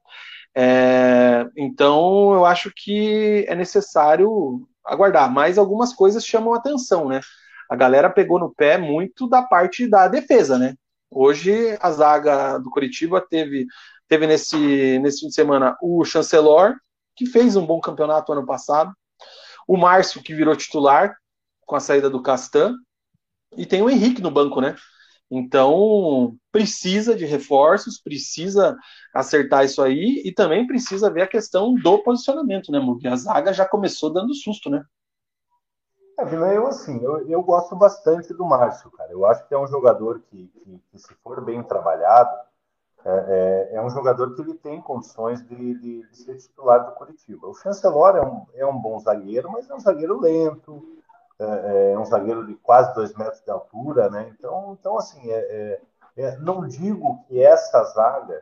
É, 0.55 1.45
então, 1.57 2.33
eu 2.33 2.45
acho 2.45 2.71
que 2.73 3.45
é 3.49 3.55
necessário 3.55 4.65
aguardar, 4.85 5.29
mas 5.29 5.57
algumas 5.57 5.93
coisas 5.93 6.25
chamam 6.25 6.53
atenção, 6.53 7.09
né? 7.09 7.19
A 7.69 7.75
galera 7.75 8.09
pegou 8.09 8.39
no 8.39 8.53
pé 8.53 8.77
muito 8.77 9.27
da 9.27 9.41
parte 9.41 9.85
da 9.85 10.07
defesa, 10.07 10.57
né? 10.57 10.75
Hoje, 11.17 11.77
a 11.79 11.91
zaga 11.93 12.57
do 12.57 12.69
Curitiba 12.69 13.21
teve, 13.21 13.65
teve 14.05 14.27
nesse, 14.27 14.99
nesse 14.99 15.21
fim 15.21 15.27
de 15.27 15.33
semana 15.33 15.77
o 15.81 16.03
Chancelor, 16.03 16.75
que 17.15 17.25
fez 17.25 17.55
um 17.55 17.65
bom 17.65 17.79
campeonato 17.79 18.33
ano 18.33 18.45
passado, 18.45 18.93
o 19.65 19.77
Márcio, 19.77 20.21
que 20.21 20.35
virou 20.35 20.57
titular 20.57 21.15
com 21.65 21.73
a 21.73 21.79
saída 21.79 22.09
do 22.09 22.21
Castan, 22.21 22.75
e 23.55 23.65
tem 23.65 23.81
o 23.81 23.89
Henrique 23.89 24.21
no 24.21 24.29
banco, 24.29 24.59
né? 24.59 24.75
Então, 25.31 26.35
precisa 26.51 27.15
de 27.15 27.23
reforços, 27.23 27.97
precisa 27.97 28.75
acertar 29.13 29.63
isso 29.63 29.81
aí 29.81 30.21
e 30.25 30.33
também 30.33 30.67
precisa 30.67 31.09
ver 31.09 31.21
a 31.21 31.27
questão 31.27 31.75
do 31.75 31.97
posicionamento, 32.03 32.73
né, 32.73 32.79
Mugi? 32.79 33.07
A 33.07 33.15
zaga 33.15 33.53
já 33.53 33.65
começou 33.65 34.11
dando 34.11 34.35
susto, 34.35 34.69
né? 34.69 34.83
É, 36.17 36.23
Vina, 36.23 36.53
eu 36.53 36.65
assim, 36.67 37.03
eu, 37.03 37.27
eu 37.27 37.43
gosto 37.43 37.75
bastante 37.75 38.33
do 38.33 38.45
Márcio, 38.45 38.89
cara. 38.91 39.11
Eu 39.11 39.25
acho 39.25 39.45
que 39.47 39.53
é 39.53 39.57
um 39.57 39.67
jogador 39.67 40.21
que, 40.21 40.47
que, 40.47 40.81
que 40.91 40.99
se 40.99 41.13
for 41.15 41.43
bem 41.43 41.61
trabalhado, 41.61 42.33
é, 43.03 43.69
é, 43.71 43.75
é, 43.75 43.81
um 43.81 43.89
jogador 43.89 44.33
que 44.33 44.41
ele 44.41 44.55
tem 44.55 44.81
condições 44.81 45.45
de, 45.45 45.55
de, 45.75 46.07
de, 46.07 46.17
ser 46.17 46.37
titular 46.37 46.85
do 46.85 46.93
Curitiba. 46.93 47.47
O 47.47 47.53
Chancelor 47.53 48.15
é 48.15 48.21
um, 48.21 48.45
é 48.55 48.65
um 48.65 48.77
bom 48.77 48.97
zagueiro, 48.99 49.51
mas 49.51 49.69
é 49.69 49.75
um 49.75 49.79
zagueiro 49.79 50.19
lento, 50.19 50.81
é, 51.37 51.91
é 51.93 51.99
um 51.99 52.05
zagueiro 52.05 52.47
de 52.47 52.55
quase 52.55 52.95
dois 52.95 53.13
metros 53.13 53.43
de 53.43 53.51
altura, 53.51 54.09
né? 54.09 54.33
Então, 54.37 54.75
então 54.79 54.97
assim, 54.97 55.29
é, 55.29 55.81
é, 56.17 56.23
é 56.23 56.37
não 56.37 56.65
digo 56.67 57.23
que 57.27 57.43
essa 57.43 57.83
zaga 57.83 58.41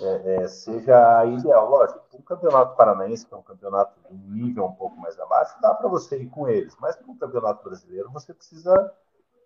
é, 0.00 0.34
é, 0.34 0.48
seja 0.48 1.24
ideal. 1.26 1.68
Lógico, 1.68 2.00
um 2.14 2.22
campeonato 2.22 2.76
paranaense, 2.76 3.26
que 3.26 3.34
é 3.34 3.36
um 3.36 3.42
campeonato 3.42 3.98
de 4.00 4.14
um 4.14 4.18
nível 4.30 4.66
um 4.66 4.72
pouco 4.72 4.96
mais 4.96 5.18
abaixo, 5.18 5.60
dá 5.60 5.74
para 5.74 5.88
você 5.88 6.18
ir 6.18 6.28
com 6.28 6.48
eles, 6.48 6.76
mas 6.80 6.96
para 6.96 7.10
um 7.10 7.16
campeonato 7.16 7.64
brasileiro 7.64 8.10
você 8.10 8.32
precisa, 8.32 8.92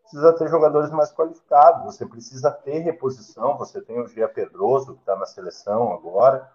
precisa 0.03 0.32
ter 0.34 0.48
jogadores 0.48 0.90
mais 0.90 1.12
qualificados, 1.12 1.84
você 1.84 2.07
precisa 2.07 2.50
ter 2.50 2.78
reposição. 2.80 3.57
Você 3.59 3.80
tem 3.80 4.00
o 4.00 4.07
Gia 4.07 4.28
Pedroso, 4.28 4.94
que 4.94 5.00
está 5.00 5.16
na 5.16 5.26
seleção 5.26 5.92
agora, 5.92 6.50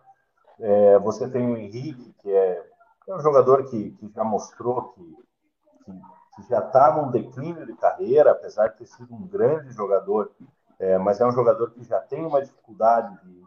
é, 0.60 1.00
você 1.00 1.30
tem 1.30 1.52
o 1.52 1.58
Henrique, 1.58 2.14
que 2.22 2.32
é, 2.32 2.64
que 3.04 3.12
é 3.12 3.16
um 3.16 3.22
jogador 3.22 3.64
que, 3.66 3.92
que 3.92 4.10
já 4.10 4.24
mostrou 4.24 4.90
que, 4.90 5.18
que, 5.86 5.92
que 6.36 6.50
já 6.50 6.60
está 6.60 6.92
num 6.96 7.10
declínio 7.12 7.66
de 7.66 7.74
carreira, 7.74 8.32
apesar 8.32 8.68
de 8.68 8.78
ter 8.78 8.86
sido 8.86 9.14
um 9.14 9.26
grande 9.26 9.72
jogador, 9.72 10.32
é, 10.80 10.98
mas 10.98 11.20
é 11.22 11.26
um 11.26 11.32
jogador 11.32 11.72
que 11.72 11.84
já 11.84 12.00
tem 12.00 12.26
uma 12.26 12.42
dificuldade 12.42 13.16
de, 13.24 13.34
de, 13.34 13.40
de 13.40 13.47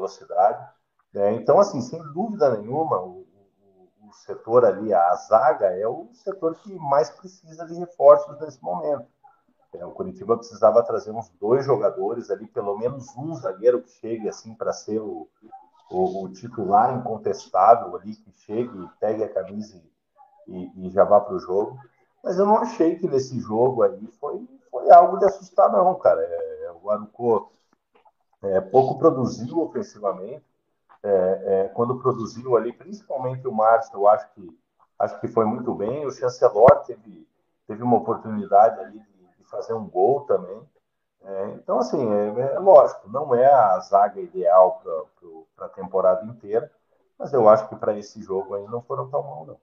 velocidade. 0.00 0.66
É, 1.14 1.32
então, 1.32 1.58
assim, 1.60 1.80
sem 1.80 2.00
dúvida 2.12 2.56
nenhuma, 2.56 3.00
o, 3.00 3.26
o, 4.02 4.08
o, 4.08 4.12
setor 4.12 4.64
ali, 4.64 4.92
a 4.92 5.14
zaga, 5.16 5.66
é 5.66 5.86
o 5.86 6.08
setor 6.14 6.54
que 6.56 6.74
mais 6.76 7.10
precisa 7.10 7.66
de 7.66 7.74
reforços 7.74 8.38
nesse 8.40 8.62
momento. 8.62 9.06
É, 9.74 9.84
o 9.84 9.92
Curitiba 9.92 10.36
precisava 10.36 10.82
trazer 10.82 11.12
uns 11.12 11.28
dois 11.40 11.64
jogadores 11.64 12.30
ali, 12.30 12.46
pelo 12.46 12.76
menos 12.78 13.06
um 13.16 13.34
zagueiro 13.34 13.82
que 13.82 13.90
chegue 13.90 14.28
assim 14.28 14.54
para 14.54 14.72
ser 14.72 15.00
o, 15.00 15.28
o, 15.90 16.28
titular 16.28 16.96
incontestável 16.96 17.94
ali, 17.96 18.16
que 18.16 18.32
chegue, 18.32 18.88
pegue 18.98 19.22
a 19.22 19.32
camisa 19.32 19.80
e, 20.48 20.86
e 20.86 20.90
já 20.90 21.04
vá 21.04 21.20
para 21.20 21.34
o 21.34 21.38
jogo. 21.38 21.78
Mas 22.22 22.38
eu 22.38 22.46
não 22.46 22.58
achei 22.58 22.96
que 22.96 23.08
nesse 23.08 23.38
jogo 23.38 23.82
aí 23.82 24.06
foi, 24.20 24.46
foi 24.70 24.90
algo 24.90 25.18
de 25.18 25.24
assustar, 25.24 25.70
não, 25.70 25.94
cara. 25.96 26.20
É, 26.20 26.72
o 26.82 26.90
Arucô 26.90 27.50
é, 28.42 28.60
pouco 28.60 28.98
produziu 28.98 29.60
ofensivamente. 29.60 30.44
É, 31.02 31.08
é, 31.44 31.68
quando 31.74 31.98
produziu 31.98 32.56
ali, 32.56 32.72
principalmente 32.72 33.46
o 33.46 33.52
Márcio, 33.52 33.94
eu 33.94 34.08
acho 34.08 34.28
que, 34.34 34.58
acho 34.98 35.20
que 35.20 35.28
foi 35.28 35.44
muito 35.44 35.74
bem. 35.74 36.06
O 36.06 36.10
Chancelor 36.10 36.82
teve, 36.86 37.26
teve 37.66 37.82
uma 37.82 37.96
oportunidade 37.96 38.80
ali 38.80 38.98
de, 38.98 39.38
de 39.38 39.44
fazer 39.44 39.74
um 39.74 39.88
gol 39.88 40.22
também. 40.22 40.60
É, 41.22 41.50
então, 41.54 41.78
assim, 41.78 42.06
é, 42.12 42.54
é, 42.54 42.58
lógico, 42.58 43.08
não 43.10 43.34
é 43.34 43.46
a 43.46 43.78
zaga 43.80 44.20
ideal 44.20 44.82
para 45.56 45.66
a 45.66 45.68
temporada 45.68 46.24
inteira, 46.24 46.70
mas 47.18 47.32
eu 47.32 47.48
acho 47.48 47.68
que 47.68 47.76
para 47.76 47.98
esse 47.98 48.22
jogo 48.22 48.54
aí 48.54 48.64
não 48.64 48.80
foram 48.80 49.08
tão 49.08 49.22
mal, 49.22 49.46
não. 49.46 49.56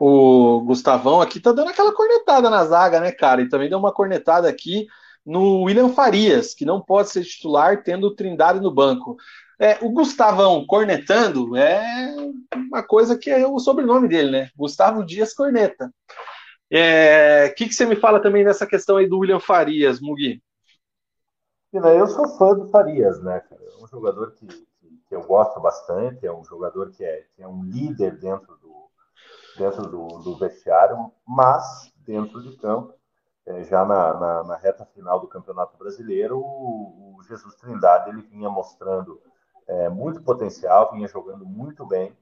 O 0.00 0.60
Gustavão 0.62 1.20
aqui 1.20 1.38
tá 1.38 1.52
dando 1.52 1.70
aquela 1.70 1.94
cornetada 1.94 2.50
na 2.50 2.64
zaga, 2.64 2.98
né, 2.98 3.12
cara? 3.12 3.42
E 3.42 3.48
também 3.48 3.68
deu 3.68 3.78
uma 3.78 3.92
cornetada 3.92 4.48
aqui 4.48 4.88
no 5.24 5.62
William 5.62 5.88
Farias, 5.90 6.54
que 6.54 6.64
não 6.64 6.80
pode 6.80 7.10
ser 7.10 7.24
titular 7.24 7.82
tendo 7.82 8.08
o 8.08 8.14
Trindade 8.14 8.60
no 8.60 8.72
banco. 8.72 9.16
É, 9.58 9.78
o 9.82 9.90
Gustavão 9.90 10.66
cornetando 10.66 11.56
é 11.56 12.14
uma 12.54 12.82
coisa 12.82 13.16
que 13.16 13.30
é 13.30 13.46
o 13.46 13.58
sobrenome 13.58 14.08
dele, 14.08 14.30
né? 14.30 14.50
Gustavo 14.56 15.04
Dias 15.04 15.32
Corneta. 15.32 15.86
O 15.86 16.76
é, 16.76 17.48
que, 17.50 17.66
que 17.66 17.74
você 17.74 17.86
me 17.86 17.96
fala 17.96 18.20
também 18.20 18.44
dessa 18.44 18.66
questão 18.66 18.96
aí 18.96 19.08
do 19.08 19.18
William 19.18 19.40
Farias, 19.40 20.00
Mugi? 20.00 20.42
Eu 21.72 22.06
sou 22.06 22.28
fã 22.36 22.54
do 22.54 22.68
Farias, 22.68 23.22
né, 23.22 23.40
cara? 23.40 23.62
É 23.62 23.82
um 23.82 23.86
jogador 23.88 24.32
que, 24.32 24.46
que, 24.46 25.14
eu 25.14 25.22
gosto 25.22 25.60
bastante, 25.60 26.26
é 26.26 26.32
um 26.32 26.44
jogador 26.44 26.90
que 26.92 27.04
é, 27.04 27.24
que 27.34 27.42
é 27.42 27.48
um 27.48 27.64
líder 27.64 28.16
dentro 28.18 28.56
do, 28.58 28.90
dentro 29.56 29.82
do, 29.82 30.06
do 30.18 30.36
vestiário, 30.36 31.10
mas 31.26 31.92
dentro 31.96 32.42
de 32.42 32.56
campo, 32.56 32.94
já 33.64 33.84
na, 33.84 34.14
na, 34.14 34.44
na, 34.44 34.56
reta 34.56 34.86
final 34.86 35.20
do 35.20 35.28
Campeonato 35.28 35.76
Brasileiro, 35.76 36.38
o, 36.38 37.16
o 37.18 37.22
Jesus 37.24 37.54
Trindade 37.56 38.10
ele 38.10 38.22
vinha 38.22 38.48
mostrando 38.48 39.20
é, 39.66 39.88
muito 39.88 40.22
potencial, 40.22 40.92
vinha 40.92 41.08
jogando 41.08 41.44
muito 41.44 41.84
bem, 41.86 42.16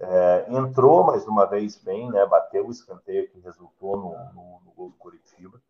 é, 0.00 0.46
entrou 0.48 1.04
mais 1.04 1.26
uma 1.26 1.46
vez 1.46 1.76
bem, 1.76 2.10
né, 2.10 2.26
bateu 2.26 2.66
o 2.66 2.70
escanteio 2.70 3.28
que 3.30 3.40
resultou 3.40 3.96
no, 3.96 4.10
no, 4.34 4.60
no 4.64 4.72
gol 4.72 4.88
do 4.90 4.96
Curitiba. 4.96 5.60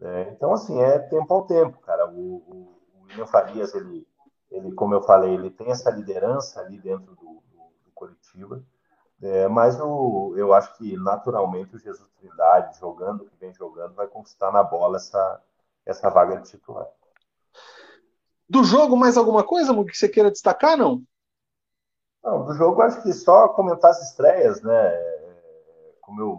É, 0.00 0.30
então, 0.30 0.52
assim, 0.52 0.80
é 0.80 0.98
tempo 0.98 1.32
ao 1.32 1.46
tempo, 1.46 1.78
cara. 1.80 2.08
O, 2.08 2.18
o, 2.18 2.78
o 2.94 3.02
William 3.04 3.26
Farias, 3.26 3.74
ele, 3.74 4.06
ele, 4.50 4.72
como 4.72 4.94
eu 4.94 5.02
falei, 5.02 5.34
ele 5.34 5.50
tem 5.50 5.70
essa 5.70 5.90
liderança 5.90 6.60
ali 6.60 6.78
dentro 6.78 7.14
do, 7.14 7.42
do, 7.52 7.72
do 7.84 7.92
Curitiba. 7.94 8.62
É, 9.22 9.48
mas 9.48 9.78
o, 9.78 10.34
eu 10.36 10.54
acho 10.54 10.74
que 10.76 10.96
naturalmente 10.96 11.76
o 11.76 11.78
Jesus 11.78 12.08
Trindade, 12.18 12.78
jogando 12.78 13.22
o 13.22 13.26
que 13.26 13.36
vem 13.38 13.52
jogando, 13.52 13.94
vai 13.94 14.06
conquistar 14.06 14.50
na 14.50 14.62
bola 14.62 14.96
essa, 14.96 15.42
essa 15.84 16.08
vaga 16.08 16.36
de 16.36 16.48
titular. 16.48 16.86
Do 18.48 18.64
jogo, 18.64 18.96
mais 18.96 19.16
alguma 19.16 19.44
coisa, 19.44 19.72
que 19.84 19.96
você 19.96 20.08
queira 20.08 20.30
destacar, 20.30 20.76
não? 20.76 21.02
Não, 22.22 22.44
do 22.44 22.54
jogo 22.54 22.82
acho 22.82 23.02
que 23.02 23.12
só 23.12 23.48
comentar 23.48 23.90
as 23.90 24.10
estreias, 24.10 24.62
né? 24.62 24.90
Como 26.00 26.20
eu, 26.20 26.38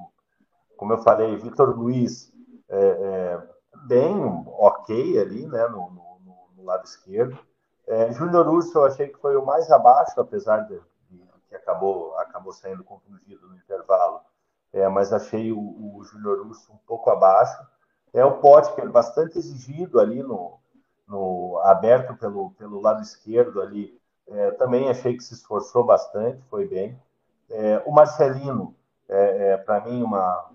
como 0.75 0.93
eu 0.93 0.97
falei, 0.97 1.37
Vitor 1.37 1.77
Luiz 1.77 2.31
é, 2.67 2.79
é, 2.79 3.49
bem 3.87 4.15
ok 4.57 5.19
ali, 5.19 5.47
né? 5.47 5.67
No, 5.67 5.89
no, 5.91 6.49
no 6.55 6.63
lado 6.63 6.83
esquerdo. 6.83 7.37
É, 7.87 8.11
Júnior 8.11 8.47
Urso 8.47 8.77
eu 8.77 8.85
achei 8.85 9.07
que 9.07 9.19
foi 9.19 9.35
o 9.35 9.45
mais 9.45 9.71
abaixo, 9.71 10.19
apesar 10.19 10.59
de, 10.67 10.79
que 11.51 11.55
acabou, 11.57 12.17
acabou 12.17 12.53
saindo 12.53 12.81
contundido 12.81 13.45
no 13.45 13.57
intervalo. 13.57 14.21
É, 14.71 14.87
mas 14.87 15.11
achei 15.11 15.51
o, 15.51 15.59
o 15.59 16.01
Júnior 16.05 16.47
Urso 16.47 16.71
um 16.71 16.77
pouco 16.87 17.09
abaixo. 17.09 17.61
É 18.13 18.23
o 18.23 18.39
Potker 18.39 18.89
bastante 18.89 19.37
exigido 19.37 19.99
ali 19.99 20.23
no, 20.23 20.57
no 21.05 21.59
aberto 21.65 22.15
pelo, 22.15 22.51
pelo 22.51 22.79
lado 22.79 23.01
esquerdo 23.01 23.61
ali. 23.61 23.99
É, 24.29 24.51
também 24.51 24.89
achei 24.89 25.15
que 25.17 25.23
se 25.23 25.33
esforçou 25.33 25.83
bastante, 25.83 26.41
foi 26.49 26.65
bem. 26.65 26.97
É, 27.49 27.83
o 27.85 27.91
Marcelino, 27.91 28.73
é, 29.09 29.49
é 29.49 29.57
para 29.57 29.81
mim, 29.81 30.01
uma 30.01 30.49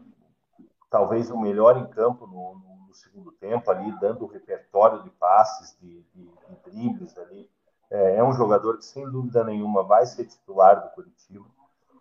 talvez 0.89 1.31
o 1.31 1.39
melhor 1.39 1.77
em 1.77 1.87
campo 1.89 2.27
no, 2.27 2.55
no, 2.55 2.87
no, 2.87 2.95
segundo 2.95 3.33
tempo 3.33 3.71
ali, 3.71 3.93
dando 4.01 4.25
o 4.25 4.29
repertório 4.29 5.03
de 5.03 5.11
passes, 5.11 5.77
de, 5.79 6.03
de, 6.15 6.25
de 6.25 6.57
dribles 6.65 7.19
ali. 7.19 7.51
É, 7.91 8.17
é, 8.17 8.25
um 8.25 8.33
jogador 8.33 8.79
que, 8.79 8.85
sem 8.85 9.09
dúvida 9.09 9.45
nenhuma, 9.45 9.83
vai 9.83 10.05
ser 10.07 10.25
titular 10.25 10.83
do 10.83 10.91
Curitiba. 10.91 11.47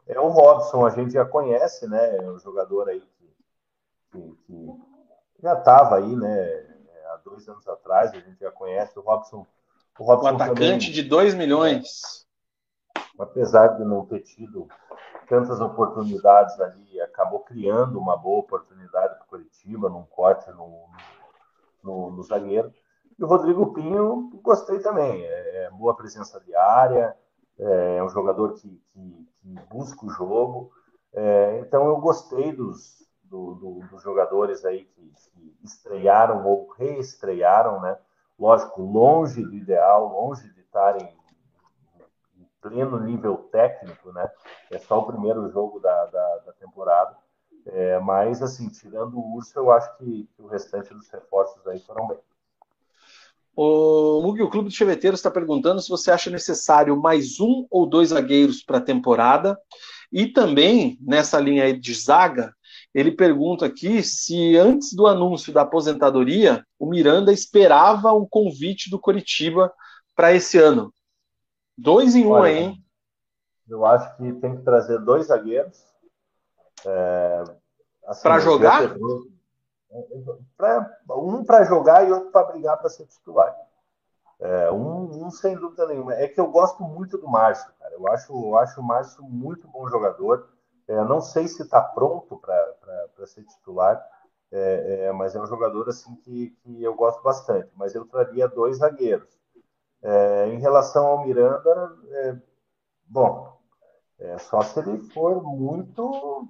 É 0.07 0.19
o 0.19 0.27
Robson, 0.27 0.85
a 0.85 0.89
gente 0.89 1.13
já 1.13 1.25
conhece, 1.25 1.87
né? 1.87 2.17
É 2.17 2.29
um 2.29 2.39
jogador 2.39 2.89
aí 2.89 3.01
que, 3.01 3.35
que, 4.11 4.37
que 4.45 5.41
já 5.41 5.53
estava 5.53 5.97
aí, 5.97 6.15
né? 6.15 6.75
Há 7.11 7.17
dois 7.23 7.47
anos 7.47 7.67
atrás, 7.67 8.11
a 8.11 8.19
gente 8.19 8.39
já 8.39 8.51
conhece 8.51 8.97
o 8.97 9.01
Robson. 9.01 9.45
O, 9.99 10.03
Robson 10.03 10.31
um 10.31 10.35
atacante 10.35 10.55
também, 10.55 10.77
de 10.79 11.03
2 11.03 11.35
milhões. 11.35 12.25
Apesar 13.17 13.69
de 13.69 13.85
não 13.85 14.05
ter 14.05 14.21
tido 14.21 14.67
tantas 15.27 15.61
oportunidades 15.61 16.59
ali, 16.59 16.99
acabou 17.01 17.39
criando 17.39 17.99
uma 17.99 18.17
boa 18.17 18.39
oportunidade 18.39 19.15
para 19.15 19.23
o 19.23 19.27
Curitiba, 19.27 19.89
num 19.89 20.03
corte 20.03 20.49
no, 20.51 20.89
no, 21.83 22.11
no 22.11 22.23
zagueiro. 22.23 22.73
E 23.17 23.23
o 23.23 23.27
Rodrigo 23.27 23.73
Pinho, 23.73 24.29
gostei 24.43 24.79
também. 24.79 25.23
É, 25.23 25.65
é 25.65 25.69
boa 25.71 25.95
presença 25.95 26.39
diária, 26.41 27.15
é, 27.57 27.97
é 27.97 28.03
um 28.03 28.09
jogador 28.09 28.53
que, 28.53 28.69
que, 28.93 29.27
que, 29.41 29.59
busca 29.69 30.05
o 30.05 30.09
jogo. 30.09 30.71
É, 31.13 31.59
então, 31.59 31.87
eu 31.87 31.97
gostei 31.97 32.51
dos, 32.51 33.07
do, 33.23 33.55
do, 33.55 33.79
dos 33.89 34.03
jogadores 34.03 34.65
aí 34.65 34.83
que, 34.85 35.13
que, 35.31 35.57
estrearam 35.63 36.45
ou 36.45 36.69
reestrearam, 36.71 37.79
né? 37.81 37.97
Lógico, 38.37 38.81
longe 38.81 39.41
do 39.41 39.53
ideal, 39.53 40.07
longe 40.07 40.51
de 40.53 40.59
estarem 40.59 41.17
em 42.37 42.47
pleno 42.61 42.99
nível 42.99 43.37
técnico, 43.49 44.11
né? 44.11 44.29
É 44.69 44.77
só 44.77 44.99
o 44.99 45.05
primeiro 45.07 45.49
jogo 45.49 45.79
da, 45.79 46.05
da, 46.07 46.37
da 46.39 46.53
temporada. 46.53 47.15
É, 47.67 47.97
mas, 47.99 48.43
assim, 48.43 48.67
tirando 48.69 49.17
o 49.17 49.35
Urso, 49.35 49.57
eu 49.57 49.71
acho 49.71 49.97
que, 49.97 50.29
que 50.35 50.41
o 50.41 50.47
restante 50.47 50.93
dos 50.93 51.09
reforços 51.09 51.65
aí 51.65 51.79
foram 51.79 52.07
bem. 52.07 52.19
O 53.55 54.21
Mugi, 54.21 54.41
o 54.41 54.49
Clube 54.49 54.69
de 54.69 54.75
Cheveteiros 54.75 55.19
está 55.19 55.31
perguntando 55.31 55.81
se 55.81 55.89
você 55.89 56.11
acha 56.11 56.29
necessário 56.29 56.99
mais 56.99 57.39
um 57.39 57.65
ou 57.69 57.87
dois 57.87 58.09
zagueiros 58.09 58.61
para 58.61 58.79
a 58.79 58.81
temporada. 58.81 59.57
E 60.11 60.27
também, 60.27 60.97
nessa 61.01 61.39
linha 61.39 61.63
aí 61.63 61.79
de 61.79 61.93
zaga, 61.93 62.53
ele 62.93 63.11
pergunta 63.11 63.65
aqui 63.65 64.03
se 64.03 64.57
antes 64.57 64.93
do 64.93 65.07
anúncio 65.07 65.53
da 65.53 65.61
aposentadoria, 65.61 66.65
o 66.79 66.89
Miranda 66.89 67.31
esperava 67.31 68.13
um 68.13 68.27
convite 68.27 68.89
do 68.89 68.99
Coritiba 68.99 69.71
para 70.15 70.33
esse 70.33 70.57
ano. 70.57 70.93
Dois 71.77 72.15
em 72.15 72.25
um 72.25 72.31
Olha, 72.31 72.51
aí, 72.51 72.57
hein? 72.57 72.83
Eu 73.67 73.85
acho 73.85 74.15
que 74.17 74.33
tem 74.33 74.55
que 74.57 74.63
trazer 74.63 74.99
dois 74.99 75.27
zagueiros. 75.27 75.77
É, 76.85 77.43
assim, 78.05 78.21
para 78.21 78.39
jogar? 78.39 78.95
Pra, 80.57 80.99
um 81.11 81.43
para 81.43 81.63
jogar 81.63 82.07
e 82.07 82.11
outro 82.11 82.31
para 82.31 82.47
brigar 82.51 82.77
para 82.77 82.89
ser 82.89 83.05
titular. 83.05 83.55
É, 84.39 84.71
um, 84.71 85.25
um, 85.25 85.31
sem 85.31 85.55
dúvida 85.55 85.87
nenhuma. 85.87 86.13
É 86.13 86.27
que 86.27 86.39
eu 86.39 86.47
gosto 86.47 86.83
muito 86.83 87.17
do 87.17 87.27
Márcio, 87.27 87.71
cara. 87.79 87.93
Eu 87.93 88.07
acho, 88.07 88.33
eu 88.33 88.57
acho 88.57 88.81
o 88.81 88.83
Márcio 88.83 89.23
muito 89.23 89.67
bom 89.67 89.87
jogador. 89.89 90.49
É, 90.87 91.03
não 91.03 91.21
sei 91.21 91.47
se 91.47 91.63
está 91.63 91.81
pronto 91.81 92.37
para 92.37 93.27
ser 93.27 93.43
titular, 93.43 94.05
é, 94.51 95.05
é, 95.05 95.11
mas 95.11 95.35
é 95.35 95.41
um 95.41 95.47
jogador 95.47 95.89
assim 95.89 96.15
que, 96.17 96.49
que 96.61 96.83
eu 96.83 96.93
gosto 96.93 97.23
bastante. 97.23 97.69
Mas 97.75 97.95
eu 97.95 98.05
traria 98.05 98.47
dois 98.47 98.77
zagueiros. 98.77 99.29
É, 100.03 100.47
em 100.49 100.59
relação 100.59 101.07
ao 101.07 101.25
Miranda, 101.25 101.97
é, 102.11 102.35
bom, 103.07 103.57
só 104.39 104.61
se 104.61 104.79
ele 104.79 104.99
for 105.09 105.41
muito 105.41 106.47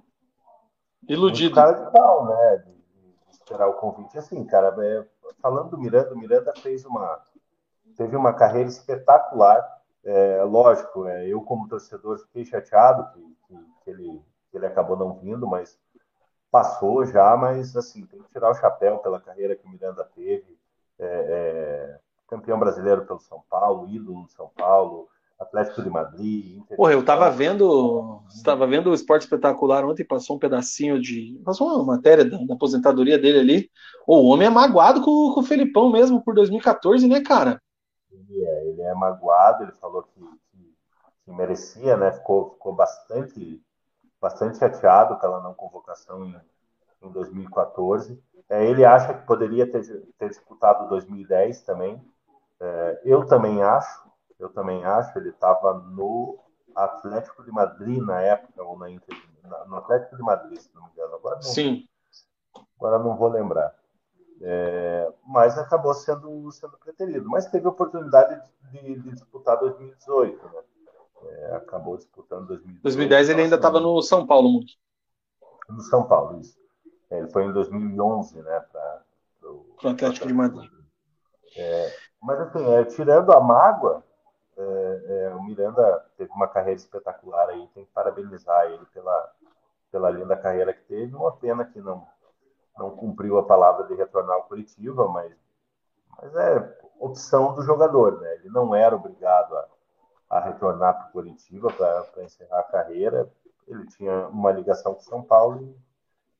iludido, 1.08 1.54
muito 1.54 1.54
cara 1.54 1.72
de 1.72 1.92
pau, 1.92 2.26
né? 2.26 2.75
Esperar 3.46 3.68
o 3.68 3.74
convite. 3.74 4.18
Assim, 4.18 4.44
cara, 4.44 4.74
é, 4.84 5.06
falando 5.40 5.70
do 5.70 5.78
Miranda, 5.78 6.12
o 6.12 6.18
Miranda 6.18 6.52
fez 6.60 6.84
uma 6.84 7.22
teve 7.96 8.16
uma 8.16 8.34
carreira 8.34 8.68
espetacular. 8.68 9.64
É, 10.04 10.42
lógico, 10.42 11.06
é, 11.06 11.26
eu 11.26 11.40
como 11.40 11.68
torcedor 11.68 12.18
fiquei 12.18 12.44
chateado 12.44 13.08
que, 13.12 13.36
que, 13.46 13.66
que, 13.82 13.90
ele, 13.90 14.22
que 14.50 14.56
ele 14.56 14.66
acabou 14.66 14.96
não 14.96 15.14
vindo, 15.14 15.46
mas 15.46 15.78
passou 16.50 17.04
já, 17.06 17.36
mas 17.36 17.76
assim, 17.76 18.04
tem 18.06 18.22
que 18.22 18.30
tirar 18.30 18.50
o 18.50 18.54
chapéu 18.54 18.98
pela 18.98 19.20
carreira 19.20 19.56
que 19.56 19.66
o 19.66 19.70
Miranda 19.70 20.04
teve. 20.14 20.56
É, 20.98 21.06
é, 21.06 22.00
campeão 22.28 22.58
brasileiro 22.58 23.06
pelo 23.06 23.20
São 23.20 23.42
Paulo, 23.48 23.88
ídolo 23.88 24.24
do 24.24 24.30
São 24.30 24.48
Paulo, 24.56 25.08
Atlético 25.38 25.82
de 25.82 25.90
Madrid. 25.90 26.56
Inter 26.56 26.76
Porra, 26.76 26.92
eu 26.92 27.04
tava 27.04 27.30
vendo, 27.30 28.22
estava 28.28 28.66
vendo 28.66 28.90
o 28.90 28.94
Esporte 28.94 29.22
Espetacular 29.22 29.84
ontem, 29.84 30.04
passou 30.04 30.36
um 30.36 30.38
pedacinho 30.38 31.00
de, 31.00 31.40
passou 31.44 31.68
uma 31.68 31.84
matéria 31.84 32.24
da, 32.24 32.38
da 32.38 32.54
aposentadoria 32.54 33.18
dele 33.18 33.38
ali. 33.38 33.70
O 34.06 34.28
homem 34.28 34.46
é 34.46 34.50
magoado 34.50 35.02
com, 35.02 35.32
com, 35.34 35.40
o 35.40 35.42
Felipão 35.42 35.90
mesmo 35.90 36.22
por 36.22 36.34
2014, 36.34 37.06
né, 37.06 37.20
cara? 37.20 37.60
Ele 38.10 38.44
é, 38.44 38.68
ele 38.68 38.82
é 38.82 38.94
magoado, 38.94 39.64
ele 39.64 39.72
falou 39.72 40.02
que, 40.04 40.20
que, 40.20 40.74
que 41.24 41.32
merecia, 41.32 41.96
né? 41.96 42.12
Ficou, 42.12 42.52
ficou 42.52 42.74
bastante, 42.74 43.62
bastante 44.20 44.56
chateado 44.56 45.18
pela 45.20 45.42
não 45.42 45.52
convocação 45.52 46.24
em, 46.24 46.34
em 47.02 47.10
2014. 47.10 48.18
É, 48.48 48.64
ele 48.64 48.84
acha 48.84 49.12
que 49.12 49.26
poderia 49.26 49.70
ter, 49.70 49.82
ter 50.18 50.28
disputado 50.30 50.88
2010 50.88 51.62
também. 51.62 52.00
É, 52.58 53.02
eu 53.04 53.26
também 53.26 53.62
acho, 53.62 54.06
eu 54.38 54.48
também 54.50 54.84
acho, 54.84 55.18
ele 55.18 55.30
estava 55.30 55.74
no 55.74 56.38
Atlético 56.74 57.42
de 57.42 57.50
Madrid 57.50 58.02
na 58.02 58.20
época, 58.20 58.62
ou 58.62 58.78
na 58.78 58.90
Inter, 58.90 59.16
no 59.66 59.76
Atlético 59.76 60.16
de 60.16 60.22
Madrid, 60.22 60.58
se 60.58 60.74
não 60.74 60.84
me 60.84 60.90
engano. 60.90 61.14
Agora 61.14 61.36
não, 61.36 61.42
Sim. 61.42 61.88
Agora 62.78 62.98
não 62.98 63.16
vou 63.16 63.28
lembrar. 63.28 63.74
É, 64.42 65.10
mas 65.26 65.56
acabou 65.56 65.94
sendo, 65.94 66.50
sendo 66.52 66.76
preterido. 66.76 67.28
Mas 67.28 67.46
teve 67.46 67.66
oportunidade 67.66 68.40
de, 68.70 69.00
de 69.00 69.10
disputar 69.10 69.58
2018, 69.58 70.44
né? 70.46 70.62
É, 71.28 71.56
acabou 71.56 71.96
disputando 71.96 72.46
2018. 72.48 72.82
2010 72.82 73.30
ele 73.30 73.42
ainda 73.42 73.56
estava 73.56 73.80
no 73.80 74.02
São 74.02 74.26
Paulo, 74.26 74.50
muito. 74.50 74.74
No 75.68 75.80
São 75.80 76.06
Paulo, 76.06 76.38
isso. 76.40 76.58
É, 77.10 77.18
ele 77.18 77.28
foi 77.28 77.44
em 77.44 77.52
2011, 77.52 78.42
né? 78.42 78.60
Para 78.70 79.02
o 79.42 79.88
Atlético 79.88 80.26
de 80.26 80.34
Madrid. 80.34 80.70
É, 81.56 81.96
mas 82.22 82.40
assim, 82.40 82.64
é, 82.74 82.84
tirando 82.84 83.32
a 83.32 83.40
mágoa, 83.40 84.04
é, 84.56 85.02
é, 85.08 85.34
o 85.34 85.42
Miranda 85.42 86.04
teve 86.16 86.32
uma 86.32 86.48
carreira 86.48 86.80
espetacular 86.80 87.48
aí, 87.50 87.68
tem 87.74 87.84
que 87.84 87.92
parabenizar 87.92 88.66
ele 88.66 88.84
pela, 88.86 89.32
pela 89.90 90.10
linda 90.10 90.36
carreira 90.36 90.72
que 90.72 90.82
teve. 90.82 91.14
Uma 91.14 91.32
pena 91.32 91.64
que 91.64 91.80
não, 91.80 92.06
não 92.78 92.90
cumpriu 92.90 93.38
a 93.38 93.44
palavra 93.44 93.86
de 93.86 93.94
retornar 93.94 94.36
ao 94.36 94.44
Curitiba, 94.44 95.06
mas, 95.08 95.32
mas 96.20 96.34
é 96.36 96.78
opção 96.98 97.54
do 97.54 97.62
jogador, 97.62 98.20
né? 98.20 98.34
Ele 98.36 98.48
não 98.48 98.74
era 98.74 98.96
obrigado 98.96 99.54
a, 99.54 99.68
a 100.30 100.40
retornar 100.40 100.94
para 100.94 101.08
o 101.08 101.12
Curitiba 101.12 101.70
para 101.72 102.24
encerrar 102.24 102.60
a 102.60 102.70
carreira. 102.70 103.30
Ele 103.68 103.86
tinha 103.88 104.28
uma 104.28 104.52
ligação 104.52 104.94
com 104.94 105.00
São 105.00 105.22
Paulo 105.22 105.76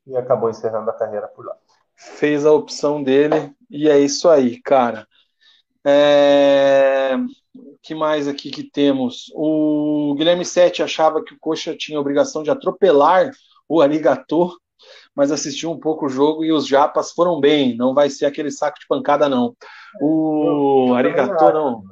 e, 0.07 0.13
e 0.13 0.17
acabou 0.17 0.49
encerrando 0.49 0.89
a 0.89 0.95
carreira 0.95 1.29
por 1.29 1.45
lá. 1.45 1.57
Fez 1.95 2.47
a 2.47 2.53
opção 2.53 3.03
dele 3.03 3.55
e 3.69 3.89
é 3.91 3.99
isso 3.99 4.29
aí, 4.29 4.61
cara. 4.61 5.07
É... 5.89 7.17
que 7.81 7.95
mais 7.95 8.27
aqui 8.27 8.51
que 8.51 8.65
temos? 8.65 9.31
O 9.35 10.15
Guilherme 10.17 10.45
Sete 10.45 10.83
achava 10.83 11.23
que 11.23 11.35
o 11.35 11.39
Coxa 11.39 11.77
tinha 11.77 11.97
a 11.97 12.01
obrigação 12.01 12.43
de 12.43 12.51
atropelar 12.51 13.31
o 13.69 13.81
Arigator, 13.81 14.57
mas 15.15 15.31
assistiu 15.31 15.71
um 15.71 15.79
pouco 15.79 16.07
o 16.07 16.09
jogo 16.09 16.45
e 16.45 16.53
os 16.53 16.67
japas 16.67 17.13
foram 17.13 17.41
bem. 17.41 17.77
Não 17.77 17.95
vai 17.95 18.11
ser 18.11 18.27
aquele 18.27 18.51
saco 18.51 18.81
de 18.81 18.87
pancada, 18.87 19.29
não. 19.29 19.57
O 20.01 20.93
Arigator, 20.95 21.53
não. 21.53 21.83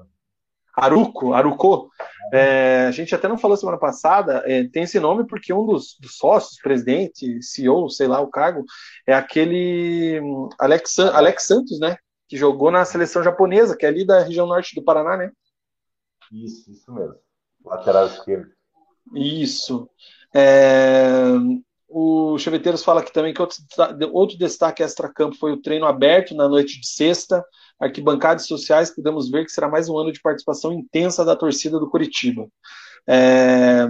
Aruco, 0.77 1.33
Aruco, 1.33 1.89
é, 2.33 2.87
a 2.89 2.91
gente 2.91 3.15
até 3.15 3.29
não 3.29 3.39
falou 3.39 3.57
semana 3.57 3.79
passada, 3.79 4.43
é, 4.45 4.65
tem 4.65 4.83
esse 4.83 4.99
nome 4.99 5.25
porque 5.25 5.53
um 5.55 5.65
dos, 5.65 5.97
dos, 6.01 6.17
sócios, 6.17 6.61
presidente, 6.61 7.41
CEO, 7.41 7.89
sei 7.89 8.09
lá 8.09 8.21
o 8.21 8.27
cargo, 8.27 8.65
é 9.07 9.15
aquele 9.15 10.21
hum, 10.21 10.49
Alex, 10.59 10.99
Alex 10.99 11.47
Santos, 11.47 11.79
né? 11.79 11.97
Que 12.29 12.37
jogou 12.37 12.71
na 12.71 12.85
seleção 12.85 13.23
japonesa, 13.23 13.77
que 13.77 13.85
é 13.85 13.89
ali 13.89 14.07
da 14.07 14.21
região 14.21 14.47
norte 14.47 14.75
do 14.75 14.83
Paraná, 14.83 15.17
né? 15.17 15.31
Isso, 16.33 16.71
isso 16.71 16.93
mesmo. 16.93 17.17
Lateral 17.65 18.07
esquerdo. 18.07 18.51
Isso. 19.15 19.89
É... 20.35 21.25
O 21.89 22.37
Cheveteiros 22.39 22.83
fala 22.83 23.01
aqui 23.01 23.13
também 23.13 23.33
que 23.33 23.41
outro, 23.41 24.39
destaque 24.39 24.83
extra-campo 24.83 25.37
foi 25.37 25.53
o 25.53 25.63
treino 25.63 25.87
aberto 25.87 26.35
na 26.35 26.49
noite 26.49 26.81
de 26.81 26.89
sexta. 26.89 27.45
Arquibancadas 27.79 28.47
sociais, 28.47 28.95
podemos 28.95 29.31
ver 29.31 29.45
que 29.45 29.53
será 29.53 29.69
mais 29.69 29.89
um 29.89 29.99
ano 29.99 30.13
de 30.13 30.21
participação 30.21 30.73
intensa 30.73 31.25
da 31.25 31.37
torcida 31.37 31.79
do 31.79 31.89
Curitiba. 31.89 32.49
É... 33.07 33.87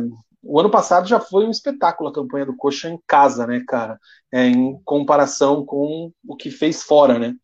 O 0.46 0.60
ano 0.60 0.70
passado 0.70 1.08
já 1.08 1.18
foi 1.18 1.46
um 1.46 1.50
espetáculo 1.50 2.10
a 2.10 2.12
campanha 2.12 2.44
do 2.44 2.54
Coxa 2.54 2.90
em 2.90 3.00
casa, 3.06 3.46
né, 3.46 3.64
cara? 3.66 3.98
É, 4.30 4.44
em 4.46 4.78
comparação 4.84 5.64
com 5.64 6.12
o 6.28 6.36
que 6.36 6.50
fez 6.50 6.82
fora, 6.82 7.18
né? 7.18 7.34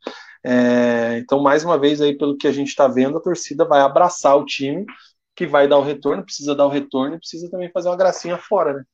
É, 0.43 1.19
então, 1.19 1.41
mais 1.41 1.65
uma 1.65 1.79
vez, 1.79 2.01
aí, 2.01 2.17
pelo 2.17 2.37
que 2.37 2.47
a 2.47 2.53
gente 2.53 2.69
está 2.69 2.89
vendo, 2.89 3.19
a 3.19 3.23
torcida 3.23 3.65
vai 3.65 3.81
abraçar 3.81 4.37
o 4.37 4.45
time, 4.45 4.87
que 5.35 5.47
vai 5.47 5.69
dar 5.69 5.79
o 5.79 5.83
retorno, 5.83 6.25
precisa 6.25 6.55
dar 6.55 6.67
o 6.67 6.71
retorno 6.71 7.17
e 7.17 7.19
precisa 7.19 7.51
também 7.51 7.71
fazer 7.71 7.89
uma 7.89 7.97
gracinha 7.97 8.39
fora, 8.39 8.75
né? 8.75 8.85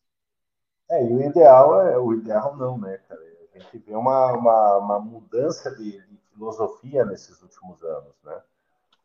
É, 0.90 1.04
e 1.04 1.12
o 1.12 1.22
ideal 1.22 1.80
é 1.82 1.98
o 1.98 2.12
ideal 2.12 2.56
não, 2.56 2.78
né, 2.78 2.98
cara? 3.08 3.20
A 3.54 3.58
gente 3.58 3.78
vê 3.78 3.94
uma, 3.94 4.32
uma, 4.32 4.76
uma 4.78 5.00
mudança 5.00 5.74
de, 5.74 5.92
de, 5.92 6.16
filosofia 6.32 7.04
nesses 7.04 7.40
últimos 7.40 7.82
anos, 7.82 8.12
né? 8.22 8.40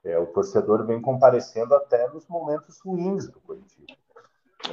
É, 0.03 0.19
o 0.19 0.25
torcedor 0.27 0.85
vem 0.85 0.99
comparecendo 0.99 1.73
até 1.73 2.07
nos 2.09 2.27
momentos 2.27 2.79
ruins 2.81 3.27
do 3.27 3.39
Curitiba. 3.39 3.93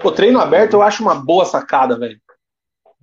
O 0.02 0.10
treino 0.10 0.40
aberto 0.40 0.74
eu 0.74 0.82
acho 0.82 1.02
uma 1.02 1.14
boa 1.14 1.44
sacada, 1.44 1.98
velho. 1.98 2.20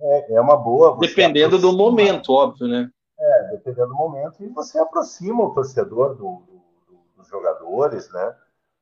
É, 0.00 0.34
é 0.34 0.40
uma 0.40 0.56
boa. 0.56 0.98
Dependendo 0.98 1.58
do 1.58 1.72
momento, 1.72 2.32
óbvio, 2.32 2.68
né? 2.68 2.90
É, 3.18 3.42
dependendo 3.52 3.88
do 3.88 3.94
momento, 3.94 4.44
e 4.44 4.48
você 4.48 4.78
aproxima 4.78 5.42
o 5.42 5.54
torcedor 5.54 6.14
do, 6.14 6.42
do, 6.86 6.98
dos 7.16 7.28
jogadores, 7.28 8.10
né? 8.12 8.36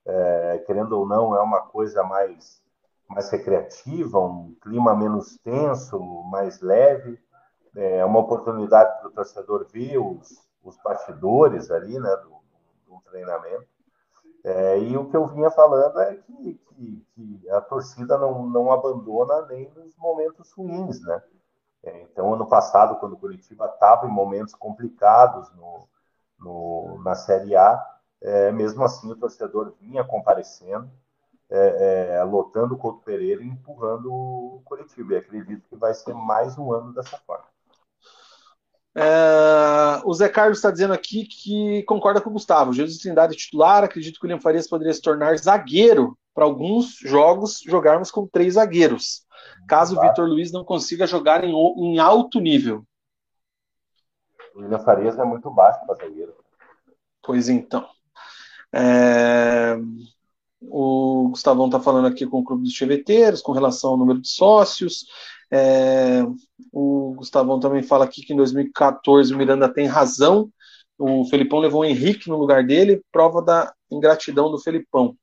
É, 0.07 0.59
querendo 0.67 0.99
ou 0.99 1.07
não, 1.07 1.37
é 1.37 1.41
uma 1.41 1.63
coisa 1.63 2.03
mais, 2.03 2.61
mais 3.09 3.31
recreativa, 3.31 4.19
um 4.19 4.55
clima 4.61 4.95
menos 4.95 5.39
tenso, 5.39 5.99
mais 6.25 6.61
leve, 6.61 7.19
é 7.77 8.05
uma 8.05 8.21
oportunidade 8.21 8.99
para 8.99 9.09
o 9.09 9.13
torcedor 9.13 9.67
ver 9.73 9.99
os, 9.99 10.45
os 10.63 10.77
bastidores 10.83 11.71
ali, 11.71 11.99
né, 11.99 12.17
do, 12.17 12.35
do 12.87 13.01
treinamento. 13.11 13.67
É, 14.45 14.79
e 14.79 14.97
o 14.97 15.09
que 15.09 15.17
eu 15.17 15.27
vinha 15.27 15.51
falando 15.51 15.99
é 16.01 16.17
que, 16.17 16.61
que, 16.69 17.07
que, 17.15 17.51
a 17.51 17.61
torcida 17.63 18.19
não, 18.19 18.47
não 18.47 18.71
abandona 18.71 19.47
nem 19.47 19.71
nos 19.71 19.97
momentos 19.97 20.53
ruins, 20.53 21.01
né? 21.01 21.23
É, 21.85 22.03
então, 22.03 22.33
ano 22.33 22.47
passado, 22.47 22.97
quando 22.97 23.13
o 23.13 23.19
Curitiba 23.19 23.67
estava 23.67 24.07
em 24.07 24.11
momentos 24.11 24.55
complicados 24.55 25.51
no, 25.55 25.87
no, 26.39 27.03
na 27.03 27.15
Série 27.15 27.55
A, 27.55 27.85
é, 28.23 28.51
mesmo 28.51 28.83
assim 28.83 29.11
o 29.11 29.17
torcedor 29.17 29.75
vinha 29.79 30.03
comparecendo, 30.03 30.91
é, 31.51 32.17
é, 32.17 32.25
lotando 32.25 32.75
o 32.75 32.79
Couto 32.79 33.05
Pereira 33.05 33.43
e 33.43 33.47
empurrando 33.47 34.11
o 34.11 34.63
Curitiba. 34.65 35.13
E 35.13 35.17
acredito 35.19 35.69
que 35.69 35.77
vai 35.77 35.93
ser 35.93 36.15
mais 36.15 36.57
um 36.57 36.73
ano 36.73 36.95
dessa 36.95 37.19
forma. 37.19 37.45
É, 38.97 40.01
o 40.05 40.15
Zé 40.15 40.29
Carlos 40.31 40.59
está 40.59 40.71
dizendo 40.71 40.95
aqui 40.95 41.27
que 41.27 41.83
concorda 41.83 42.21
com 42.21 42.31
o 42.31 42.35
Gustavo. 42.35 42.73
Jesus 42.73 42.99
Trindade 42.99 43.37
titular, 43.37 43.85
acredito 43.85 44.19
que 44.19 44.25
o 44.25 44.27
William 44.27 44.41
Farias 44.41 44.67
poderia 44.67 44.95
se 44.95 45.03
tornar 45.03 45.37
zagueiro 45.37 46.17
para 46.33 46.45
alguns 46.45 46.97
jogos 46.99 47.61
jogarmos 47.61 48.11
com 48.11 48.27
três 48.27 48.55
zagueiros 48.55 49.24
caso 49.67 49.97
o 49.97 50.01
Vitor 50.01 50.29
Luiz 50.29 50.53
não 50.53 50.65
consiga 50.65 51.07
jogar 51.07 51.45
em, 51.45 51.53
em 51.53 51.99
alto 51.99 52.41
nível. 52.41 52.85
O 54.55 54.61
William 54.61 54.79
Farias 54.79 55.19
é 55.19 55.25
muito 55.25 55.51
baixo 55.51 55.85
para 55.87 55.97
zagueiro. 55.97 56.35
Pois 57.23 57.49
então. 57.49 57.87
É... 58.73 59.77
O 60.61 61.29
Gustavão 61.29 61.67
está 61.67 61.79
falando 61.79 62.07
aqui 62.07 62.27
com 62.27 62.39
o 62.39 62.45
Clube 62.45 62.63
dos 62.63 62.73
Cheveteiros, 62.73 63.43
com 63.43 63.53
relação 63.53 63.91
ao 63.91 63.97
número 63.97 64.21
de 64.21 64.29
sócios. 64.29 65.07
É... 65.51 66.23
O 66.73 67.15
Gustavão 67.17 67.59
também 67.59 67.83
fala 67.83 68.05
aqui 68.05 68.23
que 68.23 68.33
em 68.33 68.37
2014 68.37 69.35
o 69.35 69.37
Miranda 69.37 69.73
tem 69.73 69.87
razão. 69.87 70.51
O 70.99 71.25
Felipão 71.25 71.59
levou 71.59 71.83
o 71.83 71.85
Henrique 71.85 72.29
no 72.29 72.39
lugar 72.39 72.65
dele, 72.65 73.03
prova 73.11 73.43
da 73.43 73.73
ingratidão 73.91 74.51
do 74.51 74.59
Felipão. 74.59 75.17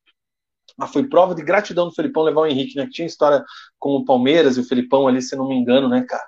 Ah, 0.80 0.88
foi 0.88 1.07
prova 1.07 1.36
de 1.36 1.43
gratidão 1.43 1.88
do 1.88 1.93
Felipão 1.93 2.24
levar 2.24 2.41
o 2.41 2.45
Henrique, 2.45 2.76
né? 2.76 2.86
Que 2.86 2.91
tinha 2.91 3.05
história 3.05 3.43
com 3.80 3.95
o 3.95 4.05
Palmeiras 4.05 4.57
e 4.57 4.61
o 4.61 4.67
Felipão 4.67 5.07
ali, 5.07 5.22
se 5.22 5.36
não 5.36 5.47
me 5.47 5.55
engano, 5.55 5.88
né, 5.89 6.05
cara? 6.07 6.24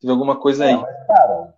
Teve 0.00 0.12
alguma 0.12 0.38
coisa 0.38 0.64
aí. 0.64 0.72
É, 0.72 0.76
mas, 0.76 1.06
cara, 1.06 1.54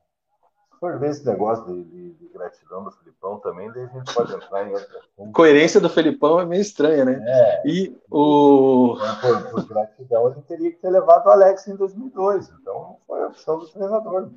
for 0.80 0.98
ver 0.98 1.10
esse 1.10 1.26
negócio 1.26 1.64
de, 1.66 1.84
de, 1.84 2.14
de, 2.14 2.28
gratidão 2.28 2.84
do 2.84 2.90
Felipão 2.90 3.38
também, 3.38 3.70
daí 3.70 3.84
a 3.84 3.86
gente 3.86 4.14
pode 4.14 4.34
entrar 4.34 4.66
em 4.66 4.72
outra 4.72 5.00
Coerência 5.34 5.78
do 5.78 5.90
Felipão 5.90 6.40
é 6.40 6.46
meio 6.46 6.62
estranha, 6.62 7.04
né? 7.04 7.22
É, 7.22 7.62
e 7.68 7.94
o. 8.10 8.96
Por, 9.20 9.50
por, 9.50 9.68
gratidão, 9.68 10.32
ele 10.32 10.40
teria 10.42 10.70
que 10.70 10.78
ter 10.78 10.88
levado 10.88 11.26
o 11.26 11.30
Alex 11.30 11.68
em 11.68 11.76
2002. 11.76 12.50
Então, 12.60 12.96
foi 13.06 13.22
a 13.22 13.26
opção 13.26 13.58
do 13.58 13.68
treinador. 13.68 14.30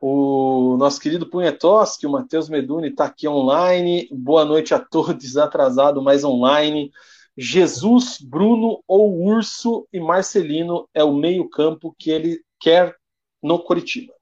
O 0.00 0.76
nosso 0.78 1.00
querido 1.00 1.28
Punhetoski, 1.28 2.06
o 2.06 2.10
Matheus 2.10 2.48
Meduni, 2.48 2.88
está 2.88 3.06
aqui 3.06 3.26
online. 3.26 4.08
Boa 4.12 4.44
noite 4.44 4.72
a 4.72 4.78
todos, 4.78 5.36
atrasado, 5.38 6.00
mais 6.00 6.22
online. 6.22 6.92
Jesus, 7.36 8.20
Bruno 8.20 8.82
ou 8.86 9.20
Urso 9.24 9.88
e 9.92 9.98
Marcelino 9.98 10.88
é 10.94 11.02
o 11.02 11.12
meio-campo 11.12 11.94
que 11.98 12.10
ele 12.10 12.40
quer 12.60 12.96
no 13.42 13.58
Curitiba. 13.58 14.12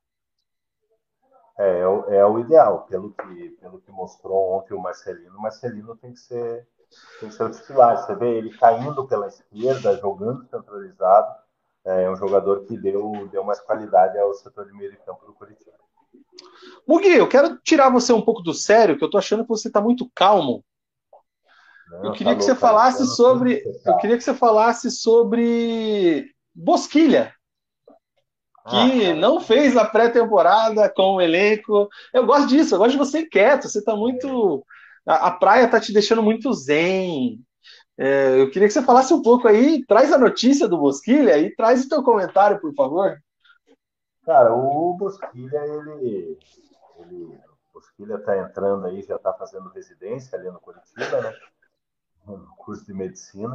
É, 1.59 1.81
é, 1.81 1.87
o, 1.87 2.05
é 2.11 2.27
o 2.27 2.39
ideal, 2.39 2.87
pelo 2.89 3.12
que, 3.12 3.51
pelo 3.61 3.81
que 3.81 3.91
mostrou 3.91 4.53
ontem 4.53 4.74
o 4.74 4.81
Marcelino. 4.81 5.37
O 5.37 5.43
Marcelino 5.43 5.95
tem 5.97 6.12
que 6.12 6.20
ser, 6.20 6.66
tem 7.20 7.29
que 7.29 7.35
ser 7.35 7.45
o 7.45 7.51
titular. 7.51 7.99
Você 7.99 8.14
vê 8.14 8.39
ele 8.39 8.57
caindo 8.57 9.07
pela 9.07 9.27
esquerda, 9.27 9.97
jogando 9.99 10.47
centralizado. 10.49 11.45
É 11.87 12.11
um 12.11 12.16
jogador 12.16 12.64
que 12.64 12.76
deu, 12.76 13.28
deu 13.30 13.45
mais 13.45 13.61
qualidade 13.61 14.18
ao 14.18 14.34
setor 14.34 14.66
de 14.66 14.72
meio 14.72 14.91
de 14.91 14.97
campo 14.99 15.24
do 15.24 15.32
Curitiba. 15.32 15.72
Mugi, 16.87 17.14
eu 17.14 17.28
quero 17.28 17.57
tirar 17.59 17.91
você 17.91 18.12
um 18.12 18.20
pouco 18.20 18.43
do 18.43 18.53
sério, 18.53 18.99
que 18.99 19.05
eu 19.05 19.11
tô 19.11 19.18
achando 19.18 19.43
que 19.45 19.49
você 19.49 19.68
está 19.68 19.80
muito 19.80 20.11
calmo. 20.14 20.64
Não, 21.89 22.07
eu 22.07 22.12
queria 22.12 22.32
tá 22.32 22.39
que 22.39 22.45
você 22.45 22.55
falasse 22.55 23.07
sobre. 23.14 23.62
Eu 23.84 23.97
queria 23.99 24.16
que 24.16 24.24
você 24.24 24.34
falasse 24.34 24.91
sobre 24.91 26.34
Bosquilha 26.53 27.32
que 28.68 29.11
ah, 29.11 29.14
não 29.14 29.41
fez 29.41 29.76
a 29.76 29.84
pré-temporada 29.84 30.89
com 30.89 31.14
o 31.14 31.20
elenco. 31.20 31.89
Eu 32.12 32.26
gosto 32.26 32.49
disso, 32.49 32.74
eu 32.74 32.78
gosto 32.78 32.93
de 32.93 32.99
você 32.99 33.24
quieto. 33.24 33.68
Você 33.68 33.78
está 33.78 33.95
muito. 33.95 34.64
A, 35.07 35.28
a, 35.28 35.30
praia 35.30 35.66
está 35.66 35.80
te 35.80 35.93
deixando 35.93 36.22
muito 36.22 36.53
zen. 36.53 37.39
É, 37.99 38.40
eu 38.40 38.51
queria 38.51 38.68
que 38.68 38.74
você 38.74 38.82
falasse 38.82 39.12
um 39.14 39.22
pouco 39.22 39.49
aí, 39.49 39.84
traz 39.86 40.12
a 40.12 40.18
notícia 40.18 40.68
do 40.68 40.78
Bosquilha 40.78 41.38
e 41.38 41.55
traz 41.55 41.84
o 41.84 41.88
teu 41.88 42.03
comentário, 42.03 42.61
por 42.61 42.74
favor. 42.74 43.16
Cara, 44.24 44.53
o 44.55 44.94
Bosquilha, 44.94 45.59
ele. 45.64 46.38
ele 46.99 47.47
Bosquilha 47.72 48.14
está 48.14 48.38
entrando 48.38 48.86
aí, 48.86 49.03
já 49.03 49.16
está 49.16 49.34
fazendo 49.34 49.68
residência 49.68 50.38
ali 50.38 50.51
no 50.51 50.59
Curitiba, 50.59 51.20
né? 51.20 51.32
No 52.26 52.47
curso 52.57 52.86
de 52.86 52.94
medicina. 52.94 53.55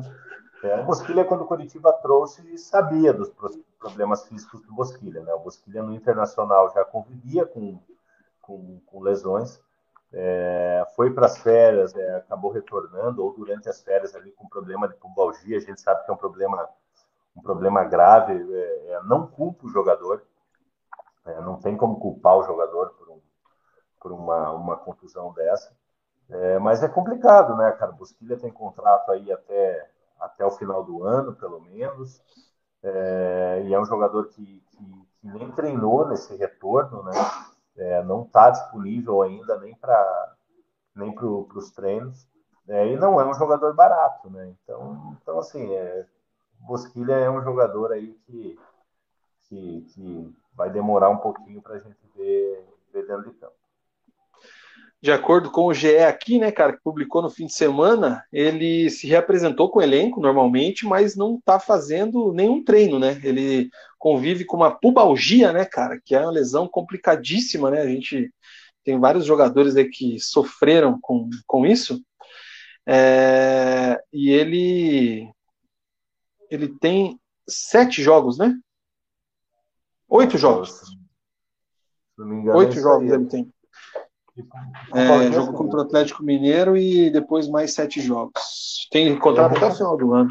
É, 0.63 0.79
o 0.79 0.85
Bosquilha, 0.85 1.25
quando 1.25 1.41
o 1.41 1.47
Curitiba 1.47 1.91
trouxe, 1.93 2.57
sabia 2.59 3.11
dos 3.11 3.31
problemas 3.79 4.27
físicos 4.27 4.61
do 4.61 4.73
Bosquilha. 4.73 5.21
Né? 5.21 5.33
O 5.33 5.39
Bosquilha 5.39 5.81
no 5.81 5.93
Internacional 5.93 6.71
já 6.71 6.85
convivia 6.85 7.45
com, 7.47 7.79
com, 8.39 8.79
com 8.85 9.01
lesões, 9.01 9.59
é, 10.13 10.85
foi 10.95 11.11
para 11.11 11.25
as 11.25 11.37
férias, 11.37 11.95
é, 11.95 12.15
acabou 12.17 12.51
retornando, 12.51 13.23
ou 13.23 13.33
durante 13.33 13.69
as 13.69 13.81
férias 13.81 14.15
ali 14.15 14.31
com 14.31 14.47
problema 14.47 14.87
de 14.87 14.95
pubalgia, 14.95 15.57
a 15.57 15.61
gente 15.61 15.81
sabe 15.81 16.03
que 16.03 16.11
é 16.11 16.13
um 16.13 16.17
problema, 16.17 16.67
um 17.35 17.41
problema 17.41 17.83
grave, 17.83 18.33
é, 18.33 18.93
é 18.93 19.03
não 19.03 19.27
culpa 19.27 19.65
o 19.65 19.69
jogador, 19.69 20.23
é, 21.25 21.41
não 21.41 21.57
tem 21.59 21.77
como 21.77 21.99
culpar 21.99 22.37
o 22.37 22.43
jogador 22.43 22.89
por, 22.91 23.09
um, 23.09 23.19
por 23.99 24.11
uma, 24.11 24.51
uma 24.51 24.77
contusão 24.77 25.33
dessa, 25.33 25.71
mas 26.61 26.81
é 26.81 26.87
complicado, 26.87 27.57
né, 27.57 27.71
cara? 27.73 27.91
Bosquilha 27.91 28.39
tem 28.39 28.49
contrato 28.49 29.11
aí 29.11 29.29
até 29.33 29.91
até 30.21 30.45
o 30.45 30.51
final 30.51 30.83
do 30.83 31.03
ano, 31.03 31.33
pelo 31.33 31.59
menos. 31.59 32.21
É, 32.83 33.63
e 33.65 33.73
é 33.73 33.79
um 33.79 33.85
jogador 33.85 34.27
que, 34.29 34.63
que, 34.71 35.07
que, 35.19 35.27
nem 35.27 35.51
treinou 35.51 36.07
nesse 36.07 36.35
retorno, 36.35 37.03
né? 37.03 37.11
É, 37.81 38.03
não 38.03 38.23
está 38.23 38.49
disponível 38.49 39.21
ainda 39.21 39.57
nem 39.59 39.75
para 39.75 40.35
nem 40.95 41.11
para 41.13 41.25
os 41.25 41.71
treinos. 41.71 42.27
É, 42.67 42.87
e 42.87 42.97
não 42.97 43.19
é 43.19 43.25
um 43.25 43.33
jogador 43.33 43.73
barato, 43.73 44.29
né? 44.29 44.53
Então, 44.63 45.17
então 45.21 45.39
assim, 45.39 45.73
é, 45.73 46.05
Bosquilha 46.59 47.13
é 47.13 47.29
um 47.29 47.41
jogador 47.41 47.91
aí 47.91 48.13
que, 48.25 48.59
que, 49.43 49.81
que 49.93 50.35
vai 50.53 50.69
demorar 50.69 51.09
um 51.09 51.17
pouquinho 51.17 51.61
para 51.61 51.75
a 51.75 51.79
gente 51.79 51.99
ver, 52.15 52.65
ver 52.93 53.07
dentro 53.07 53.31
de 53.31 53.37
campo 53.37 53.60
de 55.01 55.11
acordo 55.11 55.49
com 55.49 55.65
o 55.65 55.73
GE 55.73 55.97
aqui, 55.97 56.37
né, 56.37 56.51
cara, 56.51 56.73
que 56.73 56.83
publicou 56.83 57.23
no 57.23 57.29
fim 57.29 57.47
de 57.47 57.53
semana, 57.53 58.23
ele 58.31 58.87
se 58.89 59.07
reapresentou 59.07 59.69
com 59.69 59.79
o 59.79 59.81
elenco 59.81 60.21
normalmente, 60.21 60.85
mas 60.85 61.15
não 61.15 61.37
está 61.37 61.59
fazendo 61.59 62.31
nenhum 62.31 62.63
treino, 62.63 62.99
né? 62.99 63.19
Ele 63.23 63.71
convive 63.97 64.45
com 64.45 64.57
uma 64.57 64.69
pubalgia, 64.69 65.51
né, 65.51 65.65
cara, 65.65 65.99
que 66.05 66.13
é 66.13 66.19
uma 66.19 66.31
lesão 66.31 66.67
complicadíssima, 66.67 67.71
né? 67.71 67.81
A 67.81 67.87
gente 67.87 68.31
tem 68.83 68.99
vários 68.99 69.25
jogadores 69.25 69.75
aí 69.75 69.89
que 69.89 70.19
sofreram 70.19 70.99
com, 71.01 71.27
com 71.47 71.65
isso. 71.65 71.99
É, 72.85 73.99
e 74.13 74.29
ele 74.29 75.31
ele 76.49 76.67
tem 76.67 77.19
sete 77.47 78.03
jogos, 78.03 78.37
né? 78.37 78.55
Oito 80.07 80.37
jogos. 80.37 80.79
Oito 82.53 82.79
jogos 82.79 83.11
ele 83.11 83.25
tem. 83.25 83.51
É, 84.93 85.31
jogou 85.31 85.53
contra 85.53 85.79
o 85.79 85.81
Atlético 85.83 86.23
Mineiro 86.23 86.77
e 86.77 87.09
depois 87.09 87.49
mais 87.49 87.73
sete 87.73 87.99
jogos. 87.99 88.87
Tem 88.89 89.17
contrato 89.19 89.57
até 89.57 89.67
o 89.67 89.75
final 89.75 89.97
do 89.97 90.13
ano. 90.13 90.29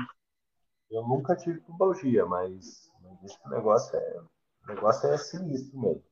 Eu 0.91 1.03
nunca 1.03 1.37
tive 1.37 1.61
pubalgia, 1.61 2.27
mas, 2.27 2.91
mas 3.03 3.23
esse 3.25 3.39
negócio 3.49 3.97
é, 3.97 4.21
negócio 4.69 5.09
é 5.09 5.17
sinistro 5.19 5.79
mesmo. 5.79 6.03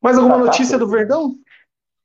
Mais 0.00 0.16
alguma 0.16 0.36
Cacá 0.36 0.46
notícia 0.46 0.78
teve. 0.78 0.84
do 0.84 0.90
Verdão? 0.90 1.34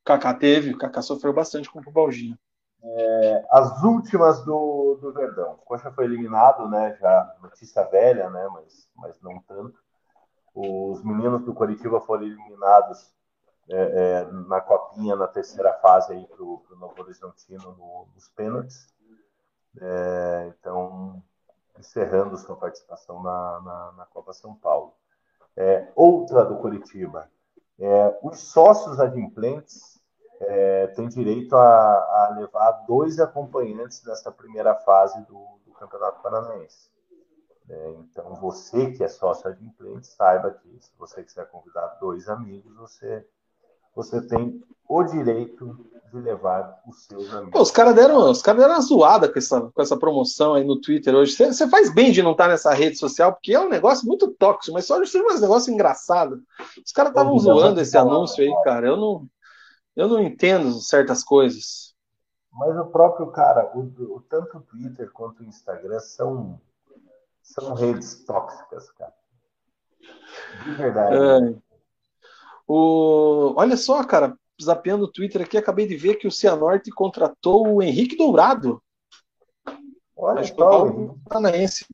Kaká 0.06 0.34
teve, 0.34 0.72
o 0.72 0.78
Kaká 0.78 1.02
sofreu 1.02 1.34
bastante 1.34 1.70
com 1.70 1.82
pubalgia. 1.82 2.38
É, 2.82 3.46
as 3.52 3.84
últimas 3.84 4.44
do, 4.46 4.98
do 5.02 5.12
Verdão. 5.12 5.54
O 5.54 5.66
Coxa 5.66 5.92
foi 5.92 6.06
eliminado, 6.06 6.70
né? 6.70 6.96
Já 7.00 7.36
notícia 7.42 7.84
velha, 7.84 8.30
né? 8.30 8.48
Mas, 8.54 8.90
mas 8.96 9.22
não 9.22 9.40
tanto. 9.42 9.78
Os 10.56 11.04
meninos 11.04 11.44
do 11.44 11.54
Curitiba 11.54 12.00
foram 12.02 12.24
eliminados 12.24 13.12
é, 13.70 13.76
é, 13.78 14.32
na 14.48 14.62
copinha 14.62 15.16
na 15.16 15.28
terceira 15.28 15.74
fase 15.74 16.14
aí 16.14 16.26
para 16.28 16.42
o 16.42 16.64
Novo 16.80 17.02
Horizontino 17.02 17.76
no, 17.78 18.08
nos 18.14 18.30
pênaltis. 18.30 18.94
É, 19.80 20.54
então, 20.58 21.22
encerrando 21.78 22.38
sua 22.38 22.56
participação 22.56 23.22
na, 23.22 23.62
na, 23.62 23.92
na 23.98 24.06
Copa 24.06 24.34
São 24.34 24.56
Paulo. 24.56 24.94
É, 25.56 25.92
outra 25.96 26.46
do 26.46 26.58
Curitiba. 26.58 27.30
É, 27.80 28.20
os 28.24 28.40
sócios 28.40 29.00
adimplentes 29.00 30.02
é, 30.40 30.88
têm 30.88 31.08
direito 31.08 31.56
a, 31.56 31.62
a, 31.62 32.36
levar 32.40 32.72
dois 32.88 33.20
acompanhantes 33.20 34.04
nessa 34.04 34.32
primeira 34.32 34.76
fase 34.76 35.20
do, 35.26 35.60
do 35.66 35.72
Campeonato 35.74 36.22
Paranaense. 36.22 36.90
É, 37.70 37.90
então, 38.00 38.36
você 38.36 38.92
que 38.92 39.04
é 39.04 39.08
sócio 39.08 39.50
adimplente, 39.50 40.08
saiba 40.08 40.52
que 40.52 40.80
se 40.80 40.92
você 40.98 41.24
quiser 41.24 41.50
convidar 41.50 41.98
dois 42.00 42.30
amigos, 42.30 42.76
você 42.78 43.28
você 43.98 44.22
tem 44.22 44.64
o 44.88 45.04
direito 45.04 45.76
de 46.14 46.20
levar 46.20 46.82
os 46.88 47.06
seus 47.06 47.34
amigos. 47.34 47.52
Pô, 47.52 47.62
os 47.62 47.72
caras 47.72 47.96
deram, 47.96 48.30
os 48.30 48.44
cara 48.44 48.60
deram 48.60 48.76
uma 48.76 48.82
zoada 48.82 49.28
com 49.28 49.40
essa, 49.40 49.60
com 49.60 49.82
essa 49.82 49.98
promoção 49.98 50.54
aí 50.54 50.64
no 50.64 50.80
Twitter 50.80 51.16
hoje. 51.16 51.36
Você 51.36 51.68
faz 51.68 51.92
bem 51.92 52.12
de 52.12 52.22
não 52.22 52.32
estar 52.32 52.48
nessa 52.48 52.72
rede 52.74 52.96
social, 52.96 53.34
porque 53.34 53.56
é 53.56 53.60
um 53.60 53.68
negócio 53.68 54.08
muito 54.08 54.28
tóxico, 54.28 54.76
mas 54.76 54.86
só 54.86 55.02
de 55.02 55.10
ser 55.10 55.22
um 55.22 55.40
negócio 55.40 55.74
engraçado. 55.74 56.44
Os 56.86 56.92
caras 56.92 57.10
estavam 57.10 57.38
zoando 57.40 57.82
esse 57.82 57.98
anúncio 57.98 58.44
aí, 58.44 58.64
cara. 58.64 58.88
Eu 58.88 58.98
não, 58.98 59.28
eu 59.96 60.08
não 60.08 60.22
entendo 60.22 60.74
certas 60.80 61.24
coisas. 61.24 61.96
Mas 62.54 62.78
o 62.78 62.86
próprio 62.86 63.28
cara, 63.32 63.72
o, 63.76 63.80
o 64.16 64.22
tanto 64.30 64.60
o 64.60 64.62
Twitter 64.62 65.12
quanto 65.12 65.42
o 65.42 65.46
Instagram 65.46 66.00
são, 66.00 66.62
são 67.42 67.74
redes 67.74 68.24
tóxicas, 68.26 68.92
cara. 68.92 69.14
De 70.64 70.72
verdade. 70.76 71.16
É. 71.16 71.67
O... 72.68 73.54
Olha 73.56 73.78
só, 73.78 74.04
cara, 74.04 74.38
zapeando 74.62 75.06
o 75.06 75.12
Twitter 75.12 75.42
aqui, 75.42 75.58
acabei 75.58 75.88
de 75.88 75.96
ver 75.96 76.16
que 76.16 76.28
o 76.28 76.32
Cianorte 76.32 76.92
contratou 76.92 77.68
o 77.68 77.82
Henrique 77.82 78.18
Dourado. 78.18 78.82
Olha 80.16 80.44
só, 80.44 80.88
o 80.88 81.18
Paranaense. 81.20 81.86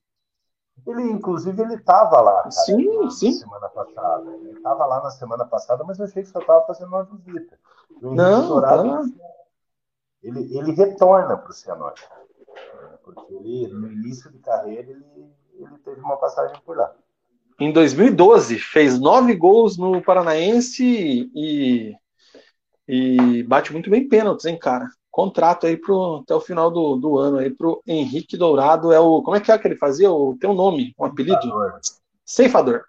Ele, 0.87 1.03
inclusive, 1.03 1.61
ele 1.61 1.75
estava 1.75 2.19
lá. 2.19 2.41
Cara, 2.41 2.51
sim, 2.51 3.09
sim. 3.09 3.33
Semana 3.33 3.69
passada. 3.69 4.35
Ele 4.35 4.57
estava 4.57 4.85
lá 4.85 5.03
na 5.03 5.11
semana 5.11 5.45
passada, 5.45 5.83
mas 5.83 5.99
eu 5.99 6.05
achei 6.05 6.23
que 6.23 6.29
só 6.29 6.39
estava 6.39 6.65
fazendo 6.65 6.87
uma 6.87 7.03
visita. 7.03 7.59
Não, 8.01 8.47
Dourado, 8.47 8.89
tá. 8.89 9.25
ele, 10.23 10.57
ele 10.57 10.71
retorna 10.71 11.37
para 11.37 11.49
o 11.49 11.53
Cianorte. 11.53 12.05
Porque 13.03 13.33
ele, 13.33 13.67
no 13.67 13.91
início 13.91 14.31
de 14.31 14.39
carreira, 14.39 14.89
ele, 14.89 15.05
ele 15.53 15.77
teve 15.83 16.01
uma 16.01 16.17
passagem 16.17 16.59
por 16.65 16.75
lá 16.75 16.93
em 17.63 17.71
2012, 17.71 18.59
fez 18.59 18.99
nove 18.99 19.35
gols 19.35 19.77
no 19.77 20.01
Paranaense 20.01 21.29
e, 21.33 21.95
e 22.87 23.43
bate 23.43 23.71
muito 23.71 23.89
bem 23.89 24.07
pênaltis, 24.07 24.45
hein, 24.45 24.57
cara? 24.57 24.89
Contrato 25.09 25.67
aí 25.67 25.77
pro, 25.77 26.21
até 26.23 26.33
o 26.33 26.41
final 26.41 26.71
do, 26.71 26.95
do 26.95 27.17
ano 27.17 27.37
aí 27.37 27.49
pro 27.49 27.81
Henrique 27.85 28.35
Dourado. 28.35 28.91
É 28.91 28.99
o. 28.99 29.21
Como 29.21 29.37
é 29.37 29.39
que 29.39 29.51
é 29.51 29.57
que 29.57 29.67
ele 29.67 29.75
fazia? 29.75 30.11
O, 30.11 30.35
tem 30.37 30.49
um 30.49 30.55
nome, 30.55 30.93
um 30.97 31.05
apelido? 31.05 31.39
Ceifador. 31.39 31.81
Ceifador. 32.25 32.83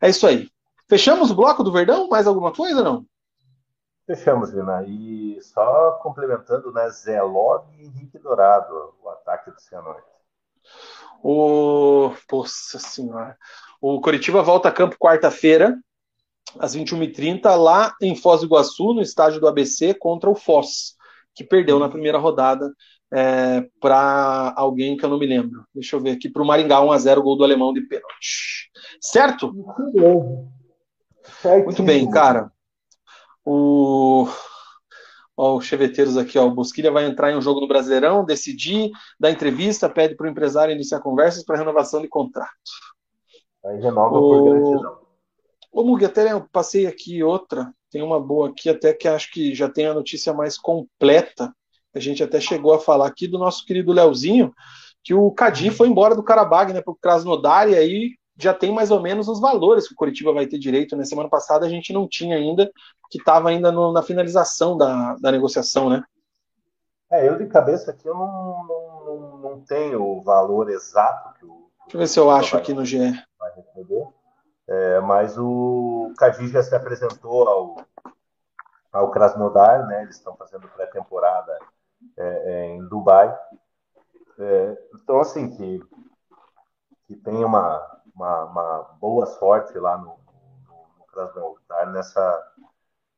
É 0.00 0.08
isso 0.08 0.26
aí. 0.26 0.48
Fechamos 0.88 1.30
o 1.30 1.34
bloco 1.34 1.62
do 1.62 1.70
Verdão? 1.70 2.08
Mais 2.08 2.26
alguma 2.26 2.50
coisa 2.50 2.82
não? 2.82 3.04
Fechamos, 4.06 4.50
Vina. 4.50 4.82
E 4.84 5.38
só 5.42 6.00
complementando, 6.02 6.72
né? 6.72 6.88
Zé 6.88 7.20
Log 7.20 7.66
e 7.76 7.84
Henrique 7.84 8.18
Dourado, 8.18 8.94
o 9.02 9.08
ataque 9.10 9.50
do 9.50 9.60
Cianorte. 9.60 10.08
O. 11.22 12.14
Poxa 12.26 12.78
senhora. 12.78 13.36
O 13.80 14.00
Coritiba 14.00 14.42
volta 14.42 14.68
a 14.68 14.72
campo 14.72 14.96
quarta-feira, 14.98 15.76
às 16.58 16.74
21h30, 16.74 17.54
lá 17.56 17.94
em 18.00 18.16
Foz 18.16 18.40
do 18.40 18.46
Iguaçu, 18.46 18.92
no 18.94 19.02
estádio 19.02 19.40
do 19.40 19.48
ABC, 19.48 19.94
contra 19.94 20.28
o 20.28 20.34
Foz, 20.34 20.94
que 21.34 21.44
perdeu 21.44 21.78
na 21.78 21.88
primeira 21.88 22.18
rodada 22.18 22.72
é, 23.12 23.66
para 23.80 24.52
alguém 24.56 24.96
que 24.96 25.04
eu 25.04 25.08
não 25.08 25.18
me 25.18 25.26
lembro. 25.26 25.64
Deixa 25.74 25.96
eu 25.96 26.00
ver 26.00 26.12
aqui, 26.12 26.28
para 26.28 26.42
o 26.42 26.46
Maringá, 26.46 26.80
1x0, 26.80 27.22
gol 27.22 27.36
do 27.36 27.44
alemão 27.44 27.72
de 27.72 27.82
pênalti. 27.82 28.70
Certo? 29.00 29.52
Muito 31.64 31.82
bem, 31.82 32.10
cara. 32.10 32.50
O 33.44 34.28
Ó, 35.40 35.56
os 35.56 35.66
cheveteiros 35.66 36.16
aqui, 36.16 36.36
ó, 36.36 36.46
o 36.46 36.50
Bosquilha 36.50 36.90
vai 36.90 37.06
entrar 37.06 37.30
em 37.30 37.36
um 37.36 37.40
jogo 37.40 37.60
no 37.60 37.68
Brasileirão, 37.68 38.24
decidir, 38.24 38.90
dar 39.20 39.30
entrevista, 39.30 39.88
pede 39.88 40.16
para 40.16 40.26
o 40.26 40.28
empresário 40.28 40.74
iniciar 40.74 40.98
conversas 40.98 41.44
para 41.44 41.56
renovação 41.56 42.02
de 42.02 42.08
contrato. 42.08 42.50
Aí 43.68 43.80
renova 43.80 44.16
o... 44.16 44.20
por 44.20 44.44
gratidão. 44.44 44.98
Ô, 45.72 45.84
Mugi, 45.84 46.04
até 46.04 46.32
eu 46.32 46.46
passei 46.50 46.86
aqui 46.86 47.22
outra, 47.22 47.72
tem 47.90 48.02
uma 48.02 48.18
boa 48.18 48.48
aqui, 48.48 48.68
até 48.68 48.92
que 48.92 49.06
acho 49.06 49.30
que 49.30 49.54
já 49.54 49.68
tem 49.68 49.86
a 49.86 49.94
notícia 49.94 50.32
mais 50.32 50.58
completa. 50.58 51.52
A 51.94 52.00
gente 52.00 52.22
até 52.22 52.40
chegou 52.40 52.74
a 52.74 52.80
falar 52.80 53.06
aqui 53.06 53.28
do 53.28 53.38
nosso 53.38 53.64
querido 53.64 53.92
Leozinho, 53.92 54.52
que 55.04 55.14
o 55.14 55.30
Cadim 55.30 55.70
foi 55.70 55.88
embora 55.88 56.14
do 56.14 56.22
Karabag, 56.22 56.72
né, 56.72 56.80
para 56.80 56.92
o 56.92 56.96
Krasnodar, 56.96 57.68
e 57.68 57.76
aí 57.76 58.10
já 58.36 58.54
tem 58.54 58.72
mais 58.72 58.90
ou 58.90 59.00
menos 59.00 59.26
os 59.28 59.40
valores 59.40 59.88
que 59.88 59.94
o 59.94 59.96
Curitiba 59.96 60.32
vai 60.32 60.46
ter 60.46 60.58
direito. 60.58 60.92
Na 60.92 60.98
né? 60.98 61.04
semana 61.04 61.28
passada 61.28 61.66
a 61.66 61.68
gente 61.68 61.92
não 61.92 62.08
tinha 62.08 62.36
ainda, 62.36 62.70
que 63.10 63.18
estava 63.18 63.48
ainda 63.48 63.72
no, 63.72 63.92
na 63.92 64.02
finalização 64.02 64.76
da, 64.76 65.16
da 65.16 65.32
negociação, 65.32 65.90
né? 65.90 66.02
É, 67.10 67.26
eu 67.26 67.38
de 67.38 67.46
cabeça 67.46 67.90
aqui 67.90 68.06
eu 68.06 68.14
não, 68.14 68.66
não, 69.04 69.38
não 69.38 69.60
tenho 69.60 70.02
o 70.02 70.22
valor 70.22 70.70
exato 70.70 71.34
que 71.38 71.44
o. 71.44 71.67
Deixa 71.88 71.96
eu 71.96 72.00
ver 72.00 72.06
se 72.06 72.20
eu 72.20 72.30
acho 72.30 72.54
aqui 72.54 72.74
no 72.74 72.84
GE. 72.84 72.98
Vai. 73.38 73.50
É, 74.68 75.00
mas 75.00 75.38
o 75.38 76.12
Cadi 76.18 76.48
já 76.48 76.62
se 76.62 76.74
apresentou 76.74 77.48
ao, 77.48 77.76
ao 78.92 79.10
Krasnodar, 79.10 79.86
né? 79.86 80.02
Eles 80.02 80.16
estão 80.16 80.36
fazendo 80.36 80.68
pré-temporada 80.68 81.58
é, 82.14 82.26
é, 82.26 82.66
em 82.74 82.86
Dubai. 82.86 83.34
É, 84.38 84.78
então, 84.96 85.18
assim, 85.18 85.48
que, 85.48 85.82
que 87.06 87.16
tem 87.16 87.42
uma, 87.42 88.02
uma, 88.14 88.44
uma 88.44 88.82
boa 89.00 89.24
sorte 89.24 89.78
lá 89.78 89.96
no, 89.96 90.18
no, 90.66 90.98
no 90.98 91.06
Krasnodar 91.06 91.90
nessa, 91.90 92.52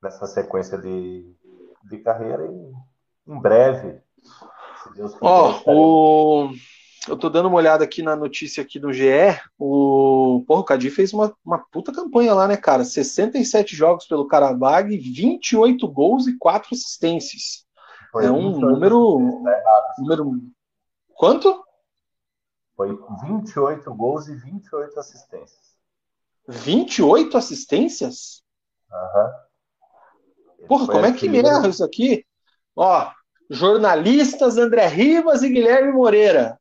nessa 0.00 0.26
sequência 0.28 0.78
de, 0.78 1.36
de 1.82 1.98
carreira 1.98 2.46
e 2.46 2.72
em 3.26 3.40
breve, 3.40 4.00
se 4.84 4.94
Deus 4.94 5.12
quiser. 5.14 5.26
Oh, 5.26 6.46
o... 6.46 6.50
eu 7.08 7.16
tô 7.16 7.30
dando 7.30 7.48
uma 7.48 7.56
olhada 7.56 7.82
aqui 7.82 8.02
na 8.02 8.14
notícia 8.14 8.62
aqui 8.62 8.78
do 8.78 8.92
GE. 8.92 9.08
O, 9.58 10.44
Porra, 10.46 10.60
o 10.60 10.64
Cadi 10.64 10.90
fez 10.90 11.12
uma, 11.12 11.34
uma 11.44 11.58
puta 11.58 11.92
campanha 11.92 12.34
lá, 12.34 12.46
né, 12.46 12.56
cara? 12.56 12.84
67 12.84 13.74
jogos 13.74 14.06
pelo 14.06 14.26
Karabag, 14.26 14.96
28 14.96 15.88
gols 15.88 16.26
e 16.26 16.36
4 16.36 16.68
assistências. 16.72 17.64
Foi 18.12 18.26
é 18.26 18.30
um 18.30 18.58
número. 18.58 19.42
Tá 19.44 19.94
número. 19.98 20.42
Quanto? 21.14 21.64
Foi 22.76 22.98
28 23.22 23.94
gols 23.94 24.28
e 24.28 24.34
28 24.34 25.00
assistências. 25.00 25.70
28 26.48 27.36
assistências? 27.36 28.42
Aham. 28.92 29.24
Uhum. 30.58 30.66
Porra, 30.66 30.86
como 30.86 31.06
é 31.06 31.12
que 31.12 31.28
me 31.28 31.38
erra 31.38 31.68
isso 31.68 31.82
aqui? 31.82 32.26
Ó, 32.76 33.10
jornalistas 33.48 34.58
André 34.58 34.86
Rivas 34.86 35.42
e 35.42 35.48
Guilherme 35.48 35.92
Moreira 35.92 36.59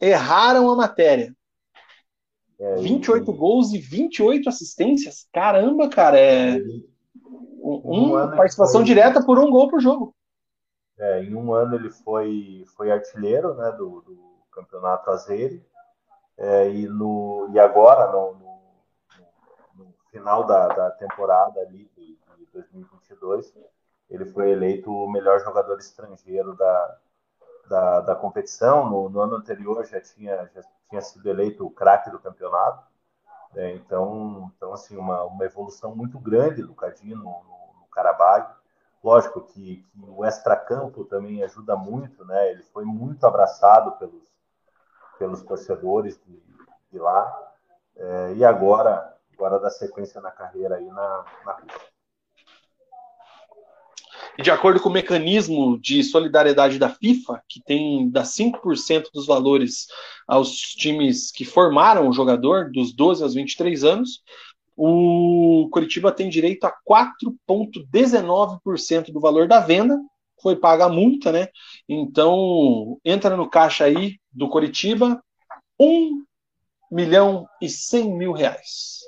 erraram 0.00 0.70
a 0.70 0.76
matéria. 0.76 1.34
É, 2.58 2.76
28 2.76 3.30
e... 3.30 3.36
gols 3.36 3.72
e 3.72 3.78
28 3.78 4.48
assistências? 4.48 5.28
Caramba, 5.32 5.88
cara, 5.88 6.18
é. 6.18 6.58
Um, 7.60 8.14
um 8.14 8.36
participação 8.36 8.80
foi... 8.80 8.84
direta 8.84 9.24
por 9.24 9.38
um 9.38 9.50
gol 9.50 9.68
por 9.68 9.80
jogo. 9.80 10.14
É, 10.98 11.22
em 11.22 11.34
um 11.34 11.52
ano 11.52 11.76
ele 11.76 11.90
foi, 11.90 12.64
foi 12.76 12.90
artilheiro 12.90 13.54
né, 13.54 13.70
do, 13.72 14.00
do 14.00 14.18
campeonato 14.50 15.10
Azeri. 15.10 15.64
É, 16.36 16.68
e, 16.70 16.86
no, 16.88 17.48
e 17.52 17.58
agora, 17.58 18.10
no, 18.12 18.34
no, 18.34 19.84
no 19.84 19.94
final 20.10 20.44
da, 20.44 20.68
da, 20.68 20.90
temporada 20.92 21.60
ali 21.60 21.90
de, 21.96 22.16
de, 22.16 22.46
2022, 22.52 23.52
ele 24.10 24.24
foi 24.26 24.50
eleito 24.50 24.90
o 24.90 25.10
melhor 25.10 25.40
jogador 25.40 25.78
estrangeiro 25.78 26.56
da, 26.56 26.98
da, 27.68 28.00
da 28.00 28.14
competição. 28.14 28.88
No, 28.88 29.08
no, 29.08 29.20
ano 29.20 29.36
anterior 29.36 29.84
já 29.84 30.00
tinha, 30.00 30.50
já 30.54 30.62
tinha 30.88 31.00
sido 31.00 31.28
eleito 31.28 31.66
o 31.66 31.70
craque 31.70 32.10
do 32.10 32.18
campeonato. 32.18 32.86
É, 33.54 33.72
então, 33.72 34.52
então, 34.56 34.72
assim, 34.72 34.96
uma, 34.96 35.24
uma 35.24 35.44
evolução 35.44 35.94
muito 35.94 36.18
grande 36.18 36.62
do 36.62 36.74
Cadinho 36.74 37.16
no, 37.16 37.24
no, 37.24 37.40
no. 37.80 38.58
Lógico 39.02 39.40
que, 39.42 39.76
que 39.76 40.04
o 40.08 40.24
extracampo 40.24 41.04
também 41.04 41.42
ajuda 41.42 41.76
muito, 41.76 42.24
né? 42.24 42.50
Ele 42.50 42.62
foi 42.64 42.84
muito 42.84 43.24
abraçado 43.26 43.92
pelos, 43.92 44.28
pelos 45.18 45.42
torcedores 45.42 46.20
de, 46.24 46.42
de 46.90 46.98
lá. 46.98 47.52
É, 47.96 48.34
e 48.34 48.44
agora, 48.44 49.16
agora 49.32 49.58
da 49.58 49.70
sequência 49.70 50.20
na 50.20 50.30
carreira 50.30 50.76
aí 50.76 50.86
na, 50.90 51.24
na 51.44 51.52
Rússia. 51.52 51.97
De 54.40 54.52
acordo 54.52 54.78
com 54.78 54.88
o 54.88 54.92
mecanismo 54.92 55.80
de 55.80 56.04
solidariedade 56.04 56.78
da 56.78 56.88
FIFA, 56.88 57.42
que 57.48 57.60
tem 57.60 58.08
dá 58.08 58.22
5% 58.22 59.10
dos 59.12 59.26
valores 59.26 59.88
aos 60.28 60.52
times 60.52 61.32
que 61.32 61.44
formaram 61.44 62.08
o 62.08 62.12
jogador, 62.12 62.70
dos 62.70 62.94
12 62.94 63.24
aos 63.24 63.34
23 63.34 63.82
anos, 63.82 64.22
o 64.76 65.68
Curitiba 65.72 66.12
tem 66.12 66.28
direito 66.28 66.62
a 66.64 66.72
4,19% 66.88 69.10
do 69.10 69.18
valor 69.18 69.48
da 69.48 69.58
venda, 69.58 70.00
foi 70.40 70.54
paga 70.54 70.84
a 70.84 70.88
multa, 70.88 71.32
né? 71.32 71.48
Então, 71.88 72.96
entra 73.04 73.36
no 73.36 73.50
caixa 73.50 73.86
aí 73.86 74.20
do 74.30 74.48
Coritiba, 74.48 75.20
1 75.80 76.22
milhão 76.92 77.44
e 77.60 77.68
100 77.68 78.16
mil 78.16 78.30
reais. 78.30 79.00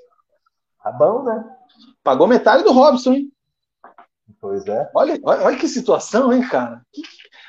Tá 0.83 0.91
bom, 0.91 1.23
né? 1.23 1.45
Pagou 2.03 2.27
metade 2.27 2.65
do 2.65 2.73
Robson, 2.73 3.13
hein? 3.13 3.33
Pois 4.41 4.67
é. 4.67 4.91
Olha, 4.95 5.19
olha, 5.23 5.43
olha 5.45 5.57
que 5.57 5.69
situação, 5.69 6.33
hein, 6.33 6.47
cara? 6.49 6.85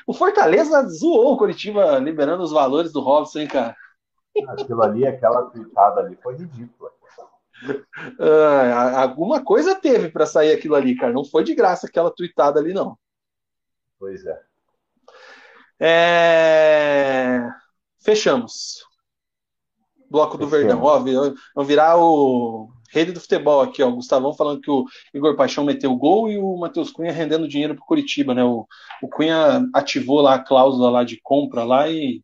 O 0.06 0.12
Fortaleza 0.12 0.82
zoou 0.88 1.34
o 1.34 1.36
Coritiba 1.36 1.98
liberando 1.98 2.42
os 2.42 2.50
valores 2.50 2.92
do 2.92 3.00
Robson, 3.00 3.40
hein, 3.40 3.48
cara? 3.48 3.76
Aquilo 4.48 4.82
ali, 4.82 5.06
aquela 5.06 5.50
tweetada 5.50 6.00
ali 6.00 6.16
foi 6.22 6.36
ridícula. 6.36 6.90
Uh, 8.18 8.96
alguma 8.96 9.44
coisa 9.44 9.74
teve 9.74 10.10
para 10.10 10.26
sair 10.26 10.52
aquilo 10.52 10.74
ali, 10.74 10.96
cara. 10.96 11.12
Não 11.12 11.24
foi 11.24 11.44
de 11.44 11.54
graça 11.54 11.86
aquela 11.86 12.10
tweetada 12.10 12.58
ali, 12.58 12.72
não. 12.72 12.98
Pois 13.98 14.24
é. 14.26 14.40
é... 15.78 17.48
Fechamos. 18.00 18.84
Bloco 20.10 20.36
do 20.36 20.48
Fechamos. 20.48 20.74
Verdão. 20.74 20.82
Ó, 20.82 21.34
vamos 21.54 21.68
virar 21.68 21.96
o 21.98 22.71
rede 22.92 23.12
do 23.12 23.20
futebol 23.20 23.62
aqui, 23.62 23.82
ó. 23.82 23.88
O 23.88 23.96
Gustavão 23.96 24.34
falando 24.34 24.60
que 24.60 24.70
o 24.70 24.84
Igor 25.14 25.34
Paixão 25.34 25.64
meteu 25.64 25.90
o 25.90 25.96
gol 25.96 26.28
e 26.28 26.38
o 26.38 26.56
Matheus 26.56 26.92
Cunha 26.92 27.10
rendendo 27.10 27.48
dinheiro 27.48 27.74
para 27.74 27.84
Curitiba, 27.84 28.34
né? 28.34 28.44
O, 28.44 28.66
o 29.02 29.08
Cunha 29.08 29.66
ativou 29.74 30.20
lá 30.20 30.34
a 30.34 30.44
cláusula 30.44 30.90
lá 30.90 31.04
de 31.04 31.18
compra 31.22 31.64
lá 31.64 31.88
e, 31.88 32.22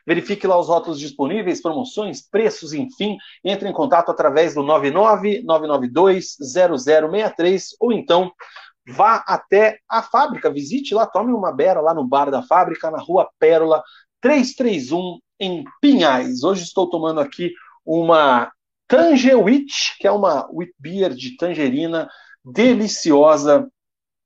verifique 0.04 0.48
lá 0.48 0.60
os 0.60 0.68
rótulos 0.68 1.00
disponíveis, 1.00 1.62
promoções, 1.62 2.28
preços, 2.28 2.74
enfim. 2.74 3.18
Entre 3.44 3.70
em 3.70 3.74
contato 3.74 4.10
através 4.10 4.56
do 4.56 4.64
99-992-0063 4.64 7.64
ou 7.80 7.94
então 7.94 8.32
vá 8.88 9.24
até 9.28 9.78
a 9.88 10.02
fábrica, 10.02 10.50
visite 10.50 10.96
lá, 10.96 11.06
tome 11.06 11.32
uma 11.32 11.52
bera 11.52 11.82
lá 11.82 11.94
no 11.94 12.04
bar 12.04 12.32
da 12.32 12.42
fábrica, 12.42 12.90
na 12.90 12.98
rua 12.98 13.30
Pérola 13.38 13.84
331, 14.20 15.20
em 15.40 15.64
Pinhais. 15.80 16.44
Hoje 16.44 16.64
estou 16.64 16.90
tomando 16.90 17.20
aqui 17.20 17.52
uma 17.90 18.52
Tangerwitch, 18.88 19.98
que 19.98 20.06
é 20.06 20.12
uma 20.12 20.48
wheat 20.52 20.72
beer 20.78 21.14
de 21.14 21.36
tangerina 21.36 22.08
deliciosa 22.46 23.68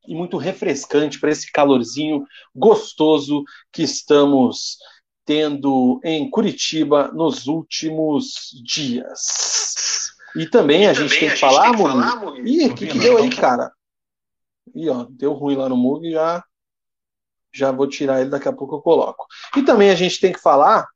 e 0.06 0.14
muito 0.14 0.36
refrescante 0.36 1.18
para 1.18 1.32
esse 1.32 1.50
calorzinho 1.50 2.26
gostoso 2.54 3.44
que 3.72 3.84
estamos 3.84 4.78
tendo 5.26 6.02
em 6.04 6.30
Curitiba 6.30 7.10
nos 7.14 7.48
últimos 7.48 8.52
dias. 8.66 10.12
E 10.36 10.46
também 10.46 10.88
a 10.88 10.94
gente 10.94 11.18
tem 11.18 11.30
que 11.30 11.38
falar, 11.38 11.72
Mug. 11.72 12.42
Ih, 12.42 12.66
o 12.68 12.76
que, 12.76 12.86
que 12.88 13.00
deu 13.00 13.18
aí, 13.18 13.30
cara? 13.34 13.72
Ih, 14.76 14.90
ó, 14.90 15.08
deu 15.10 15.32
ruim 15.32 15.56
lá 15.56 15.70
no 15.70 15.78
Mug, 15.78 16.12
já 16.12 16.44
já 17.56 17.72
vou 17.72 17.88
tirar 17.88 18.20
ele, 18.20 18.32
daqui 18.32 18.50
a 18.50 18.54
pouco 18.54 18.76
eu 18.76 18.82
coloco. 18.82 19.26
E 19.56 19.62
também 19.62 19.92
a 19.92 19.96
gente 19.96 20.20
tem 20.20 20.34
que 20.34 20.40
falar 20.40 20.88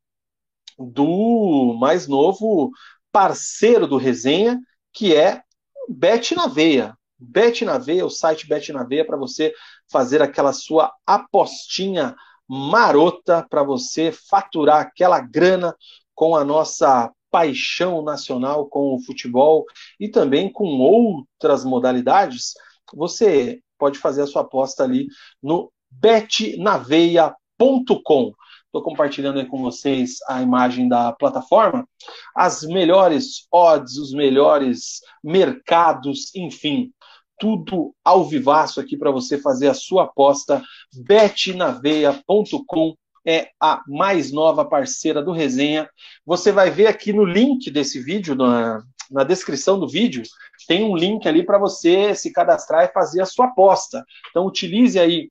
do 0.78 1.76
mais 1.80 2.08
novo 2.08 2.72
parceiro 3.12 3.88
do 3.88 3.98
Resenha, 3.98 4.60
que 4.94 5.16
é 5.16 5.42
Bet 5.90 6.36
na 6.36 6.48
Veia. 6.48 6.96
Bet 7.20 7.66
na 7.66 7.78
Veia, 7.78 8.06
o 8.06 8.10
site 8.10 8.48
Bet 8.48 8.72
na 8.72 8.84
Veia, 8.84 9.06
para 9.06 9.18
você 9.18 9.54
fazer 9.92 10.22
aquela 10.22 10.54
sua 10.54 10.94
apostinha 11.06 12.16
marota, 12.48 13.46
para 13.50 13.64
você 13.64 14.12
faturar 14.12 14.82
aquela 14.82 15.20
grana 15.20 15.76
com 16.14 16.36
a 16.36 16.46
nossa 16.46 17.12
paixão 17.30 18.02
nacional 18.02 18.68
com 18.68 18.96
o 18.96 19.00
futebol 19.00 19.66
e 20.00 20.08
também 20.08 20.50
com 20.52 20.80
outras 20.80 21.66
modalidades. 21.66 22.54
Você 22.94 23.62
pode 23.78 24.00
fazer 24.00 24.24
a 24.24 24.28
sua 24.28 24.42
aposta 24.42 24.84
ali 24.84 25.08
no 25.42 25.72
betnaveia.com. 25.92 28.34
Estou 28.68 28.84
compartilhando 28.84 29.40
aí 29.40 29.46
com 29.46 29.62
vocês 29.62 30.18
a 30.28 30.42
imagem 30.42 30.88
da 30.88 31.12
plataforma. 31.14 31.88
As 32.36 32.64
melhores 32.64 33.48
odds, 33.52 33.98
os 33.98 34.14
melhores 34.14 35.02
mercados, 35.24 36.34
enfim, 36.36 36.92
tudo 37.40 37.94
ao 38.04 38.26
vivaço 38.26 38.80
aqui 38.80 38.98
para 38.98 39.10
você 39.10 39.38
fazer 39.38 39.70
a 39.70 39.74
sua 39.74 40.04
aposta. 40.04 40.62
betnaveia.com 40.94 42.96
é 43.26 43.50
a 43.60 43.82
mais 43.88 44.32
nova 44.32 44.64
parceira 44.64 45.22
do 45.22 45.32
Resenha. 45.32 45.90
Você 46.26 46.52
vai 46.52 46.70
ver 46.70 46.88
aqui 46.88 47.12
no 47.12 47.26
link 47.26 47.72
desse 47.72 48.02
vídeo, 48.02 48.36
na, 48.36 48.82
na 49.12 49.24
descrição 49.24 49.80
do 49.80 49.88
vídeo, 49.88 50.24
tem 50.68 50.84
um 50.84 50.96
link 50.96 51.28
ali 51.28 51.46
para 51.46 51.58
você 51.58 52.14
se 52.14 52.32
cadastrar 52.32 52.86
e 52.86 52.94
fazer 52.94 53.22
a 53.22 53.26
sua 53.26 53.46
aposta. 53.46 54.04
Então 54.30 54.46
utilize 54.46 55.00
aí 55.00 55.30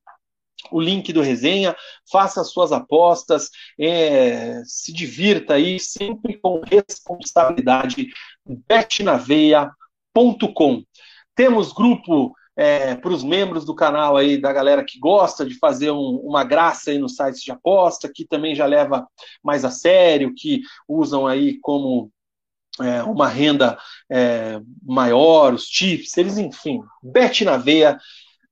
o 0.70 0.80
link 0.80 1.12
do 1.12 1.22
resenha, 1.22 1.74
faça 2.10 2.40
as 2.40 2.50
suas 2.50 2.72
apostas, 2.72 3.50
é, 3.78 4.62
se 4.64 4.92
divirta 4.92 5.54
aí, 5.54 5.78
sempre 5.78 6.38
com 6.38 6.60
responsabilidade. 6.60 8.08
betnaveia.com. 8.46 10.82
Temos 11.34 11.72
grupo 11.72 12.34
é, 12.56 12.94
para 12.94 13.12
os 13.12 13.22
membros 13.22 13.66
do 13.66 13.74
canal 13.74 14.16
aí, 14.16 14.38
da 14.38 14.52
galera 14.52 14.82
que 14.82 14.98
gosta 14.98 15.44
de 15.44 15.58
fazer 15.58 15.90
um, 15.90 16.16
uma 16.24 16.42
graça 16.42 16.90
aí 16.90 16.98
no 16.98 17.08
sites 17.08 17.42
de 17.42 17.52
aposta, 17.52 18.10
que 18.12 18.24
também 18.24 18.54
já 18.54 18.64
leva 18.64 19.06
mais 19.42 19.64
a 19.64 19.70
sério, 19.70 20.32
que 20.34 20.62
usam 20.88 21.26
aí 21.26 21.58
como 21.60 22.10
é, 22.80 23.02
uma 23.02 23.28
renda 23.28 23.78
é, 24.10 24.58
maior, 24.82 25.52
os 25.52 25.66
tips, 25.66 26.16
eles, 26.16 26.38
enfim, 26.38 26.80
bet 27.02 27.44
na 27.44 27.58
veia, 27.58 27.98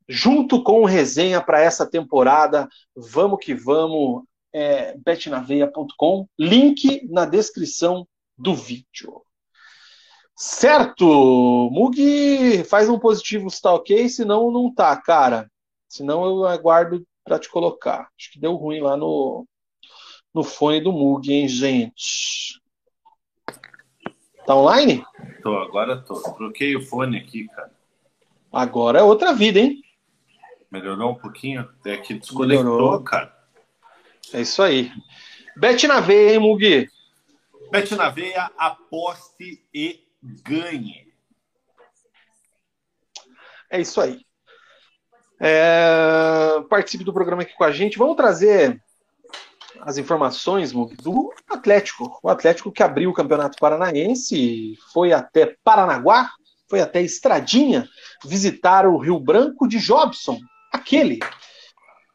junto 0.08 0.62
com 0.62 0.82
o 0.82 0.86
resenha 0.86 1.40
para 1.40 1.60
essa 1.60 1.88
temporada. 1.88 2.68
Vamos 2.94 3.44
que 3.44 3.54
vamos, 3.54 4.24
é, 4.52 4.96
betnaveia.com, 4.98 6.28
link 6.38 7.06
na 7.08 7.24
descrição 7.24 8.06
do 8.36 8.54
vídeo. 8.54 9.22
Certo, 10.36 11.06
Mug, 11.72 12.64
faz 12.64 12.88
um 12.88 12.98
positivo 12.98 13.48
se 13.48 13.62
tá 13.62 13.72
ok, 13.72 14.08
senão 14.08 14.50
não 14.50 14.72
tá, 14.72 14.96
cara. 14.96 15.48
Senão 15.88 16.24
eu 16.26 16.46
aguardo 16.46 17.06
para 17.22 17.38
te 17.38 17.48
colocar. 17.48 18.08
Acho 18.18 18.32
que 18.32 18.40
deu 18.40 18.56
ruim 18.56 18.80
lá 18.80 18.96
no, 18.96 19.46
no 20.34 20.42
fone 20.42 20.80
do 20.80 20.90
Mug, 20.90 21.32
hein, 21.32 21.46
gente? 21.46 22.60
Tá 24.44 24.56
online? 24.56 25.04
Tô, 25.40 25.56
agora 25.56 26.02
tô. 26.02 26.20
Troquei 26.34 26.74
o 26.74 26.82
fone 26.82 27.16
aqui, 27.16 27.46
cara. 27.46 27.72
Agora 28.52 28.98
é 28.98 29.02
outra 29.02 29.32
vida, 29.32 29.60
hein? 29.60 29.83
Melhorou 30.74 31.12
um 31.12 31.14
pouquinho? 31.14 31.60
Até 31.60 31.98
que 31.98 32.14
desconectou, 32.14 32.64
Melhorou. 32.64 33.04
cara. 33.04 33.32
É 34.32 34.40
isso 34.40 34.60
aí. 34.60 34.90
Bet 35.56 35.86
na 35.86 36.00
veia, 36.00 36.32
hein, 36.32 36.40
Mugi? 36.40 36.90
Bet 37.70 37.94
na 37.94 38.10
veia, 38.10 38.50
aposte 38.58 39.64
e 39.72 40.04
ganhe. 40.20 41.14
É 43.70 43.80
isso 43.80 44.00
aí. 44.00 44.20
É... 45.40 46.60
Participe 46.68 47.04
do 47.04 47.12
programa 47.12 47.42
aqui 47.42 47.54
com 47.54 47.62
a 47.62 47.70
gente. 47.70 47.96
Vamos 47.96 48.16
trazer 48.16 48.82
as 49.80 49.96
informações 49.96 50.72
do 50.72 51.32
Atlético. 51.48 52.18
O 52.20 52.28
Atlético 52.28 52.72
que 52.72 52.82
abriu 52.82 53.10
o 53.10 53.14
Campeonato 53.14 53.58
Paranaense, 53.60 54.76
foi 54.92 55.12
até 55.12 55.56
Paranaguá, 55.62 56.32
foi 56.68 56.80
até 56.80 57.00
Estradinha 57.00 57.88
visitar 58.24 58.88
o 58.88 58.98
Rio 58.98 59.20
Branco 59.20 59.68
de 59.68 59.78
Jobson, 59.78 60.40
aquele. 60.74 61.20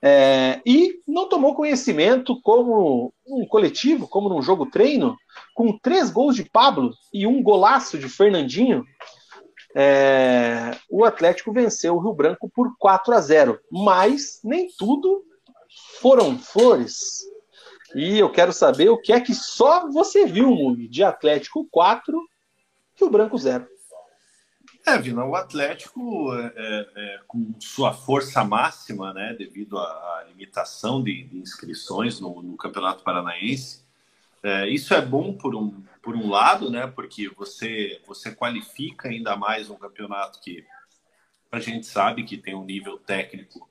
É, 0.01 0.61
e 0.65 0.99
não 1.07 1.27
tomou 1.27 1.55
conhecimento 1.55 2.39
como 2.41 3.13
um 3.27 3.45
coletivo, 3.45 4.07
como 4.07 4.29
num 4.29 4.41
jogo 4.41 4.69
treino, 4.69 5.17
com 5.53 5.77
três 5.77 6.09
gols 6.09 6.35
de 6.35 6.43
Pablo 6.43 6.91
e 7.13 7.25
um 7.25 7.41
golaço 7.43 7.97
de 7.97 8.07
Fernandinho, 8.07 8.83
é, 9.75 10.71
o 10.89 11.03
Atlético 11.03 11.51
venceu 11.51 11.95
o 11.95 11.99
Rio 11.99 12.13
Branco 12.13 12.49
por 12.53 12.75
4 12.77 13.13
a 13.13 13.21
0. 13.21 13.59
Mas 13.71 14.39
nem 14.43 14.67
tudo 14.77 15.23
foram 15.99 16.37
flores. 16.37 17.23
E 17.95 18.19
eu 18.19 18.31
quero 18.31 18.53
saber 18.53 18.89
o 18.89 19.01
que 19.01 19.11
é 19.11 19.19
que 19.19 19.33
só 19.33 19.89
você 19.89 20.25
viu, 20.25 20.49
Mug, 20.49 20.87
de 20.87 21.03
Atlético 21.03 21.67
4 21.71 22.17
e 22.99 23.03
o 23.03 23.09
Branco 23.09 23.37
0. 23.37 23.67
É, 24.89 24.97
Vina, 24.97 25.23
o 25.23 25.35
Atlético, 25.35 26.33
é, 26.33 26.53
é, 26.55 26.89
é, 26.95 27.19
com 27.27 27.53
sua 27.59 27.93
força 27.93 28.43
máxima, 28.43 29.13
né, 29.13 29.35
devido 29.37 29.77
à, 29.77 30.25
limitação 30.27 31.03
de, 31.03 31.25
de 31.25 31.37
inscrições 31.37 32.19
no, 32.19 32.41
no, 32.41 32.57
Campeonato 32.57 33.03
Paranaense, 33.03 33.85
é, 34.41 34.67
isso 34.67 34.95
é 34.95 35.01
bom 35.01 35.37
por 35.37 35.53
um, 35.53 35.83
por 36.01 36.15
um 36.15 36.27
lado, 36.27 36.71
né, 36.71 36.87
porque 36.87 37.29
você, 37.29 38.01
você 38.07 38.33
qualifica 38.33 39.09
ainda 39.09 39.35
mais 39.35 39.69
um 39.69 39.75
campeonato 39.75 40.41
que 40.41 40.65
a 41.51 41.59
gente 41.59 41.85
sabe 41.85 42.23
que 42.23 42.35
tem 42.35 42.55
um 42.55 42.65
nível 42.65 42.97
técnico 42.97 43.69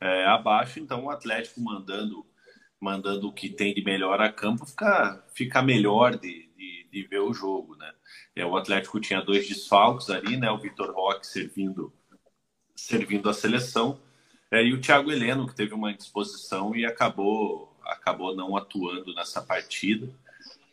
é, 0.00 0.26
abaixo, 0.26 0.80
então 0.80 1.04
o 1.04 1.10
Atlético 1.10 1.60
mandando 1.60 2.26
mandando 2.80 3.28
o 3.28 3.32
que 3.32 3.48
tem 3.48 3.72
de 3.72 3.82
melhor 3.82 4.20
a 4.20 4.30
campo, 4.30 4.66
fica, 4.66 5.24
fica 5.32 5.62
melhor 5.62 6.16
de, 6.16 6.45
de 6.96 7.06
ver 7.06 7.20
o 7.20 7.34
jogo, 7.34 7.76
né? 7.76 7.92
É, 8.34 8.46
o 8.46 8.56
Atlético 8.56 8.98
tinha 8.98 9.20
dois 9.20 9.46
desfalques 9.46 10.08
ali, 10.08 10.36
né? 10.38 10.50
O 10.50 10.58
Vitor 10.58 10.94
Roque 10.94 11.26
servindo, 11.26 11.92
servindo 12.74 13.28
a 13.28 13.34
seleção 13.34 14.00
é, 14.50 14.64
e 14.64 14.72
o 14.72 14.80
Thiago 14.80 15.12
Heleno, 15.12 15.46
que 15.46 15.54
teve 15.54 15.74
uma 15.74 15.90
indisposição 15.90 16.74
e 16.74 16.86
acabou, 16.86 17.76
acabou 17.84 18.34
não 18.34 18.56
atuando 18.56 19.14
nessa 19.14 19.42
partida. 19.42 20.08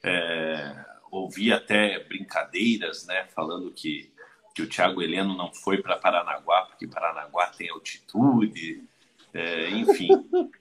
É, 0.01 0.85
ouvi 1.11 1.51
até 1.51 1.99
brincadeiras, 1.99 3.05
né? 3.05 3.25
Falando 3.35 3.71
que, 3.71 4.13
que 4.55 4.61
o 4.61 4.69
Thiago 4.69 5.01
Heleno 5.01 5.35
não 5.35 5.53
foi 5.53 5.81
para 5.81 5.97
Paranaguá, 5.97 6.63
porque 6.67 6.87
Paranaguá 6.87 7.47
tem 7.47 7.69
altitude, 7.69 8.87
é, 9.33 9.69
enfim, 9.71 10.09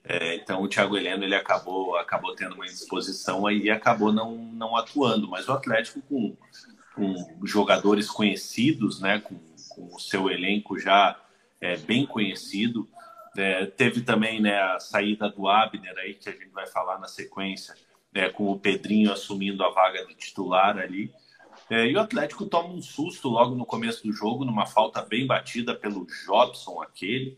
é, 0.03 0.35
então 0.35 0.63
o 0.63 0.67
Thiago 0.67 0.97
Heleno 0.97 1.23
ele 1.23 1.35
acabou, 1.35 1.95
acabou 1.95 2.35
tendo 2.35 2.55
uma 2.55 2.65
indisposição 2.65 3.45
aí 3.45 3.63
e 3.63 3.69
acabou 3.69 4.11
não, 4.11 4.35
não 4.35 4.75
atuando. 4.75 5.27
Mas 5.27 5.47
o 5.47 5.51
Atlético 5.51 6.01
com, 6.01 6.35
com 6.95 7.45
jogadores 7.45 8.09
conhecidos, 8.09 8.99
né, 8.99 9.19
com, 9.19 9.39
com 9.69 9.95
o 9.95 9.99
seu 9.99 10.29
elenco 10.29 10.79
já 10.79 11.19
é, 11.61 11.77
bem 11.77 12.05
conhecido, 12.05 12.89
é, 13.37 13.67
teve 13.67 14.01
também 14.01 14.41
né, 14.41 14.59
a 14.59 14.79
saída 14.79 15.29
do 15.29 15.47
Abner 15.47 15.95
aí 15.99 16.15
que 16.15 16.29
a 16.29 16.31
gente 16.31 16.49
vai 16.49 16.65
falar 16.65 16.99
na 16.99 17.07
sequência, 17.07 17.75
né, 18.11 18.29
com 18.29 18.51
o 18.51 18.59
Pedrinho 18.59 19.13
assumindo 19.13 19.63
a 19.63 19.69
vaga 19.69 20.03
de 20.05 20.15
titular 20.15 20.79
ali. 20.79 21.13
É, 21.69 21.87
e 21.87 21.95
o 21.95 21.99
Atlético 21.99 22.45
toma 22.45 22.69
um 22.69 22.81
susto 22.81 23.29
logo 23.29 23.55
no 23.55 23.65
começo 23.65 24.03
do 24.03 24.11
jogo, 24.11 24.43
numa 24.43 24.65
falta 24.65 25.01
bem 25.01 25.27
batida 25.27 25.75
pelo 25.75 26.07
Jobson 26.25 26.81
aquele. 26.81 27.37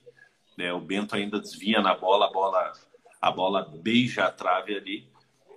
Né? 0.57 0.71
O 0.73 0.79
Bento 0.79 1.15
ainda 1.15 1.39
desvia 1.39 1.81
na 1.81 1.93
bola, 1.93 2.27
a 2.27 2.31
bola, 2.31 2.73
a 3.21 3.31
bola 3.31 3.63
beija 3.63 4.25
a 4.25 4.31
trave 4.31 4.75
ali. 4.75 5.07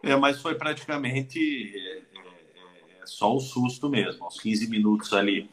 É, 0.03 0.14
mas 0.16 0.40
foi 0.40 0.55
praticamente 0.55 1.38
é, 1.76 1.99
é, 1.99 3.03
é 3.03 3.07
só 3.07 3.34
o 3.34 3.40
susto 3.40 3.88
mesmo. 3.88 4.24
Aos 4.24 4.40
15 4.40 4.68
minutos 4.68 5.12
ali, 5.12 5.51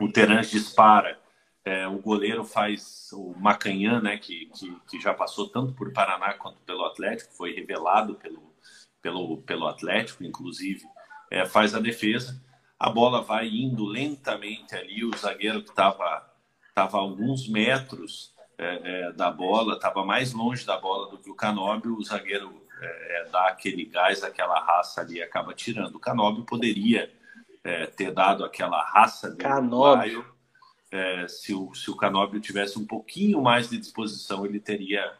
o 0.00 0.10
Terence 0.10 0.50
dispara, 0.50 1.18
é, 1.64 1.86
o 1.86 1.98
goleiro 1.98 2.44
faz 2.44 3.10
o 3.12 3.34
Macanhã, 3.38 4.00
né, 4.00 4.16
que, 4.18 4.46
que, 4.54 4.76
que, 4.88 5.00
já 5.00 5.12
passou 5.12 5.48
tanto 5.48 5.72
por 5.72 5.92
Paraná 5.92 6.32
quanto 6.34 6.60
pelo 6.60 6.84
Atlético, 6.84 7.34
foi 7.34 7.52
revelado 7.52 8.14
pelo, 8.14 8.54
pelo, 9.02 9.38
pelo 9.38 9.66
Atlético, 9.66 10.22
inclusive, 10.22 10.84
é, 11.30 11.44
faz 11.44 11.74
a 11.74 11.80
defesa. 11.80 12.40
A 12.78 12.88
bola 12.88 13.22
vai 13.22 13.48
indo 13.48 13.84
lentamente 13.84 14.76
ali, 14.76 15.04
o 15.04 15.16
zagueiro 15.16 15.62
que 15.62 15.70
estava 15.70 16.30
tava 16.74 16.98
alguns 16.98 17.48
metros 17.48 18.35
é, 18.58 19.08
é, 19.08 19.12
da 19.12 19.30
bola, 19.30 19.74
estava 19.74 20.04
mais 20.04 20.32
longe 20.32 20.64
da 20.64 20.78
bola 20.78 21.10
do 21.10 21.18
que 21.18 21.30
o 21.30 21.34
Canóbio, 21.34 21.96
o 21.96 22.04
zagueiro 22.04 22.62
é, 22.80 23.20
é, 23.20 23.28
dá 23.30 23.48
aquele 23.48 23.84
gás, 23.84 24.22
aquela 24.22 24.58
raça 24.60 25.00
ali 25.00 25.22
acaba 25.22 25.54
tirando. 25.54 25.96
O 25.96 26.00
Canóbio 26.00 26.44
poderia 26.44 27.12
é, 27.64 27.86
ter 27.86 28.12
dado 28.12 28.44
aquela 28.44 28.82
raça 28.82 29.30
do 29.30 29.38
Canóbio. 29.38 30.24
É, 30.90 31.26
se, 31.26 31.52
o, 31.52 31.74
se 31.74 31.90
o 31.90 31.96
Canóbio 31.96 32.40
tivesse 32.40 32.78
um 32.78 32.86
pouquinho 32.86 33.42
mais 33.42 33.68
de 33.68 33.76
disposição, 33.76 34.46
ele 34.46 34.60
teria, 34.60 35.12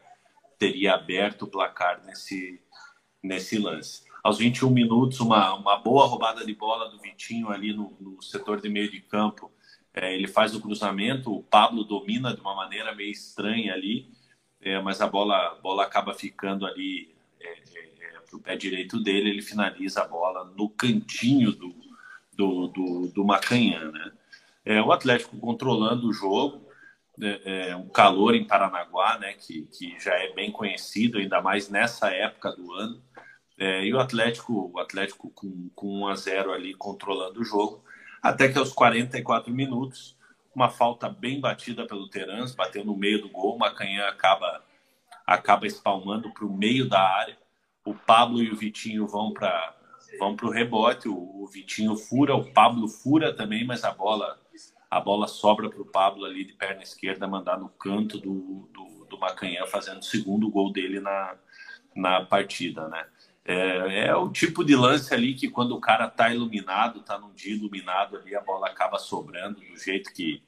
teria 0.57 0.93
aberto 0.93 1.43
o 1.43 1.47
placar 1.47 2.03
nesse, 2.05 2.61
nesse 3.21 3.57
lance. 3.57 4.05
Aos 4.23 4.37
21 4.37 4.69
minutos, 4.69 5.19
uma, 5.19 5.53
uma 5.53 5.77
boa 5.77 6.05
roubada 6.07 6.45
de 6.45 6.53
bola 6.53 6.89
do 6.89 6.99
Vitinho 6.99 7.49
ali 7.49 7.73
no, 7.73 7.95
no 7.99 8.21
setor 8.21 8.61
de 8.61 8.69
meio 8.69 8.89
de 8.89 9.01
campo. 9.01 9.51
É, 9.99 10.13
ele 10.13 10.27
faz 10.27 10.53
o 10.53 10.61
cruzamento, 10.61 11.35
o 11.35 11.41
Pablo 11.41 11.83
domina 11.83 12.31
de 12.31 12.39
uma 12.39 12.53
maneira 12.53 12.93
meio 12.93 13.09
estranha 13.09 13.73
ali, 13.73 14.07
é, 14.61 14.79
mas 14.79 15.01
a 15.01 15.07
bola, 15.07 15.59
bola 15.63 15.83
acaba 15.83 16.13
ficando 16.13 16.67
ali 16.67 17.15
é, 17.41 17.47
é, 17.47 18.15
é 18.15 18.19
para 18.19 18.37
o 18.37 18.39
pé 18.39 18.55
direito 18.55 19.01
dele, 19.01 19.31
ele 19.31 19.41
finaliza 19.41 20.03
a 20.03 20.07
bola 20.07 20.53
no 20.55 20.69
cantinho 20.69 21.51
do, 21.51 21.75
do, 22.31 22.67
do, 22.67 23.07
do 23.07 23.25
Macanhã. 23.25 23.91
Né? 23.91 24.11
É, 24.63 24.81
o 24.83 24.91
Atlético 24.91 25.35
controlando 25.39 26.07
o 26.07 26.13
jogo, 26.13 26.67
é, 27.19 27.69
é, 27.69 27.75
um 27.75 27.89
calor 27.89 28.35
em 28.35 28.45
Paranaguá, 28.45 29.17
né, 29.17 29.33
que, 29.33 29.63
que 29.63 29.99
já 29.99 30.13
é 30.13 30.31
bem 30.31 30.51
conhecido, 30.51 31.17
ainda 31.17 31.41
mais 31.41 31.69
nessa 31.69 32.11
época 32.11 32.51
do 32.51 32.71
ano. 32.71 33.01
É, 33.57 33.83
e 33.83 33.91
o 33.91 33.99
Atlético, 33.99 34.69
o 34.71 34.77
Atlético 34.77 35.31
com, 35.31 35.71
com 35.73 36.01
1 36.01 36.07
a 36.07 36.15
0 36.15 36.53
ali 36.53 36.75
controlando 36.75 37.41
o 37.41 37.43
jogo, 37.43 37.83
até 38.27 38.49
que 38.49 38.59
aos 38.59 38.73
44 38.73 39.53
minutos, 39.53 40.15
uma 40.53 40.69
falta 40.69 41.07
bem 41.07 41.39
batida 41.39 41.87
pelo 41.87 42.09
Terans, 42.09 42.53
bateu 42.53 42.83
no 42.83 42.95
meio 42.95 43.21
do 43.21 43.29
gol, 43.29 43.57
Macanhã 43.57 44.05
acaba 44.07 44.61
acaba 45.25 45.65
espalmando 45.65 46.33
para 46.33 46.45
o 46.45 46.53
meio 46.53 46.89
da 46.89 47.01
área. 47.01 47.37
O 47.85 47.93
Pablo 47.93 48.41
e 48.41 48.51
o 48.51 48.55
Vitinho 48.55 49.07
vão 49.07 49.33
para 49.33 49.75
vão 50.19 50.35
o 50.41 50.49
rebote. 50.49 51.07
O, 51.07 51.43
o, 51.43 51.47
Vitinho 51.47 51.95
fura, 51.95 52.35
o 52.35 52.51
Pablo 52.51 52.89
fura 52.89 53.33
também, 53.33 53.65
mas 53.65 53.83
a 53.83 53.91
bola 53.91 54.37
a 54.89 54.99
bola 54.99 55.27
sobra 55.27 55.69
para 55.69 55.81
o 55.81 55.85
Pablo 55.85 56.25
ali 56.25 56.45
de 56.45 56.53
perna 56.53 56.81
esquerda 56.81 57.27
mandar 57.27 57.57
no 57.57 57.69
canto 57.69 58.17
do, 58.17 58.69
do, 58.73 59.05
do 59.09 59.19
Macanhã, 59.19 59.65
fazendo 59.67 59.99
o 59.99 60.05
segundo 60.05 60.49
gol 60.49 60.71
dele 60.71 60.99
na, 60.99 61.35
na 61.95 62.25
partida, 62.25 62.87
né? 62.87 63.05
É, 63.49 64.07
é, 64.07 64.15
o 64.15 64.29
tipo 64.29 64.61
de 64.61 64.75
lance 64.75 65.13
ali 65.13 65.33
que 65.33 65.49
quando 65.49 65.71
o 65.73 65.79
cara 65.79 66.09
tá 66.09 66.33
iluminado, 66.33 66.99
tá 66.99 67.17
num 67.17 67.33
dia 67.33 67.55
iluminado 67.55 68.17
ali, 68.17 68.35
a 68.35 68.41
bola 68.41 68.67
acaba 68.67 68.99
sobrando 68.99 69.61
do 69.61 69.79
jeito 69.79 70.13
que 70.13 70.43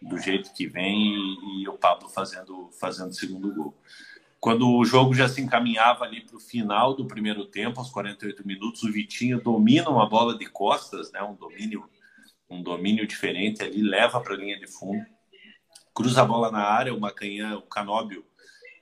do 0.00 0.18
jeito 0.18 0.52
que 0.52 0.66
vem 0.66 1.16
e, 1.16 1.62
e 1.62 1.68
o 1.68 1.72
Pablo 1.72 2.08
fazendo 2.08 2.70
fazendo 2.80 3.10
o 3.10 3.14
segundo 3.14 3.52
gol. 3.52 3.76
Quando 4.38 4.70
o 4.70 4.84
jogo 4.84 5.14
já 5.14 5.26
se 5.26 5.40
encaminhava 5.40 6.04
ali 6.04 6.20
para 6.20 6.36
o 6.36 6.40
final 6.40 6.94
do 6.94 7.06
primeiro 7.06 7.44
tempo, 7.46 7.80
aos 7.80 7.90
48 7.90 8.46
minutos, 8.46 8.84
o 8.84 8.92
Vitinho 8.92 9.40
domina 9.40 9.90
uma 9.90 10.08
bola 10.08 10.38
de 10.38 10.46
costas, 10.46 11.10
né, 11.10 11.22
um 11.22 11.34
domínio 11.34 11.88
um 12.48 12.62
domínio 12.62 13.06
diferente 13.06 13.64
ali, 13.64 13.82
leva 13.82 14.20
para 14.20 14.34
a 14.34 14.36
linha 14.36 14.58
de 14.60 14.68
fundo, 14.68 15.04
cruza 15.92 16.22
a 16.22 16.24
bola 16.24 16.52
na 16.52 16.62
área, 16.62 16.94
o 16.94 17.00
Macanhã, 17.00 17.56
o 17.56 17.62
Canóbio 17.62 18.24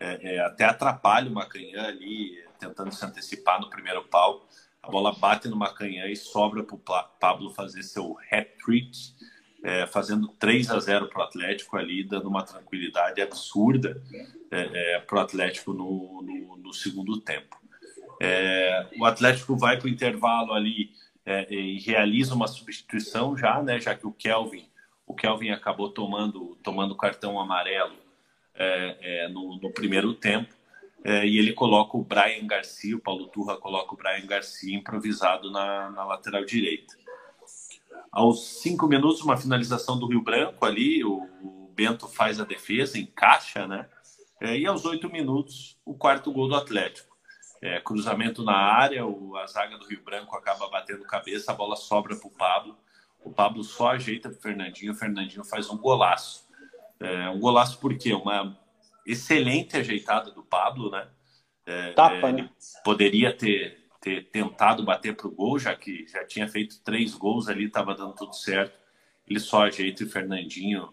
é, 0.01 0.35
é, 0.35 0.41
até 0.41 0.65
atrapalha 0.65 1.31
o 1.31 1.33
Macanhã 1.33 1.87
ali, 1.87 2.37
tentando 2.67 2.93
se 2.93 3.05
antecipar 3.05 3.61
no 3.61 3.69
primeiro 3.69 4.05
pau. 4.05 4.47
A 4.83 4.91
bola 4.91 5.13
bate 5.13 5.49
no 5.49 5.57
Macanhã 5.57 6.07
e 6.07 6.17
sobra 6.17 6.63
para 6.63 6.75
o 6.75 6.79
Pablo 7.19 7.51
fazer 7.51 7.83
seu 7.83 8.17
hat-trick 8.31 9.15
é, 9.63 9.87
fazendo 9.87 10.29
3 10.29 10.71
a 10.71 10.79
0 10.79 11.09
para 11.09 11.21
o 11.21 11.25
Atlético 11.25 11.77
ali, 11.77 12.03
dando 12.03 12.29
uma 12.29 12.43
tranquilidade 12.43 13.21
absurda 13.21 14.03
é, 14.51 14.95
é, 14.95 14.99
para 15.01 15.19
o 15.19 15.21
Atlético 15.21 15.73
no, 15.73 16.23
no, 16.23 16.57
no, 16.57 16.73
segundo 16.73 17.21
tempo. 17.21 17.57
É, 18.21 18.87
o 18.99 19.05
Atlético 19.05 19.57
vai 19.57 19.79
para 19.79 19.87
o 19.87 19.91
intervalo 19.91 20.53
ali 20.53 20.91
é, 21.25 21.53
e 21.53 21.79
realiza 21.79 22.35
uma 22.35 22.49
substituição 22.49 23.37
já, 23.37 23.63
né, 23.63 23.81
já 23.81 23.95
que 23.95 24.07
o 24.07 24.13
Kelvin, 24.13 24.69
o 25.07 25.15
Kelvin 25.15 25.51
acabou 25.51 25.91
tomando 25.91 26.57
tomando 26.63 26.97
cartão 26.97 27.39
amarelo 27.39 27.97
é, 28.55 29.29
no, 29.29 29.57
no, 29.57 29.71
primeiro 29.73 30.15
tempo. 30.15 30.53
E 31.05 31.39
ele 31.39 31.53
coloca 31.53 31.97
o 31.97 32.05
Brian 32.05 32.47
Garcia, 32.47 32.97
o 32.97 33.01
Paulo 33.01 33.27
Turra 33.27 33.57
coloca 33.57 33.95
o 33.95 33.97
Brian 33.97 34.27
Garcia 34.27 34.77
improvisado 34.77 35.51
na, 35.51 35.91
na 35.91 36.05
lateral 36.05 36.45
direita. 36.45 36.95
Aos 38.11 38.61
cinco 38.61 38.87
minutos, 38.87 39.23
uma 39.23 39.37
finalização 39.37 39.99
do 39.99 40.07
Rio 40.07 40.23
Branco 40.23 40.65
ali, 40.65 41.03
o, 41.03 41.29
Bento 41.75 42.07
faz 42.07 42.39
a 42.39 42.45
defesa, 42.45 42.99
encaixa, 42.99 43.67
né? 43.67 43.89
É, 44.41 44.59
e 44.59 44.67
aos 44.67 44.85
oito 44.85 45.11
minutos, 45.11 45.79
o 45.85 45.95
quarto 45.95 46.33
gol 46.33 46.49
do 46.49 46.55
Atlético. 46.55 47.17
É, 47.61 47.81
cruzamento 47.81 48.43
na 48.43 48.57
área, 48.57 49.07
o, 49.07 49.37
a 49.37 49.47
zaga 49.47 49.79
do 49.79 49.87
Rio 49.87 50.03
Branco 50.03 50.37
acaba 50.37 50.69
batendo 50.69 51.05
cabeça, 51.05 51.53
a 51.53 51.55
bola 51.55 51.77
sobra 51.77 52.17
para 52.17 52.27
o 52.27 52.31
Pablo. 52.31 52.77
O 53.25 53.31
Pablo 53.31 53.63
só 53.63 53.91
ajeita 53.93 54.29
para 54.29 54.39
o 54.39 54.43
Fernandinho, 54.43 54.93
o 54.93 54.97
Fernandinho 54.97 55.45
faz 55.45 55.71
um 55.71 55.79
golaço. 55.79 56.45
É, 57.01 57.31
um 57.31 57.41
golaço 57.41 57.79
por 57.79 57.97
quê? 57.97 58.13
Uma 58.13 58.59
excelente 59.07 59.77
ajeitada 59.77 60.31
do 60.31 60.43
Pablo, 60.43 60.91
né? 60.91 61.09
É, 61.65 61.93
Tapa, 61.93 62.29
é, 62.29 62.33
né? 62.33 62.51
Poderia 62.85 63.37
ter 63.37 63.83
ter 64.03 64.29
tentado 64.31 64.85
bater 64.85 65.15
para 65.15 65.29
o 65.29 65.31
gol, 65.31 65.61
já 65.61 65.77
que 65.77 66.05
já 66.09 66.27
tinha 66.27 66.49
feito 66.49 66.83
três 66.83 67.15
gols 67.15 67.49
ali, 67.49 67.67
estava 67.67 67.95
dando 67.95 68.15
tudo 68.15 68.35
certo. 68.35 68.77
Ele 69.29 69.39
só 69.39 69.63
ajeita 69.63 70.03
e 70.03 70.07
o 70.07 70.11
Fernandinho, 70.11 70.93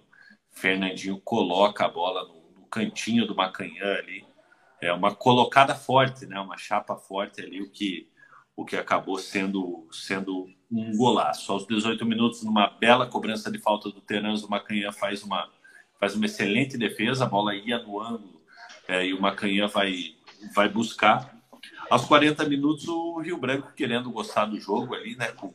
Fernandinho 0.52 1.20
coloca 1.20 1.86
a 1.86 1.90
bola 1.90 2.28
no, 2.28 2.62
no, 2.62 2.68
cantinho 2.68 3.26
do 3.26 3.36
Macanhã 3.36 3.96
ali. 3.96 4.24
É 4.80 4.94
uma 4.94 5.16
colocada 5.16 5.74
forte, 5.74 6.28
né? 6.28 6.40
Uma 6.40 6.56
chapa 6.56 6.96
forte 6.96 7.42
ali, 7.42 7.62
o 7.62 7.70
que 7.70 8.08
o 8.56 8.64
que 8.64 8.76
acabou 8.76 9.18
sendo 9.18 9.88
sendo 9.92 10.48
um 10.72 10.96
golaço. 10.96 11.52
Aos 11.52 11.66
18 11.66 12.06
minutos, 12.06 12.44
numa 12.44 12.68
bela 12.68 13.08
cobrança 13.08 13.50
de 13.50 13.58
falta 13.58 13.90
do 13.90 14.02
Terãs, 14.02 14.44
o 14.44 14.50
Macanhã 14.50 14.92
faz 14.92 15.24
uma 15.24 15.50
faz 16.00 16.16
uma 16.16 16.26
excelente 16.26 16.78
defesa, 16.78 17.26
a 17.26 17.30
bola 17.30 17.56
ia 17.56 17.80
no 17.80 18.00
ângulo 18.00 18.42
é, 18.88 19.06
e 19.06 19.14
o 19.14 19.22
Macanhã 19.22 19.68
vai 19.68 20.16
vai 20.54 20.70
buscar 20.70 21.38
aos 21.90 22.06
40 22.06 22.48
minutos, 22.48 22.88
o 22.88 23.20
Rio 23.20 23.38
Branco 23.38 23.74
querendo 23.76 24.12
gostar 24.12 24.46
do 24.46 24.60
jogo 24.60 24.94
ali, 24.94 25.16
né? 25.16 25.30
Com, 25.32 25.54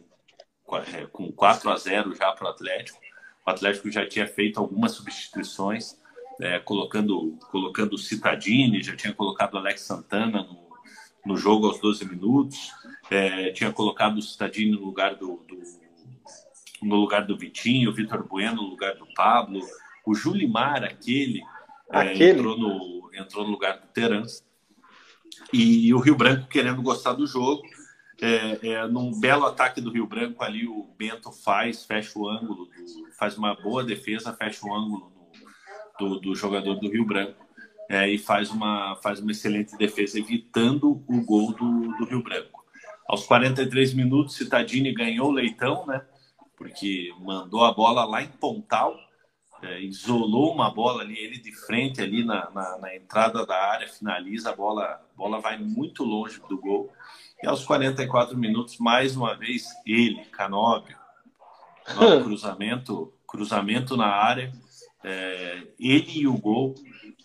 com 1.13 1.33
4 1.33 1.71
a 1.71 1.77
0 1.77 2.15
já 2.17 2.33
para 2.33 2.47
o 2.47 2.51
Atlético. 2.51 2.99
O 3.47 3.51
Atlético 3.51 3.91
já 3.91 4.07
tinha 4.07 4.27
feito 4.27 4.59
algumas 4.59 4.93
substituições, 4.93 5.97
é, 6.41 6.59
colocando, 6.59 7.39
colocando 7.51 7.95
o 7.95 7.99
Citadini, 7.99 8.83
já 8.83 8.97
tinha 8.97 9.13
colocado 9.13 9.55
o 9.55 9.59
Alex 9.59 9.83
Santana 9.83 10.43
no, 10.43 10.59
no 11.25 11.37
jogo 11.37 11.69
aos 11.69 11.79
12 11.79 12.05
minutos, 12.07 12.73
é, 13.11 13.53
tinha 13.53 13.73
colocado 13.73 14.17
o 14.17 14.23
Citadini 14.23 14.73
no 14.73 14.85
lugar 14.85 15.15
do, 15.15 15.37
do, 15.47 15.63
no 16.83 16.97
lugar 16.97 17.25
do 17.27 17.37
Vitinho, 17.37 17.91
o 17.91 17.95
Vitor 17.95 18.27
Bueno 18.27 18.57
no 18.57 18.69
lugar 18.69 18.97
do 18.97 19.07
Pablo, 19.15 19.61
o 20.05 20.15
Julimar, 20.15 20.85
aquele, 20.85 21.43
é, 21.91 21.99
aquele. 21.99 22.25
É, 22.25 22.31
entrou, 22.31 22.59
no, 22.59 23.11
entrou 23.15 23.45
no 23.45 23.51
lugar 23.51 23.79
do 23.79 23.87
Terence. 23.89 24.43
E 25.53 25.93
o 25.95 25.99
Rio 25.99 26.17
Branco 26.17 26.49
querendo 26.49 26.83
gostar 26.83 27.15
do 27.15 27.27
jogo. 27.27 27.63
É, 28.21 28.69
é, 28.69 28.87
num 28.87 29.19
belo 29.19 29.45
ataque 29.45 29.81
do 29.81 29.91
Rio 29.91 30.07
Branco 30.07 30.43
ali, 30.45 30.69
o 30.69 30.89
Bento 30.97 31.33
faz, 31.33 31.85
fecha 31.85 32.17
o 32.17 32.29
ângulo, 32.29 32.67
do, 32.67 33.13
faz 33.19 33.37
uma 33.37 33.55
boa 33.55 33.83
defesa, 33.83 34.33
fecha 34.33 34.65
o 34.65 34.73
ângulo 34.73 35.13
no, 35.99 36.09
do, 36.09 36.21
do, 36.21 36.35
jogador 36.35 36.77
do 36.77 36.89
Rio 36.89 37.05
Branco 37.05 37.45
é, 37.91 38.09
e 38.09 38.17
faz 38.17 38.51
uma, 38.51 38.95
faz 39.03 39.19
uma 39.19 39.33
excelente 39.33 39.77
defesa, 39.77 40.19
evitando 40.19 41.05
o 41.09 41.21
gol 41.23 41.53
do, 41.53 41.89
do 41.99 42.05
Rio 42.05 42.23
Branco. 42.23 42.65
Aos 43.07 43.27
43 43.27 43.93
minutos, 43.95 44.37
Citadini 44.37 44.93
ganhou 44.93 45.29
o 45.29 45.33
leitão, 45.33 45.85
né? 45.85 46.01
Porque 46.57 47.13
mandou 47.21 47.65
a 47.65 47.75
bola 47.75 48.05
lá 48.05 48.23
em 48.23 48.29
Pontal 48.29 48.97
é, 49.65 49.81
isolou 49.81 50.53
uma 50.53 50.71
bola 50.71 51.03
ali, 51.03 51.19
ele 51.19 51.39
de 51.39 51.51
frente 51.53 52.01
ali 52.01 52.23
na, 52.23 52.51
na, 52.51 52.79
na, 52.79 52.95
entrada 52.95 53.47
da 53.47 53.57
área, 53.57 53.89
finaliza, 53.89 54.51
a 54.51 54.57
bola, 54.57 54.85
a 54.85 55.17
bola 55.17 55.41
vai 55.41 55.57
muito 55.57 56.05
longe 56.05 56.39
do 56.49 56.59
gol. 56.59 56.93
E 57.43 57.47
aos 57.47 57.65
44 57.65 58.37
minutos, 58.37 58.79
mais 58.79 59.17
uma 59.17 59.35
vez, 59.35 59.65
ele, 59.87 60.25
Canóbio, 60.27 60.99
cruzamento, 62.23 63.13
cruzamento 63.27 63.97
na 63.97 64.07
área, 64.07 64.53
É, 65.07 65.67
ele 65.79 66.21
e 66.21 66.27
o 66.27 66.33
gol, 66.39 66.75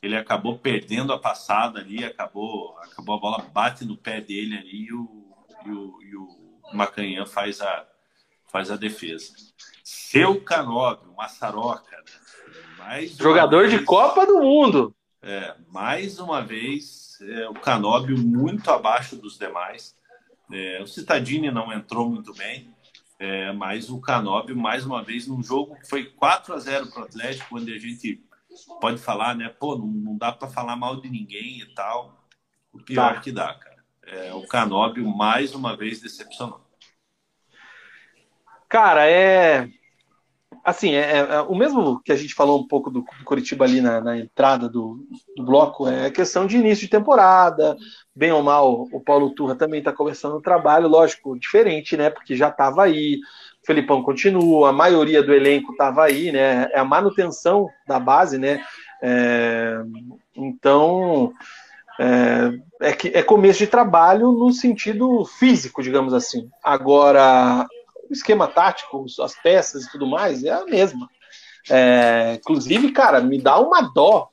ele 0.02 0.18
acabou 0.18 0.60
perdendo 0.60 1.14
a 1.14 1.20
passada 1.20 1.80
ali, 1.80 2.04
acabou, 2.04 2.78
acabou 2.80 3.16
a 3.16 3.20
bola 3.20 3.46
bate 3.54 3.86
no 3.86 3.96
pé 3.96 4.20
dele 4.20 4.58
ali 4.58 4.88
e 4.88 4.94
o, 4.94 5.34
e 5.66 5.72
o, 5.72 6.02
e 6.02 6.16
o 6.18 6.28
Macanhã 6.74 7.26
faz 7.26 7.62
a, 7.62 7.88
faz 8.52 8.70
a 8.70 8.76
defesa. 8.76 9.34
Seu 9.82 10.42
Canóbio, 10.42 11.14
Massaroca, 11.16 11.96
né? 11.98 12.19
Jogador 13.18 13.68
vez, 13.68 13.80
de 13.80 13.86
Copa 13.86 14.26
do 14.26 14.40
Mundo. 14.40 14.96
É, 15.22 15.56
mais 15.70 16.20
uma 16.20 16.42
vez, 16.42 17.18
é, 17.22 17.50
o 17.50 17.54
Canóbio 17.54 18.18
muito 18.18 18.70
abaixo 18.72 19.16
dos 19.16 19.38
demais. 19.38 19.96
É, 20.52 20.82
o 20.82 20.88
Citadini 20.88 21.52
não 21.52 21.72
entrou 21.72 22.10
muito 22.10 22.34
bem, 22.34 22.74
é, 23.20 23.52
mas 23.52 23.90
o 23.90 24.00
Canóbio, 24.00 24.56
mais 24.56 24.86
uma 24.86 25.04
vez, 25.04 25.28
num 25.28 25.44
jogo 25.44 25.76
que 25.76 25.88
foi 25.88 26.06
4 26.06 26.54
a 26.54 26.60
0 26.60 26.88
para 26.88 27.02
o 27.02 27.06
Atlético, 27.06 27.58
onde 27.58 27.74
a 27.74 27.78
gente 27.78 28.24
pode 28.80 28.98
falar, 29.00 29.36
né? 29.36 29.50
Pô, 29.50 29.78
não, 29.78 29.88
não 29.88 30.18
dá 30.18 30.32
para 30.32 30.48
falar 30.48 30.76
mal 30.76 31.00
de 31.00 31.10
ninguém 31.10 31.60
e 31.60 31.66
tal. 31.74 32.26
O 32.72 32.80
pior 32.80 33.16
tá. 33.16 33.22
que 33.22 33.32
dá, 33.32 33.54
cara. 33.54 33.78
É, 34.08 34.34
o 34.34 34.48
Canóbio, 34.48 35.06
mais 35.08 35.54
uma 35.54 35.76
vez, 35.76 36.02
decepcionou. 36.02 36.62
Cara, 38.68 39.10
é. 39.10 39.70
Assim, 40.70 40.94
é, 40.94 41.18
é, 41.18 41.42
o 41.42 41.56
mesmo 41.56 42.00
que 42.04 42.12
a 42.12 42.16
gente 42.16 42.36
falou 42.36 42.60
um 42.60 42.68
pouco 42.68 42.92
do, 42.92 43.00
do 43.02 43.26
Curitiba 43.26 43.66
ali 43.66 43.82
na, 43.82 44.00
na 44.00 44.20
entrada 44.20 44.70
do, 44.70 45.04
do, 45.36 45.44
bloco, 45.44 45.88
é 45.88 46.12
questão 46.12 46.46
de 46.46 46.58
início 46.58 46.86
de 46.86 46.92
temporada, 46.92 47.76
bem 48.16 48.32
ou 48.32 48.44
mal, 48.44 48.88
o 48.94 49.00
Paulo 49.02 49.32
Turra 49.32 49.56
também 49.56 49.80
está 49.80 49.92
começando 49.92 50.34
o 50.34 50.42
trabalho, 50.42 50.88
lógico, 50.88 51.40
diferente, 51.40 51.98
né? 51.98 52.12
Porque 52.12 52.36
já 52.36 52.50
estava 52.50 52.84
aí, 52.84 53.16
o 53.64 53.66
Felipão 53.66 54.04
continua, 54.04 54.70
a 54.70 54.72
maioria 54.72 55.24
do 55.24 55.34
elenco 55.34 55.72
estava 55.72 56.04
aí, 56.04 56.32
né? 56.32 56.70
É 56.72 56.78
a 56.78 56.86
manutenção 56.86 57.68
da 57.88 58.00
base, 58.00 58.38
né? 58.38 58.64
É, 59.02 59.76
então, 60.36 61.34
é, 62.00 62.90
é, 62.90 62.94
que, 62.94 63.08
é 63.08 63.24
começo 63.24 63.58
de 63.58 63.66
trabalho 63.66 64.32
no 64.32 64.52
sentido 64.52 65.26
físico, 65.26 65.82
digamos 65.82 66.14
assim. 66.14 66.48
Agora, 66.64 67.66
o 68.10 68.14
esquema 68.14 68.48
tático, 68.48 69.06
as 69.22 69.36
peças 69.42 69.86
e 69.86 69.92
tudo 69.92 70.08
mais, 70.08 70.44
é 70.44 70.52
a 70.52 70.66
mesma. 70.66 71.08
É, 71.70 72.36
inclusive, 72.36 72.92
cara, 72.92 73.22
me 73.22 73.40
dá 73.40 73.60
uma 73.60 73.82
dó 73.82 74.30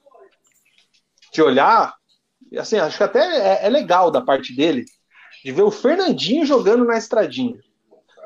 de 1.32 1.42
olhar. 1.42 1.94
Assim, 2.58 2.78
acho 2.78 2.96
que 2.96 3.02
até 3.02 3.20
é, 3.20 3.66
é, 3.66 3.68
legal 3.68 4.10
da 4.10 4.20
parte 4.20 4.54
dele 4.54 4.84
de 5.44 5.52
ver 5.52 5.62
o 5.62 5.70
Fernandinho 5.70 6.46
jogando 6.46 6.84
na 6.84 6.96
estradinha. 6.96 7.58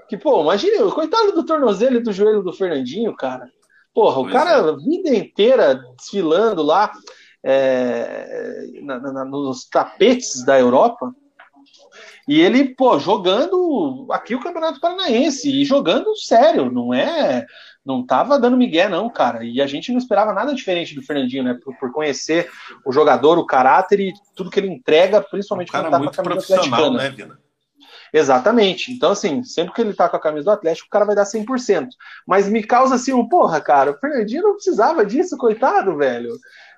Que, 0.09 0.17
pô, 0.17 0.43
imagine, 0.43 0.79
coitado 0.93 1.33
do 1.33 1.45
tornozelo 1.45 1.97
e 1.97 2.03
do 2.03 2.13
joelho 2.13 2.43
do 2.43 2.53
Fernandinho, 2.53 3.15
cara. 3.15 3.51
Porra, 3.93 4.21
o 4.21 4.31
cara 4.31 4.51
é. 4.51 4.55
a 4.55 4.73
vida 4.73 5.15
inteira 5.15 5.75
desfilando 5.97 6.63
lá 6.63 6.93
é, 7.43 8.67
na, 8.83 8.99
na, 9.01 9.25
nos 9.25 9.65
tapetes 9.69 10.45
da 10.45 10.59
Europa. 10.59 11.15
E 12.31 12.41
ele, 12.41 12.77
pô, 12.77 12.97
jogando 12.97 14.07
aqui 14.13 14.37
o 14.37 14.41
Campeonato 14.41 14.79
Paranaense 14.79 15.51
e 15.51 15.65
jogando 15.65 16.17
sério, 16.17 16.71
não 16.71 16.95
é. 16.95 17.45
Não 17.85 18.07
tava 18.07 18.39
dando 18.39 18.57
migué, 18.57 18.89
não, 18.89 19.11
cara. 19.11 19.43
E 19.43 19.61
a 19.61 19.67
gente 19.67 19.91
não 19.91 19.99
esperava 19.99 20.33
nada 20.33 20.55
diferente 20.55 20.95
do 20.95 21.03
Fernandinho, 21.03 21.43
né? 21.43 21.59
Por, 21.61 21.77
por 21.77 21.91
conhecer 21.91 22.49
o 22.87 22.93
jogador, 22.93 23.37
o 23.37 23.45
caráter 23.45 23.99
e 23.99 24.13
tudo 24.37 24.49
que 24.49 24.61
ele 24.61 24.69
entrega, 24.69 25.21
principalmente 25.21 25.73
quando 25.73 25.91
tá 25.91 25.99
com 25.99 26.09
a 26.09 26.13
camisa 26.13 26.55
atleticana. 26.55 26.99
Né, 26.99 27.11
Vina? 27.11 27.39
Exatamente. 28.13 28.93
Então, 28.93 29.11
assim, 29.11 29.43
sempre 29.43 29.75
que 29.75 29.81
ele 29.81 29.93
tá 29.93 30.09
com 30.09 30.17
a 30.17 30.21
camisa 30.21 30.45
do 30.45 30.51
Atlético, 30.53 30.87
o 30.87 30.91
cara 30.91 31.05
vai 31.05 31.17
dar 31.17 31.25
100%. 31.25 31.89
Mas 32.25 32.49
me 32.49 32.63
causa 32.63 32.95
assim 32.95 33.13
um, 33.13 33.29
porra, 33.29 33.61
cara, 33.61 33.91
o 33.91 33.99
Fernandinho 33.99 34.45
não 34.45 34.55
precisava 34.55 35.05
disso, 35.05 35.37
coitado, 35.37 35.97
velho. 35.97 36.31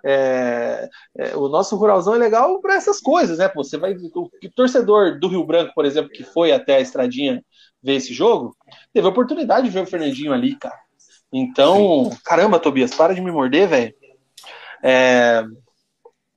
É, 0.05 0.89
é, 1.17 1.37
o 1.37 1.49
nosso 1.49 1.77
ruralzão 1.77 2.15
é 2.15 2.19
legal 2.19 2.61
para 2.61 2.75
essas 2.75 3.01
coisas, 3.01 3.39
né? 3.39 3.51
Você 3.55 3.79
vai. 3.79 3.95
O, 3.95 4.23
o 4.25 4.51
torcedor 4.55 5.19
do 5.19 5.29
Rio 5.29 5.45
Branco, 5.45 5.73
por 5.75 5.85
exemplo, 5.85 6.11
que 6.11 6.25
foi 6.25 6.53
até 6.53 6.77
a 6.77 6.81
estradinha 6.81 7.45
ver 7.83 7.95
esse 7.95 8.13
jogo, 8.13 8.57
teve 8.93 9.07
a 9.07 9.11
oportunidade 9.11 9.67
de 9.67 9.73
ver 9.73 9.83
o 9.83 9.87
Fernandinho 9.87 10.33
ali, 10.33 10.57
cara. 10.57 10.79
Então, 11.33 12.11
caramba, 12.25 12.59
Tobias, 12.59 12.95
para 12.95 13.15
de 13.15 13.21
me 13.21 13.31
morder, 13.31 13.69
velho. 13.69 13.95
É, 14.83 15.45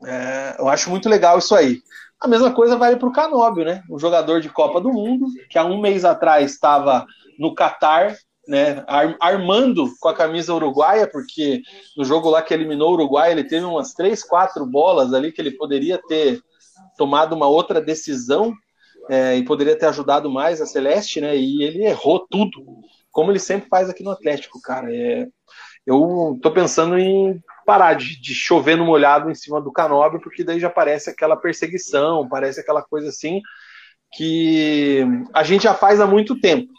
é, 0.06 0.56
eu 0.60 0.70
acho 0.70 0.90
muito 0.90 1.10
legal 1.10 1.38
isso 1.40 1.56
aí. 1.56 1.80
A 2.22 2.28
mesma 2.28 2.54
coisa 2.54 2.78
vale 2.78 2.96
para 2.96 3.08
o 3.08 3.12
Canóbio, 3.12 3.66
né? 3.66 3.84
O 3.90 4.00
jogador 4.00 4.40
de 4.40 4.50
Copa 4.50 4.80
do 4.80 4.92
Mundo, 4.92 5.28
que 5.50 5.58
há 5.58 5.66
um 5.66 5.82
mês 5.82 6.06
atrás 6.06 6.52
estava 6.52 7.06
no 7.38 7.54
Catar 7.54 8.16
né, 8.48 8.84
armando 9.20 9.92
com 10.00 10.08
a 10.08 10.14
camisa 10.14 10.54
uruguaia, 10.54 11.08
porque 11.08 11.62
no 11.98 12.04
jogo 12.04 12.30
lá 12.30 12.42
que 12.42 12.54
eliminou 12.54 12.92
o 12.92 12.94
Uruguai, 12.94 13.32
ele 13.32 13.44
teve 13.44 13.66
umas 13.66 13.94
três, 13.94 14.24
quatro 14.24 14.66
bolas 14.66 15.14
ali 15.14 15.32
que 15.32 15.42
ele 15.42 15.52
poderia 15.52 16.00
ter 16.08 16.42
tomado 16.98 17.34
uma 17.34 17.48
outra 17.48 17.82
decisão 17.82 18.54
é, 19.10 19.36
e 19.36 19.44
poderia 19.44 19.78
ter 19.78 19.88
ajudado 19.88 20.30
mais 20.30 20.62
a 20.62 20.66
Celeste, 20.66 21.22
né? 21.22 21.36
E 21.36 21.64
ele 21.64 21.86
errou 21.86 22.26
tudo, 22.30 22.64
como 23.12 23.32
ele 23.32 23.40
sempre 23.40 23.70
faz 23.70 23.90
aqui 23.90 24.04
no 24.04 24.12
Atlético, 24.12 24.60
cara. 24.62 24.94
É, 24.94 25.28
eu 25.86 26.40
tô 26.42 26.52
pensando 26.52 26.98
em 26.98 27.40
parar 27.66 27.94
de, 27.94 28.20
de 28.20 28.34
chover 28.34 28.76
no 28.76 28.86
molhado 28.86 29.30
em 29.30 29.36
cima 29.36 29.62
do 29.62 29.72
Canóbio, 29.72 30.20
porque 30.22 30.44
daí 30.44 30.60
já 30.60 30.70
parece 30.70 31.10
aquela 31.10 31.36
perseguição, 31.36 32.28
parece 32.28 32.60
aquela 32.60 32.82
coisa 32.82 33.10
assim 33.10 33.42
que 34.16 35.04
a 35.34 35.44
gente 35.44 35.64
já 35.64 35.74
faz 35.74 36.00
há 36.00 36.08
muito 36.08 36.40
tempo. 36.40 36.72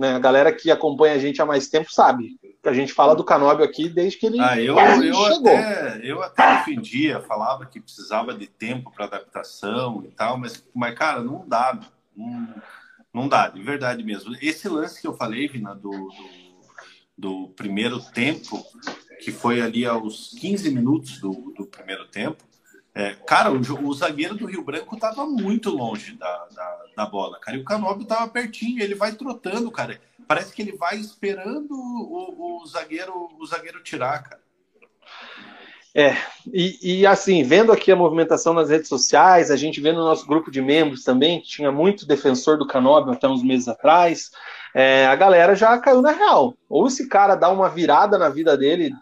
Né? 0.00 0.14
A 0.14 0.18
galera 0.18 0.50
que 0.50 0.70
acompanha 0.70 1.14
a 1.14 1.18
gente 1.18 1.42
há 1.42 1.44
mais 1.44 1.68
tempo 1.68 1.92
sabe 1.92 2.38
que 2.62 2.68
a 2.70 2.72
gente 2.72 2.90
fala 2.90 3.14
do 3.14 3.22
Canóbio 3.22 3.62
aqui 3.62 3.86
desde 3.86 4.18
que 4.18 4.24
ele 4.24 4.40
ah, 4.40 4.58
eu, 4.58 4.78
eu 4.78 5.14
chegou. 5.14 5.54
Até, 5.54 6.00
eu 6.02 6.22
até 6.22 6.56
defendia, 6.56 7.20
falava 7.20 7.66
que 7.66 7.78
precisava 7.78 8.32
de 8.32 8.46
tempo 8.46 8.90
para 8.90 9.04
adaptação 9.04 10.02
e 10.06 10.08
tal, 10.08 10.38
mas, 10.38 10.66
mas 10.74 10.94
cara, 10.94 11.22
não 11.22 11.46
dá. 11.46 11.78
Não, 12.16 12.48
não 13.12 13.28
dá, 13.28 13.48
de 13.48 13.62
verdade 13.62 14.02
mesmo. 14.02 14.34
Esse 14.40 14.70
lance 14.70 15.02
que 15.02 15.06
eu 15.06 15.12
falei, 15.12 15.46
Vina, 15.48 15.74
do, 15.74 15.90
do, 15.90 16.08
do 17.18 17.48
primeiro 17.50 18.00
tempo, 18.00 18.64
que 19.22 19.30
foi 19.30 19.60
ali 19.60 19.84
aos 19.84 20.30
15 20.40 20.70
minutos 20.70 21.20
do, 21.20 21.52
do 21.54 21.66
primeiro 21.66 22.06
tempo, 22.08 22.42
é, 23.00 23.16
cara, 23.26 23.50
o, 23.50 23.56
o, 23.56 23.94
zagueiro 23.94 24.34
do 24.34 24.44
Rio 24.44 24.62
Branco 24.62 24.94
estava 24.94 25.24
muito 25.24 25.70
longe 25.70 26.12
da, 26.16 26.46
da, 26.54 26.82
da, 26.94 27.06
bola, 27.06 27.40
cara. 27.40 27.56
E 27.56 27.60
o 27.60 27.64
Canóbio 27.64 28.02
estava 28.02 28.28
pertinho, 28.28 28.82
ele 28.82 28.94
vai 28.94 29.12
trotando, 29.12 29.70
cara. 29.70 29.98
Parece 30.28 30.52
que 30.52 30.60
ele 30.60 30.76
vai 30.76 30.98
esperando 30.98 31.70
o, 31.72 32.60
o 32.62 32.66
zagueiro 32.66 33.30
o 33.38 33.46
zagueiro 33.46 33.82
tirar, 33.82 34.22
cara. 34.22 34.40
É, 35.94 36.14
e, 36.52 37.00
e, 37.00 37.06
assim, 37.06 37.42
vendo 37.42 37.72
aqui 37.72 37.90
a 37.90 37.96
movimentação 37.96 38.52
nas 38.52 38.68
redes 38.68 38.88
sociais, 38.88 39.50
a 39.50 39.56
gente 39.56 39.80
vê 39.80 39.92
no 39.92 40.04
nosso 40.04 40.26
grupo 40.26 40.50
de 40.50 40.60
membros 40.60 41.02
também, 41.02 41.40
que 41.40 41.48
tinha 41.48 41.72
muito 41.72 42.06
defensor 42.06 42.58
do 42.58 42.66
Canóbio 42.66 43.14
até 43.14 43.26
uns 43.26 43.42
meses 43.42 43.66
atrás, 43.66 44.30
é, 44.74 45.06
a 45.06 45.16
galera 45.16 45.54
já 45.54 45.76
caiu 45.78 46.02
na 46.02 46.12
real. 46.12 46.54
Ou 46.68 46.86
esse 46.86 47.08
cara 47.08 47.34
dá 47.34 47.48
uma 47.48 47.70
virada 47.70 48.18
na 48.18 48.28
vida 48.28 48.58
dele, 48.58 48.92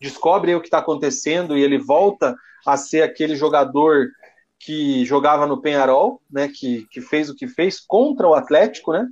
descobre 0.00 0.56
o 0.56 0.60
que 0.60 0.66
está 0.66 0.78
acontecendo 0.78 1.56
e 1.56 1.62
ele 1.62 1.78
volta 1.78 2.36
a 2.66 2.76
ser 2.76 3.02
aquele 3.02 3.36
jogador 3.36 4.08
que 4.58 5.04
jogava 5.04 5.46
no 5.46 5.60
Penharol, 5.60 6.22
né, 6.30 6.48
que, 6.48 6.86
que 6.90 7.00
fez 7.00 7.28
o 7.28 7.34
que 7.34 7.46
fez 7.46 7.80
contra 7.80 8.26
o 8.26 8.34
Atlético, 8.34 8.92
né? 8.92 9.06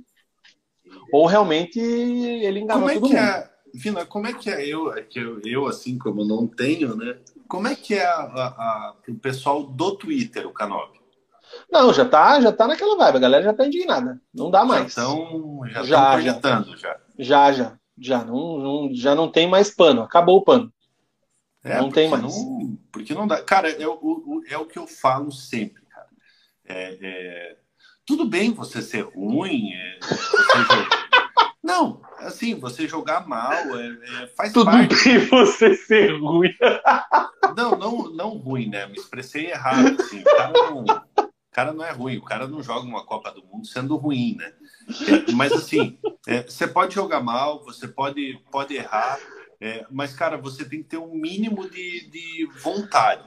Ou 1.11 1.25
realmente 1.25 1.79
ele 1.79 2.59
enganou 2.59 2.87
como 2.87 2.91
é 2.91 2.93
todo 2.95 3.07
que 3.09 3.15
mundo. 3.15 3.23
É, 3.23 3.49
Vina, 3.73 4.05
como 4.05 4.27
é 4.27 4.33
que 4.33 4.49
é 4.49 4.65
eu, 4.67 4.93
é 4.93 5.01
que 5.01 5.19
eu, 5.19 5.41
eu, 5.43 5.67
assim 5.67 5.97
como 5.97 6.23
não 6.23 6.47
tenho, 6.47 6.95
né? 6.95 7.17
Como 7.47 7.67
é 7.67 7.75
que 7.75 7.95
é 7.95 8.05
a, 8.05 8.15
a, 8.15 8.47
a, 8.47 8.95
o 9.07 9.15
pessoal 9.15 9.63
do 9.63 9.95
Twitter, 9.95 10.47
o 10.47 10.53
Canove? 10.53 10.99
Não, 11.71 11.93
já 11.93 12.05
tá, 12.05 12.39
já 12.39 12.51
tá 12.51 12.67
naquela 12.67 12.97
vibe, 12.97 13.17
a 13.17 13.19
galera 13.19 13.43
já 13.43 13.53
tá 13.53 13.65
indignada. 13.65 14.19
Não 14.33 14.49
dá 14.49 14.63
mais. 14.63 14.91
Então, 14.91 15.61
já 15.67 15.83
já 15.83 16.11
projetando 16.11 16.77
já. 16.77 16.99
Já, 17.17 17.51
já. 17.51 17.77
Já 17.97 18.23
não, 18.23 18.57
não, 18.57 18.89
já 18.93 19.13
não 19.13 19.31
tem 19.31 19.47
mais 19.47 19.69
pano, 19.69 20.01
acabou 20.01 20.37
o 20.37 20.43
pano. 20.43 20.73
É, 21.63 21.77
não 21.79 21.89
tem 21.89 22.09
mais. 22.09 22.21
Não, 22.21 22.77
porque 22.91 23.13
não 23.13 23.25
dá. 23.25 23.41
Cara, 23.41 23.69
é 23.69 23.87
o, 23.87 24.43
é 24.47 24.57
o 24.57 24.65
que 24.65 24.77
eu 24.77 24.85
falo 24.85 25.31
sempre, 25.31 25.81
cara. 25.85 26.09
É, 26.65 26.97
é... 27.01 27.57
Tudo 28.05 28.25
bem 28.25 28.51
você 28.51 28.81
ser 28.81 29.03
ruim, 29.03 29.71
é, 29.71 29.99
você 30.01 30.17
não, 31.63 32.01
assim, 32.19 32.59
você 32.59 32.85
jogar 32.85 33.25
mal, 33.25 33.53
é, 33.53 33.97
é 34.23 34.27
faz 34.35 34.51
Tudo 34.51 34.65
parte. 34.65 34.93
Tudo 34.93 35.03
bem 35.05 35.25
você 35.27 35.73
ser 35.73 36.19
ruim. 36.19 36.53
não, 37.55 37.77
não, 37.77 38.09
não 38.09 38.29
ruim, 38.31 38.67
né? 38.67 38.85
Me 38.87 38.97
expressei 38.97 39.51
errado. 39.51 40.01
Assim. 40.01 40.19
O, 40.19 40.23
cara 40.25 40.51
não, 40.51 40.83
o 40.83 41.31
cara 41.53 41.73
não 41.73 41.85
é 41.85 41.91
ruim, 41.91 42.17
o 42.17 42.23
cara 42.23 42.45
não 42.45 42.61
joga 42.61 42.85
uma 42.85 43.05
Copa 43.05 43.31
do 43.31 43.45
Mundo 43.45 43.65
sendo 43.65 43.95
ruim, 43.95 44.35
né? 44.35 44.51
Mas 45.33 45.53
assim, 45.53 45.97
você 46.45 46.67
pode 46.67 46.95
jogar 46.95 47.21
mal, 47.21 47.63
você 47.63 47.87
pode, 47.87 48.37
pode 48.51 48.75
errar, 48.75 49.17
é, 49.63 49.85
mas, 49.89 50.13
cara, 50.13 50.35
você 50.37 50.65
tem 50.65 50.83
que 50.83 50.89
ter 50.89 50.97
um 50.97 51.15
mínimo 51.15 51.69
de, 51.69 52.09
de 52.09 52.49
vontade, 52.61 53.23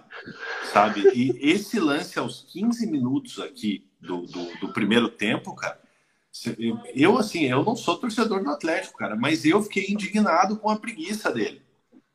sabe? 0.70 1.02
E 1.14 1.34
esse 1.40 1.80
lance 1.80 2.18
aos 2.18 2.42
15 2.52 2.86
minutos 2.86 3.40
aqui 3.40 3.88
do, 3.98 4.26
do, 4.26 4.54
do 4.58 4.72
primeiro 4.72 5.08
tempo, 5.08 5.54
cara, 5.54 5.80
eu, 6.94 7.16
assim, 7.16 7.44
eu 7.44 7.64
não 7.64 7.74
sou 7.74 7.96
torcedor 7.96 8.44
do 8.44 8.50
Atlético, 8.50 8.98
cara, 8.98 9.16
mas 9.16 9.46
eu 9.46 9.62
fiquei 9.62 9.86
indignado 9.88 10.58
com 10.58 10.68
a 10.68 10.78
preguiça 10.78 11.32
dele, 11.32 11.62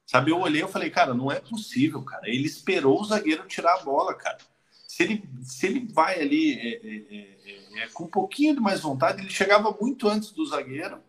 Sabe, 0.06 0.30
eu 0.30 0.40
olhei 0.40 0.62
e 0.62 0.68
falei, 0.68 0.90
cara, 0.90 1.14
não 1.14 1.32
é 1.32 1.40
possível, 1.40 2.04
cara. 2.04 2.28
Ele 2.28 2.46
esperou 2.46 3.00
o 3.00 3.06
zagueiro 3.06 3.48
tirar 3.48 3.76
a 3.76 3.84
bola, 3.84 4.14
cara. 4.14 4.40
Se 4.86 5.04
ele, 5.04 5.24
se 5.42 5.66
ele 5.66 5.88
vai 5.90 6.20
ali 6.20 6.60
é, 6.60 6.76
é, 6.84 7.80
é, 7.80 7.84
é 7.84 7.88
com 7.94 8.04
um 8.04 8.10
pouquinho 8.10 8.54
de 8.54 8.60
mais 8.60 8.82
vontade, 8.82 9.22
ele 9.22 9.30
chegava 9.30 9.72
muito 9.80 10.10
antes 10.10 10.32
do 10.32 10.46
zagueiro 10.46 11.00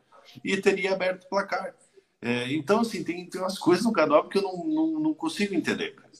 e 0.44 0.56
teria 0.56 0.92
aberto 0.92 1.24
o 1.24 1.28
placar. 1.28 1.74
É, 2.22 2.52
então, 2.52 2.80
assim, 2.80 3.02
tem, 3.02 3.28
tem 3.28 3.40
umas 3.40 3.58
coisas 3.58 3.84
no 3.84 3.92
Canóbio 3.92 4.30
que 4.30 4.38
eu 4.38 4.42
não, 4.42 4.64
não, 4.64 5.00
não 5.00 5.14
consigo 5.14 5.54
entender, 5.54 5.94
cara. 5.96 6.12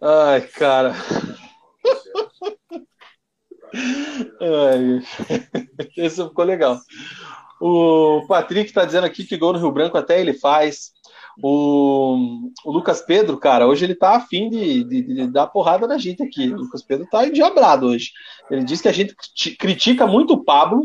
Ai, 0.00 0.40
cara. 0.42 0.94
Ai, 4.40 5.02
esse 5.96 6.22
ficou 6.22 6.44
legal. 6.44 6.78
O 7.60 8.24
Patrick 8.28 8.72
tá 8.72 8.84
dizendo 8.84 9.04
aqui 9.04 9.24
que 9.24 9.36
gol 9.36 9.52
no 9.52 9.58
Rio 9.58 9.72
Branco 9.72 9.98
até 9.98 10.20
ele 10.20 10.32
faz. 10.32 10.92
O, 11.42 12.50
o 12.64 12.72
Lucas 12.72 13.00
Pedro, 13.00 13.38
cara, 13.38 13.66
hoje 13.66 13.84
ele 13.84 13.94
tá 13.94 14.16
afim 14.16 14.48
de, 14.50 14.82
de, 14.84 15.02
de, 15.02 15.26
dar 15.28 15.46
porrada 15.48 15.86
na 15.86 15.98
gente 15.98 16.22
aqui. 16.22 16.48
O 16.48 16.56
Lucas 16.56 16.82
Pedro 16.82 17.06
tá 17.10 17.26
endiabrado 17.26 17.86
hoje. 17.86 18.12
Ele 18.50 18.64
diz 18.64 18.80
que 18.80 18.88
a 18.88 18.92
gente 18.92 19.16
critica 19.58 20.06
muito 20.06 20.34
o 20.34 20.44
Pablo 20.44 20.82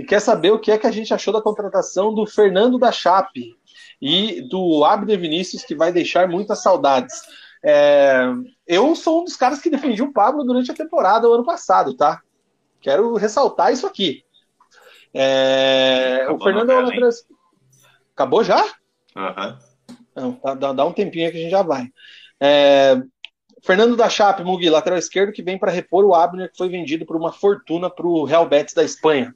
e 0.00 0.04
quer 0.04 0.18
saber 0.18 0.50
o 0.50 0.58
que 0.58 0.72
é 0.72 0.78
que 0.78 0.86
a 0.86 0.90
gente 0.90 1.12
achou 1.12 1.30
da 1.30 1.42
contratação 1.42 2.14
do 2.14 2.26
Fernando 2.26 2.78
da 2.78 2.90
Chape 2.90 3.54
e 4.00 4.40
do 4.40 4.82
Abner 4.82 5.20
Vinícius, 5.20 5.62
que 5.62 5.74
vai 5.74 5.92
deixar 5.92 6.26
muitas 6.26 6.62
saudades. 6.62 7.20
É, 7.62 8.22
eu 8.66 8.96
sou 8.96 9.20
um 9.20 9.24
dos 9.24 9.36
caras 9.36 9.60
que 9.60 9.68
defendi 9.68 10.02
o 10.02 10.10
Pablo 10.10 10.42
durante 10.42 10.70
a 10.70 10.74
temporada 10.74 11.28
o 11.28 11.34
ano 11.34 11.44
passado, 11.44 11.92
tá? 11.92 12.22
Quero 12.80 13.14
ressaltar 13.16 13.74
isso 13.74 13.86
aqui. 13.86 14.24
É, 15.12 16.26
o 16.30 16.42
Fernando 16.42 16.72
é 16.72 16.80
lateral. 16.80 17.10
Acabou 18.14 18.42
já? 18.42 18.64
Uhum. 19.14 19.58
Não, 20.16 20.56
dá, 20.56 20.72
dá, 20.72 20.86
um 20.86 20.94
tempinho 20.94 21.30
que 21.30 21.36
a 21.36 21.40
gente 21.42 21.50
já 21.50 21.60
vai. 21.62 21.90
É, 22.40 23.02
Fernando 23.62 23.96
da 23.96 24.08
Chape, 24.08 24.42
Mugi, 24.42 24.70
lateral 24.70 24.98
esquerdo, 24.98 25.30
que 25.30 25.42
vem 25.42 25.58
para 25.58 25.70
repor 25.70 26.06
o 26.06 26.14
Abner, 26.14 26.50
que 26.50 26.56
foi 26.56 26.70
vendido 26.70 27.04
por 27.04 27.16
uma 27.16 27.32
fortuna 27.34 27.90
para 27.90 28.06
o 28.06 28.24
Real 28.24 28.48
Betis 28.48 28.72
da 28.72 28.82
Espanha. 28.82 29.34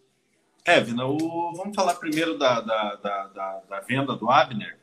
É, 0.65 0.81
Vina, 0.81 1.05
o... 1.07 1.53
vamos 1.55 1.77
falar 1.77 1.95
primeiro 1.97 2.39
da, 2.39 2.61
da, 2.61 2.95
da, 2.97 3.61
da, 3.69 3.81
venda 3.81 4.17
do 4.17 4.31
Abner. 4.31 4.79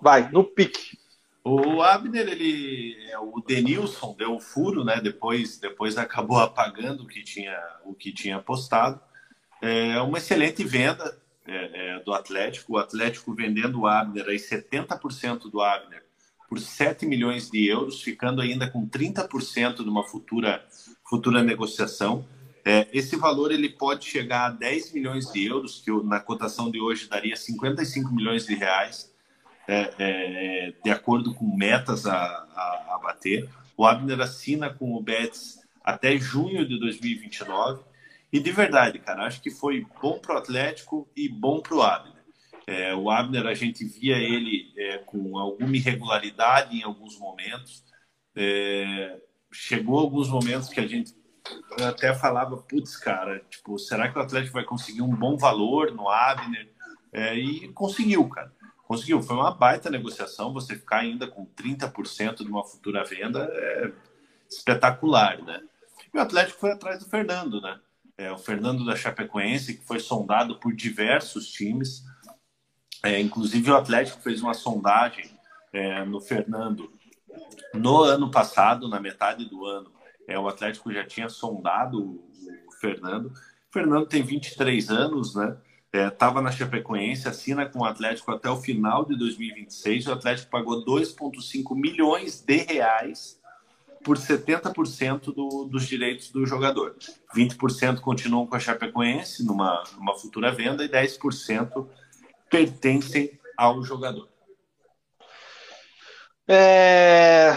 Vai, 0.00 0.30
no 0.30 0.44
pique. 0.44 0.98
O 1.42 1.82
Abner, 1.82 2.28
ele, 2.28 2.94
é, 3.10 3.18
o 3.18 3.40
Denilson 3.40 4.14
deu 4.18 4.34
o 4.34 4.40
furo, 4.40 4.84
né? 4.84 5.00
Depois, 5.00 5.58
depois 5.58 5.96
acabou 5.96 6.38
apagando 6.40 7.04
o 7.04 7.06
que 7.06 7.22
tinha, 7.22 7.58
o 7.84 7.94
que 7.94 8.12
tinha 8.12 8.38
postado. 8.38 9.00
É 9.62 9.98
uma 10.00 10.18
excelente 10.18 10.62
venda 10.62 11.16
é, 11.46 11.96
é, 11.96 12.00
do 12.00 12.12
Atlético. 12.12 12.74
O 12.74 12.78
Atlético 12.78 13.34
vendendo 13.34 13.80
o 13.80 13.86
Abner 13.86 14.26
aí 14.28 14.36
70% 14.36 15.50
do 15.50 15.62
Abner 15.62 16.04
por 16.48 16.58
7 16.58 17.06
milhões 17.06 17.50
de 17.50 17.66
euros, 17.66 18.02
ficando 18.02 18.40
ainda 18.40 18.70
com 18.70 18.86
30% 18.86 19.82
de 19.82 19.88
uma 19.88 20.04
futura, 20.04 20.64
futura 21.04 21.42
negociação. 21.42 22.26
É, 22.68 22.86
esse 22.92 23.16
valor 23.16 23.50
ele 23.50 23.70
pode 23.70 24.04
chegar 24.04 24.44
a 24.44 24.50
10 24.50 24.92
milhões 24.92 25.32
de 25.32 25.46
euros, 25.46 25.80
que 25.80 25.90
na 26.02 26.20
cotação 26.20 26.70
de 26.70 26.78
hoje 26.78 27.08
daria 27.08 27.34
55 27.34 28.14
milhões 28.14 28.44
de 28.44 28.54
reais, 28.54 29.10
é, 29.66 29.94
é, 29.98 30.74
de 30.84 30.90
acordo 30.90 31.34
com 31.34 31.46
metas 31.56 32.04
a, 32.04 32.14
a, 32.14 32.94
a, 32.94 32.98
bater. 33.02 33.48
O 33.74 33.86
Abner 33.86 34.20
assina 34.20 34.68
com 34.68 34.92
o 34.92 35.02
Betis 35.02 35.60
até 35.82 36.18
junho 36.18 36.68
de 36.68 36.78
2029. 36.78 37.82
E 38.30 38.38
de 38.38 38.52
verdade, 38.52 38.98
cara, 38.98 39.24
acho 39.24 39.40
que 39.40 39.50
foi 39.50 39.86
bom 40.02 40.18
para 40.18 40.34
o 40.34 40.38
Atlético 40.38 41.08
e 41.16 41.26
bom 41.26 41.62
para 41.62 41.74
o 41.74 41.80
Abner. 41.80 42.22
É, 42.66 42.94
o 42.94 43.10
Abner, 43.10 43.46
a 43.46 43.54
gente 43.54 43.82
via 43.82 44.18
ele 44.18 44.74
é, 44.76 44.98
com 44.98 45.38
alguma 45.38 45.74
irregularidade 45.74 46.76
em 46.76 46.82
alguns 46.82 47.18
momentos. 47.18 47.82
É, 48.36 49.16
chegou 49.50 49.98
alguns 49.98 50.28
momentos 50.28 50.68
que 50.68 50.80
a 50.80 50.86
gente 50.86 51.17
eu 51.78 51.86
até 51.86 52.14
falava, 52.14 52.56
putz, 52.56 52.96
cara, 52.96 53.40
tipo, 53.50 53.78
será 53.78 54.08
que 54.08 54.18
o 54.18 54.22
Atlético 54.22 54.54
vai 54.54 54.64
conseguir 54.64 55.02
um 55.02 55.14
bom 55.14 55.36
valor 55.36 55.92
no 55.92 56.08
Abner? 56.08 56.68
É, 57.12 57.34
e 57.34 57.68
conseguiu, 57.68 58.28
cara. 58.28 58.52
Conseguiu. 58.86 59.22
Foi 59.22 59.36
uma 59.36 59.50
baita 59.50 59.90
negociação. 59.90 60.52
Você 60.52 60.74
ficar 60.74 60.98
ainda 60.98 61.26
com 61.26 61.46
30% 61.46 62.38
de 62.38 62.48
uma 62.48 62.64
futura 62.64 63.04
venda 63.04 63.48
é 63.52 63.92
espetacular, 64.48 65.42
né? 65.42 65.62
E 66.12 66.16
o 66.16 66.20
Atlético 66.20 66.60
foi 66.60 66.72
atrás 66.72 66.98
do 66.98 67.08
Fernando, 67.08 67.60
né? 67.60 67.78
É, 68.16 68.32
o 68.32 68.38
Fernando 68.38 68.84
da 68.84 68.96
Chapecoense, 68.96 69.78
que 69.78 69.84
foi 69.84 70.00
sondado 70.00 70.58
por 70.58 70.74
diversos 70.74 71.48
times. 71.48 72.02
É, 73.02 73.20
inclusive, 73.20 73.70
o 73.70 73.76
Atlético 73.76 74.20
fez 74.20 74.42
uma 74.42 74.54
sondagem 74.54 75.30
é, 75.72 76.04
no 76.04 76.20
Fernando 76.20 76.90
no 77.74 78.02
ano 78.02 78.30
passado, 78.30 78.88
na 78.88 79.00
metade 79.00 79.44
do 79.44 79.64
ano, 79.66 79.90
é, 80.28 80.38
o 80.38 80.46
Atlético 80.46 80.92
já 80.92 81.04
tinha 81.04 81.28
sondado 81.28 82.22
o 82.66 82.72
Fernando. 82.78 83.26
O 83.26 83.72
Fernando 83.72 84.06
tem 84.06 84.22
23 84.22 84.90
anos, 84.90 85.34
né? 85.34 85.56
Estava 85.90 86.40
é, 86.40 86.42
na 86.42 86.52
Chapecoense, 86.52 87.26
assina 87.26 87.64
com 87.64 87.80
o 87.80 87.84
Atlético 87.84 88.30
até 88.30 88.50
o 88.50 88.60
final 88.60 89.06
de 89.06 89.16
2026. 89.16 90.06
O 90.06 90.12
Atlético 90.12 90.50
pagou 90.50 90.84
2,5 90.84 91.74
milhões 91.74 92.42
de 92.42 92.58
reais 92.58 93.40
por 94.04 94.18
70% 94.18 95.34
do, 95.34 95.64
dos 95.64 95.86
direitos 95.86 96.30
do 96.30 96.46
jogador. 96.46 96.94
20% 97.34 98.00
continuam 98.00 98.46
com 98.46 98.54
a 98.54 98.60
Chapecoense 98.60 99.44
numa, 99.44 99.82
numa 99.96 100.14
futura 100.14 100.52
venda 100.52 100.84
e 100.84 100.88
10% 100.90 101.88
pertencem 102.50 103.38
ao 103.56 103.82
jogador. 103.82 104.28
É... 106.46 107.56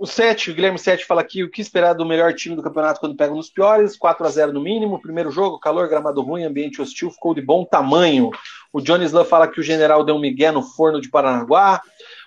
O 0.00 0.06
7, 0.06 0.52
o 0.52 0.54
Guilherme 0.54 0.78
7 0.78 1.04
fala 1.04 1.22
aqui 1.22 1.42
o 1.42 1.50
que 1.50 1.60
esperar 1.60 1.92
do 1.92 2.06
melhor 2.06 2.32
time 2.32 2.54
do 2.54 2.62
campeonato 2.62 3.00
quando 3.00 3.16
pega 3.16 3.34
nos 3.34 3.50
piores, 3.50 3.98
4 3.98 4.24
a 4.24 4.30
0 4.30 4.52
no 4.52 4.60
mínimo, 4.60 5.02
primeiro 5.02 5.28
jogo, 5.28 5.58
calor, 5.58 5.88
gramado 5.88 6.22
ruim, 6.22 6.44
ambiente 6.44 6.80
hostil, 6.80 7.10
ficou 7.10 7.34
de 7.34 7.42
bom 7.42 7.64
tamanho. 7.64 8.30
O 8.72 8.80
Johnny 8.80 9.06
Slan 9.06 9.24
fala 9.24 9.48
que 9.48 9.58
o 9.58 9.62
general 9.62 10.04
deu 10.04 10.14
um 10.14 10.20
migué 10.20 10.52
no 10.52 10.62
forno 10.62 11.00
de 11.00 11.10
Paranaguá. 11.10 11.82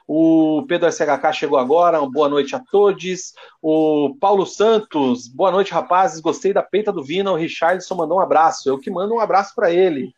O 0.05 0.65
Pedro 0.67 0.91
SHK 0.91 1.31
chegou 1.31 1.57
agora, 1.57 2.01
boa 2.01 2.27
noite 2.27 2.53
a 2.57 2.59
todos. 2.59 3.33
O 3.61 4.17
Paulo 4.19 4.45
Santos, 4.45 5.29
boa 5.29 5.49
noite, 5.49 5.71
rapazes. 5.71 6.19
Gostei 6.19 6.51
da 6.51 6.61
peita 6.61 6.91
do 6.91 7.01
Vina. 7.01 7.31
O 7.31 7.37
Richardson 7.37 7.95
mandou 7.95 8.17
um 8.17 8.21
abraço. 8.21 8.67
Eu 8.67 8.79
que 8.79 8.91
mando 8.91 9.13
um 9.13 9.19
abraço 9.21 9.55
para 9.55 9.71
ele. 9.71 10.13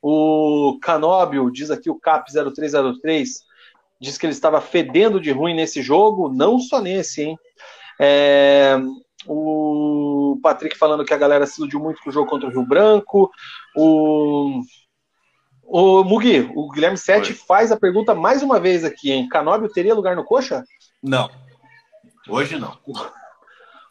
O 0.00 0.78
Canóbio, 0.80 1.50
diz 1.50 1.70
aqui 1.70 1.90
o 1.90 2.00
CAP 2.00 2.30
0303 2.32 3.44
diz 4.04 4.18
que 4.18 4.26
ele 4.26 4.32
estava 4.32 4.60
fedendo 4.60 5.20
de 5.20 5.32
ruim 5.32 5.54
nesse 5.54 5.82
jogo, 5.82 6.32
não 6.32 6.58
só 6.58 6.80
nesse, 6.80 7.22
hein? 7.22 7.38
É, 7.98 8.76
o 9.26 10.38
Patrick 10.42 10.76
falando 10.76 11.04
que 11.04 11.14
a 11.14 11.18
galera 11.18 11.46
se 11.46 11.60
iludiu 11.60 11.80
muito 11.80 12.02
com 12.02 12.10
o 12.10 12.12
jogo 12.12 12.28
contra 12.28 12.48
o 12.48 12.52
Rio 12.52 12.66
Branco. 12.66 13.30
O, 13.76 14.60
o 15.62 16.04
Mugi, 16.04 16.50
o 16.54 16.70
Guilherme 16.70 16.98
Sete 16.98 17.32
faz 17.32 17.72
a 17.72 17.76
pergunta 17.76 18.14
mais 18.14 18.42
uma 18.42 18.60
vez 18.60 18.84
aqui, 18.84 19.10
hein? 19.10 19.28
Canóbio 19.28 19.72
teria 19.72 19.94
lugar 19.94 20.14
no 20.14 20.24
coxa? 20.24 20.64
Não. 21.02 21.30
Hoje 22.28 22.58
não. 22.58 22.76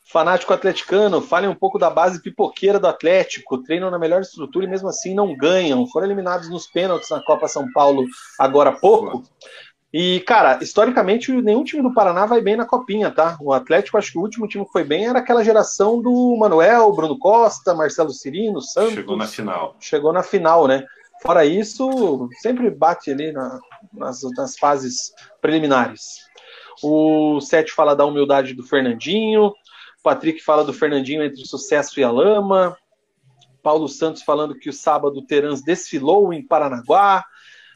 Fanático 0.05 0.53
atleticano, 0.53 1.21
falem 1.21 1.49
um 1.49 1.55
pouco 1.55 1.79
da 1.79 1.89
base 1.89 2.21
pipoqueira 2.21 2.79
do 2.79 2.87
Atlético. 2.87 3.63
Treinam 3.63 3.89
na 3.89 3.97
melhor 3.97 4.21
estrutura 4.21 4.65
e 4.65 4.69
mesmo 4.69 4.87
assim 4.87 5.15
não 5.15 5.35
ganham. 5.35 5.87
Foram 5.87 6.05
eliminados 6.05 6.49
nos 6.49 6.67
pênaltis 6.67 7.09
na 7.09 7.23
Copa 7.23 7.47
São 7.47 7.71
Paulo 7.71 8.05
agora 8.39 8.69
há 8.69 8.73
pouco. 8.73 9.23
E, 9.93 10.21
cara, 10.21 10.57
historicamente, 10.59 11.31
nenhum 11.31 11.63
time 11.63 11.83
do 11.83 11.93
Paraná 11.93 12.25
vai 12.25 12.41
bem 12.41 12.55
na 12.55 12.65
copinha, 12.65 13.11
tá? 13.11 13.37
O 13.39 13.53
Atlético, 13.53 13.95
acho 13.95 14.11
que 14.11 14.17
o 14.17 14.21
último 14.21 14.47
time 14.47 14.65
que 14.65 14.71
foi 14.71 14.83
bem 14.83 15.05
era 15.05 15.19
aquela 15.19 15.43
geração 15.43 16.01
do 16.01 16.35
Manuel, 16.35 16.91
Bruno 16.93 17.19
Costa, 17.19 17.75
Marcelo 17.75 18.09
Cirino, 18.09 18.59
Santos. 18.59 18.95
Chegou 18.95 19.15
na 19.15 19.27
final. 19.27 19.75
Chegou 19.79 20.11
na 20.11 20.23
final, 20.23 20.67
né? 20.67 20.83
Fora 21.21 21.45
isso, 21.45 22.27
sempre 22.41 22.71
bate 22.71 23.11
ali 23.11 23.31
na, 23.31 23.59
nas, 23.93 24.21
nas 24.35 24.57
fases 24.57 25.13
preliminares. 25.39 26.23
O 26.81 27.39
Sete 27.39 27.71
fala 27.71 27.95
da 27.95 28.03
humildade 28.03 28.55
do 28.55 28.63
Fernandinho. 28.63 29.45
O 29.45 29.53
Patrick 30.01 30.43
fala 30.43 30.65
do 30.65 30.73
Fernandinho 30.73 31.23
entre 31.23 31.43
o 31.43 31.47
sucesso 31.47 31.99
e 31.99 32.03
a 32.03 32.09
lama. 32.09 32.75
Paulo 33.61 33.87
Santos 33.87 34.23
falando 34.23 34.55
que 34.55 34.69
o 34.69 34.73
sábado 34.73 35.19
o 35.19 35.25
Terans 35.25 35.61
desfilou 35.61 36.33
em 36.33 36.45
Paranaguá. 36.45 37.23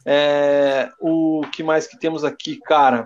É, 0.10 0.90
o 1.02 1.42
que 1.52 1.62
mais 1.62 1.86
que 1.86 2.00
temos 2.00 2.24
aqui, 2.24 2.58
cara? 2.62 3.06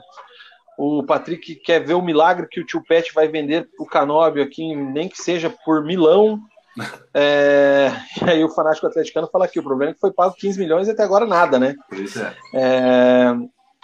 O 0.78 1.04
Patrick 1.04 1.56
quer 1.56 1.84
ver 1.84 1.96
o 1.96 2.02
milagre 2.02 2.48
que 2.48 2.62
o 2.62 2.66
tio 2.66 2.84
Pet 2.88 3.12
vai 3.14 3.28
vender 3.28 3.68
o 3.80 3.88
Canóbio 3.88 4.44
aqui, 4.44 4.76
nem 4.76 5.10
que 5.10 5.18
seja 5.18 5.50
por 5.66 5.84
milão. 5.84 6.40
É, 7.14 7.92
e 8.26 8.30
aí 8.30 8.44
o 8.46 8.50
fanático 8.50 8.88
atleticano 8.88 9.28
fala 9.30 9.44
aqui, 9.44 9.60
o 9.60 9.64
problema 9.64 9.92
é 9.92 9.94
que 9.94 10.00
foi 10.00 10.14
pago 10.14 10.34
15 10.34 10.58
milhões 10.58 10.88
e 10.88 10.92
até 10.92 11.04
agora 11.04 11.26
nada, 11.26 11.60
né? 11.60 11.76
Pois 11.90 12.16
é. 12.16 12.34
é 12.54 13.36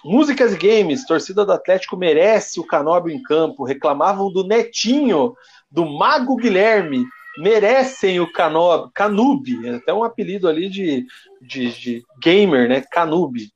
músicas 0.06 0.54
e 0.54 0.58
games, 0.58 1.06
torcida 1.06 1.44
do 1.44 1.52
Atlético 1.52 1.98
merece 1.98 2.62
o 2.62 2.66
Canóbio 2.66 3.14
em 3.14 3.22
campo. 3.22 3.66
Reclamavam 3.66 4.32
do 4.32 4.48
Netinho, 4.48 5.36
do 5.70 5.86
Mago 5.86 6.38
Guilherme, 6.38 7.06
merecem 7.38 8.20
o 8.20 8.32
Canob, 8.32 8.92
Canube, 8.94 9.68
é 9.68 9.76
até 9.76 9.94
um 9.94 10.04
apelido 10.04 10.48
ali 10.48 10.70
de, 10.70 11.06
de, 11.42 11.72
de 11.72 12.04
gamer, 12.22 12.68
né? 12.68 12.82
Canube. 12.82 13.52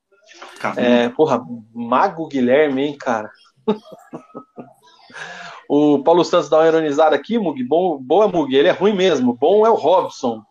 É, 0.77 1.09
porra, 1.09 1.43
Mago 1.73 2.27
Guilherme, 2.27 2.83
hein, 2.83 2.97
cara? 2.97 3.29
o 5.67 6.03
Paulo 6.03 6.23
Santos 6.23 6.49
dá 6.49 6.59
uma 6.59 6.67
ironizada 6.67 7.15
aqui, 7.15 7.37
Mug. 7.37 7.63
Bom, 7.63 7.97
boa, 7.97 8.27
Mug. 8.27 8.55
Ele 8.55 8.67
é 8.67 8.71
ruim 8.71 8.93
mesmo. 8.93 9.33
Bom 9.33 9.65
é 9.65 9.69
o 9.69 9.75
Robson. 9.75 10.43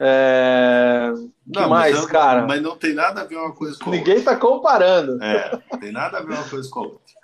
É... 0.00 1.12
Não, 1.46 1.62
que 1.62 1.68
mais, 1.68 1.96
mas 1.96 2.06
cara? 2.06 2.46
Mas 2.46 2.60
não 2.60 2.76
tem 2.76 2.94
nada 2.94 3.20
a 3.20 3.24
ver 3.24 3.36
uma 3.36 3.52
coisa 3.52 3.78
com 3.78 3.90
Ninguém 3.90 4.16
outra. 4.16 4.34
tá 4.34 4.40
comparando. 4.40 5.22
É, 5.22 5.60
não 5.70 5.78
tem 5.78 5.92
nada 5.92 6.18
a 6.18 6.20
ver 6.20 6.34
uma 6.34 6.44
coisa 6.44 6.68
com 6.68 6.80
a 6.80 6.82
outra. 6.82 7.14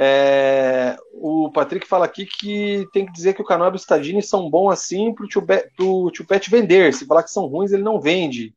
É, 0.00 0.96
o 1.12 1.50
Patrick 1.50 1.86
fala 1.86 2.04
aqui 2.04 2.24
que 2.24 2.86
tem 2.92 3.04
que 3.04 3.12
dizer 3.12 3.34
que 3.34 3.42
o 3.42 3.44
Canobi 3.44 3.76
e 3.76 3.78
o 3.78 3.82
Stadini 3.82 4.22
são 4.22 4.48
bons 4.48 4.70
assim 4.70 5.12
para 5.12 5.24
o 5.24 6.10
tio 6.10 6.24
Pet 6.24 6.48
vender. 6.48 6.94
Se 6.94 7.04
falar 7.04 7.24
que 7.24 7.32
são 7.32 7.46
ruins, 7.46 7.72
ele 7.72 7.82
não 7.82 8.00
vende. 8.00 8.54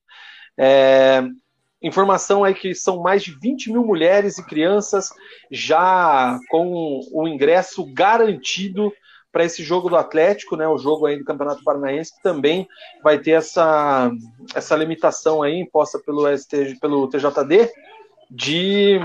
É, 0.55 1.23
informação 1.81 2.43
aí 2.43 2.53
que 2.53 2.75
são 2.75 3.01
mais 3.01 3.23
de 3.23 3.31
20 3.39 3.71
mil 3.71 3.83
mulheres 3.83 4.37
e 4.37 4.45
crianças 4.45 5.09
já 5.49 6.37
com 6.49 7.01
o 7.11 7.27
ingresso 7.27 7.83
garantido 7.91 8.93
para 9.31 9.45
esse 9.45 9.63
jogo 9.63 9.89
do 9.89 9.95
Atlético, 9.95 10.57
né, 10.57 10.67
o 10.67 10.77
jogo 10.77 11.05
aí 11.05 11.17
do 11.17 11.23
Campeonato 11.23 11.63
Paranaense, 11.63 12.13
que 12.13 12.21
também 12.21 12.67
vai 13.01 13.17
ter 13.17 13.31
essa, 13.31 14.11
essa 14.53 14.75
limitação 14.75 15.41
aí 15.41 15.57
imposta 15.57 15.97
pelo, 15.99 16.27
ST, 16.37 16.77
pelo 16.81 17.07
TJD 17.07 17.71
de 18.29 18.99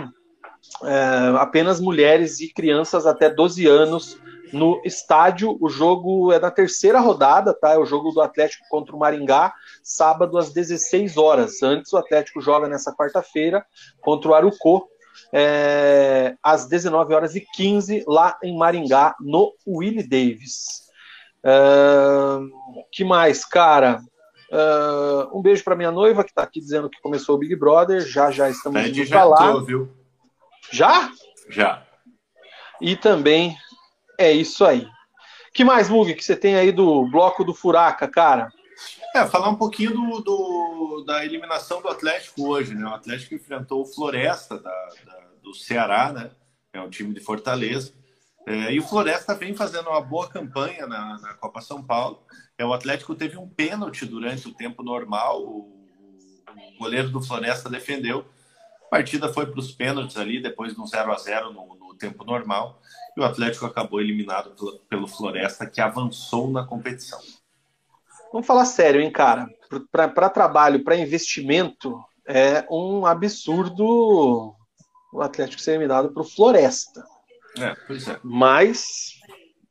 é, 0.82 1.36
apenas 1.38 1.80
mulheres 1.80 2.40
e 2.40 2.52
crianças 2.52 3.06
até 3.06 3.30
12 3.30 3.66
anos 3.66 4.18
no 4.52 4.80
estádio. 4.84 5.56
O 5.60 5.68
jogo 5.68 6.32
é 6.32 6.38
na 6.38 6.51
terceira 6.51 7.01
rodada, 7.01 7.55
tá? 7.55 7.72
É 7.72 7.78
o 7.78 7.86
jogo 7.86 8.10
do 8.10 8.20
Atlético 8.20 8.64
contra 8.68 8.94
o 8.94 8.98
Maringá, 8.98 9.52
sábado 9.82 10.38
às 10.38 10.52
16 10.52 11.16
horas. 11.16 11.62
Antes 11.62 11.93
o 11.93 11.97
Atlético 11.97 12.40
joga 12.40 12.68
nessa 12.68 12.94
quarta-feira 12.94 13.64
contra 14.01 14.30
o 14.30 14.34
Arucô, 14.34 14.88
é, 15.32 16.34
às 16.43 16.66
19 16.66 17.14
horas 17.14 17.34
e 17.34 17.40
15 17.40 18.05
lá 18.06 18.38
em 18.43 18.56
Maringá, 18.56 19.14
no 19.20 19.52
Willie 19.66 20.06
Davis. 20.06 20.86
Uh, 21.44 22.51
que 22.90 23.05
mais, 23.05 23.44
cara? 23.44 24.01
Uh, 24.51 25.36
um 25.36 25.40
beijo 25.40 25.62
para 25.62 25.76
minha 25.76 25.93
noiva 25.93 26.24
que 26.24 26.30
está 26.30 26.43
aqui 26.43 26.60
dizendo 26.60 26.90
que 26.90 27.01
começou 27.01 27.36
o 27.36 27.38
Big 27.38 27.55
Brother. 27.55 28.01
Já 28.01 28.30
já 28.30 28.51
estamos 28.51 28.84
indo 28.84 29.05
já 29.05 29.24
lá. 29.24 29.52
Tô, 29.52 29.64
viu? 29.64 29.88
Já? 30.70 31.10
Já. 31.48 31.86
E 32.80 32.97
também 32.97 33.56
é 34.18 34.30
isso 34.32 34.64
aí. 34.64 34.86
que 35.52 35.64
mais, 35.64 35.88
Mug, 35.88 36.14
que 36.14 36.24
você 36.24 36.36
tem 36.36 36.56
aí 36.56 36.72
do 36.72 37.06
bloco 37.10 37.44
do 37.44 37.55
Furaca, 37.55 38.06
cara? 38.09 38.51
É, 39.14 39.26
falar 39.26 39.48
um 39.48 39.56
pouquinho 39.56 39.93
do, 39.93 40.20
do, 40.20 41.05
da 41.06 41.24
eliminação 41.24 41.80
do 41.80 41.88
Atlético 41.88 42.48
hoje, 42.48 42.74
né? 42.74 42.84
O 42.84 42.94
Atlético 42.94 43.34
enfrentou 43.34 43.82
o 43.82 43.86
Floresta 43.86 44.59
da, 44.59 44.88
da, 45.05 45.18
do 45.43 45.55
Ceará, 45.55 46.12
né? 46.12 46.30
É 46.72 46.80
um 46.80 46.90
time 46.90 47.14
de 47.14 47.20
Fortaleza. 47.20 47.94
É, 48.47 48.72
e 48.72 48.78
o 48.78 48.86
Floresta 48.86 49.34
vem 49.34 49.55
fazendo 49.55 49.88
uma 49.88 50.01
boa 50.01 50.28
campanha 50.28 50.86
na, 50.86 51.18
na, 51.18 51.34
Copa 51.34 51.62
São 51.62 51.82
Paulo. 51.82 52.22
É, 52.59 52.64
o 52.64 52.72
Atlético 52.72 53.14
teve 53.14 53.38
um 53.38 53.48
pênalti 53.48 54.05
durante 54.05 54.47
o 54.47 54.55
tempo 54.55 54.82
normal. 54.82 55.43
O, 55.43 55.84
o 56.74 56.78
goleiro 56.78 57.09
do 57.09 57.22
Floresta 57.22 57.70
defendeu. 57.70 58.26
A 58.86 58.88
partida 58.88 59.32
foi 59.32 59.46
para 59.46 59.58
os 59.58 59.72
pênaltis 59.72 60.16
ali, 60.16 60.40
depois 60.40 60.74
de 60.74 60.80
um 60.80 60.86
0 60.86 61.12
a 61.12 61.16
0 61.16 61.52
no, 61.52 61.74
no, 61.74 61.94
tempo 61.94 62.24
normal. 62.24 62.80
E 63.16 63.20
o 63.20 63.24
Atlético 63.24 63.66
acabou 63.66 64.00
eliminado 64.00 64.50
pelo, 64.50 64.78
pelo 64.88 65.08
Floresta, 65.08 65.66
que 65.66 65.80
avançou 65.80 66.50
na 66.50 66.64
competição. 66.64 67.18
Vamos 68.32 68.46
falar 68.46 68.64
sério, 68.64 69.00
hein, 69.00 69.10
cara? 69.10 69.48
Para 69.90 70.28
trabalho, 70.28 70.84
para 70.84 70.96
investimento, 70.96 71.98
é 72.26 72.66
um 72.70 73.06
absurdo 73.06 74.54
o 75.12 75.22
Atlético 75.22 75.62
ser 75.62 75.72
eliminado 75.72 76.12
para 76.12 76.22
o 76.22 76.26
Floresta. 76.26 77.02
É, 77.58 77.74
pois 77.86 78.06
é. 78.06 78.18
Mas 78.22 79.14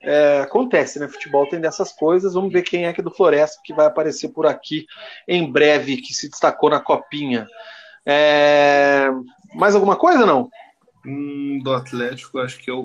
é, 0.02 0.40
acontece, 0.42 1.00
né? 1.00 1.08
Futebol 1.08 1.48
tem 1.48 1.62
dessas 1.62 1.92
coisas. 1.92 2.34
Vamos 2.34 2.52
ver 2.52 2.64
quem 2.64 2.86
é 2.86 2.94
que 2.94 3.02
é 3.02 3.04
do 3.04 3.14
Floresta 3.14 3.62
que 3.64 3.74
vai 3.74 3.86
aparecer 3.86 4.30
por 4.30 4.48
aqui 4.48 4.86
em 5.28 5.52
breve, 5.52 5.98
que 5.98 6.14
se 6.14 6.30
destacou 6.30 6.70
na 6.70 6.80
copinha. 6.80 7.48
É... 8.06 9.08
Mais 9.56 9.74
alguma 9.74 9.96
coisa, 9.96 10.26
não? 10.26 10.50
Hum, 11.06 11.60
do 11.64 11.74
Atlético, 11.74 12.40
acho 12.40 12.60
que 12.60 12.70
eu 12.70 12.84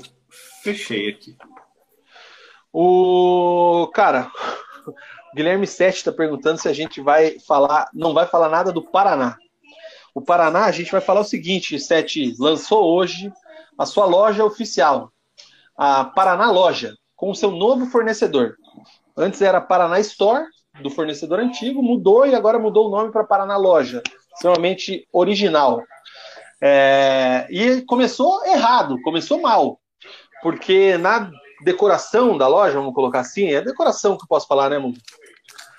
fechei 0.62 1.10
aqui. 1.10 1.36
O 2.72 3.90
cara, 3.92 4.30
o 4.86 4.92
Guilherme 5.34 5.66
Sete 5.66 5.96
está 5.96 6.12
perguntando 6.12 6.60
se 6.60 6.68
a 6.68 6.72
gente 6.72 7.00
vai 7.00 7.38
falar, 7.40 7.88
não 7.92 8.14
vai 8.14 8.26
falar 8.26 8.48
nada 8.48 8.72
do 8.72 8.82
Paraná. 8.82 9.36
O 10.14 10.20
Paraná, 10.20 10.66
a 10.66 10.72
gente 10.72 10.92
vai 10.92 11.00
falar 11.00 11.20
o 11.20 11.24
seguinte: 11.24 11.78
Sete 11.78 12.34
lançou 12.38 12.84
hoje 12.84 13.32
a 13.76 13.84
sua 13.84 14.06
loja 14.06 14.44
oficial, 14.44 15.12
a 15.76 16.04
Paraná 16.04 16.50
Loja, 16.50 16.94
com 17.16 17.30
o 17.30 17.34
seu 17.34 17.50
novo 17.50 17.86
fornecedor. 17.86 18.56
Antes 19.16 19.42
era 19.42 19.60
Paraná 19.60 19.98
Store, 20.00 20.44
do 20.82 20.90
fornecedor 20.90 21.40
antigo, 21.40 21.82
mudou 21.82 22.26
e 22.26 22.34
agora 22.34 22.58
mudou 22.58 22.86
o 22.86 22.90
nome 22.90 23.10
para 23.10 23.24
Paraná 23.24 23.56
Loja 23.56 24.02
extremamente 24.40 25.06
original. 25.12 25.84
É, 26.62 27.46
e 27.50 27.82
começou 27.82 28.44
errado, 28.46 29.00
começou 29.02 29.40
mal, 29.40 29.78
porque 30.42 30.96
na 30.98 31.30
decoração 31.62 32.36
da 32.36 32.48
loja, 32.48 32.78
vamos 32.78 32.94
colocar 32.94 33.20
assim, 33.20 33.52
é 33.52 33.60
decoração 33.60 34.16
que 34.16 34.24
eu 34.24 34.28
posso 34.28 34.46
falar, 34.46 34.70
né, 34.70 34.78
Mundo? 34.78 34.98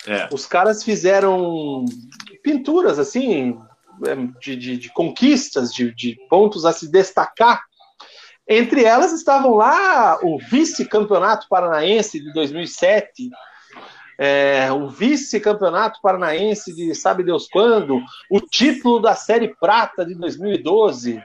É. 0.08 0.30
Os 0.32 0.46
caras 0.46 0.84
fizeram 0.84 1.86
pinturas 2.44 2.98
assim, 2.98 3.60
é, 4.06 4.16
de, 4.40 4.56
de, 4.56 4.78
de 4.78 4.90
conquistas, 4.90 5.72
de, 5.72 5.94
de 5.94 6.18
pontos 6.30 6.66
a 6.66 6.72
se 6.72 6.90
destacar. 6.90 7.64
Entre 8.48 8.84
elas 8.84 9.14
estavam 9.14 9.56
lá 9.56 10.20
o 10.24 10.40
vice-campeonato 10.40 11.48
paranaense 11.48 12.20
de 12.20 12.34
2007, 12.34 13.30
é, 14.24 14.72
o 14.72 14.88
vice-campeonato 14.88 16.00
paranaense 16.00 16.76
de 16.76 16.94
sabe 16.94 17.24
Deus 17.24 17.48
quando, 17.52 18.00
o 18.30 18.40
título 18.40 19.00
da 19.00 19.16
Série 19.16 19.48
Prata 19.60 20.06
de 20.06 20.14
2012. 20.14 21.20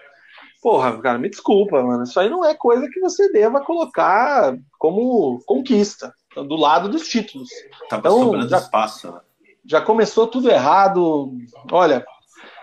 Porra, 0.62 0.98
cara, 1.02 1.18
me 1.18 1.28
desculpa, 1.28 1.82
mano. 1.82 2.04
Isso 2.04 2.18
aí 2.18 2.30
não 2.30 2.42
é 2.42 2.54
coisa 2.54 2.88
que 2.88 2.98
você 2.98 3.30
deva 3.30 3.60
colocar 3.60 4.56
como 4.78 5.42
conquista, 5.44 6.14
do 6.34 6.56
lado 6.56 6.88
dos 6.88 7.06
títulos. 7.06 7.50
Tá 7.90 7.98
então, 7.98 8.48
já, 8.48 8.56
espaço, 8.56 9.12
né? 9.12 9.20
já 9.66 9.82
começou 9.82 10.26
tudo 10.26 10.50
errado. 10.50 11.34
Olha, 11.70 12.02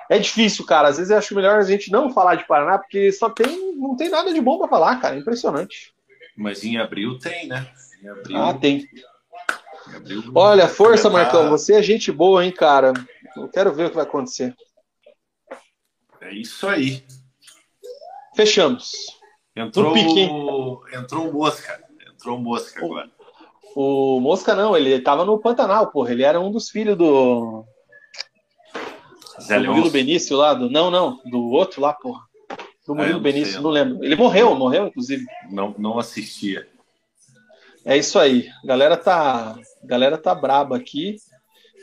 é 0.10 0.18
difícil, 0.18 0.66
cara. 0.66 0.88
Às 0.88 0.98
vezes 0.98 1.12
eu 1.12 1.18
acho 1.20 1.36
melhor 1.36 1.60
a 1.60 1.64
gente 1.64 1.92
não 1.92 2.12
falar 2.12 2.38
de 2.38 2.48
Paraná, 2.48 2.80
porque 2.80 3.12
só 3.12 3.30
tem, 3.30 3.76
não 3.76 3.96
tem 3.96 4.10
nada 4.10 4.34
de 4.34 4.42
bom 4.42 4.58
para 4.58 4.68
falar, 4.68 5.00
cara. 5.00 5.16
Impressionante. 5.16 5.94
Mas 6.36 6.64
em 6.64 6.80
abril 6.80 7.20
tem, 7.20 7.48
né? 7.48 7.68
Em 8.02 8.08
abril... 8.08 8.38
Ah, 8.38 8.54
tem. 8.56 8.90
Olha, 10.34 10.68
força, 10.68 11.10
Marcão. 11.10 11.50
Você 11.50 11.74
é 11.74 11.84
gente 11.84 12.12
boa, 12.12 12.44
hein, 12.46 12.52
cara. 12.52 12.94
Eu 13.36 13.50
quero 13.50 13.74
ver 13.74 13.86
o 13.86 13.90
que 13.90 13.96
vai 13.96 14.06
acontecer. 14.06 14.56
É 16.22 16.34
isso 16.34 16.68
aí. 16.68 17.04
Fechamos. 18.36 18.92
Entrou, 19.56 19.96
entrou 20.94 21.30
o 21.30 21.34
Mosca. 21.34 21.84
Entrou 22.12 22.38
o 22.38 22.42
Mosca 22.42 22.84
agora. 22.84 23.10
O, 23.76 24.20
Mosca 24.20 24.56
não, 24.56 24.76
ele 24.76 25.00
tava 25.00 25.26
no 25.26 25.40
Pantanal, 25.40 25.88
porra. 25.88 26.12
Ele 26.12 26.24
era 26.24 26.40
um 26.40 26.52
dos 26.52 26.70
filhos 26.70 26.98
do. 26.98 27.66
Zé 29.42 29.60
do 29.60 29.68
Murilo 29.68 29.90
Benício 29.90 30.38
lá, 30.38 30.54
do. 30.54 30.70
Não, 30.70 30.90
não, 30.90 31.20
do 31.26 31.50
outro 31.52 31.82
lá, 31.82 31.94
porra. 31.94 32.22
Do 32.86 32.96
Murilo 32.96 33.18
ah, 33.18 33.22
Benício, 33.22 33.62
não 33.62 33.70
lembro. 33.70 34.04
Ele 34.04 34.16
morreu, 34.16 34.56
morreu, 34.56 34.88
inclusive. 34.88 35.26
Não, 35.50 35.74
não 35.78 36.00
assistia. 36.00 36.68
É 37.86 37.98
isso 37.98 38.18
aí. 38.18 38.50
A 38.64 38.68
galera 38.68 38.98
tá, 38.98 39.56
a 39.84 39.86
galera 39.86 40.18
tá 40.18 40.34
braba 40.34 40.78
aqui. 40.78 41.18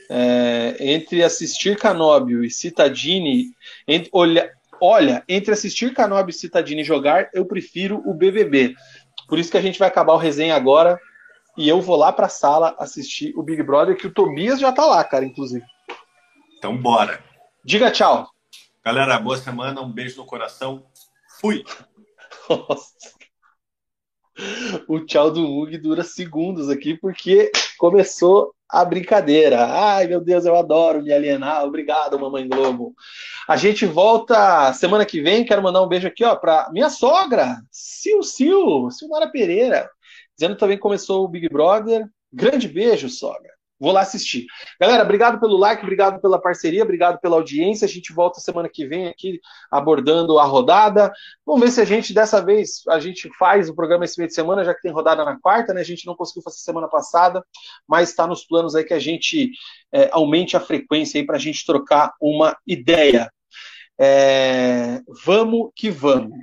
É, 0.09 0.77
entre 0.81 1.23
assistir 1.23 1.79
Canóbio 1.79 2.43
e 2.43 2.51
Citadini, 2.51 3.45
entre, 3.87 4.11
olha, 4.13 4.51
olha, 4.81 5.23
entre 5.29 5.53
assistir 5.53 5.95
Canóbio 5.95 6.31
e 6.31 6.35
Citadini 6.35 6.83
jogar, 6.83 7.31
eu 7.33 7.45
prefiro 7.45 8.03
o 8.05 8.13
BBB. 8.13 8.75
Por 9.29 9.39
isso 9.39 9.51
que 9.51 9.57
a 9.57 9.63
gente 9.63 9.79
vai 9.79 9.87
acabar 9.87 10.15
o 10.15 10.19
resenha 10.19 10.57
agora 10.57 10.99
e 11.57 11.69
eu 11.69 11.81
vou 11.81 11.97
lá 11.97 12.13
para 12.13 12.27
a 12.27 12.31
sala 12.31 12.75
assistir 12.79 13.33
o 13.37 13.43
Big 13.43 13.63
Brother, 13.63 13.97
que 13.97 14.07
o 14.07 14.13
Tobias 14.13 14.59
já 14.59 14.73
tá 14.73 14.85
lá, 14.85 15.05
cara, 15.05 15.25
inclusive. 15.25 15.65
Então 16.59 16.77
bora. 16.77 17.23
Diga 17.65 17.91
tchau. 17.91 18.29
Galera, 18.85 19.19
boa 19.19 19.37
semana, 19.37 19.81
um 19.81 19.93
beijo 19.93 20.17
no 20.17 20.27
coração. 20.27 20.87
Fui. 21.41 21.63
Nossa 22.49 23.20
o 24.89 25.01
tchau 25.01 25.31
do 25.31 25.41
Mug 25.41 25.77
dura 25.79 26.03
segundos 26.03 26.69
aqui, 26.69 26.97
porque 26.97 27.51
começou 27.79 28.55
a 28.69 28.85
brincadeira. 28.85 29.67
Ai, 29.67 30.07
meu 30.07 30.21
Deus, 30.21 30.45
eu 30.45 30.55
adoro 30.55 31.03
me 31.03 31.13
alienar. 31.13 31.65
Obrigado, 31.65 32.19
Mamãe 32.19 32.49
Globo. 32.49 32.95
A 33.49 33.57
gente 33.57 33.85
volta 33.85 34.73
semana 34.73 35.05
que 35.05 35.21
vem. 35.21 35.45
Quero 35.45 35.63
mandar 35.63 35.83
um 35.83 35.89
beijo 35.89 36.07
aqui, 36.07 36.25
ó, 36.25 36.37
para 36.37 36.71
minha 36.73 36.89
sogra, 36.89 37.57
Sil 37.71 38.23
Sil, 38.23 38.91
Silmara 38.91 39.31
Pereira, 39.31 39.91
dizendo 40.39 40.57
também 40.57 40.77
que 40.77 40.83
começou 40.83 41.25
o 41.25 41.29
Big 41.29 41.49
Brother. 41.49 42.07
Grande 42.33 42.69
beijo, 42.69 43.09
sogra. 43.09 43.60
Vou 43.81 43.93
lá 43.93 44.03
assistir. 44.03 44.45
Galera, 44.79 45.03
obrigado 45.03 45.41
pelo 45.41 45.57
like, 45.57 45.83
obrigado 45.83 46.21
pela 46.21 46.39
parceria, 46.39 46.83
obrigado 46.83 47.19
pela 47.19 47.37
audiência. 47.37 47.87
A 47.87 47.89
gente 47.89 48.13
volta 48.13 48.39
semana 48.39 48.69
que 48.69 48.87
vem 48.87 49.09
aqui 49.09 49.41
abordando 49.71 50.39
a 50.39 50.45
rodada. 50.45 51.11
Vamos 51.47 51.63
ver 51.63 51.71
se 51.71 51.81
a 51.81 51.85
gente, 51.87 52.13
dessa 52.13 52.45
vez, 52.45 52.83
a 52.91 53.01
gente 53.01 53.31
faz 53.39 53.71
o 53.71 53.75
programa 53.75 54.05
esse 54.05 54.19
meio 54.19 54.29
de 54.29 54.35
semana, 54.35 54.65
já 54.65 54.75
que 54.75 54.83
tem 54.83 54.93
rodada 54.93 55.25
na 55.25 55.41
quarta, 55.41 55.73
né? 55.73 55.81
A 55.81 55.85
gente 55.85 56.07
não 56.07 56.15
conseguiu 56.15 56.43
fazer 56.43 56.59
semana 56.59 56.89
passada, 56.89 57.43
mas 57.89 58.11
está 58.11 58.27
nos 58.27 58.45
planos 58.45 58.75
aí 58.75 58.85
que 58.85 58.93
a 58.93 58.99
gente 58.99 59.51
é, 59.91 60.11
aumente 60.13 60.59
a 60.59 60.61
frequência 60.61 61.19
aí 61.19 61.25
para 61.25 61.37
a 61.37 61.41
gente 61.41 61.65
trocar 61.65 62.13
uma 62.21 62.55
ideia. 62.67 63.33
É, 63.99 65.01
vamos 65.25 65.71
que 65.75 65.91
vamos. 65.91 66.39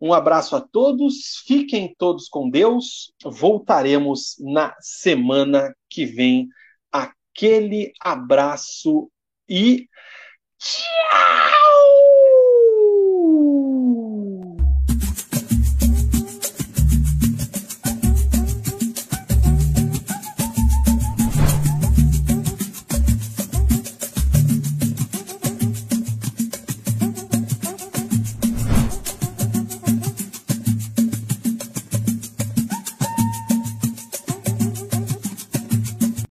Um 0.00 0.14
abraço 0.14 0.54
a 0.54 0.60
todos, 0.60 1.42
fiquem 1.44 1.92
todos 1.98 2.28
com 2.28 2.48
Deus. 2.48 3.12
Voltaremos 3.24 4.36
na 4.38 4.72
semana 4.78 5.74
que 5.90 6.06
vem 6.06 6.48
aquele 6.92 7.92
abraço 8.00 9.10
e 9.48 9.88
tchau! 10.58 11.77